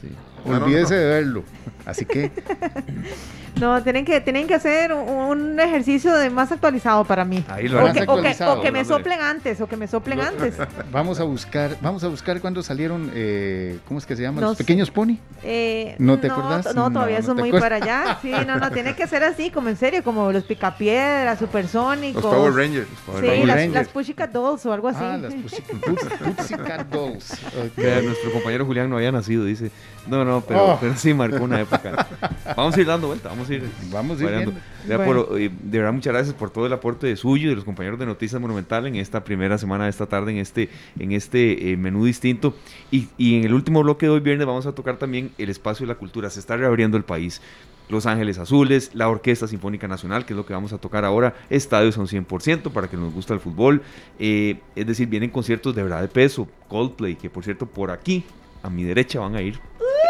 sí. 0.00 0.08
No, 0.44 0.58
no, 0.58 0.64
olvídese 0.64 0.94
no. 0.94 1.00
de 1.00 1.06
verlo. 1.06 1.44
Así 1.86 2.04
que 2.04 2.30
No, 3.58 3.82
tienen 3.82 4.04
que, 4.04 4.20
tienen 4.20 4.46
que 4.46 4.54
hacer 4.54 4.92
un, 4.92 5.08
un 5.08 5.60
ejercicio 5.60 6.14
de 6.14 6.30
más 6.30 6.50
actualizado 6.52 7.04
para 7.04 7.24
mí. 7.24 7.44
Ahí 7.48 7.68
lo 7.68 7.78
O 7.78 7.80
harán. 7.80 7.94
que, 7.94 8.02
o, 8.02 8.04
que, 8.06 8.12
actualizado, 8.12 8.58
o 8.58 8.62
que 8.62 8.72
me 8.72 8.84
soplen 8.84 9.20
antes, 9.20 9.60
o 9.60 9.66
que 9.66 9.76
me 9.76 9.86
soplen 9.86 10.20
antes. 10.20 10.54
vamos 10.92 11.20
a 11.20 11.24
buscar, 11.24 11.76
vamos 11.80 12.04
a 12.04 12.08
buscar 12.08 12.40
cuando 12.40 12.62
salieron, 12.62 13.10
eh, 13.14 13.78
¿cómo 13.86 13.98
es 13.98 14.06
que 14.06 14.16
se 14.16 14.22
llaman? 14.22 14.40
No 14.42 14.48
Los 14.50 14.58
pequeños 14.58 14.90
pony. 14.90 15.16
Eh, 15.42 15.94
¿No 15.98 16.18
te 16.18 16.28
acordás? 16.30 16.74
No, 16.74 16.90
todavía 16.90 17.16
No, 17.16 17.20
no 17.22 17.26
son 17.26 17.36
muy 17.38 17.48
acuerdas. 17.48 17.70
para 17.80 17.84
allá. 18.04 18.18
Sí, 18.22 18.32
no, 18.46 18.56
no, 18.58 18.70
tiene 18.72 18.94
que 18.94 19.06
ser 19.06 19.24
así, 19.24 19.50
como 19.50 19.68
en 19.68 19.76
serio, 19.76 20.02
como 20.04 20.32
los 20.32 20.44
picapiedras, 20.44 21.38
supersónicos. 21.38 22.22
Los 22.22 22.34
Power 22.34 22.52
Rangers. 22.54 22.88
Power 23.06 23.20
Sí, 23.20 23.26
Power 23.30 23.46
las, 23.46 23.56
Rangers. 23.56 23.74
las 23.74 23.88
Pussycat 23.88 24.30
Dolls 24.32 24.64
o 24.66 24.72
algo 24.72 24.88
así. 24.88 25.00
Ah, 25.02 25.18
las 25.18 25.34
Pussycat 25.34 25.76
Pussy- 25.80 26.34
Pussycat 26.36 26.86
Dolls. 26.88 27.36
Nuestro 27.76 28.32
compañero 28.32 28.64
Julián 28.64 28.88
no 28.88 28.96
había 28.96 29.12
nacido, 29.12 29.44
dice. 29.44 29.70
No, 30.08 30.24
no, 30.24 30.40
pero, 30.40 30.64
Oh. 30.74 30.78
pero 30.80 30.96
sí 30.96 31.12
marcó 31.14 31.44
una 31.44 31.60
época. 31.60 32.06
Vamos 32.56 32.76
a 32.76 32.80
ir 32.80 32.86
dando 32.86 33.08
vuelta, 33.08 33.28
vamos 33.28 33.48
a 33.50 33.54
ir. 33.54 33.64
Vamos 33.92 34.20
a 34.20 34.24
ir 34.24 34.52
Bueno. 34.86 35.04
por- 35.04 35.34
de 35.38 35.48
verdad, 35.78 35.92
muchas 35.92 36.12
gracias 36.12 36.34
por 36.34 36.50
todo 36.50 36.66
el 36.66 36.72
aporte 36.72 37.06
de 37.06 37.16
suyo 37.16 37.46
y 37.46 37.50
de 37.50 37.56
los 37.56 37.64
compañeros 37.64 37.98
de 37.98 38.06
Noticias 38.06 38.40
Monumental 38.40 38.86
en 38.86 38.96
esta 38.96 39.22
primera 39.22 39.58
semana 39.58 39.84
de 39.84 39.90
esta 39.90 40.06
tarde, 40.06 40.32
en 40.32 40.38
este, 40.38 40.68
en 40.98 41.12
este 41.12 41.70
eh, 41.72 41.76
menú 41.76 42.04
distinto. 42.06 42.56
Y, 42.90 43.08
y 43.18 43.36
en 43.36 43.44
el 43.44 43.52
último 43.54 43.82
bloque 43.82 44.06
de 44.06 44.12
hoy 44.12 44.20
viernes 44.20 44.46
vamos 44.46 44.66
a 44.66 44.72
tocar 44.72 44.96
también 44.96 45.30
el 45.38 45.50
espacio 45.50 45.86
de 45.86 45.92
la 45.92 45.98
cultura. 45.98 46.30
Se 46.30 46.40
está 46.40 46.56
reabriendo 46.56 46.96
el 46.96 47.04
país. 47.04 47.40
Los 47.88 48.06
Ángeles 48.06 48.38
Azules, 48.38 48.92
la 48.94 49.08
Orquesta 49.08 49.48
Sinfónica 49.48 49.86
Nacional, 49.88 50.24
que 50.24 50.32
es 50.32 50.36
lo 50.36 50.46
que 50.46 50.52
vamos 50.54 50.72
a 50.72 50.78
tocar 50.78 51.04
ahora, 51.04 51.34
estadios 51.50 51.96
son 51.96 52.06
100% 52.06 52.70
para 52.72 52.88
que 52.88 52.96
nos 52.96 53.12
gusta 53.12 53.34
el 53.34 53.40
fútbol, 53.40 53.82
eh, 54.20 54.60
es 54.76 54.86
decir, 54.86 55.08
vienen 55.08 55.30
conciertos 55.30 55.74
de 55.74 55.82
verdad 55.82 56.00
de 56.00 56.06
peso, 56.06 56.46
Coldplay, 56.68 57.16
que 57.16 57.28
por 57.28 57.42
cierto 57.42 57.66
por 57.66 57.90
aquí, 57.90 58.24
a 58.62 58.70
mi 58.70 58.84
derecha 58.84 59.18
van 59.18 59.34
a 59.34 59.42
ir. 59.42 59.58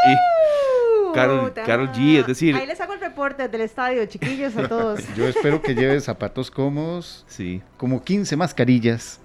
Y 0.06 1.14
Karol- 1.14 1.48
Puta. 1.48 1.62
Karol 1.64 1.90
G, 1.92 2.20
es 2.20 2.26
decir- 2.26 2.54
Ahí 2.54 2.66
les 2.66 2.80
hago 2.80 2.94
el 2.94 3.00
reporte 3.00 3.48
del 3.48 3.60
estadio, 3.62 4.04
chiquillos, 4.06 4.56
a 4.56 4.68
todos. 4.68 5.00
Yo 5.16 5.26
espero 5.26 5.60
que 5.60 5.74
lleves 5.74 6.04
zapatos 6.04 6.50
cómodos, 6.50 7.24
sí, 7.28 7.62
como 7.76 8.02
15 8.02 8.36
mascarillas. 8.36 9.18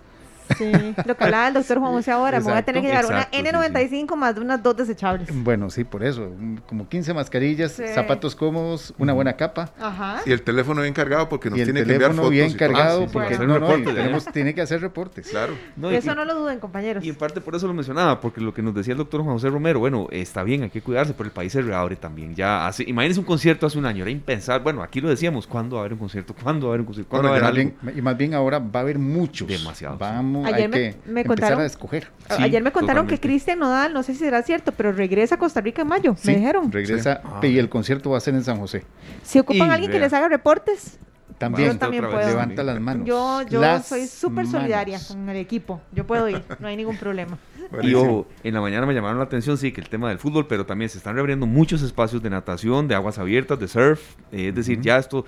Sí, 0.58 0.72
lo 1.06 1.16
que 1.18 1.24
hablaba 1.24 1.48
el 1.48 1.54
doctor 1.56 1.80
Juan 1.80 1.92
José 1.94 2.12
ahora, 2.12 2.40
me 2.40 2.46
voy 2.46 2.54
a 2.54 2.62
tener 2.64 2.82
que 2.82 2.88
llevar 2.88 3.06
Exacto, 3.06 3.38
una 3.40 3.72
sí, 3.72 3.78
N95 4.06 4.16
más 4.16 4.36
de 4.36 4.42
unas 4.42 4.62
dos 4.64 4.76
desechables. 4.78 5.28
Bueno, 5.44 5.70
sí, 5.70 5.84
por 5.84 6.04
eso. 6.04 6.32
Como 6.68 6.88
15 6.88 7.14
mascarillas, 7.14 7.74
Sí. 7.74 7.84
zapatos 7.94 8.36
cómodos, 8.36 8.94
una 8.98 9.14
buena 9.14 9.34
capa. 9.34 9.72
Ajá. 9.80 10.22
Y 10.26 10.32
el 10.32 10.42
teléfono 10.42 10.82
bien 10.82 10.94
cargado 10.94 11.28
porque 11.30 11.50
nos 11.50 11.60
y 11.60 11.64
tiene 11.64 11.84
que 11.84 11.92
enviar 11.94 12.14
fotos. 12.14 12.30
bien 12.32 12.54
cargado, 12.54 13.00
Ah, 13.00 13.02
sí, 13.02 13.08
sí, 13.08 13.14
porque 13.14 13.38
no, 13.40 13.46
no, 13.48 13.54
reportes, 13.60 13.96
tenemos- 13.96 14.26
tiene 14.26 14.54
que 14.54 14.62
hacer 14.62 14.82
reportes. 14.82 15.28
Claro. 15.28 15.54
No, 15.76 15.92
y- 15.92 15.96
Eso 15.96 16.14
no 16.16 16.26
lo 16.26 16.36
duden, 16.36 16.60
compañeros. 16.60 17.04
Y 17.04 17.10
en 17.10 17.16
parte 17.16 17.42
por 17.42 17.56
eso 17.56 17.68
lo 17.68 17.74
mencionaba, 17.74 18.20
porque 18.22 18.42
lo 18.42 18.54
que 18.54 18.62
nos 18.62 18.74
decía 18.76 18.92
el 18.94 18.98
doctor 18.98 19.22
Juan 19.22 19.36
José 19.36 19.50
Romero, 19.50 19.80
bueno, 19.80 20.08
está 20.12 20.44
bien, 20.44 20.64
hay 20.64 20.70
que 20.70 20.82
cuidarse, 20.82 21.14
pero 21.14 21.26
el 21.28 21.34
país 21.34 21.52
se 21.52 21.62
reabre 21.62 21.96
también. 21.96 22.36
Ya 22.36 22.68
hace, 22.68 22.84
imagínense 22.88 23.20
un 23.20 23.26
concierto 23.26 23.66
hace 23.66 23.78
un 23.78 23.86
año, 23.86 24.04
era 24.04 24.12
impensable. 24.12 24.64
Bueno, 24.64 24.84
aquí 24.84 25.02
lo 25.02 25.10
decíamos, 25.10 25.48
¿cuándo 25.48 25.76
va 25.78 25.82
a 25.82 25.84
haber 25.84 25.94
un 25.94 26.00
concierto? 26.00 26.36
¿Cuándo 26.42 26.68
va 26.68 26.72
a 26.72 26.74
haber 26.74 26.82
un 26.82 26.86
concierto? 26.88 27.10
¿Cuándo 27.10 27.30
Bueno, 27.30 27.42
va 27.44 27.48
a 27.48 27.52
Y 27.52 27.54
haber 27.54 27.66
más 27.66 27.74
algo? 27.74 27.84
bien- 27.84 27.98
y 27.98 28.02
más 28.02 28.18
bien 28.18 28.34
ahora 28.34 28.60
va 28.60 28.80
a 28.80 28.84
haber 28.84 29.00
muchos. 29.00 29.48
Demasiados. 29.48 29.98
Vamos, 30.00 30.35
Ayer 30.44 30.62
hay 30.64 30.68
me- 30.68 30.78
que 30.78 30.96
me 31.06 31.22
empezar 31.22 31.26
contaron- 31.52 31.62
a 31.62 31.66
escoger. 31.66 32.08
Sí, 32.36 32.44
Ayer 32.44 32.64
me 32.64 32.72
contaron 32.72 33.08
que. 33.08 33.20
Cristian 33.20 33.60
Nodal, 33.60 33.94
no 33.94 34.04
sé 34.04 34.14
si 34.14 34.20
será 34.20 34.42
cierto, 34.44 34.72
pero 34.72 34.92
regresa 34.92 35.36
a 35.36 35.38
Costa 35.38 35.62
Rica 35.62 35.84
en 35.84 35.88
mayo. 35.88 36.16
Sí, 36.18 36.28
me 36.32 36.36
dijeron. 36.38 36.72
Regresa 36.72 37.22
Sí. 37.42 37.48
y 37.48 37.60
el 37.60 37.70
concierto 37.70 38.10
va 38.10 38.18
a 38.18 38.22
ser 38.22 38.34
en 38.34 38.44
San 38.44 38.58
José. 38.60 38.84
Si 39.24 39.40
ocupan 39.40 39.68
Y 39.70 39.72
alguien 39.72 39.92
que 39.92 40.00
les 40.00 40.12
haga 40.14 40.28
reportes, 40.28 41.00
También 41.38 41.74
Yo 41.74 41.78
también 41.78 42.02
puedo. 42.06 42.26
levanta 42.26 42.64
las 42.64 42.80
manos. 42.80 43.06
yo, 43.06 43.42
yo 43.50 43.60
Las 43.60 43.88
soy 43.88 44.08
súper 44.08 44.48
solidaria 44.48 44.98
con 45.06 45.28
el 45.28 45.36
equipo. 45.36 45.82
Yo 45.92 46.08
puedo 46.08 46.30
ir, 46.30 46.42
no 46.60 46.68
hay 46.70 46.78
ningún 46.78 46.96
problema. 46.98 47.38
Y 47.84 47.94
ojo, 47.94 48.26
en 48.44 48.54
la 48.54 48.62
mañana 48.62 48.86
me 48.86 48.94
llamaron 48.94 49.18
la 49.18 49.26
atención, 49.26 49.58
sí, 49.58 49.74
que 49.74 49.82
el 49.82 49.90
tema 49.90 50.08
del 50.08 50.18
fútbol, 50.18 50.48
pero 50.48 50.66
también 50.66 50.88
se 50.90 50.98
están 50.98 51.16
reabriendo 51.16 51.46
muchos 51.46 51.82
espacios 51.82 52.24
de 52.24 52.30
natación, 52.30 52.88
de 52.88 52.96
aguas 52.96 53.18
abiertas, 53.20 53.60
de 53.60 53.68
surf. 53.68 54.00
eh, 54.32 54.48
es 54.50 54.56
decir, 54.56 54.80
ya 54.80 54.98
esto, 54.98 55.26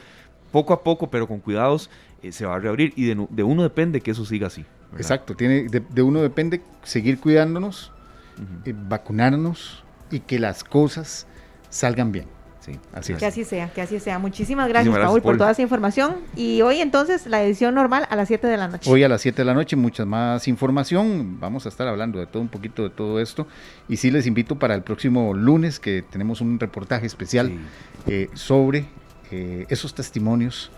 poco 0.54 0.72
a 0.72 0.82
poco, 0.82 1.10
pero 1.10 1.28
con 1.28 1.40
cuidados, 1.42 1.90
eh, 2.24 2.32
se 2.32 2.46
va 2.46 2.56
a 2.56 2.60
reabrir. 2.60 2.94
Y 2.96 3.06
de, 3.08 3.28
de 3.30 3.44
uno 3.44 3.64
depende 3.64 4.00
que 4.00 4.12
eso 4.12 4.24
siga 4.24 4.48
así. 4.48 4.64
¿Verdad? 4.92 5.02
Exacto, 5.02 5.36
tiene, 5.36 5.64
de, 5.64 5.80
de 5.82 6.02
uno 6.02 6.22
depende 6.22 6.62
seguir 6.84 7.20
cuidándonos, 7.20 7.92
eh, 8.66 8.74
vacunarnos 8.76 9.84
y 10.12 10.20
que 10.22 10.40
las 10.40 10.64
cosas 10.64 11.28
salgan 11.70 12.12
bien. 12.12 12.26
sí. 12.60 12.80
Así 12.94 13.14
es. 13.14 13.20
Que 13.20 13.26
así 13.26 13.44
sea, 13.46 13.70
que 13.72 13.82
así 13.82 14.00
sea. 14.00 14.20
Muchísimas 14.20 14.68
gracias, 14.68 14.88
Muchísimas 14.88 15.00
gracias, 15.00 15.10
Paul, 15.12 15.22
por 15.22 15.38
toda 15.38 15.52
esa 15.52 15.62
información. 15.62 16.16
Y 16.36 16.62
hoy 16.62 16.82
entonces 16.82 17.26
la 17.28 17.42
edición 17.44 17.74
normal 17.76 18.06
a 18.10 18.16
las 18.16 18.28
7 18.28 18.46
de 18.48 18.58
la 18.58 18.68
noche. 18.68 18.90
Hoy 18.92 19.04
a 19.04 19.10
las 19.10 19.22
7 19.22 19.38
de 19.42 19.46
la 19.46 19.54
noche, 19.54 19.76
mucha 19.76 20.06
más 20.06 20.48
información. 20.48 21.40
Vamos 21.40 21.66
a 21.66 21.70
estar 21.70 21.88
hablando 21.88 22.20
de 22.20 22.28
todo 22.28 22.42
un 22.42 22.50
poquito 22.50 22.84
de 22.84 22.90
todo 22.90 23.20
esto. 23.22 23.48
Y 23.88 23.98
sí 23.98 24.12
les 24.12 24.28
invito 24.28 24.58
para 24.60 24.76
el 24.76 24.82
próximo 24.84 25.34
lunes 25.34 25.80
que 25.80 26.04
tenemos 26.10 26.42
un 26.42 26.60
reportaje 26.60 27.06
especial 27.06 27.48
Sí. 27.48 27.60
eh, 28.08 28.30
sobre 28.34 28.86
eh, 29.32 29.66
esos 29.70 29.94
testimonios 29.94 30.72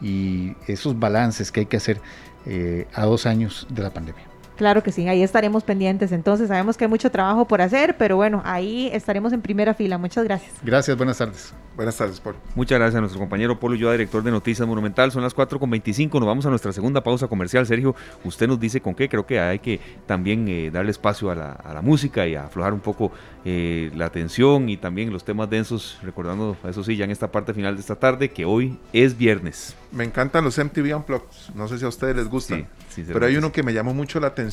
y 0.00 0.54
esos 0.66 0.98
balances 0.98 1.50
que 1.52 1.60
hay 1.60 1.66
que 1.66 1.76
hacer 1.76 2.00
eh, 2.46 2.86
a 2.94 3.04
dos 3.04 3.26
años 3.26 3.66
de 3.70 3.82
la 3.82 3.90
pandemia. 3.90 4.35
Claro 4.56 4.82
que 4.82 4.90
sí, 4.90 5.06
ahí 5.06 5.22
estaremos 5.22 5.64
pendientes. 5.64 6.12
Entonces 6.12 6.48
sabemos 6.48 6.76
que 6.76 6.84
hay 6.84 6.90
mucho 6.90 7.10
trabajo 7.10 7.44
por 7.44 7.60
hacer, 7.60 7.96
pero 7.98 8.16
bueno, 8.16 8.42
ahí 8.44 8.88
estaremos 8.92 9.32
en 9.32 9.42
primera 9.42 9.74
fila. 9.74 9.98
Muchas 9.98 10.24
gracias. 10.24 10.54
Gracias, 10.62 10.96
buenas 10.96 11.18
tardes. 11.18 11.54
Buenas 11.76 11.94
tardes, 11.94 12.20
Paul. 12.20 12.36
Muchas 12.54 12.78
gracias 12.78 12.96
a 12.96 13.00
nuestro 13.00 13.20
compañero 13.20 13.60
Polo 13.60 13.74
Ulloa, 13.74 13.92
director 13.92 14.22
de 14.22 14.30
Noticias 14.30 14.66
Monumental. 14.66 15.12
Son 15.12 15.22
las 15.22 15.34
4 15.34 15.60
con 15.60 15.68
25. 15.68 16.18
Nos 16.18 16.26
vamos 16.26 16.46
a 16.46 16.48
nuestra 16.48 16.72
segunda 16.72 17.02
pausa 17.02 17.28
comercial. 17.28 17.66
Sergio, 17.66 17.94
usted 18.24 18.48
nos 18.48 18.58
dice 18.58 18.80
con 18.80 18.94
qué. 18.94 19.10
Creo 19.10 19.26
que 19.26 19.38
hay 19.38 19.58
que 19.58 19.78
también 20.06 20.48
eh, 20.48 20.70
darle 20.70 20.90
espacio 20.90 21.30
a 21.30 21.34
la, 21.34 21.52
a 21.52 21.74
la 21.74 21.82
música 21.82 22.26
y 22.26 22.34
a 22.34 22.44
aflojar 22.44 22.72
un 22.72 22.80
poco 22.80 23.12
eh, 23.44 23.90
la 23.94 24.06
atención 24.06 24.70
y 24.70 24.78
también 24.78 25.12
los 25.12 25.22
temas 25.22 25.50
densos. 25.50 25.98
Recordando, 26.02 26.56
eso 26.66 26.82
sí, 26.82 26.96
ya 26.96 27.04
en 27.04 27.10
esta 27.10 27.30
parte 27.30 27.52
final 27.52 27.74
de 27.74 27.82
esta 27.82 27.96
tarde, 27.96 28.30
que 28.30 28.46
hoy 28.46 28.78
es 28.94 29.18
viernes. 29.18 29.76
Me 29.92 30.04
encantan 30.04 30.44
los 30.44 30.56
MTV 30.56 30.96
Unplugged. 30.96 31.54
No 31.54 31.68
sé 31.68 31.78
si 31.78 31.84
a 31.84 31.88
ustedes 31.88 32.16
les 32.16 32.28
gustan. 32.28 32.66
Sí, 32.88 33.04
pero 33.06 33.26
hay 33.26 33.36
uno 33.36 33.52
que 33.52 33.62
me 33.62 33.74
llamó 33.74 33.92
mucho 33.92 34.18
la 34.18 34.28
atención 34.28 34.45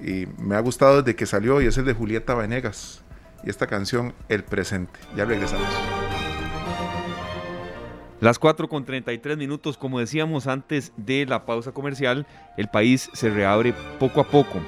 y 0.00 0.26
me 0.38 0.56
ha 0.56 0.60
gustado 0.60 1.02
desde 1.02 1.16
que 1.16 1.26
salió 1.26 1.60
y 1.60 1.66
es 1.66 1.78
el 1.78 1.84
de 1.84 1.94
Julieta 1.94 2.34
Venegas. 2.34 3.02
Y 3.44 3.50
esta 3.50 3.66
canción, 3.66 4.14
El 4.28 4.42
Presente. 4.44 4.98
Ya 5.16 5.24
regresamos. 5.24 5.68
Las 8.20 8.38
4 8.38 8.68
con 8.68 8.84
33 8.84 9.36
minutos, 9.36 9.76
como 9.76 10.00
decíamos 10.00 10.46
antes 10.46 10.92
de 10.96 11.26
la 11.26 11.44
pausa 11.44 11.72
comercial, 11.72 12.26
el 12.56 12.68
país 12.68 13.10
se 13.12 13.28
reabre 13.28 13.74
poco 13.98 14.20
a 14.20 14.24
poco. 14.24 14.60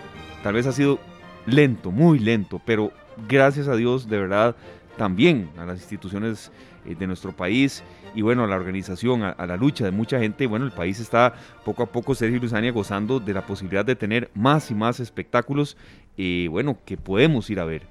Tal 0.43 0.55
vez 0.55 0.67
ha 0.67 0.73
sido 0.73 0.99
lento, 1.47 1.91
muy 1.91 2.19
lento, 2.19 2.61
pero 2.67 2.93
gracias 3.29 3.69
a 3.69 3.77
Dios, 3.77 4.09
de 4.09 4.19
verdad, 4.19 4.57
también 4.99 5.51
a 5.59 5.65
las 5.65 5.79
instituciones 5.79 6.51
eh, 6.85 6.95
de 6.95 7.07
nuestro 7.07 7.33
país 7.33 7.83
y 8.17 8.23
bueno, 8.23 8.45
a 8.45 8.47
la 8.47 8.57
organización, 8.57 9.23
a, 9.23 9.47
la 9.47 9.57
lucha 9.59 9.85
de 9.85 9.91
mucha 9.91 10.19
gente, 10.19 10.47
bueno, 10.47 10.65
el 10.65 10.73
país 10.73 10.99
está 11.01 11.35
poco 11.67 11.83
a 11.83 11.87
poco, 11.87 12.15
Sergio 12.15 12.41
Luzania, 12.41 12.73
gozando 12.73 13.21
de 13.21 13.35
la 13.35 13.47
posibilidad 13.47 13.85
de 13.85 13.95
tener 13.95 14.31
más 14.35 14.71
y 14.71 14.75
más 14.75 15.01
espectáculos, 15.01 15.77
eh, 16.17 16.49
bueno, 16.51 16.79
que 16.87 16.97
podemos 16.97 17.51
ir 17.51 17.61
a 17.61 17.67
ver 17.67 17.83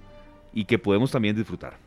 y 0.52 0.66
que 0.66 0.80
podemos 0.80 1.12
también 1.12 1.36
disfrutar. 1.36 1.78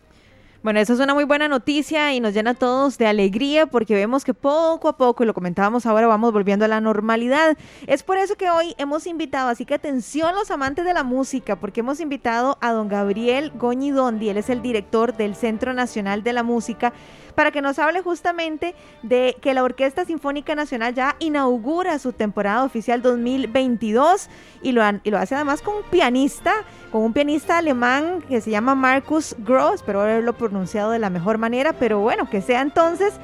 Bueno, 0.60 0.80
eso 0.80 0.92
es 0.92 0.98
una 0.98 1.14
muy 1.14 1.22
buena 1.22 1.46
noticia 1.46 2.12
y 2.12 2.20
nos 2.20 2.34
llena 2.34 2.50
a 2.50 2.54
todos 2.54 2.98
de 2.98 3.06
alegría 3.06 3.66
porque 3.66 3.94
vemos 3.94 4.24
que 4.24 4.34
poco 4.34 4.88
a 4.88 4.96
poco, 4.96 5.22
y 5.22 5.26
lo 5.26 5.32
comentábamos 5.32 5.86
ahora, 5.86 6.08
vamos 6.08 6.32
volviendo 6.32 6.64
a 6.64 6.68
la 6.68 6.80
normalidad. 6.80 7.56
Es 7.86 8.02
por 8.02 8.18
eso 8.18 8.34
que 8.34 8.50
hoy 8.50 8.74
hemos 8.76 9.06
invitado, 9.06 9.50
así 9.50 9.64
que 9.64 9.74
atención 9.74 10.34
los 10.34 10.50
amantes 10.50 10.84
de 10.84 10.94
la 10.94 11.04
música, 11.04 11.56
porque 11.56 11.80
hemos 11.80 12.00
invitado 12.00 12.58
a 12.60 12.72
don 12.72 12.88
Gabriel 12.88 13.52
Goñidondi, 13.54 14.30
él 14.30 14.36
es 14.36 14.50
el 14.50 14.60
director 14.60 15.16
del 15.16 15.36
Centro 15.36 15.74
Nacional 15.74 16.24
de 16.24 16.32
la 16.32 16.42
Música, 16.42 16.92
para 17.38 17.52
que 17.52 17.62
nos 17.62 17.78
hable 17.78 18.02
justamente 18.02 18.74
de 19.04 19.36
que 19.40 19.54
la 19.54 19.62
Orquesta 19.62 20.04
Sinfónica 20.04 20.56
Nacional 20.56 20.92
ya 20.92 21.14
inaugura 21.20 22.00
su 22.00 22.12
temporada 22.12 22.64
oficial 22.64 23.00
2022 23.00 24.28
y 24.60 24.72
lo, 24.72 24.82
y 25.04 25.10
lo 25.12 25.18
hace 25.18 25.36
además 25.36 25.62
con 25.62 25.76
un 25.76 25.82
pianista, 25.84 26.52
con 26.90 27.02
un 27.02 27.12
pianista 27.12 27.58
alemán 27.58 28.24
que 28.28 28.40
se 28.40 28.50
llama 28.50 28.74
Marcus 28.74 29.36
Gross, 29.38 29.76
espero 29.76 30.00
haberlo 30.00 30.32
pronunciado 30.32 30.90
de 30.90 30.98
la 30.98 31.10
mejor 31.10 31.38
manera, 31.38 31.74
pero 31.74 32.00
bueno, 32.00 32.28
que 32.28 32.42
sea 32.42 32.60
entonces 32.60 33.14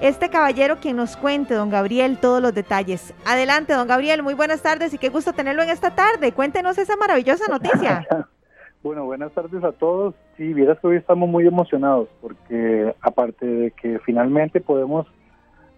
este 0.00 0.30
caballero 0.30 0.78
quien 0.78 0.94
nos 0.94 1.16
cuente, 1.16 1.54
don 1.54 1.68
Gabriel, 1.68 2.18
todos 2.18 2.40
los 2.40 2.54
detalles. 2.54 3.12
Adelante, 3.26 3.72
don 3.72 3.88
Gabriel, 3.88 4.22
muy 4.22 4.34
buenas 4.34 4.62
tardes 4.62 4.94
y 4.94 4.98
qué 4.98 5.08
gusto 5.08 5.32
tenerlo 5.32 5.64
en 5.64 5.70
esta 5.70 5.96
tarde. 5.96 6.30
Cuéntenos 6.30 6.78
esa 6.78 6.94
maravillosa 6.94 7.46
noticia. 7.50 8.06
bueno, 8.84 9.04
buenas 9.04 9.32
tardes 9.32 9.64
a 9.64 9.72
todos. 9.72 10.14
Sí, 10.36 10.54
vieras 10.54 10.78
que 10.80 10.86
hoy 10.86 10.96
estamos 10.96 11.28
muy 11.28 11.46
emocionados 11.46 12.08
porque 12.20 12.94
aparte 13.00 13.46
de 13.46 13.70
que 13.72 13.98
finalmente 14.00 14.60
podemos 14.60 15.06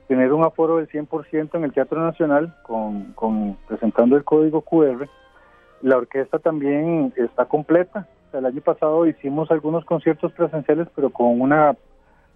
tener 0.06 0.32
un 0.32 0.44
aforo 0.44 0.76
del 0.76 0.88
100% 0.88 1.50
en 1.54 1.64
el 1.64 1.72
Teatro 1.72 2.00
Nacional 2.00 2.54
con, 2.62 3.12
con 3.14 3.56
presentando 3.66 4.16
el 4.16 4.24
código 4.24 4.60
QR, 4.60 5.08
la 5.82 5.96
orquesta 5.96 6.38
también 6.38 7.12
está 7.16 7.46
completa. 7.46 8.06
el 8.32 8.46
año 8.46 8.60
pasado 8.60 9.06
hicimos 9.06 9.50
algunos 9.50 9.84
conciertos 9.84 10.32
presenciales, 10.32 10.88
pero 10.94 11.10
con 11.10 11.40
una 11.40 11.76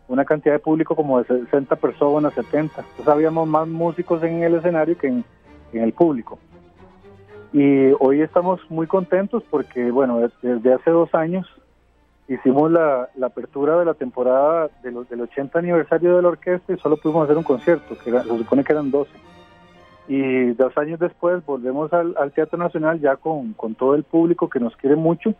una 0.08 0.24
cantidad 0.24 0.54
de 0.54 0.58
público 0.58 0.96
como 0.96 1.22
de 1.22 1.44
60 1.44 1.76
personas, 1.76 2.32
70. 2.34 2.80
Entonces 2.80 3.08
habíamos 3.08 3.46
más 3.46 3.68
músicos 3.68 4.22
en 4.22 4.42
el 4.42 4.54
escenario 4.54 4.96
que 4.96 5.08
en, 5.08 5.24
el 5.72 5.92
público. 5.92 6.38
Y 7.52 7.92
hoy 8.00 8.22
estamos 8.22 8.58
muy 8.70 8.86
contentos 8.86 9.42
porque, 9.50 9.90
bueno, 9.90 10.20
desde 10.42 10.72
hace 10.72 10.90
dos 10.90 11.14
años 11.14 11.46
hicimos 12.28 12.70
la, 12.70 13.08
apertura 13.22 13.78
de 13.78 13.84
la 13.84 13.94
temporada 13.94 14.68
de 14.82 14.92
los, 14.92 15.08
del 15.08 15.22
80 15.22 15.58
aniversario 15.58 16.16
de 16.16 16.22
la 16.22 16.28
orquesta 16.28 16.72
y 16.72 16.78
solo 16.78 16.96
pudimos 16.96 17.24
hacer 17.24 17.36
un 17.36 17.42
concierto, 17.42 17.96
que 17.98 18.10
se 18.10 18.22
supone 18.22 18.64
que 18.64 18.72
eran 18.72 18.90
12. 18.90 19.10
Y 20.08 20.52
dos 20.52 20.76
años 20.78 21.00
después 21.00 21.44
volvemos 21.44 21.92
al, 21.92 22.32
Teatro 22.32 22.58
Nacional 22.58 23.00
ya 23.00 23.16
con, 23.16 23.52
con 23.54 23.74
todo 23.74 23.94
el 23.94 24.04
público 24.04 24.48
que 24.48 24.60
nos 24.60 24.76
quiere 24.76 24.96
mucho 24.96 25.34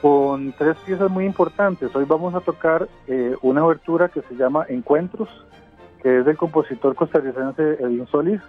con 0.00 0.52
tres 0.52 0.76
piezas 0.86 1.10
muy 1.10 1.24
importantes. 1.24 1.94
Hoy 1.94 2.04
vamos 2.04 2.34
a 2.34 2.40
tocar 2.40 2.88
eh, 3.06 3.34
una 3.42 3.62
abertura 3.62 4.08
que 4.08 4.22
se 4.22 4.34
llama 4.34 4.64
Encuentros, 4.68 5.28
que 6.02 6.18
es 6.18 6.24
del 6.24 6.36
compositor 6.36 6.94
costarricense 6.94 7.74
Edwin 7.80 8.06
Solís. 8.06 8.40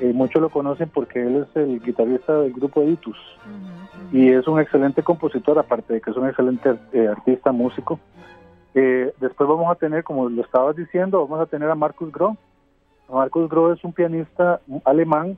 Eh, 0.00 0.12
muchos 0.12 0.40
lo 0.40 0.50
conocen 0.50 0.88
porque 0.88 1.20
él 1.20 1.46
es 1.46 1.56
el 1.56 1.80
guitarrista 1.80 2.40
del 2.40 2.52
grupo 2.52 2.82
Editus 2.82 3.18
y 4.10 4.30
es 4.30 4.46
un 4.48 4.60
excelente 4.60 5.02
compositor, 5.02 5.58
aparte 5.58 5.94
de 5.94 6.00
que 6.00 6.10
es 6.10 6.16
un 6.16 6.28
excelente 6.28 6.74
eh, 6.92 7.08
artista, 7.08 7.52
músico. 7.52 7.98
después 8.74 9.48
vamos 9.48 9.70
a 9.70 9.74
tener, 9.74 10.02
como 10.04 10.28
lo 10.28 10.42
estabas 10.42 10.76
diciendo, 10.76 11.20
vamos 11.26 11.40
a 11.40 11.46
tener 11.46 11.68
a 11.70 11.74
Marcus 11.74 12.10
Gro. 12.10 12.36
Marcus 13.10 13.48
Gro 13.48 13.72
es 13.72 13.84
un 13.84 13.92
pianista 13.92 14.60
alemán 14.84 15.36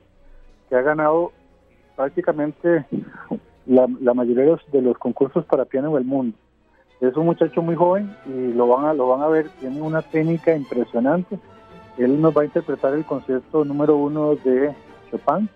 que 0.69 0.75
ha 0.75 0.81
ganado 0.81 1.31
prácticamente 1.95 2.85
la, 3.65 4.13
mayoría 4.13 4.57
de 4.71 4.81
los, 4.81 4.97
concursos 4.97 5.45
para 5.45 5.65
piano 5.65 5.93
del 5.95 6.05
mundo. 6.05 6.37
Es 7.01 7.15
un 7.15 7.25
muchacho 7.25 7.61
muy 7.61 7.75
joven 7.75 8.15
y 8.25 8.53
lo 8.53 8.67
van 8.67 8.85
a, 8.85 8.93
lo 8.93 9.07
van 9.07 9.21
a 9.21 9.27
ver, 9.27 9.49
tiene 9.59 9.81
una 9.81 10.01
técnica 10.01 10.55
impresionante. 10.55 11.37
Él 11.97 12.21
nos 12.21 12.35
va 12.35 12.41
a 12.41 12.45
interpretar 12.45 12.93
el 12.93 13.05
concierto 13.05 13.63
número 13.63 13.95
uno 13.95 14.35
de 14.35 14.75
Chopin, 15.11 15.49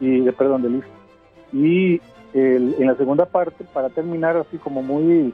y 0.00 0.20
de, 0.20 0.32
perdón, 0.32 0.62
de 0.62 0.70
Liszt. 0.70 0.88
Y 1.52 2.00
en 2.34 2.86
la 2.86 2.96
segunda 2.96 3.26
parte, 3.26 3.64
para 3.72 3.88
terminar 3.88 4.36
así 4.36 4.58
como 4.58 4.82
muy, 4.82 5.32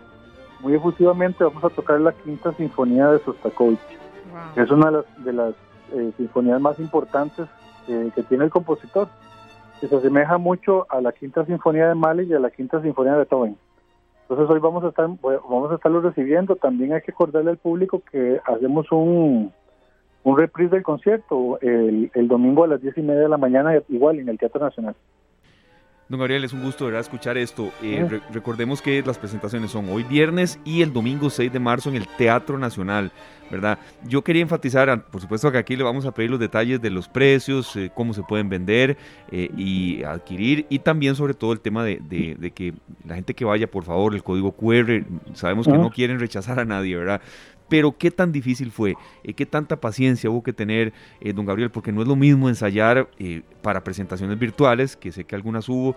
muy 0.60 0.74
efusivamente, 0.74 1.42
vamos 1.42 1.64
a 1.64 1.70
tocar 1.70 2.00
la 2.00 2.12
quinta 2.12 2.52
sinfonía 2.52 3.08
de 3.10 3.18
Sostakovich. 3.20 3.80
Es 4.56 4.70
una 4.70 4.86
de 4.86 4.92
las, 4.92 5.24
de 5.24 5.32
las 5.32 5.54
eh, 5.92 6.12
sinfonías 6.16 6.60
más 6.60 6.78
importantes 6.78 7.48
que 7.86 8.22
tiene 8.28 8.44
el 8.44 8.50
compositor 8.50 9.08
que 9.82 9.88
se 9.88 9.96
asemeja 9.96 10.38
mucho 10.38 10.86
a 10.88 11.00
la 11.00 11.10
Quinta 11.10 11.44
Sinfonía 11.44 11.88
de 11.88 11.96
Mali 11.96 12.22
y 12.22 12.34
a 12.34 12.38
la 12.38 12.50
Quinta 12.50 12.80
Sinfonía 12.80 13.14
de 13.14 13.18
Beethoven. 13.18 13.56
Entonces 14.22 14.48
hoy 14.48 14.60
vamos 14.60 14.84
a 14.84 14.90
estar 14.90 15.08
vamos 15.20 15.72
a 15.72 15.74
estarlo 15.74 16.00
recibiendo. 16.00 16.54
También 16.54 16.92
hay 16.92 17.02
que 17.02 17.10
acordarle 17.10 17.50
al 17.50 17.56
público 17.56 18.00
que 18.08 18.40
hacemos 18.44 18.86
un, 18.92 19.52
un 20.24 20.38
reprise 20.38 20.74
del 20.74 20.82
concierto 20.82 21.58
el, 21.60 22.10
el 22.14 22.28
domingo 22.28 22.64
a 22.64 22.68
las 22.68 22.82
diez 22.82 22.96
y 22.96 23.02
media 23.02 23.22
de 23.22 23.28
la 23.28 23.38
mañana, 23.38 23.74
igual 23.88 24.18
en 24.18 24.28
el 24.28 24.38
Teatro 24.38 24.60
Nacional. 24.60 24.94
Don 26.12 26.18
Gabriel, 26.18 26.44
es 26.44 26.52
un 26.52 26.62
gusto 26.62 26.84
¿verdad? 26.84 27.00
escuchar 27.00 27.38
esto. 27.38 27.70
Eh, 27.80 28.20
recordemos 28.30 28.82
que 28.82 29.02
las 29.02 29.16
presentaciones 29.16 29.70
son 29.70 29.88
hoy 29.88 30.02
viernes 30.02 30.60
y 30.62 30.82
el 30.82 30.92
domingo 30.92 31.30
6 31.30 31.50
de 31.50 31.58
marzo 31.58 31.88
en 31.88 31.96
el 31.96 32.06
Teatro 32.06 32.58
Nacional, 32.58 33.10
¿verdad? 33.50 33.78
Yo 34.06 34.22
quería 34.22 34.42
enfatizar, 34.42 35.06
por 35.06 35.22
supuesto 35.22 35.50
que 35.50 35.56
aquí 35.56 35.74
le 35.74 35.84
vamos 35.84 36.04
a 36.04 36.12
pedir 36.12 36.30
los 36.30 36.38
detalles 36.38 36.82
de 36.82 36.90
los 36.90 37.08
precios, 37.08 37.74
eh, 37.76 37.90
cómo 37.94 38.12
se 38.12 38.22
pueden 38.24 38.50
vender 38.50 38.98
eh, 39.30 39.48
y 39.56 40.02
adquirir 40.02 40.66
y 40.68 40.80
también 40.80 41.14
sobre 41.14 41.32
todo 41.32 41.54
el 41.54 41.60
tema 41.60 41.82
de, 41.82 42.52
que 42.54 42.74
la 43.06 43.14
gente 43.14 43.32
que 43.32 43.46
vaya, 43.46 43.66
por 43.66 43.84
favor, 43.84 44.14
el 44.14 44.22
código 44.22 44.52
QR, 44.52 45.04
sabemos 45.32 45.66
que 45.66 45.78
no 45.78 45.88
quieren 45.88 46.20
rechazar 46.20 46.60
a 46.60 46.66
nadie, 46.66 46.94
¿verdad? 46.94 47.22
Pero 47.72 47.96
qué 47.96 48.10
tan 48.10 48.32
difícil 48.32 48.70
fue, 48.70 48.96
eh, 49.24 49.32
qué 49.32 49.46
tanta 49.46 49.76
paciencia 49.76 50.28
hubo 50.28 50.42
que 50.42 50.52
tener, 50.52 50.92
eh, 51.22 51.32
don 51.32 51.46
Gabriel, 51.46 51.70
porque 51.70 51.90
no 51.90 52.02
es 52.02 52.06
lo 52.06 52.16
mismo 52.16 52.50
ensayar 52.50 53.08
eh, 53.18 53.40
para 53.62 53.82
presentaciones 53.82 54.38
virtuales, 54.38 54.94
que 54.94 55.10
sé 55.10 55.24
que 55.24 55.34
algunas 55.34 55.70
hubo, 55.70 55.96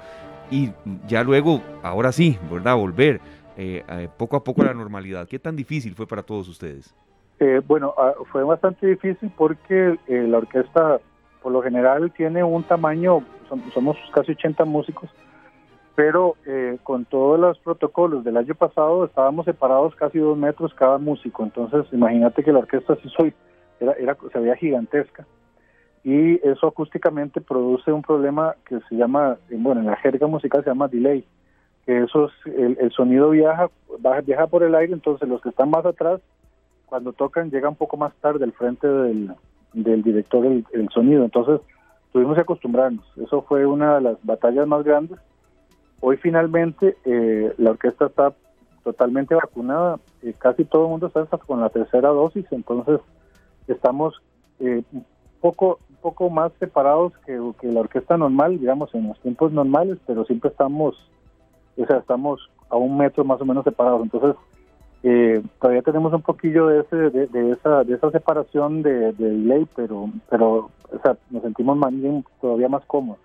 y 0.49 0.71
ya 1.05 1.21
luego, 1.25 1.61
ahora 1.83 2.13
sí, 2.13 2.39
¿verdad? 2.49 2.77
Volver 2.77 3.19
poco 4.17 4.37
a 4.37 4.43
poco 4.45 4.61
a 4.61 4.65
la 4.67 4.73
normalidad. 4.73 5.27
¿Qué 5.27 5.37
tan 5.37 5.57
difícil 5.57 5.95
fue 5.95 6.07
para 6.07 6.23
todos 6.23 6.47
ustedes? 6.47 6.95
bueno, 7.67 7.93
ah, 7.97 8.13
fue 8.31 8.45
bastante 8.45 8.87
difícil 8.87 9.29
porque 9.35 9.97
la 10.07 10.37
orquesta 10.37 11.01
por 11.41 11.51
lo 11.51 11.61
general 11.61 12.09
tiene 12.15 12.41
un 12.41 12.63
tamaño, 12.63 13.21
somos 13.73 13.97
casi 14.13 14.31
80 14.31 14.63
músicos, 14.63 15.09
pero 15.95 16.35
eh, 16.45 16.77
con 16.83 17.05
todos 17.05 17.39
los 17.39 17.57
protocolos 17.59 18.23
del 18.25 18.35
año 18.37 18.53
pasado 18.53 19.05
estábamos 19.05 19.45
separados 19.45 19.95
casi 19.95 20.19
dos 20.19 20.37
metros 20.37 20.73
cada 20.73 20.97
músico, 20.97 21.43
entonces 21.43 21.85
imagínate 21.93 22.43
que 22.43 22.51
la 22.51 22.59
orquesta 22.59 22.97
sí 23.01 23.09
soy, 23.15 23.33
era, 23.79 23.93
era, 23.93 24.17
se 24.31 24.39
veía 24.39 24.55
gigantesca. 24.57 25.25
Y 26.03 26.35
eso 26.47 26.67
acústicamente 26.67 27.41
produce 27.41 27.91
un 27.91 28.03
problema 28.03 28.55
que 28.67 28.79
se 28.89 28.95
llama, 28.95 29.37
bueno, 29.49 29.81
en 29.81 29.87
la 29.87 29.95
jerga 29.95 30.27
musical 30.27 30.63
se 30.63 30.69
llama 30.69 30.87
delay, 30.87 31.25
que 31.85 32.03
eso 32.03 32.27
es, 32.27 32.53
el, 32.53 32.91
sonido 32.91 33.29
viaja, 33.29 33.69
viaja 34.23 34.47
por 34.47 34.63
el 34.63 34.75
aire, 34.75 34.93
entonces 34.93 35.27
los 35.27 35.41
que 35.41 35.49
están 35.49 35.71
más 35.71 35.85
atrás, 35.85 36.19
cuando 36.85 37.13
tocan, 37.13 37.49
llega 37.49 37.69
un 37.69 37.75
poco 37.75 37.97
más 37.97 38.13
tarde 38.17 38.43
al 38.43 38.51
frente 38.51 38.87
del, 38.87 39.33
del 39.73 40.03
director 40.03 40.43
del 40.43 40.65
el 40.73 40.89
sonido, 40.89 41.23
entonces 41.23 41.61
tuvimos 42.11 42.35
que 42.35 42.41
acostumbrarnos, 42.41 43.05
eso 43.17 43.41
fue 43.43 43.65
una 43.65 43.95
de 43.95 44.01
las 44.01 44.17
batallas 44.23 44.67
más 44.67 44.83
grandes 44.83 45.17
Hoy 46.01 46.17
finalmente 46.17 46.97
eh, 47.05 47.53
la 47.57 47.71
orquesta 47.71 48.07
está 48.07 48.33
totalmente 48.83 49.33
vacunada, 49.33 49.99
eh, 50.21 50.33
casi 50.37 50.65
todo 50.65 50.83
el 50.83 50.89
mundo 50.89 51.07
está 51.07 51.25
con 51.37 51.61
la 51.61 51.69
tercera 51.69 52.09
dosis, 52.09 52.45
entonces 52.51 52.99
estamos 53.67 54.21
eh, 54.59 54.83
un 54.91 55.05
poco 55.41 55.79
poco 56.01 56.29
más 56.29 56.51
separados 56.59 57.13
que, 57.25 57.33
la 57.63 57.79
orquesta 57.79 58.15
normal, 58.15 58.59
digamos, 58.59 58.93
en 58.93 59.07
los 59.07 59.19
tiempos 59.21 59.51
normales, 59.51 59.97
pero 60.05 60.23
siempre 60.25 60.51
estamos, 60.51 60.95
o 61.75 61.85
sea, 61.87 61.97
estamos 61.97 62.47
a 62.69 62.75
un 62.75 62.95
metro 62.95 63.23
más 63.23 63.41
o 63.41 63.45
menos 63.45 63.63
separados, 63.63 64.03
entonces 64.03 64.35
todavía 65.59 65.81
tenemos 65.81 66.13
un 66.13 66.21
poquillo 66.21 66.67
de, 66.67 66.81
ese, 66.81 66.95
de, 67.09 67.51
esa, 67.51 67.83
de 67.83 67.95
esa 67.95 68.11
separación 68.11 68.83
de, 68.83 69.13
delay, 69.13 69.67
pero, 69.75 70.11
pero 70.29 70.69
o 70.91 70.99
sea, 71.01 71.17
nos 71.31 71.41
sentimos 71.41 71.75
más 71.75 71.91
todavía 72.39 72.69
más 72.69 72.85
cómodos. 72.85 73.19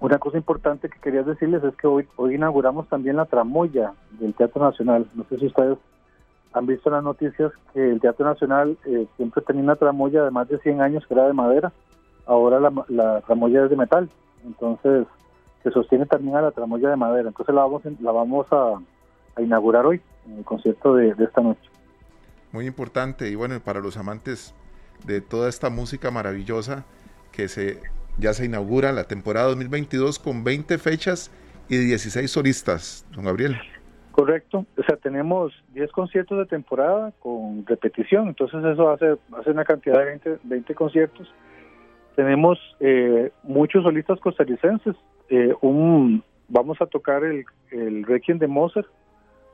Una 0.00 0.18
cosa 0.18 0.38
importante 0.38 0.88
que 0.88 0.98
quería 0.98 1.22
decirles 1.22 1.62
es 1.62 1.76
que 1.76 1.86
hoy, 1.86 2.08
hoy 2.16 2.34
inauguramos 2.34 2.88
también 2.88 3.16
la 3.16 3.26
tramoya 3.26 3.92
del 4.18 4.32
Teatro 4.32 4.64
Nacional. 4.64 5.06
No 5.14 5.24
sé 5.28 5.38
si 5.38 5.46
ustedes 5.46 5.76
han 6.54 6.66
visto 6.66 6.88
las 6.88 7.04
noticias 7.04 7.52
que 7.74 7.90
el 7.90 8.00
Teatro 8.00 8.24
Nacional 8.24 8.78
eh, 8.86 9.06
siempre 9.16 9.42
tenía 9.42 9.62
una 9.62 9.76
tramoya 9.76 10.24
de 10.24 10.30
más 10.30 10.48
de 10.48 10.58
100 10.58 10.80
años 10.80 11.06
que 11.06 11.12
era 11.12 11.26
de 11.26 11.34
madera. 11.34 11.70
Ahora 12.26 12.58
la, 12.60 12.72
la 12.88 13.20
tramoya 13.20 13.64
es 13.64 13.70
de 13.70 13.76
metal. 13.76 14.08
Entonces 14.44 15.06
se 15.62 15.70
sostiene 15.70 16.06
también 16.06 16.34
a 16.34 16.42
la 16.42 16.50
tramoya 16.50 16.88
de 16.88 16.96
madera. 16.96 17.28
Entonces 17.28 17.54
la 17.54 17.60
vamos, 17.60 17.82
la 18.00 18.12
vamos 18.12 18.46
a, 18.52 18.80
inaugurar 19.40 19.86
hoy 19.86 20.00
en 20.26 20.38
el 20.38 20.44
concierto 20.44 20.94
de, 20.94 21.14
de 21.14 21.24
esta 21.24 21.42
noche. 21.42 21.68
Muy 22.52 22.66
importante 22.66 23.28
y 23.28 23.34
bueno, 23.34 23.60
para 23.60 23.80
los 23.80 23.96
amantes 23.96 24.54
de 25.04 25.20
toda 25.20 25.48
esta 25.48 25.70
música 25.70 26.10
maravillosa 26.10 26.84
que 27.32 27.48
se 27.48 27.80
ya 28.20 28.34
se 28.34 28.44
inaugura 28.44 28.92
la 28.92 29.04
temporada 29.04 29.48
2022 29.48 30.18
con 30.18 30.44
20 30.44 30.78
fechas 30.78 31.30
y 31.68 31.76
16 31.76 32.30
solistas, 32.30 33.06
don 33.14 33.24
Gabriel. 33.24 33.56
Correcto, 34.12 34.66
o 34.76 34.82
sea, 34.82 34.96
tenemos 34.96 35.52
10 35.72 35.90
conciertos 35.92 36.38
de 36.38 36.46
temporada 36.46 37.12
con 37.20 37.64
repetición, 37.66 38.28
entonces 38.28 38.62
eso 38.64 38.90
hace, 38.90 39.16
hace 39.38 39.50
una 39.50 39.64
cantidad 39.64 39.98
de 39.98 40.04
20, 40.04 40.38
20 40.42 40.74
conciertos. 40.74 41.32
Tenemos 42.16 42.58
eh, 42.80 43.30
muchos 43.44 43.82
solistas 43.82 44.18
costarricenses, 44.20 44.96
eh, 45.28 45.54
un, 45.62 46.22
vamos 46.48 46.80
a 46.82 46.86
tocar 46.86 47.24
el, 47.24 47.44
el 47.70 48.04
Requiem 48.04 48.38
de 48.38 48.48
Mozart, 48.48 48.88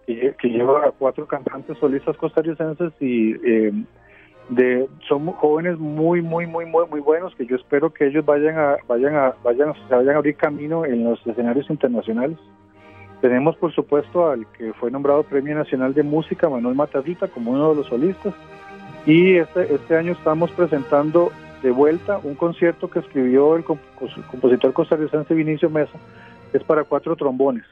que, 0.06 0.48
lleva 0.48 0.86
a 0.86 0.92
cuatro 0.92 1.26
cantantes 1.26 1.76
solistas 1.78 2.16
costarricenses 2.16 2.92
y 3.00 3.32
eh, 3.44 3.72
de 4.48 4.88
son 5.08 5.26
jóvenes 5.32 5.78
muy 5.78 6.22
muy 6.22 6.46
muy 6.46 6.66
muy 6.66 6.86
muy 6.86 7.00
buenos 7.00 7.34
que 7.34 7.46
yo 7.46 7.56
espero 7.56 7.92
que 7.92 8.06
ellos 8.06 8.24
vayan 8.24 8.56
a 8.58 8.76
vayan 8.86 9.16
a 9.16 9.34
vayan 9.42 9.74
se 9.88 9.94
vayan 9.94 10.14
a 10.14 10.18
abrir 10.18 10.36
camino 10.36 10.84
en 10.84 11.04
los 11.04 11.24
escenarios 11.26 11.68
internacionales. 11.68 12.38
Tenemos 13.20 13.56
por 13.56 13.74
supuesto 13.74 14.28
al 14.30 14.46
que 14.52 14.72
fue 14.74 14.90
nombrado 14.90 15.24
Premio 15.24 15.54
Nacional 15.54 15.94
de 15.94 16.02
Música 16.02 16.48
Manuel 16.48 16.76
Matavita 16.76 17.26
como 17.28 17.52
uno 17.52 17.70
de 17.70 17.76
los 17.76 17.86
solistas. 17.86 18.34
Y 19.04 19.36
este 19.36 19.74
este 19.74 19.96
año 19.96 20.12
estamos 20.12 20.50
presentando 20.52 21.32
de 21.62 21.70
vuelta 21.72 22.20
un 22.22 22.36
concierto 22.36 22.88
que 22.88 23.00
escribió 23.00 23.56
el 23.56 23.64
compositor 23.64 24.72
costarricense 24.72 25.34
Vinicio 25.34 25.70
Mesa 25.70 25.98
es 26.52 26.62
para 26.62 26.84
cuatro 26.84 27.16
trombones. 27.16 27.64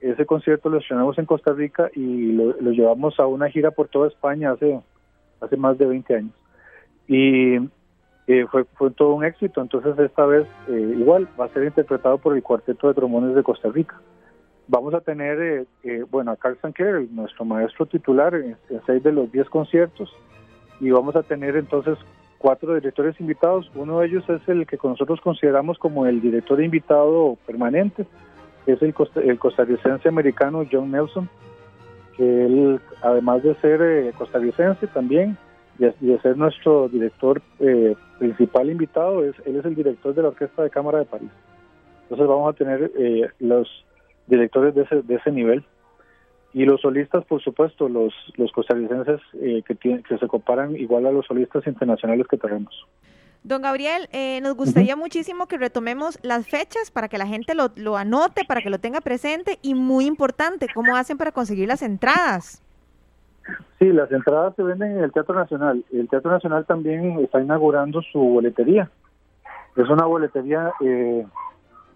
Ese 0.00 0.26
concierto 0.26 0.68
lo 0.68 0.78
estrenamos 0.78 1.18
en 1.18 1.24
Costa 1.24 1.54
Rica 1.54 1.90
y 1.94 2.32
lo, 2.32 2.54
lo 2.60 2.70
llevamos 2.72 3.18
a 3.18 3.26
una 3.26 3.48
gira 3.48 3.70
por 3.70 3.88
toda 3.88 4.08
España 4.08 4.52
hace 4.52 4.78
hace 5.40 5.56
más 5.56 5.78
de 5.78 5.86
20 5.86 6.14
años. 6.14 6.34
Y 7.08 7.56
eh, 8.26 8.46
fue, 8.50 8.64
fue 8.74 8.90
todo 8.90 9.14
un 9.14 9.24
éxito, 9.24 9.62
entonces 9.62 9.96
esta 9.98 10.26
vez 10.26 10.46
eh, 10.68 10.94
igual 10.98 11.28
va 11.38 11.44
a 11.44 11.48
ser 11.50 11.64
interpretado 11.64 12.18
por 12.18 12.34
el 12.34 12.42
Cuarteto 12.42 12.88
de 12.88 12.94
Trombones 12.94 13.36
de 13.36 13.42
Costa 13.42 13.68
Rica. 13.68 14.00
Vamos 14.68 14.94
a 14.94 15.00
tener, 15.00 15.66
eh, 15.84 16.04
bueno, 16.10 16.32
a 16.32 16.36
Carl 16.36 16.58
Sankler, 16.60 17.08
nuestro 17.12 17.44
maestro 17.44 17.86
titular, 17.86 18.34
en, 18.34 18.56
seis 18.84 19.00
de 19.04 19.12
los 19.12 19.30
diez 19.30 19.48
conciertos, 19.48 20.12
y 20.80 20.90
vamos 20.90 21.14
a 21.14 21.22
tener 21.22 21.56
entonces 21.56 21.96
cuatro 22.38 22.74
directores 22.74 23.18
invitados. 23.20 23.70
Uno 23.76 24.00
de 24.00 24.08
ellos 24.08 24.28
es 24.28 24.40
el 24.48 24.66
que 24.66 24.76
nosotros 24.82 25.20
consideramos 25.20 25.78
como 25.78 26.04
el 26.06 26.20
director 26.20 26.60
invitado 26.60 27.38
permanente, 27.46 28.06
es 28.66 28.82
el, 28.82 28.92
el 29.22 29.38
costarricense 29.38 30.08
americano 30.08 30.64
John 30.70 30.90
Nelson, 30.90 31.28
que 32.16 32.46
él, 32.46 32.80
además 33.02 33.42
de 33.42 33.54
ser 33.56 33.80
eh, 33.82 34.12
costarricense 34.16 34.86
también 34.88 35.36
y 35.78 36.06
de 36.06 36.20
ser 36.20 36.36
nuestro 36.36 36.88
director 36.88 37.42
eh, 37.60 37.94
principal 38.18 38.70
invitado, 38.70 39.24
es, 39.24 39.34
él 39.44 39.56
es 39.56 39.64
el 39.64 39.74
director 39.74 40.14
de 40.14 40.22
la 40.22 40.28
Orquesta 40.28 40.62
de 40.62 40.70
Cámara 40.70 40.98
de 41.00 41.04
París. 41.04 41.30
Entonces 42.04 42.26
vamos 42.26 42.54
a 42.54 42.56
tener 42.56 42.90
eh, 42.96 43.28
los 43.40 43.68
directores 44.26 44.74
de 44.74 44.82
ese, 44.82 45.02
de 45.02 45.14
ese 45.16 45.30
nivel. 45.30 45.64
Y 46.54 46.64
los 46.64 46.80
solistas, 46.80 47.24
por 47.26 47.42
supuesto, 47.42 47.88
los, 47.88 48.14
los 48.36 48.50
costarricenses 48.52 49.20
que, 49.32 49.74
tienen, 49.74 50.02
que 50.02 50.16
se 50.16 50.26
comparan 50.26 50.74
igual 50.74 51.04
a 51.04 51.12
los 51.12 51.26
solistas 51.26 51.66
internacionales 51.66 52.26
que 52.26 52.38
tenemos. 52.38 52.86
Don 53.46 53.62
Gabriel, 53.62 54.08
eh, 54.10 54.40
nos 54.40 54.56
gustaría 54.56 54.96
muchísimo 54.96 55.46
que 55.46 55.56
retomemos 55.56 56.18
las 56.24 56.48
fechas 56.48 56.90
para 56.90 57.06
que 57.06 57.16
la 57.16 57.28
gente 57.28 57.54
lo, 57.54 57.70
lo, 57.76 57.96
anote, 57.96 58.44
para 58.44 58.60
que 58.60 58.70
lo 58.70 58.80
tenga 58.80 59.00
presente 59.00 59.60
y 59.62 59.76
muy 59.76 60.04
importante, 60.04 60.66
¿cómo 60.74 60.96
hacen 60.96 61.16
para 61.16 61.30
conseguir 61.30 61.68
las 61.68 61.80
entradas? 61.82 62.60
Sí, 63.78 63.92
las 63.92 64.10
entradas 64.10 64.56
se 64.56 64.64
venden 64.64 64.96
en 64.96 65.04
el 65.04 65.12
Teatro 65.12 65.36
Nacional. 65.36 65.84
El 65.92 66.08
Teatro 66.08 66.32
Nacional 66.32 66.66
también 66.66 67.20
está 67.20 67.40
inaugurando 67.40 68.02
su 68.02 68.18
boletería. 68.18 68.90
Es 69.76 69.88
una 69.88 70.06
boletería 70.06 70.72
eh, 70.80 71.24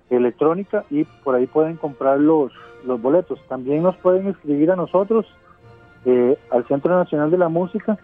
electrónica 0.08 0.84
y 0.88 1.02
por 1.02 1.34
ahí 1.34 1.48
pueden 1.48 1.76
comprar 1.78 2.20
los, 2.20 2.52
los 2.84 3.02
boletos. 3.02 3.40
También 3.48 3.82
nos 3.82 3.96
pueden 3.96 4.28
escribir 4.28 4.70
a 4.70 4.76
nosotros 4.76 5.26
eh, 6.04 6.38
al 6.52 6.64
Centro 6.68 6.96
Nacional 6.96 7.32
de 7.32 7.38
la 7.38 7.48
Música 7.48 7.98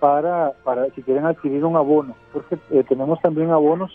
para, 0.00 0.52
para 0.64 0.86
si 0.90 1.02
quieren 1.02 1.26
adquirir 1.26 1.64
un 1.64 1.76
abono, 1.76 2.14
porque 2.32 2.58
eh, 2.70 2.84
tenemos 2.88 3.20
también 3.20 3.50
abonos 3.50 3.92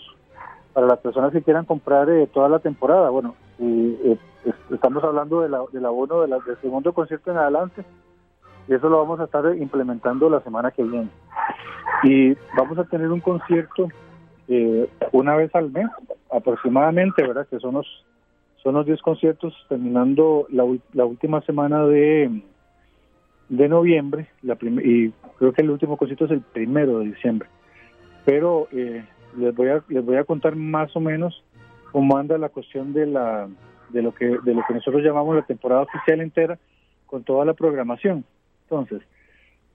para 0.72 0.86
las 0.86 0.98
personas 0.98 1.32
que 1.32 1.42
quieran 1.42 1.64
comprar 1.64 2.08
eh, 2.10 2.26
toda 2.32 2.48
la 2.48 2.58
temporada. 2.58 3.10
Bueno, 3.10 3.34
eh, 3.58 4.16
estamos 4.70 5.02
hablando 5.04 5.40
de 5.40 5.48
la, 5.48 5.62
del 5.72 5.86
abono 5.86 6.22
de 6.22 6.28
la, 6.28 6.38
del 6.40 6.60
segundo 6.60 6.92
concierto 6.92 7.30
en 7.30 7.38
adelante, 7.38 7.84
y 8.68 8.74
eso 8.74 8.88
lo 8.88 8.98
vamos 8.98 9.20
a 9.20 9.24
estar 9.24 9.44
implementando 9.56 10.28
la 10.30 10.40
semana 10.40 10.70
que 10.70 10.82
viene. 10.82 11.08
Y 12.02 12.34
vamos 12.56 12.78
a 12.78 12.84
tener 12.84 13.10
un 13.10 13.20
concierto 13.20 13.88
una 15.12 15.36
vez 15.36 15.54
al 15.54 15.70
mes, 15.70 15.86
aproximadamente, 16.30 17.22
¿verdad? 17.22 17.46
Que 17.48 17.58
son 17.60 17.74
los, 17.74 17.86
son 18.62 18.74
los 18.74 18.84
10 18.84 19.00
conciertos, 19.00 19.54
terminando 19.68 20.46
la 20.50 21.04
última 21.04 21.40
semana 21.42 21.84
de 21.86 22.42
de 23.48 23.68
noviembre 23.68 24.28
la 24.42 24.56
y 24.60 25.10
creo 25.38 25.52
que 25.52 25.62
el 25.62 25.70
último 25.70 25.96
concierto 25.96 26.24
es 26.26 26.30
el 26.30 26.40
primero 26.40 26.98
de 26.98 27.06
diciembre. 27.06 27.48
Pero 28.24 28.68
eh, 28.72 29.04
les 29.36 29.54
voy 29.54 29.68
a 29.68 29.82
les 29.88 30.04
voy 30.04 30.16
a 30.16 30.24
contar 30.24 30.56
más 30.56 30.94
o 30.96 31.00
menos 31.00 31.42
cómo 31.92 32.16
anda 32.16 32.38
la 32.38 32.48
cuestión 32.48 32.92
de 32.92 33.06
la 33.06 33.48
de 33.90 34.02
lo 34.02 34.14
que 34.14 34.26
de 34.26 34.54
lo 34.54 34.62
que 34.66 34.74
nosotros 34.74 35.02
llamamos 35.02 35.36
la 35.36 35.46
temporada 35.46 35.82
oficial 35.82 36.20
entera 36.20 36.58
con 37.06 37.22
toda 37.24 37.44
la 37.44 37.54
programación. 37.54 38.24
Entonces, 38.62 39.02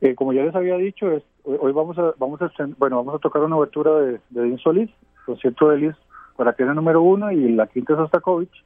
eh, 0.02 0.16
como 0.16 0.34
ya 0.34 0.44
les 0.44 0.56
había 0.56 0.76
dicho, 0.78 1.12
es, 1.12 1.24
hoy 1.44 1.72
vamos 1.72 1.98
a 1.98 2.14
vamos 2.18 2.42
a 2.42 2.52
bueno 2.78 2.98
vamos 2.98 3.16
a 3.16 3.20
tocar 3.20 3.44
una 3.44 3.58
obertura 3.58 3.92
de, 4.00 4.20
de 4.30 4.58
Solís, 4.58 4.90
concierto 5.26 5.70
de 5.70 5.78
Liz 5.78 5.96
para 6.36 6.54
que 6.54 6.64
era 6.64 6.74
número 6.74 7.02
uno 7.02 7.32
y 7.32 7.50
la 7.54 7.68
quinta 7.68 7.96
Sostakovich. 7.96 8.64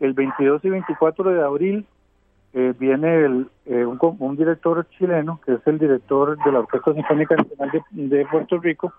El 0.00 0.12
22 0.12 0.64
y 0.64 0.70
24 0.70 1.30
de 1.30 1.42
abril 1.42 1.86
eh, 2.58 2.72
viene 2.78 3.14
el, 3.16 3.48
eh, 3.66 3.84
un, 3.84 4.34
director 4.34 4.88
chileno, 4.96 5.38
que 5.44 5.52
es 5.52 5.66
el 5.66 5.78
director 5.78 6.42
de 6.42 6.52
la 6.52 6.60
Orquesta 6.60 6.94
Sinfónica 6.94 7.36
Nacional 7.36 7.84
de, 7.90 8.24
Puerto 8.24 8.58
Rico, 8.58 8.94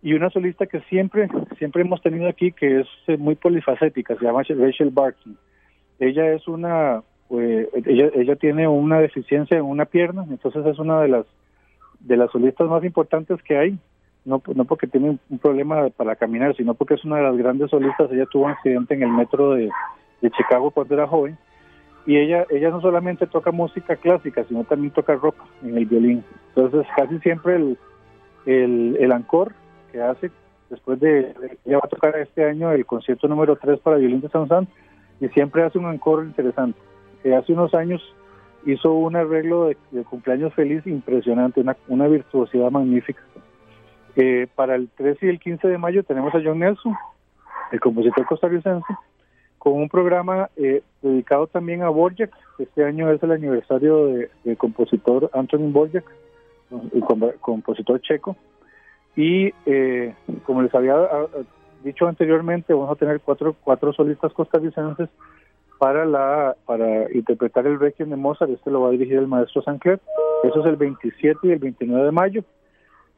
y 0.00 0.12
una 0.12 0.30
solista 0.30 0.66
que 0.66 0.78
siempre 0.82 1.28
siempre 1.58 1.82
hemos 1.82 2.00
tenido 2.02 2.28
aquí, 2.28 2.52
que 2.52 2.82
es 2.82 2.86
eh, 3.08 3.16
muy 3.16 3.34
polifacética, 3.34 4.14
se 4.14 4.24
llama 4.24 4.42
Rachel 4.48 4.90
Barton. 4.90 5.36
Ella 5.98 6.34
es 6.34 6.46
una, 6.46 7.02
ella, 7.30 8.10
ella 8.14 8.36
tiene 8.36 8.68
una 8.68 9.00
deficiencia 9.00 9.58
en 9.58 9.64
una 9.64 9.86
pierna, 9.86 10.24
entonces 10.30 10.64
es 10.64 10.78
una 10.78 11.00
de 11.00 11.08
las 11.08 11.26
de 11.98 12.16
las 12.16 12.30
solistas 12.30 12.68
más 12.68 12.84
importantes 12.84 13.42
que 13.42 13.58
hay, 13.58 13.76
no, 14.24 14.40
no 14.54 14.66
porque 14.66 14.86
tiene 14.86 15.18
un 15.28 15.38
problema 15.40 15.90
para 15.90 16.14
caminar, 16.14 16.54
sino 16.54 16.74
porque 16.74 16.94
es 16.94 17.04
una 17.04 17.16
de 17.16 17.24
las 17.24 17.36
grandes 17.36 17.70
solistas. 17.70 18.08
Ella 18.12 18.26
tuvo 18.26 18.44
un 18.44 18.52
accidente 18.52 18.94
en 18.94 19.02
el 19.02 19.10
metro 19.10 19.54
de, 19.54 19.68
de 20.20 20.30
Chicago 20.30 20.70
cuando 20.70 20.94
era 20.94 21.08
joven 21.08 21.36
y 22.06 22.18
ella 22.18 22.46
ella 22.50 22.70
no 22.70 22.80
solamente 22.80 23.26
toca 23.26 23.50
música 23.50 23.96
clásica 23.96 24.44
sino 24.44 24.64
también 24.64 24.92
toca 24.92 25.14
rock 25.14 25.36
en 25.62 25.76
el 25.76 25.86
violín. 25.86 26.24
Entonces 26.54 26.86
casi 26.96 27.18
siempre 27.20 27.56
el 27.56 27.78
el, 28.46 28.96
el 29.00 29.12
ancor 29.12 29.52
que 29.92 30.02
hace 30.02 30.30
después 30.70 31.00
de 31.00 31.34
ella 31.64 31.78
va 31.78 31.84
a 31.84 31.88
tocar 31.88 32.16
este 32.16 32.44
año 32.44 32.72
el 32.72 32.84
concierto 32.86 33.28
número 33.28 33.56
3 33.56 33.80
para 33.80 33.96
violín 33.96 34.20
de 34.20 34.28
San 34.28 34.48
San 34.48 34.68
y 35.20 35.28
siempre 35.28 35.62
hace 35.62 35.78
un 35.78 35.86
ancor 35.86 36.24
interesante. 36.24 36.78
Eh, 37.22 37.34
hace 37.34 37.52
unos 37.52 37.72
años 37.74 38.02
hizo 38.66 38.92
un 38.92 39.16
arreglo 39.16 39.66
de, 39.66 40.04
cumpleaños 40.04 40.52
feliz 40.54 40.86
impresionante 40.86 41.60
una, 41.60 41.76
una 41.88 42.08
virtuosidad 42.08 42.70
magnífica. 42.70 43.22
Eh, 44.16 44.46
para 44.54 44.74
el 44.74 44.88
13 44.88 45.26
y 45.26 45.28
el 45.28 45.40
15 45.40 45.68
de 45.68 45.78
mayo 45.78 46.04
tenemos 46.04 46.34
a 46.34 46.40
John 46.44 46.60
Nelson 46.60 46.94
el 47.72 47.80
compositor 47.80 48.24
costarricense 48.26 48.86
con 49.64 49.72
un 49.72 49.88
programa 49.88 50.50
eh, 50.56 50.82
dedicado 51.00 51.46
también 51.46 51.82
a 51.82 51.88
Borjak. 51.88 52.30
Este 52.58 52.84
año 52.84 53.10
es 53.10 53.22
el 53.22 53.32
aniversario 53.32 54.08
del 54.44 54.56
compositor 54.58 55.30
Antonin 55.32 55.72
Borjak, 55.72 56.04
el 56.92 57.02
compositor 57.40 57.98
checo. 58.02 58.36
Y 59.16 59.54
eh, 59.64 60.14
como 60.44 60.60
les 60.60 60.74
había 60.74 60.96
ah, 60.96 61.26
ah, 61.34 61.42
dicho 61.82 62.06
anteriormente, 62.06 62.74
vamos 62.74 62.90
a 62.90 62.96
tener 62.96 63.20
cuatro, 63.20 63.56
cuatro 63.64 63.94
solistas 63.94 64.34
costarricenses 64.34 65.08
para 65.78 66.04
la 66.04 66.54
para 66.66 67.10
interpretar 67.12 67.66
el 67.66 67.80
Requiem 67.80 68.10
de 68.10 68.16
Mozart. 68.16 68.50
Este 68.50 68.70
lo 68.70 68.82
va 68.82 68.88
a 68.88 68.92
dirigir 68.92 69.16
el 69.16 69.28
maestro 69.28 69.62
Sancler. 69.62 69.98
Eso 70.42 70.60
es 70.60 70.66
el 70.66 70.76
27 70.76 71.38
y 71.42 71.52
el 71.52 71.58
29 71.58 72.04
de 72.04 72.12
mayo. 72.12 72.44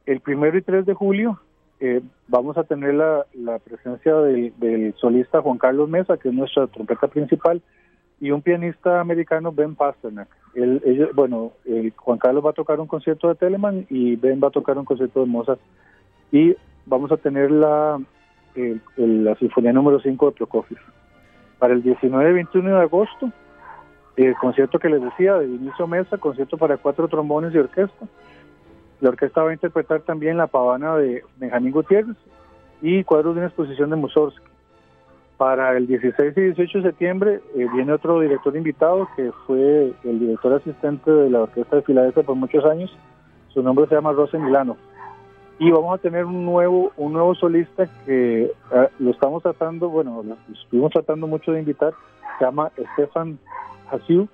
El 0.06 0.20
primero 0.20 0.56
y 0.56 0.62
3 0.62 0.86
de 0.86 0.94
julio 0.94 1.40
eh, 1.80 2.00
vamos 2.28 2.56
a 2.56 2.64
tener 2.64 2.94
la, 2.94 3.26
presencia 3.64 4.14
del, 4.16 4.94
solista 4.98 5.42
Juan 5.42 5.58
Carlos 5.58 5.88
Mesa, 5.88 6.16
que 6.16 6.28
es 6.28 6.34
nuestra 6.34 6.66
trompeta 6.66 7.08
principal, 7.08 7.60
y 8.20 8.30
un 8.30 8.40
pianista 8.40 9.00
americano, 9.00 9.52
Ben 9.52 9.74
Pasternak. 9.74 10.28
El, 10.54 11.10
bueno, 11.14 11.52
el 11.66 11.92
Juan 11.94 12.18
Carlos 12.18 12.44
va 12.44 12.50
a 12.50 12.54
tocar 12.54 12.80
un 12.80 12.86
concierto 12.86 13.28
de 13.28 13.34
Telemann 13.34 13.86
y 13.90 14.16
Ben 14.16 14.40
va 14.42 14.48
a 14.48 14.52
tocar 14.52 14.78
un 14.78 14.86
concierto 14.86 15.20
de 15.20 15.26
Mozart. 15.26 15.60
Y 16.32 16.56
vamos 16.86 17.12
a 17.12 17.18
tener 17.18 17.50
la, 17.50 18.00
la 18.96 19.34
Sinfonía 19.34 19.72
número 19.74 20.00
5 20.00 20.26
de 20.26 20.32
Prokofiev. 20.32 20.80
Para 21.58 21.74
el 21.74 21.82
19 21.82 22.30
y 22.30 22.34
21 22.34 22.70
de 22.70 22.82
agosto, 22.82 23.30
el 24.16 24.34
concierto 24.36 24.78
que 24.78 24.88
les 24.88 25.02
decía 25.02 25.34
de 25.34 25.46
Vinicio 25.46 25.86
Mesa, 25.86 26.16
concierto 26.16 26.56
para 26.56 26.78
cuatro 26.78 27.06
trombones 27.08 27.54
y 27.54 27.58
orquesta. 27.58 28.06
La 29.00 29.10
orquesta 29.10 29.42
va 29.42 29.50
a 29.50 29.54
interpretar 29.54 30.00
también 30.00 30.36
la 30.36 30.46
pavana 30.46 30.96
de 30.96 31.22
Benjamín 31.36 31.72
Gutiérrez 31.72 32.16
y 32.80 33.04
cuadros 33.04 33.34
de 33.34 33.40
una 33.40 33.48
exposición 33.48 33.90
de 33.90 33.96
Mussorgsky. 33.96 34.46
Para 35.36 35.76
el 35.76 35.86
16 35.86 36.32
y 36.34 36.40
18 36.40 36.78
de 36.78 36.84
septiembre 36.84 37.40
eh, 37.54 37.66
viene 37.74 37.92
otro 37.92 38.20
director 38.20 38.56
invitado 38.56 39.06
que 39.16 39.30
fue 39.46 39.92
el 40.02 40.18
director 40.18 40.54
asistente 40.54 41.10
de 41.10 41.28
la 41.28 41.42
Orquesta 41.42 41.76
de 41.76 41.82
Filadelfia 41.82 42.22
por 42.22 42.36
muchos 42.36 42.64
años. 42.64 42.90
Su 43.52 43.62
nombre 43.62 43.86
se 43.86 43.94
llama 43.94 44.12
Rose 44.12 44.38
Milano. 44.38 44.78
Y 45.58 45.70
vamos 45.70 45.98
a 45.98 46.02
tener 46.02 46.24
un 46.24 46.44
nuevo 46.44 46.92
un 46.96 47.12
nuevo 47.12 47.34
solista 47.34 47.86
que 48.06 48.50
ah, 48.72 48.88
lo 48.98 49.10
estamos 49.10 49.42
tratando, 49.42 49.90
bueno, 49.90 50.22
lo 50.22 50.36
estuvimos 50.54 50.92
tratando 50.92 51.26
mucho 51.26 51.52
de 51.52 51.60
invitar, 51.60 51.92
se 52.38 52.44
llama 52.44 52.70
Stefan 52.92 53.38
Hasiu, 53.90 54.28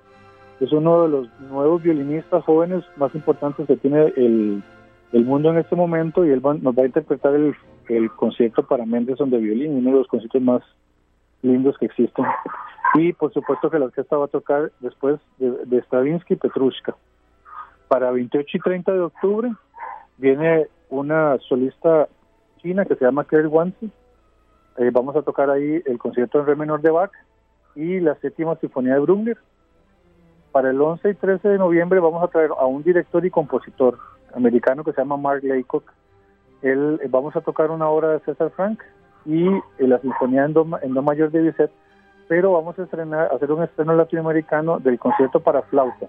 es 0.63 0.71
uno 0.71 1.03
de 1.03 1.09
los 1.09 1.39
nuevos 1.41 1.83
violinistas 1.83 2.43
jóvenes 2.45 2.83
más 2.95 3.13
importantes 3.15 3.67
que 3.67 3.75
tiene 3.75 4.13
el, 4.15 4.63
el 5.11 5.25
mundo 5.25 5.49
en 5.49 5.57
este 5.57 5.75
momento 5.75 6.25
y 6.25 6.29
él 6.29 6.41
nos 6.41 6.77
va 6.77 6.83
a 6.83 6.85
interpretar 6.85 7.35
el, 7.35 7.53
el 7.89 8.09
concierto 8.11 8.63
para 8.65 8.85
Mendelssohn 8.85 9.29
de 9.29 9.39
violín, 9.39 9.77
uno 9.77 9.91
de 9.91 9.97
los 9.97 10.07
conciertos 10.07 10.41
más 10.41 10.61
lindos 11.41 11.77
que 11.77 11.87
existen. 11.87 12.25
Y 12.95 13.11
por 13.13 13.33
supuesto 13.33 13.69
que 13.69 13.79
la 13.79 13.85
orquesta 13.85 14.15
va 14.15 14.25
a 14.25 14.29
tocar 14.29 14.71
después 14.79 15.19
de, 15.37 15.51
de 15.65 15.81
Stravinsky 15.81 16.35
Petrushka. 16.35 16.95
Para 17.89 18.11
28 18.11 18.47
y 18.57 18.59
30 18.59 18.91
de 18.93 19.01
octubre 19.01 19.51
viene 20.17 20.67
una 20.89 21.37
solista 21.39 22.07
china 22.61 22.85
que 22.85 22.95
se 22.95 23.03
llama 23.03 23.25
Claire 23.25 23.47
Wanzi. 23.47 23.91
Eh, 24.77 24.89
vamos 24.93 25.15
a 25.15 25.23
tocar 25.23 25.49
ahí 25.49 25.81
el 25.85 25.97
concierto 25.97 26.39
en 26.39 26.45
re 26.45 26.55
menor 26.55 26.81
de 26.81 26.91
Bach 26.91 27.11
y 27.75 27.99
la 27.99 28.15
séptima 28.15 28.55
sinfonía 28.55 28.93
de 28.93 28.99
Bruckner. 29.01 29.37
Para 30.53 30.69
el 30.69 30.79
11 30.79 31.09
y 31.09 31.13
13 31.15 31.49
de 31.49 31.57
noviembre 31.57 31.99
vamos 31.99 32.23
a 32.23 32.27
traer 32.27 32.51
a 32.51 32.67
un 32.67 32.83
director 32.83 33.25
y 33.25 33.31
compositor 33.31 33.97
americano 34.35 34.83
que 34.83 34.91
se 34.93 35.01
llama 35.01 35.17
Mark 35.17 35.41
Laycock. 35.43 35.91
Él, 36.61 36.99
eh, 37.03 37.07
vamos 37.09 37.35
a 37.35 37.41
tocar 37.41 37.71
una 37.71 37.89
obra 37.89 38.09
de 38.09 38.19
César 38.19 38.51
Frank 38.51 38.79
y 39.25 39.47
eh, 39.47 39.61
la 39.79 39.97
sinfonía 39.97 40.45
en 40.45 40.53
do, 40.53 40.67
en 40.83 40.93
do 40.93 41.01
mayor 41.01 41.31
de 41.31 41.41
Bizet, 41.41 41.71
pero 42.27 42.53
vamos 42.53 42.77
a 42.77 42.83
estrenar, 42.83 43.31
hacer 43.33 43.51
un 43.51 43.63
estreno 43.63 43.95
latinoamericano 43.95 44.77
del 44.77 44.99
concierto 44.99 45.39
para 45.39 45.63
flauta 45.63 46.05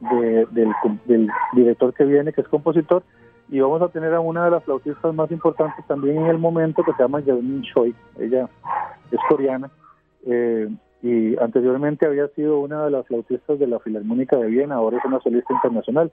de, 0.00 0.46
del, 0.50 0.72
del 1.04 1.28
director 1.52 1.92
que 1.92 2.04
viene, 2.04 2.32
que 2.32 2.40
es 2.40 2.48
compositor, 2.48 3.02
y 3.50 3.60
vamos 3.60 3.82
a 3.82 3.88
tener 3.88 4.14
a 4.14 4.20
una 4.20 4.46
de 4.46 4.50
las 4.50 4.64
flautistas 4.64 5.14
más 5.14 5.30
importantes 5.30 5.86
también 5.86 6.16
en 6.16 6.26
el 6.28 6.38
momento 6.38 6.82
que 6.82 6.92
se 6.94 7.02
llama 7.02 7.20
Jasmine 7.20 7.66
Choi. 7.70 7.94
Ella 8.18 8.48
es 9.10 9.20
coreana 9.28 9.70
eh, 10.26 10.68
y 11.02 11.38
anteriormente 11.38 12.06
había 12.06 12.28
sido 12.28 12.58
una 12.58 12.84
de 12.84 12.90
las 12.90 13.06
flautistas 13.06 13.58
de 13.58 13.66
la 13.66 13.78
Filarmónica 13.78 14.36
de 14.36 14.48
Viena, 14.48 14.76
ahora 14.76 14.98
es 14.98 15.04
una 15.04 15.20
solista 15.20 15.54
internacional. 15.54 16.10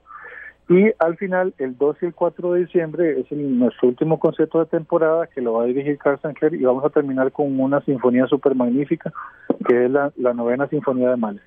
Y 0.68 0.92
al 0.98 1.16
final, 1.16 1.54
el 1.58 1.78
2 1.78 1.96
y 2.02 2.06
el 2.06 2.14
4 2.14 2.52
de 2.52 2.60
diciembre, 2.60 3.20
es 3.20 3.30
el, 3.30 3.58
nuestro 3.58 3.88
último 3.88 4.18
concierto 4.18 4.58
de 4.58 4.66
temporada 4.66 5.28
que 5.28 5.40
lo 5.40 5.54
va 5.54 5.62
a 5.62 5.66
dirigir 5.66 5.96
Carl 5.98 6.20
Sankler 6.20 6.54
y 6.54 6.64
vamos 6.64 6.84
a 6.84 6.90
terminar 6.90 7.30
con 7.30 7.58
una 7.60 7.80
sinfonía 7.82 8.26
súper 8.26 8.56
magnífica, 8.56 9.12
que 9.68 9.84
es 9.84 9.90
la, 9.90 10.12
la 10.16 10.34
novena 10.34 10.66
sinfonía 10.68 11.10
de 11.10 11.16
Mahler. 11.16 11.42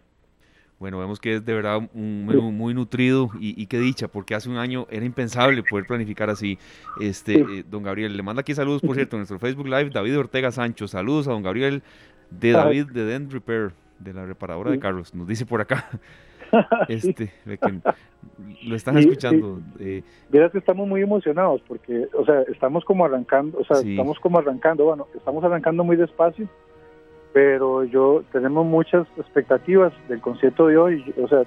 Bueno, 0.80 0.98
vemos 0.98 1.20
que 1.20 1.36
es 1.36 1.45
de 1.45 1.53
verdad 1.53 1.82
un 1.94 2.26
menú 2.26 2.53
muy 2.53 2.74
nutrido 2.74 3.30
y, 3.38 3.61
y, 3.61 3.68
qué 3.68 3.80
dicha, 3.80 4.07
porque 4.07 4.34
hace 4.34 4.49
un 4.49 4.56
año 4.56 4.88
era 4.90 5.06
impensable 5.06 5.61
poder 5.61 5.86
planificar 5.86 6.30
así. 6.30 6.57
Este, 7.02 7.41
eh, 7.41 7.66
don 7.70 7.84
Gabriel, 7.84 8.16
le 8.16 8.24
manda 8.24 8.40
aquí 8.40 8.56
saludos, 8.56 8.82
por 8.82 8.95
cierto, 8.95 9.18
en 9.18 9.20
nuestro 9.20 9.40
Facebook 9.40 9.68
Live, 9.68 9.90
David 9.90 10.18
Ortega 10.18 10.52
Sancho. 10.52 10.88
Saludos 10.88 11.28
a 11.28 11.32
don 11.32 11.44
Gabriel 11.44 11.84
de 12.30 12.51
David 12.51 12.88
de 12.91 13.06
Den 13.06 13.30
Repair, 13.30 13.72
de 13.99 14.14
la 14.14 14.26
reparadora 14.26 14.69
sí. 14.69 14.77
de 14.77 14.81
carros. 14.81 15.14
Nos 15.14 15.27
dice 15.27 15.45
por 15.45 15.61
acá. 15.61 15.89
Este, 16.88 17.31
que 17.45 17.80
lo 18.65 18.76
están 18.76 18.95
sí, 18.95 19.01
escuchando. 19.01 19.60
Eh. 19.80 20.01
Mira 20.31 20.49
que 20.49 20.57
estamos 20.57 20.88
muy 20.88 21.03
emocionados 21.03 21.61
porque, 21.68 22.07
o 22.18 22.26
sea, 22.26 22.41
estamos 22.51 22.84
como 22.85 23.06
arrancando, 23.06 23.60
o 23.60 23.64
sea, 23.64 23.88
estamos 23.88 24.18
como 24.19 24.39
arrancando, 24.39 24.85
bueno, 24.85 25.06
estamos 25.15 25.43
arrancando 25.43 25.84
muy 25.84 25.95
despacio 25.95 26.49
pero 27.34 27.84
yo 27.84 28.23
tenemos 28.31 28.65
muchas 28.65 29.07
expectativas 29.18 29.93
del 30.07 30.22
concierto 30.22 30.68
de 30.68 30.77
hoy. 30.77 31.14
O 31.22 31.27
sea, 31.27 31.43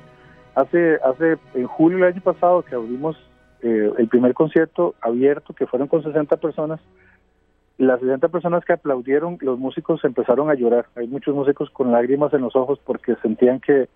hace 0.55 0.97
hace 1.05 1.39
en 1.55 1.67
julio 1.67 1.99
del 1.99 2.15
año 2.15 2.23
pasado 2.23 2.63
que 2.63 2.75
abrimos 2.75 3.17
eh, 3.63 3.91
el 3.99 4.09
primer 4.09 4.35
concierto 4.35 4.95
abierto, 5.01 5.55
que 5.55 5.67
fueron 5.67 5.89
con 5.89 6.03
60 6.03 6.37
personas, 6.37 6.81
las 7.79 8.01
60 8.01 8.29
personas 8.29 8.65
que 8.65 8.75
aplaudieron, 8.75 9.39
los 9.41 9.59
músicos 9.59 10.05
empezaron 10.05 10.51
a 10.51 10.55
llorar. 10.55 10.87
Hay 10.95 11.09
muchos 11.09 11.35
músicos 11.35 11.71
con 11.71 11.93
lágrimas 11.93 12.33
en 12.35 12.43
los 12.43 12.55
ojos 12.55 12.79
porque 12.85 13.17
sentían 13.23 13.61
que, 13.61 13.89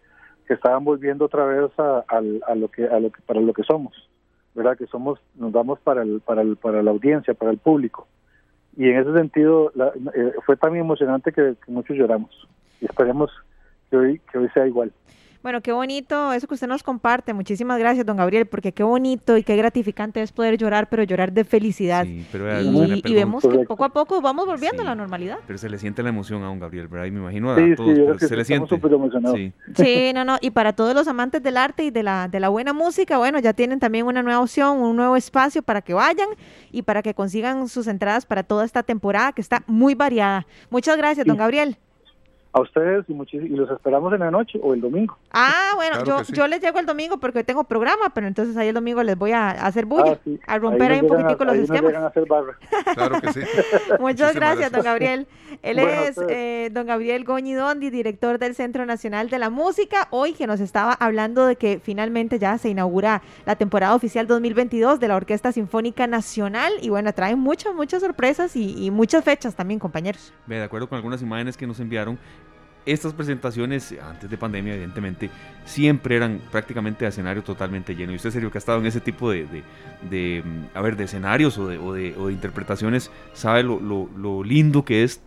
que 0.46 0.54
estaban 0.54 0.84
volviendo 0.84 1.26
otra 1.26 1.44
vez 1.44 1.70
a, 1.78 2.04
a, 2.08 2.22
a, 2.46 2.54
lo 2.54 2.68
que 2.68 2.86
a 2.86 2.98
lo 3.00 3.10
que 3.10 3.20
para 3.22 3.40
lo 3.40 3.52
que 3.52 3.62
somos, 3.62 4.08
verdad 4.54 4.76
que 4.76 4.86
somos 4.86 5.20
nos 5.34 5.52
damos 5.52 5.78
para 5.80 6.02
el, 6.02 6.20
para 6.20 6.42
el, 6.42 6.56
para 6.56 6.82
la 6.82 6.90
audiencia, 6.90 7.34
para 7.34 7.50
el 7.50 7.58
público 7.58 8.06
y 8.76 8.90
en 8.90 8.98
ese 8.98 9.12
sentido 9.12 9.72
la, 9.74 9.88
eh, 10.14 10.32
fue 10.44 10.56
tan 10.56 10.76
emocionante 10.76 11.32
que, 11.32 11.54
que, 11.64 11.72
muchos 11.72 11.96
lloramos 11.96 12.30
y 12.80 12.84
esperemos 12.84 13.30
que 13.90 13.96
hoy 13.96 14.20
que 14.30 14.38
hoy 14.38 14.48
sea 14.50 14.66
igual. 14.66 14.92
Bueno, 15.42 15.60
qué 15.60 15.72
bonito 15.72 16.32
eso 16.32 16.46
que 16.46 16.54
usted 16.54 16.66
nos 16.66 16.82
comparte. 16.82 17.32
Muchísimas 17.32 17.78
gracias, 17.78 18.04
don 18.04 18.16
Gabriel, 18.16 18.46
porque 18.46 18.72
qué 18.72 18.82
bonito 18.82 19.36
y 19.36 19.42
qué 19.42 19.56
gratificante 19.56 20.22
es 20.22 20.32
poder 20.32 20.56
llorar, 20.58 20.88
pero 20.88 21.02
llorar 21.02 21.32
de 21.32 21.44
felicidad. 21.44 22.04
Sí, 22.04 22.26
pero, 22.32 22.60
y, 22.60 23.02
y, 23.04 23.14
vemos 23.14 23.42
que 23.42 23.58
poco 23.60 23.84
a 23.84 23.90
poco 23.90 24.20
vamos 24.20 24.46
volviendo 24.46 24.82
sí, 24.82 24.86
a 24.86 24.90
la 24.90 24.94
normalidad. 24.94 25.38
Pero 25.46 25.58
se 25.58 25.68
le 25.68 25.78
siente 25.78 26.02
la 26.02 26.08
emoción 26.08 26.42
a 26.42 26.46
don 26.46 26.58
Gabriel, 26.58 26.88
¿verdad? 26.88 27.06
Y 27.06 27.10
me 27.10 27.20
imagino 27.20 27.52
a 27.52 27.56
sí, 27.56 27.74
todos, 27.76 28.20
se 28.20 28.36
le 28.36 28.44
siente. 28.44 28.80
Sí. 29.34 29.52
sí, 29.74 30.12
no, 30.14 30.24
no. 30.24 30.38
Y 30.40 30.50
para 30.50 30.72
todos 30.72 30.94
los 30.94 31.08
amantes 31.08 31.42
del 31.42 31.56
arte 31.56 31.84
y 31.84 31.90
de 31.90 32.02
la, 32.02 32.28
de 32.28 32.40
la 32.40 32.48
buena 32.48 32.72
música, 32.72 33.18
bueno, 33.18 33.38
ya 33.38 33.52
tienen 33.52 33.78
también 33.78 34.06
una 34.06 34.22
nueva 34.22 34.40
opción, 34.40 34.78
un 34.78 34.96
nuevo 34.96 35.16
espacio 35.16 35.62
para 35.62 35.82
que 35.82 35.94
vayan 35.94 36.28
y 36.72 36.82
para 36.82 37.02
que 37.02 37.14
consigan 37.14 37.68
sus 37.68 37.86
entradas 37.86 38.26
para 38.26 38.42
toda 38.42 38.64
esta 38.64 38.82
temporada 38.82 39.32
que 39.32 39.40
está 39.40 39.62
muy 39.66 39.94
variada. 39.94 40.46
Muchas 40.70 40.96
gracias, 40.96 41.26
don 41.26 41.36
Gabriel 41.36 41.78
a 42.56 42.62
ustedes 42.62 43.04
y, 43.08 43.36
y 43.36 43.48
los 43.50 43.70
esperamos 43.70 44.14
en 44.14 44.20
la 44.20 44.30
noche 44.30 44.58
o 44.62 44.72
el 44.72 44.80
domingo. 44.80 45.18
Ah, 45.30 45.72
bueno, 45.74 46.02
claro 46.02 46.20
yo, 46.20 46.24
sí. 46.24 46.32
yo 46.32 46.46
les 46.46 46.62
llego 46.62 46.78
el 46.78 46.86
domingo 46.86 47.18
porque 47.18 47.44
tengo 47.44 47.64
programa, 47.64 48.08
pero 48.14 48.26
entonces 48.26 48.56
ahí 48.56 48.68
el 48.68 48.74
domingo 48.74 49.02
les 49.02 49.16
voy 49.16 49.32
a, 49.32 49.50
hacer 49.50 49.84
bulla, 49.84 50.12
ah, 50.12 50.18
sí. 50.24 50.40
a 50.46 50.58
romper 50.58 50.90
ahí, 50.90 50.98
ahí 50.98 51.04
un 51.04 51.08
poquitico 51.08 51.42
a, 51.42 51.46
los 51.46 51.56
esquemas. 51.58 51.92
claro 52.94 53.20
que 53.20 53.32
sí. 53.34 53.40
Muchas 54.00 54.34
gracias, 54.34 54.72
don 54.72 54.82
Gabriel. 54.82 55.26
Él 55.62 55.76
bueno, 55.76 56.02
es 56.02 56.18
eh, 56.28 56.70
don 56.72 56.86
Gabriel 56.86 57.24
Goñidondi, 57.24 57.90
director 57.90 58.38
del 58.38 58.54
Centro 58.54 58.86
Nacional 58.86 59.28
de 59.28 59.38
la 59.38 59.50
Música, 59.50 60.08
hoy 60.10 60.32
que 60.32 60.46
nos 60.46 60.60
estaba 60.60 60.94
hablando 60.94 61.46
de 61.46 61.56
que 61.56 61.78
finalmente 61.78 62.38
ya 62.38 62.56
se 62.56 62.70
inaugura 62.70 63.20
la 63.44 63.56
temporada 63.56 63.94
oficial 63.94 64.26
2022 64.26 64.98
de 64.98 65.08
la 65.08 65.16
Orquesta 65.16 65.52
Sinfónica 65.52 66.06
Nacional 66.06 66.72
y 66.80 66.88
bueno, 66.88 67.12
trae 67.12 67.36
muchas, 67.36 67.74
muchas 67.74 68.02
sorpresas 68.02 68.56
y, 68.56 68.82
y 68.82 68.90
muchas 68.90 69.24
fechas 69.24 69.54
también, 69.54 69.78
compañeros. 69.78 70.32
De 70.46 70.62
acuerdo 70.62 70.88
con 70.88 70.96
algunas 70.96 71.20
imágenes 71.20 71.56
que 71.56 71.66
nos 71.66 71.80
enviaron, 71.80 72.18
estas 72.86 73.12
presentaciones, 73.12 73.94
antes 74.00 74.30
de 74.30 74.38
pandemia, 74.38 74.74
evidentemente, 74.74 75.28
siempre 75.64 76.16
eran 76.16 76.40
prácticamente 76.50 77.04
a 77.04 77.08
escenario 77.08 77.42
totalmente 77.42 77.94
lleno. 77.94 78.12
Y 78.12 78.16
usted, 78.16 78.30
serio, 78.30 78.50
que 78.50 78.58
ha 78.58 78.60
estado 78.60 78.78
en 78.78 78.86
ese 78.86 79.00
tipo 79.00 79.30
de, 79.30 79.46
de, 79.46 79.62
de 80.08 80.44
a 80.72 80.80
ver, 80.80 80.96
de 80.96 81.04
escenarios 81.04 81.58
o 81.58 81.66
de, 81.66 81.78
o 81.78 81.92
de, 81.92 82.14
o 82.16 82.30
interpretaciones, 82.30 83.10
sabe 83.34 83.64
lo, 83.64 83.80
lo, 83.80 84.08
lo, 84.16 84.44
lindo 84.44 84.84
que 84.84 85.02
es. 85.02 85.20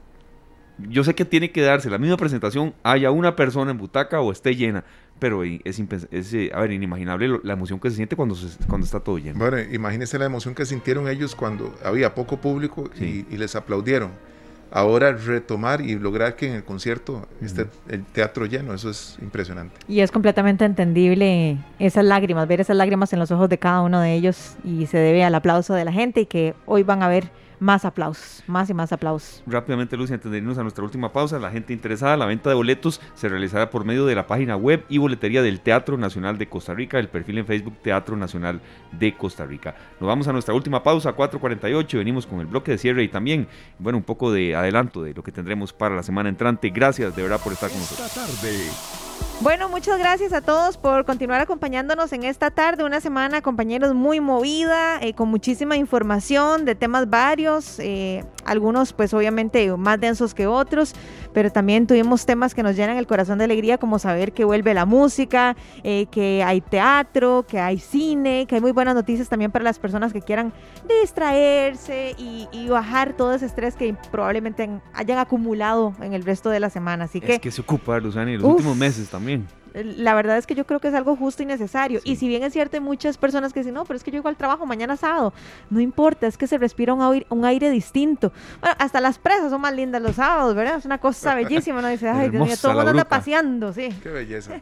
Yo 0.77 1.03
sé 1.03 1.13
que 1.13 1.25
tiene 1.25 1.51
que 1.51 1.61
darse 1.61 1.89
la 1.89 1.97
misma 1.97 2.15
presentación, 2.15 2.73
haya 2.83 3.11
una 3.11 3.35
persona 3.35 3.71
en 3.71 3.77
butaca 3.77 4.21
o 4.21 4.31
esté 4.31 4.55
llena, 4.55 4.85
pero 5.19 5.43
es, 5.43 5.59
es 5.65 6.33
eh, 6.33 6.51
a 6.53 6.61
ver, 6.61 6.71
inimaginable 6.71 7.41
la 7.43 7.51
emoción 7.51 7.81
que 7.81 7.89
se 7.89 7.97
siente 7.97 8.15
cuando, 8.15 8.35
se, 8.35 8.65
cuando 8.65 8.85
está 8.85 9.01
todo 9.01 9.17
lleno. 9.17 9.37
Bueno, 9.37 9.59
imagínese 9.59 10.17
la 10.17 10.23
emoción 10.23 10.55
que 10.55 10.65
sintieron 10.65 11.09
ellos 11.09 11.35
cuando 11.35 11.77
había 11.83 12.15
poco 12.15 12.37
público 12.37 12.89
sí. 12.95 13.25
y, 13.29 13.35
y 13.35 13.37
les 13.37 13.57
aplaudieron 13.57 14.11
ahora 14.71 15.11
retomar 15.11 15.81
y 15.81 15.97
lograr 15.97 16.35
que 16.35 16.47
en 16.47 16.55
el 16.55 16.63
concierto 16.63 17.27
esté 17.41 17.67
el 17.89 18.03
teatro 18.05 18.45
lleno, 18.45 18.73
eso 18.73 18.89
es 18.89 19.17
impresionante. 19.21 19.75
Y 19.87 20.01
es 20.01 20.11
completamente 20.11 20.65
entendible 20.65 21.57
esas 21.79 22.05
lágrimas, 22.05 22.47
ver 22.47 22.61
esas 22.61 22.77
lágrimas 22.77 23.13
en 23.13 23.19
los 23.19 23.31
ojos 23.31 23.49
de 23.49 23.57
cada 23.57 23.81
uno 23.81 24.01
de 24.01 24.13
ellos 24.13 24.55
y 24.63 24.85
se 24.85 24.97
debe 24.97 25.23
al 25.23 25.35
aplauso 25.35 25.73
de 25.73 25.85
la 25.85 25.91
gente 25.91 26.21
y 26.21 26.25
que 26.25 26.53
hoy 26.65 26.83
van 26.83 27.03
a 27.03 27.07
ver 27.07 27.31
más 27.59 27.85
aplausos, 27.85 28.43
más 28.47 28.69
y 28.69 28.73
más 28.73 28.91
aplausos. 28.91 29.43
Rápidamente, 29.45 29.97
Lucy, 29.97 30.13
antes 30.13 30.31
de 30.31 30.37
irnos 30.37 30.57
a 30.57 30.63
nuestra 30.63 30.83
última 30.83 31.11
pausa, 31.11 31.39
la 31.39 31.51
gente 31.51 31.73
interesada, 31.73 32.17
la 32.17 32.25
venta 32.25 32.49
de 32.49 32.55
boletos 32.55 33.01
se 33.13 33.29
realizará 33.29 33.69
por 33.69 33.85
medio 33.85 34.05
de 34.05 34.15
la 34.15 34.27
página 34.27 34.55
web 34.55 34.85
y 34.89 34.97
boletería 34.97 35.41
del 35.41 35.61
Teatro 35.61 35.97
Nacional 35.97 36.37
de 36.37 36.47
Costa 36.47 36.73
Rica, 36.73 36.99
el 36.99 37.09
perfil 37.09 37.39
en 37.39 37.45
Facebook 37.45 37.77
Teatro 37.81 38.15
Nacional 38.15 38.61
de 38.91 39.15
Costa 39.15 39.45
Rica. 39.45 39.75
Nos 39.99 40.07
vamos 40.07 40.27
a 40.27 40.33
nuestra 40.33 40.53
última 40.53 40.83
pausa, 40.83 41.15
4.48, 41.15 41.97
venimos 41.97 42.25
con 42.25 42.39
el 42.39 42.47
bloque 42.47 42.71
de 42.71 42.77
cierre 42.77 43.03
y 43.03 43.09
también, 43.09 43.47
bueno, 43.77 43.97
un 43.97 44.03
poco 44.03 44.31
de 44.31 44.55
adelanto 44.55 45.03
de 45.03 45.13
lo 45.13 45.23
que 45.23 45.31
tendremos 45.31 45.73
para 45.73 45.95
la 45.95 46.03
semana 46.03 46.29
entrante. 46.29 46.69
Gracias 46.69 47.15
de 47.15 47.21
verdad 47.21 47.39
por 47.43 47.53
estar 47.53 47.69
con 47.69 47.79
nosotros. 47.79 48.07
Esta 48.07 48.25
tarde. 48.25 49.28
Bueno, 49.41 49.69
muchas 49.69 49.97
gracias 49.97 50.33
a 50.33 50.41
todos 50.41 50.75
por 50.75 51.05
continuar 51.05 51.39
acompañándonos 51.39 52.11
en 52.11 52.23
esta 52.23 52.51
tarde, 52.51 52.83
una 52.83 52.99
semana, 52.99 53.41
compañeros, 53.41 53.93
muy 53.93 54.19
movida, 54.19 54.99
eh, 54.99 55.13
con 55.13 55.29
muchísima 55.29 55.77
información 55.77 56.65
de 56.65 56.75
temas 56.75 57.09
varios, 57.09 57.79
eh, 57.79 58.25
algunos 58.43 58.91
pues 58.91 59.13
obviamente 59.13 59.71
más 59.77 59.97
densos 59.97 60.33
que 60.33 60.45
otros, 60.45 60.93
pero 61.33 61.53
también 61.53 61.87
tuvimos 61.87 62.25
temas 62.25 62.53
que 62.53 62.63
nos 62.63 62.75
llenan 62.75 62.97
el 62.97 63.07
corazón 63.07 63.37
de 63.37 63.45
alegría, 63.45 63.77
como 63.77 63.97
saber 63.97 64.33
que 64.33 64.43
vuelve 64.43 64.73
la 64.73 64.85
música, 64.85 65.55
eh, 65.83 66.07
que 66.11 66.43
hay 66.43 66.59
teatro, 66.59 67.45
que 67.47 67.61
hay 67.61 67.79
cine, 67.79 68.45
que 68.45 68.55
hay 68.55 68.61
muy 68.61 68.73
buenas 68.73 68.93
noticias 68.93 69.29
también 69.29 69.51
para 69.51 69.63
las 69.63 69.79
personas 69.79 70.11
que 70.11 70.21
quieran 70.21 70.51
distraerse 71.01 72.13
y, 72.17 72.49
y 72.51 72.67
bajar 72.67 73.13
todo 73.13 73.33
ese 73.33 73.45
estrés 73.45 73.77
que 73.77 73.95
probablemente 74.11 74.69
hayan 74.93 75.17
acumulado 75.17 75.93
en 76.01 76.13
el 76.13 76.25
resto 76.25 76.49
de 76.49 76.59
la 76.59 76.69
semana. 76.69 77.05
Así 77.05 77.19
es 77.19 77.23
que, 77.23 77.39
que 77.39 77.51
se 77.51 77.61
ocupa, 77.61 77.97
Luzani, 78.01 78.35
los 78.35 78.43
uf, 78.43 78.55
últimos 78.55 78.75
meses 78.75 79.07
también. 79.07 79.28
mean? 79.29 79.47
La 79.83 80.13
verdad 80.13 80.37
es 80.37 80.47
que 80.47 80.55
yo 80.55 80.65
creo 80.65 80.79
que 80.79 80.87
es 80.87 80.93
algo 80.93 81.15
justo 81.15 81.43
y 81.43 81.45
necesario. 81.45 81.99
Y 82.03 82.15
si 82.15 82.27
bien 82.27 82.43
es 82.43 82.53
cierto, 82.53 82.77
hay 82.77 82.81
muchas 82.81 83.17
personas 83.17 83.53
que 83.53 83.61
dicen, 83.61 83.73
no, 83.73 83.85
pero 83.85 83.97
es 83.97 84.03
que 84.03 84.11
yo 84.11 84.17
igual 84.17 84.35
trabajo 84.35 84.65
mañana 84.65 84.97
sábado. 84.97 85.33
No 85.69 85.79
importa, 85.79 86.27
es 86.27 86.37
que 86.37 86.47
se 86.47 86.57
respira 86.57 86.93
un 86.93 87.01
aire, 87.01 87.25
un 87.29 87.45
aire 87.45 87.69
distinto. 87.69 88.31
Bueno, 88.59 88.75
hasta 88.79 88.99
las 89.01 89.17
presas 89.17 89.51
son 89.51 89.61
más 89.61 89.73
lindas 89.73 90.01
los 90.01 90.15
sábados, 90.15 90.55
¿verdad? 90.55 90.77
Es 90.77 90.85
una 90.85 90.97
cosa 90.97 91.35
bellísima, 91.49 91.81
¿no? 91.81 91.87
Dice, 91.87 92.09
ay, 92.09 92.29
Dios 92.29 92.45
mío, 92.45 92.55
todo 92.61 92.71
el 92.71 92.77
mundo 92.77 92.91
anda 92.91 93.05
paseando, 93.05 93.73
sí. 93.73 93.89
Qué 94.01 94.09
belleza. 94.09 94.59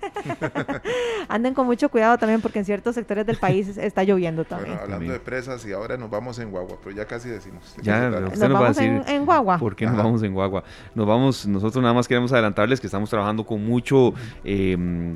Anden 1.28 1.54
con 1.54 1.66
mucho 1.66 1.90
cuidado 1.90 2.18
también 2.18 2.42
porque 2.42 2.60
en 2.60 2.66
ciertos 2.66 2.96
sectores 2.96 3.26
del 3.26 3.38
país 3.38 3.78
está 3.78 4.04
lloviendo 4.04 4.46
también. 4.46 4.78
Bueno, 4.78 4.94
hablando 4.94 5.14
de 5.14 5.20
presas 5.20 5.66
y 5.66 5.74
ahora 5.74 5.98
nos 5.98 6.10
vamos 6.10 6.40
en 6.40 6.52
guagua, 6.52 6.78
pero 6.84 6.96
ya 6.96 7.06
casi 7.06 7.30
decimos. 7.30 7.76
Ya, 7.82 8.10
usted 8.32 8.50
nos, 8.50 8.62
va 8.62 8.66
a 8.66 8.70
decir 8.70 9.02
en, 9.08 9.26
guagua. 9.26 9.58
¿Por 9.58 9.76
qué 9.76 9.86
nos 9.86 9.98
vamos 9.98 10.24
en 10.24 10.34
guagua? 10.34 10.64
Nos 10.96 11.08
vamos, 11.08 11.46
nosotros 11.48 11.82
nada 11.82 11.94
más 11.94 12.08
queremos 12.08 12.32
adelantarles 12.32 12.80
que 12.80 12.88
estamos 12.88 13.10
trabajando 13.10 13.46
con 13.46 13.66
mucho 13.66 14.14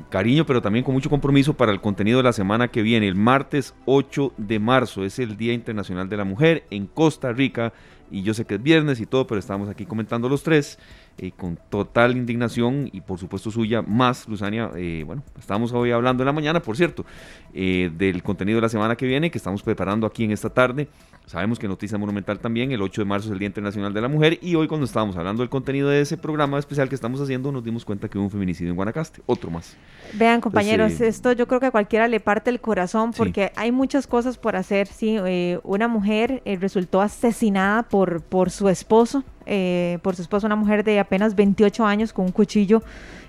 cariño, 0.00 0.46
pero 0.46 0.62
también 0.62 0.84
con 0.84 0.94
mucho 0.94 1.10
compromiso 1.10 1.54
para 1.54 1.72
el 1.72 1.80
contenido 1.80 2.18
de 2.18 2.24
la 2.24 2.32
semana 2.32 2.68
que 2.68 2.82
viene. 2.82 3.06
El 3.06 3.14
martes 3.14 3.74
8 3.84 4.32
de 4.36 4.58
marzo 4.58 5.04
es 5.04 5.18
el 5.18 5.36
Día 5.36 5.52
Internacional 5.52 6.08
de 6.08 6.16
la 6.16 6.24
Mujer 6.24 6.64
en 6.70 6.86
Costa 6.86 7.32
Rica 7.32 7.72
y 8.10 8.22
yo 8.22 8.34
sé 8.34 8.44
que 8.44 8.56
es 8.56 8.62
viernes 8.62 9.00
y 9.00 9.06
todo, 9.06 9.26
pero 9.26 9.38
estamos 9.38 9.68
aquí 9.68 9.86
comentando 9.86 10.28
los 10.28 10.42
tres. 10.42 10.78
Eh, 11.18 11.30
con 11.36 11.58
total 11.68 12.16
indignación 12.16 12.88
y 12.90 13.02
por 13.02 13.18
supuesto 13.18 13.50
suya 13.50 13.82
más, 13.82 14.26
Luzania. 14.28 14.70
Eh, 14.76 15.04
bueno, 15.06 15.22
estamos 15.38 15.70
hoy 15.72 15.90
hablando 15.90 16.22
en 16.22 16.26
la 16.26 16.32
mañana, 16.32 16.60
por 16.60 16.76
cierto, 16.76 17.04
eh, 17.52 17.90
del 17.96 18.22
contenido 18.22 18.56
de 18.56 18.62
la 18.62 18.68
semana 18.70 18.96
que 18.96 19.06
viene 19.06 19.30
que 19.30 19.36
estamos 19.36 19.62
preparando 19.62 20.06
aquí 20.06 20.24
en 20.24 20.32
esta 20.32 20.48
tarde. 20.48 20.88
Sabemos 21.26 21.58
que 21.58 21.68
Noticia 21.68 21.98
Monumental 21.98 22.40
también, 22.40 22.72
el 22.72 22.82
8 22.82 23.02
de 23.02 23.04
marzo 23.04 23.28
es 23.28 23.32
el 23.32 23.38
Día 23.38 23.46
Internacional 23.46 23.92
de 23.92 24.00
la 24.00 24.08
Mujer 24.08 24.38
y 24.42 24.54
hoy 24.56 24.66
cuando 24.66 24.86
estábamos 24.86 25.16
hablando 25.16 25.42
del 25.42 25.50
contenido 25.50 25.88
de 25.88 26.00
ese 26.00 26.16
programa 26.16 26.58
especial 26.58 26.88
que 26.88 26.94
estamos 26.94 27.20
haciendo 27.20 27.52
nos 27.52 27.62
dimos 27.62 27.84
cuenta 27.84 28.08
que 28.08 28.18
hubo 28.18 28.24
un 28.24 28.30
feminicidio 28.30 28.70
en 28.70 28.76
Guanacaste, 28.76 29.22
otro 29.26 29.50
más. 29.50 29.76
Vean 30.14 30.40
compañeros, 30.40 31.00
esto 31.00 31.30
yo 31.32 31.46
creo 31.46 31.60
que 31.60 31.66
a 31.66 31.70
cualquiera 31.70 32.08
le 32.08 32.18
parte 32.18 32.50
el 32.50 32.60
corazón 32.60 33.12
porque 33.12 33.52
hay 33.54 33.70
muchas 33.70 34.06
cosas 34.06 34.38
por 34.38 34.56
hacer. 34.56 34.88
Sí, 34.88 35.18
una 35.62 35.86
mujer 35.86 36.42
resultó 36.44 37.00
asesinada 37.00 37.84
por, 37.84 38.22
por 38.22 38.50
su 38.50 38.68
esposo, 38.68 39.22
eh, 39.46 39.98
por 40.02 40.16
su 40.16 40.22
esposa, 40.22 40.46
una 40.46 40.56
mujer 40.56 40.84
de 40.84 40.98
apenas 40.98 41.34
28 41.34 41.84
años 41.84 42.12
con 42.12 42.26
un 42.26 42.32
cuchillo 42.32 42.82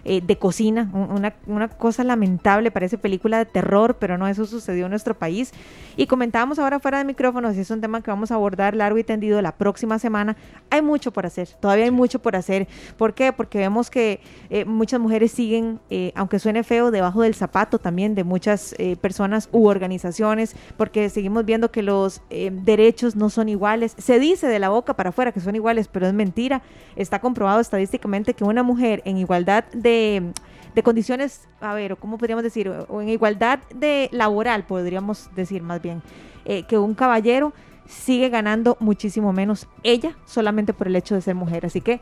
eh, 0.06 0.20
de 0.22 0.38
cocina, 0.38 0.90
una, 0.94 1.34
una, 1.48 1.70
cosa 1.70 2.04
lamentable, 2.04 2.72
parece 2.72 2.98
película 2.98 3.38
de 3.38 3.46
terror, 3.46 3.96
pero 4.00 4.18
no, 4.18 4.28
eso 4.28 4.46
sucedió 4.46 4.86
en 4.86 4.90
nuestro 4.90 5.14
país. 5.14 5.54
Y 5.96 6.08
comentábamos 6.08 6.60
ahora 6.60 6.82
fuera 6.82 6.98
de 6.98 7.06
micrófonos, 7.06 7.56
y 7.56 7.62
es 7.62 7.72
un 7.72 7.80
tema 7.80 8.02
que 8.02 8.12
vamos 8.12 8.30
a 8.30 8.36
abordar 8.36 8.76
largo 8.76 8.98
y 8.98 9.06
tendido 9.06 9.42
la 9.42 9.54
próxima 9.54 10.00
semana. 10.00 10.36
Hay 10.70 10.82
mucho 10.82 11.14
por 11.14 11.26
hacer, 11.26 11.48
todavía 11.62 11.86
hay 11.86 11.92
mucho 11.92 12.20
por 12.20 12.36
hacer. 12.36 12.68
¿Por 12.98 13.14
qué? 13.14 13.32
Porque 13.32 13.60
vemos 13.60 13.90
que 13.90 14.20
eh, 14.50 14.66
muchas 14.66 15.00
mujeres 15.00 15.32
siguen, 15.32 15.80
eh, 15.90 16.12
aunque 16.16 16.38
suene 16.38 16.64
feo, 16.64 16.92
debajo 16.92 17.22
del 17.22 17.34
zapato 17.34 17.80
también 17.80 18.14
de 18.14 18.26
muchas 18.26 18.76
personas 19.00 19.48
u 19.54 19.68
organizaciones, 19.68 20.56
porque 20.76 21.10
seguimos 21.10 21.46
viendo 21.46 21.72
que 21.72 21.82
los 21.82 22.22
derechos 22.30 23.16
no 23.16 23.30
son 23.30 23.48
iguales. 23.48 23.96
Se 23.98 24.20
dice 24.20 24.48
de 24.48 24.60
la 24.60 24.68
boca 24.68 24.96
para 24.96 25.12
afuera 25.12 25.32
que 25.32 25.40
son 25.40 25.56
iguales, 25.56 25.88
pero 25.88 26.08
es 26.08 26.14
mentira. 26.14 26.62
Está 26.98 27.20
comprobado 27.22 27.62
estadísticamente 27.62 28.34
que 28.34 28.44
una 28.44 28.64
mujer 28.64 29.02
en 29.06 29.18
igualdad 29.18 29.64
de 29.72 29.93
de, 29.94 30.84
condiciones, 30.84 31.48
a 31.62 31.74
ver, 31.74 31.98
¿cómo 31.98 32.18
podríamos 32.18 32.44
decir? 32.44 32.70
O 32.70 33.02
en 33.02 33.10
igualdad 33.10 33.60
de 33.76 34.10
laboral, 34.12 34.66
podríamos 34.66 35.30
decir 35.36 35.62
más 35.62 35.82
bien, 35.82 36.02
eh, 36.46 36.64
que 36.64 36.78
un 36.78 36.96
caballero 36.96 37.54
sigue 37.86 38.30
ganando 38.30 38.78
muchísimo 38.80 39.34
menos 39.34 39.68
ella 39.84 40.16
solamente 40.26 40.74
por 40.74 40.88
el 40.88 40.96
hecho 40.96 41.16
de 41.16 41.22
ser 41.22 41.36
mujer. 41.36 41.66
Así 41.66 41.82
que 41.82 42.00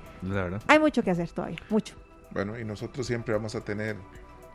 hay 0.68 0.80
mucho 0.80 1.04
que 1.04 1.12
hacer 1.12 1.30
todavía, 1.30 1.58
mucho. 1.70 1.96
Bueno, 2.32 2.58
y 2.58 2.64
nosotros 2.64 3.06
siempre 3.06 3.34
vamos 3.34 3.56
a 3.56 3.62
tener 3.62 3.98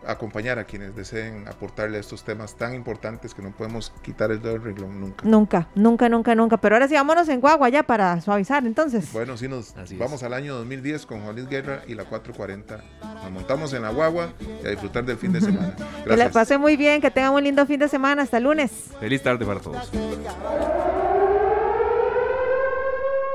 acompañar 0.06 0.58
a 0.58 0.64
quienes 0.64 0.94
deseen 0.94 1.46
aportarle 1.48 1.98
estos 1.98 2.24
temas 2.24 2.54
tan 2.56 2.74
importantes 2.74 3.34
que 3.34 3.42
no 3.42 3.50
podemos 3.50 3.92
quitar 4.02 4.30
el 4.30 4.40
dedo 4.40 4.52
del 4.54 4.62
renglón 4.62 5.00
nunca. 5.00 5.24
Nunca, 5.26 5.68
nunca, 5.74 6.08
nunca, 6.08 6.34
nunca. 6.34 6.56
Pero 6.56 6.76
ahora 6.76 6.88
sí, 6.88 6.94
vámonos 6.94 7.28
en 7.28 7.40
Guagua 7.40 7.68
ya 7.68 7.82
para 7.82 8.20
suavizar 8.20 8.66
entonces. 8.66 9.12
Bueno, 9.12 9.36
sí, 9.36 9.48
nos 9.48 9.74
vamos 9.98 10.22
al 10.22 10.32
año 10.34 10.54
2010 10.56 11.06
con 11.06 11.20
Juan 11.22 11.34
Luis 11.36 11.48
Guerra 11.48 11.82
y 11.86 11.94
la 11.94 12.04
440. 12.04 12.80
Nos 13.22 13.30
montamos 13.30 13.72
en 13.72 13.82
la 13.82 13.90
Guagua 13.90 14.32
y 14.62 14.66
a 14.66 14.70
disfrutar 14.70 15.04
del 15.04 15.16
fin 15.18 15.32
de 15.32 15.40
semana. 15.42 15.74
Gracias. 15.76 16.04
Que 16.06 16.16
les 16.16 16.32
pase 16.32 16.58
muy 16.58 16.76
bien, 16.76 17.00
que 17.00 17.10
tengan 17.10 17.32
un 17.32 17.42
lindo 17.44 17.64
fin 17.66 17.80
de 17.80 17.88
semana. 17.88 18.22
Hasta 18.22 18.40
lunes. 18.40 18.70
Feliz 19.00 19.22
tarde 19.22 19.44
para 19.44 19.60
todos. 19.60 19.90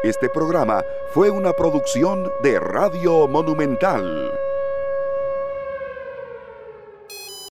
Este 0.04 0.30
programa 0.30 0.84
fue 1.14 1.30
una 1.30 1.54
producción 1.54 2.32
de 2.42 2.60
Radio 2.60 3.28
Monumental. 3.28 4.32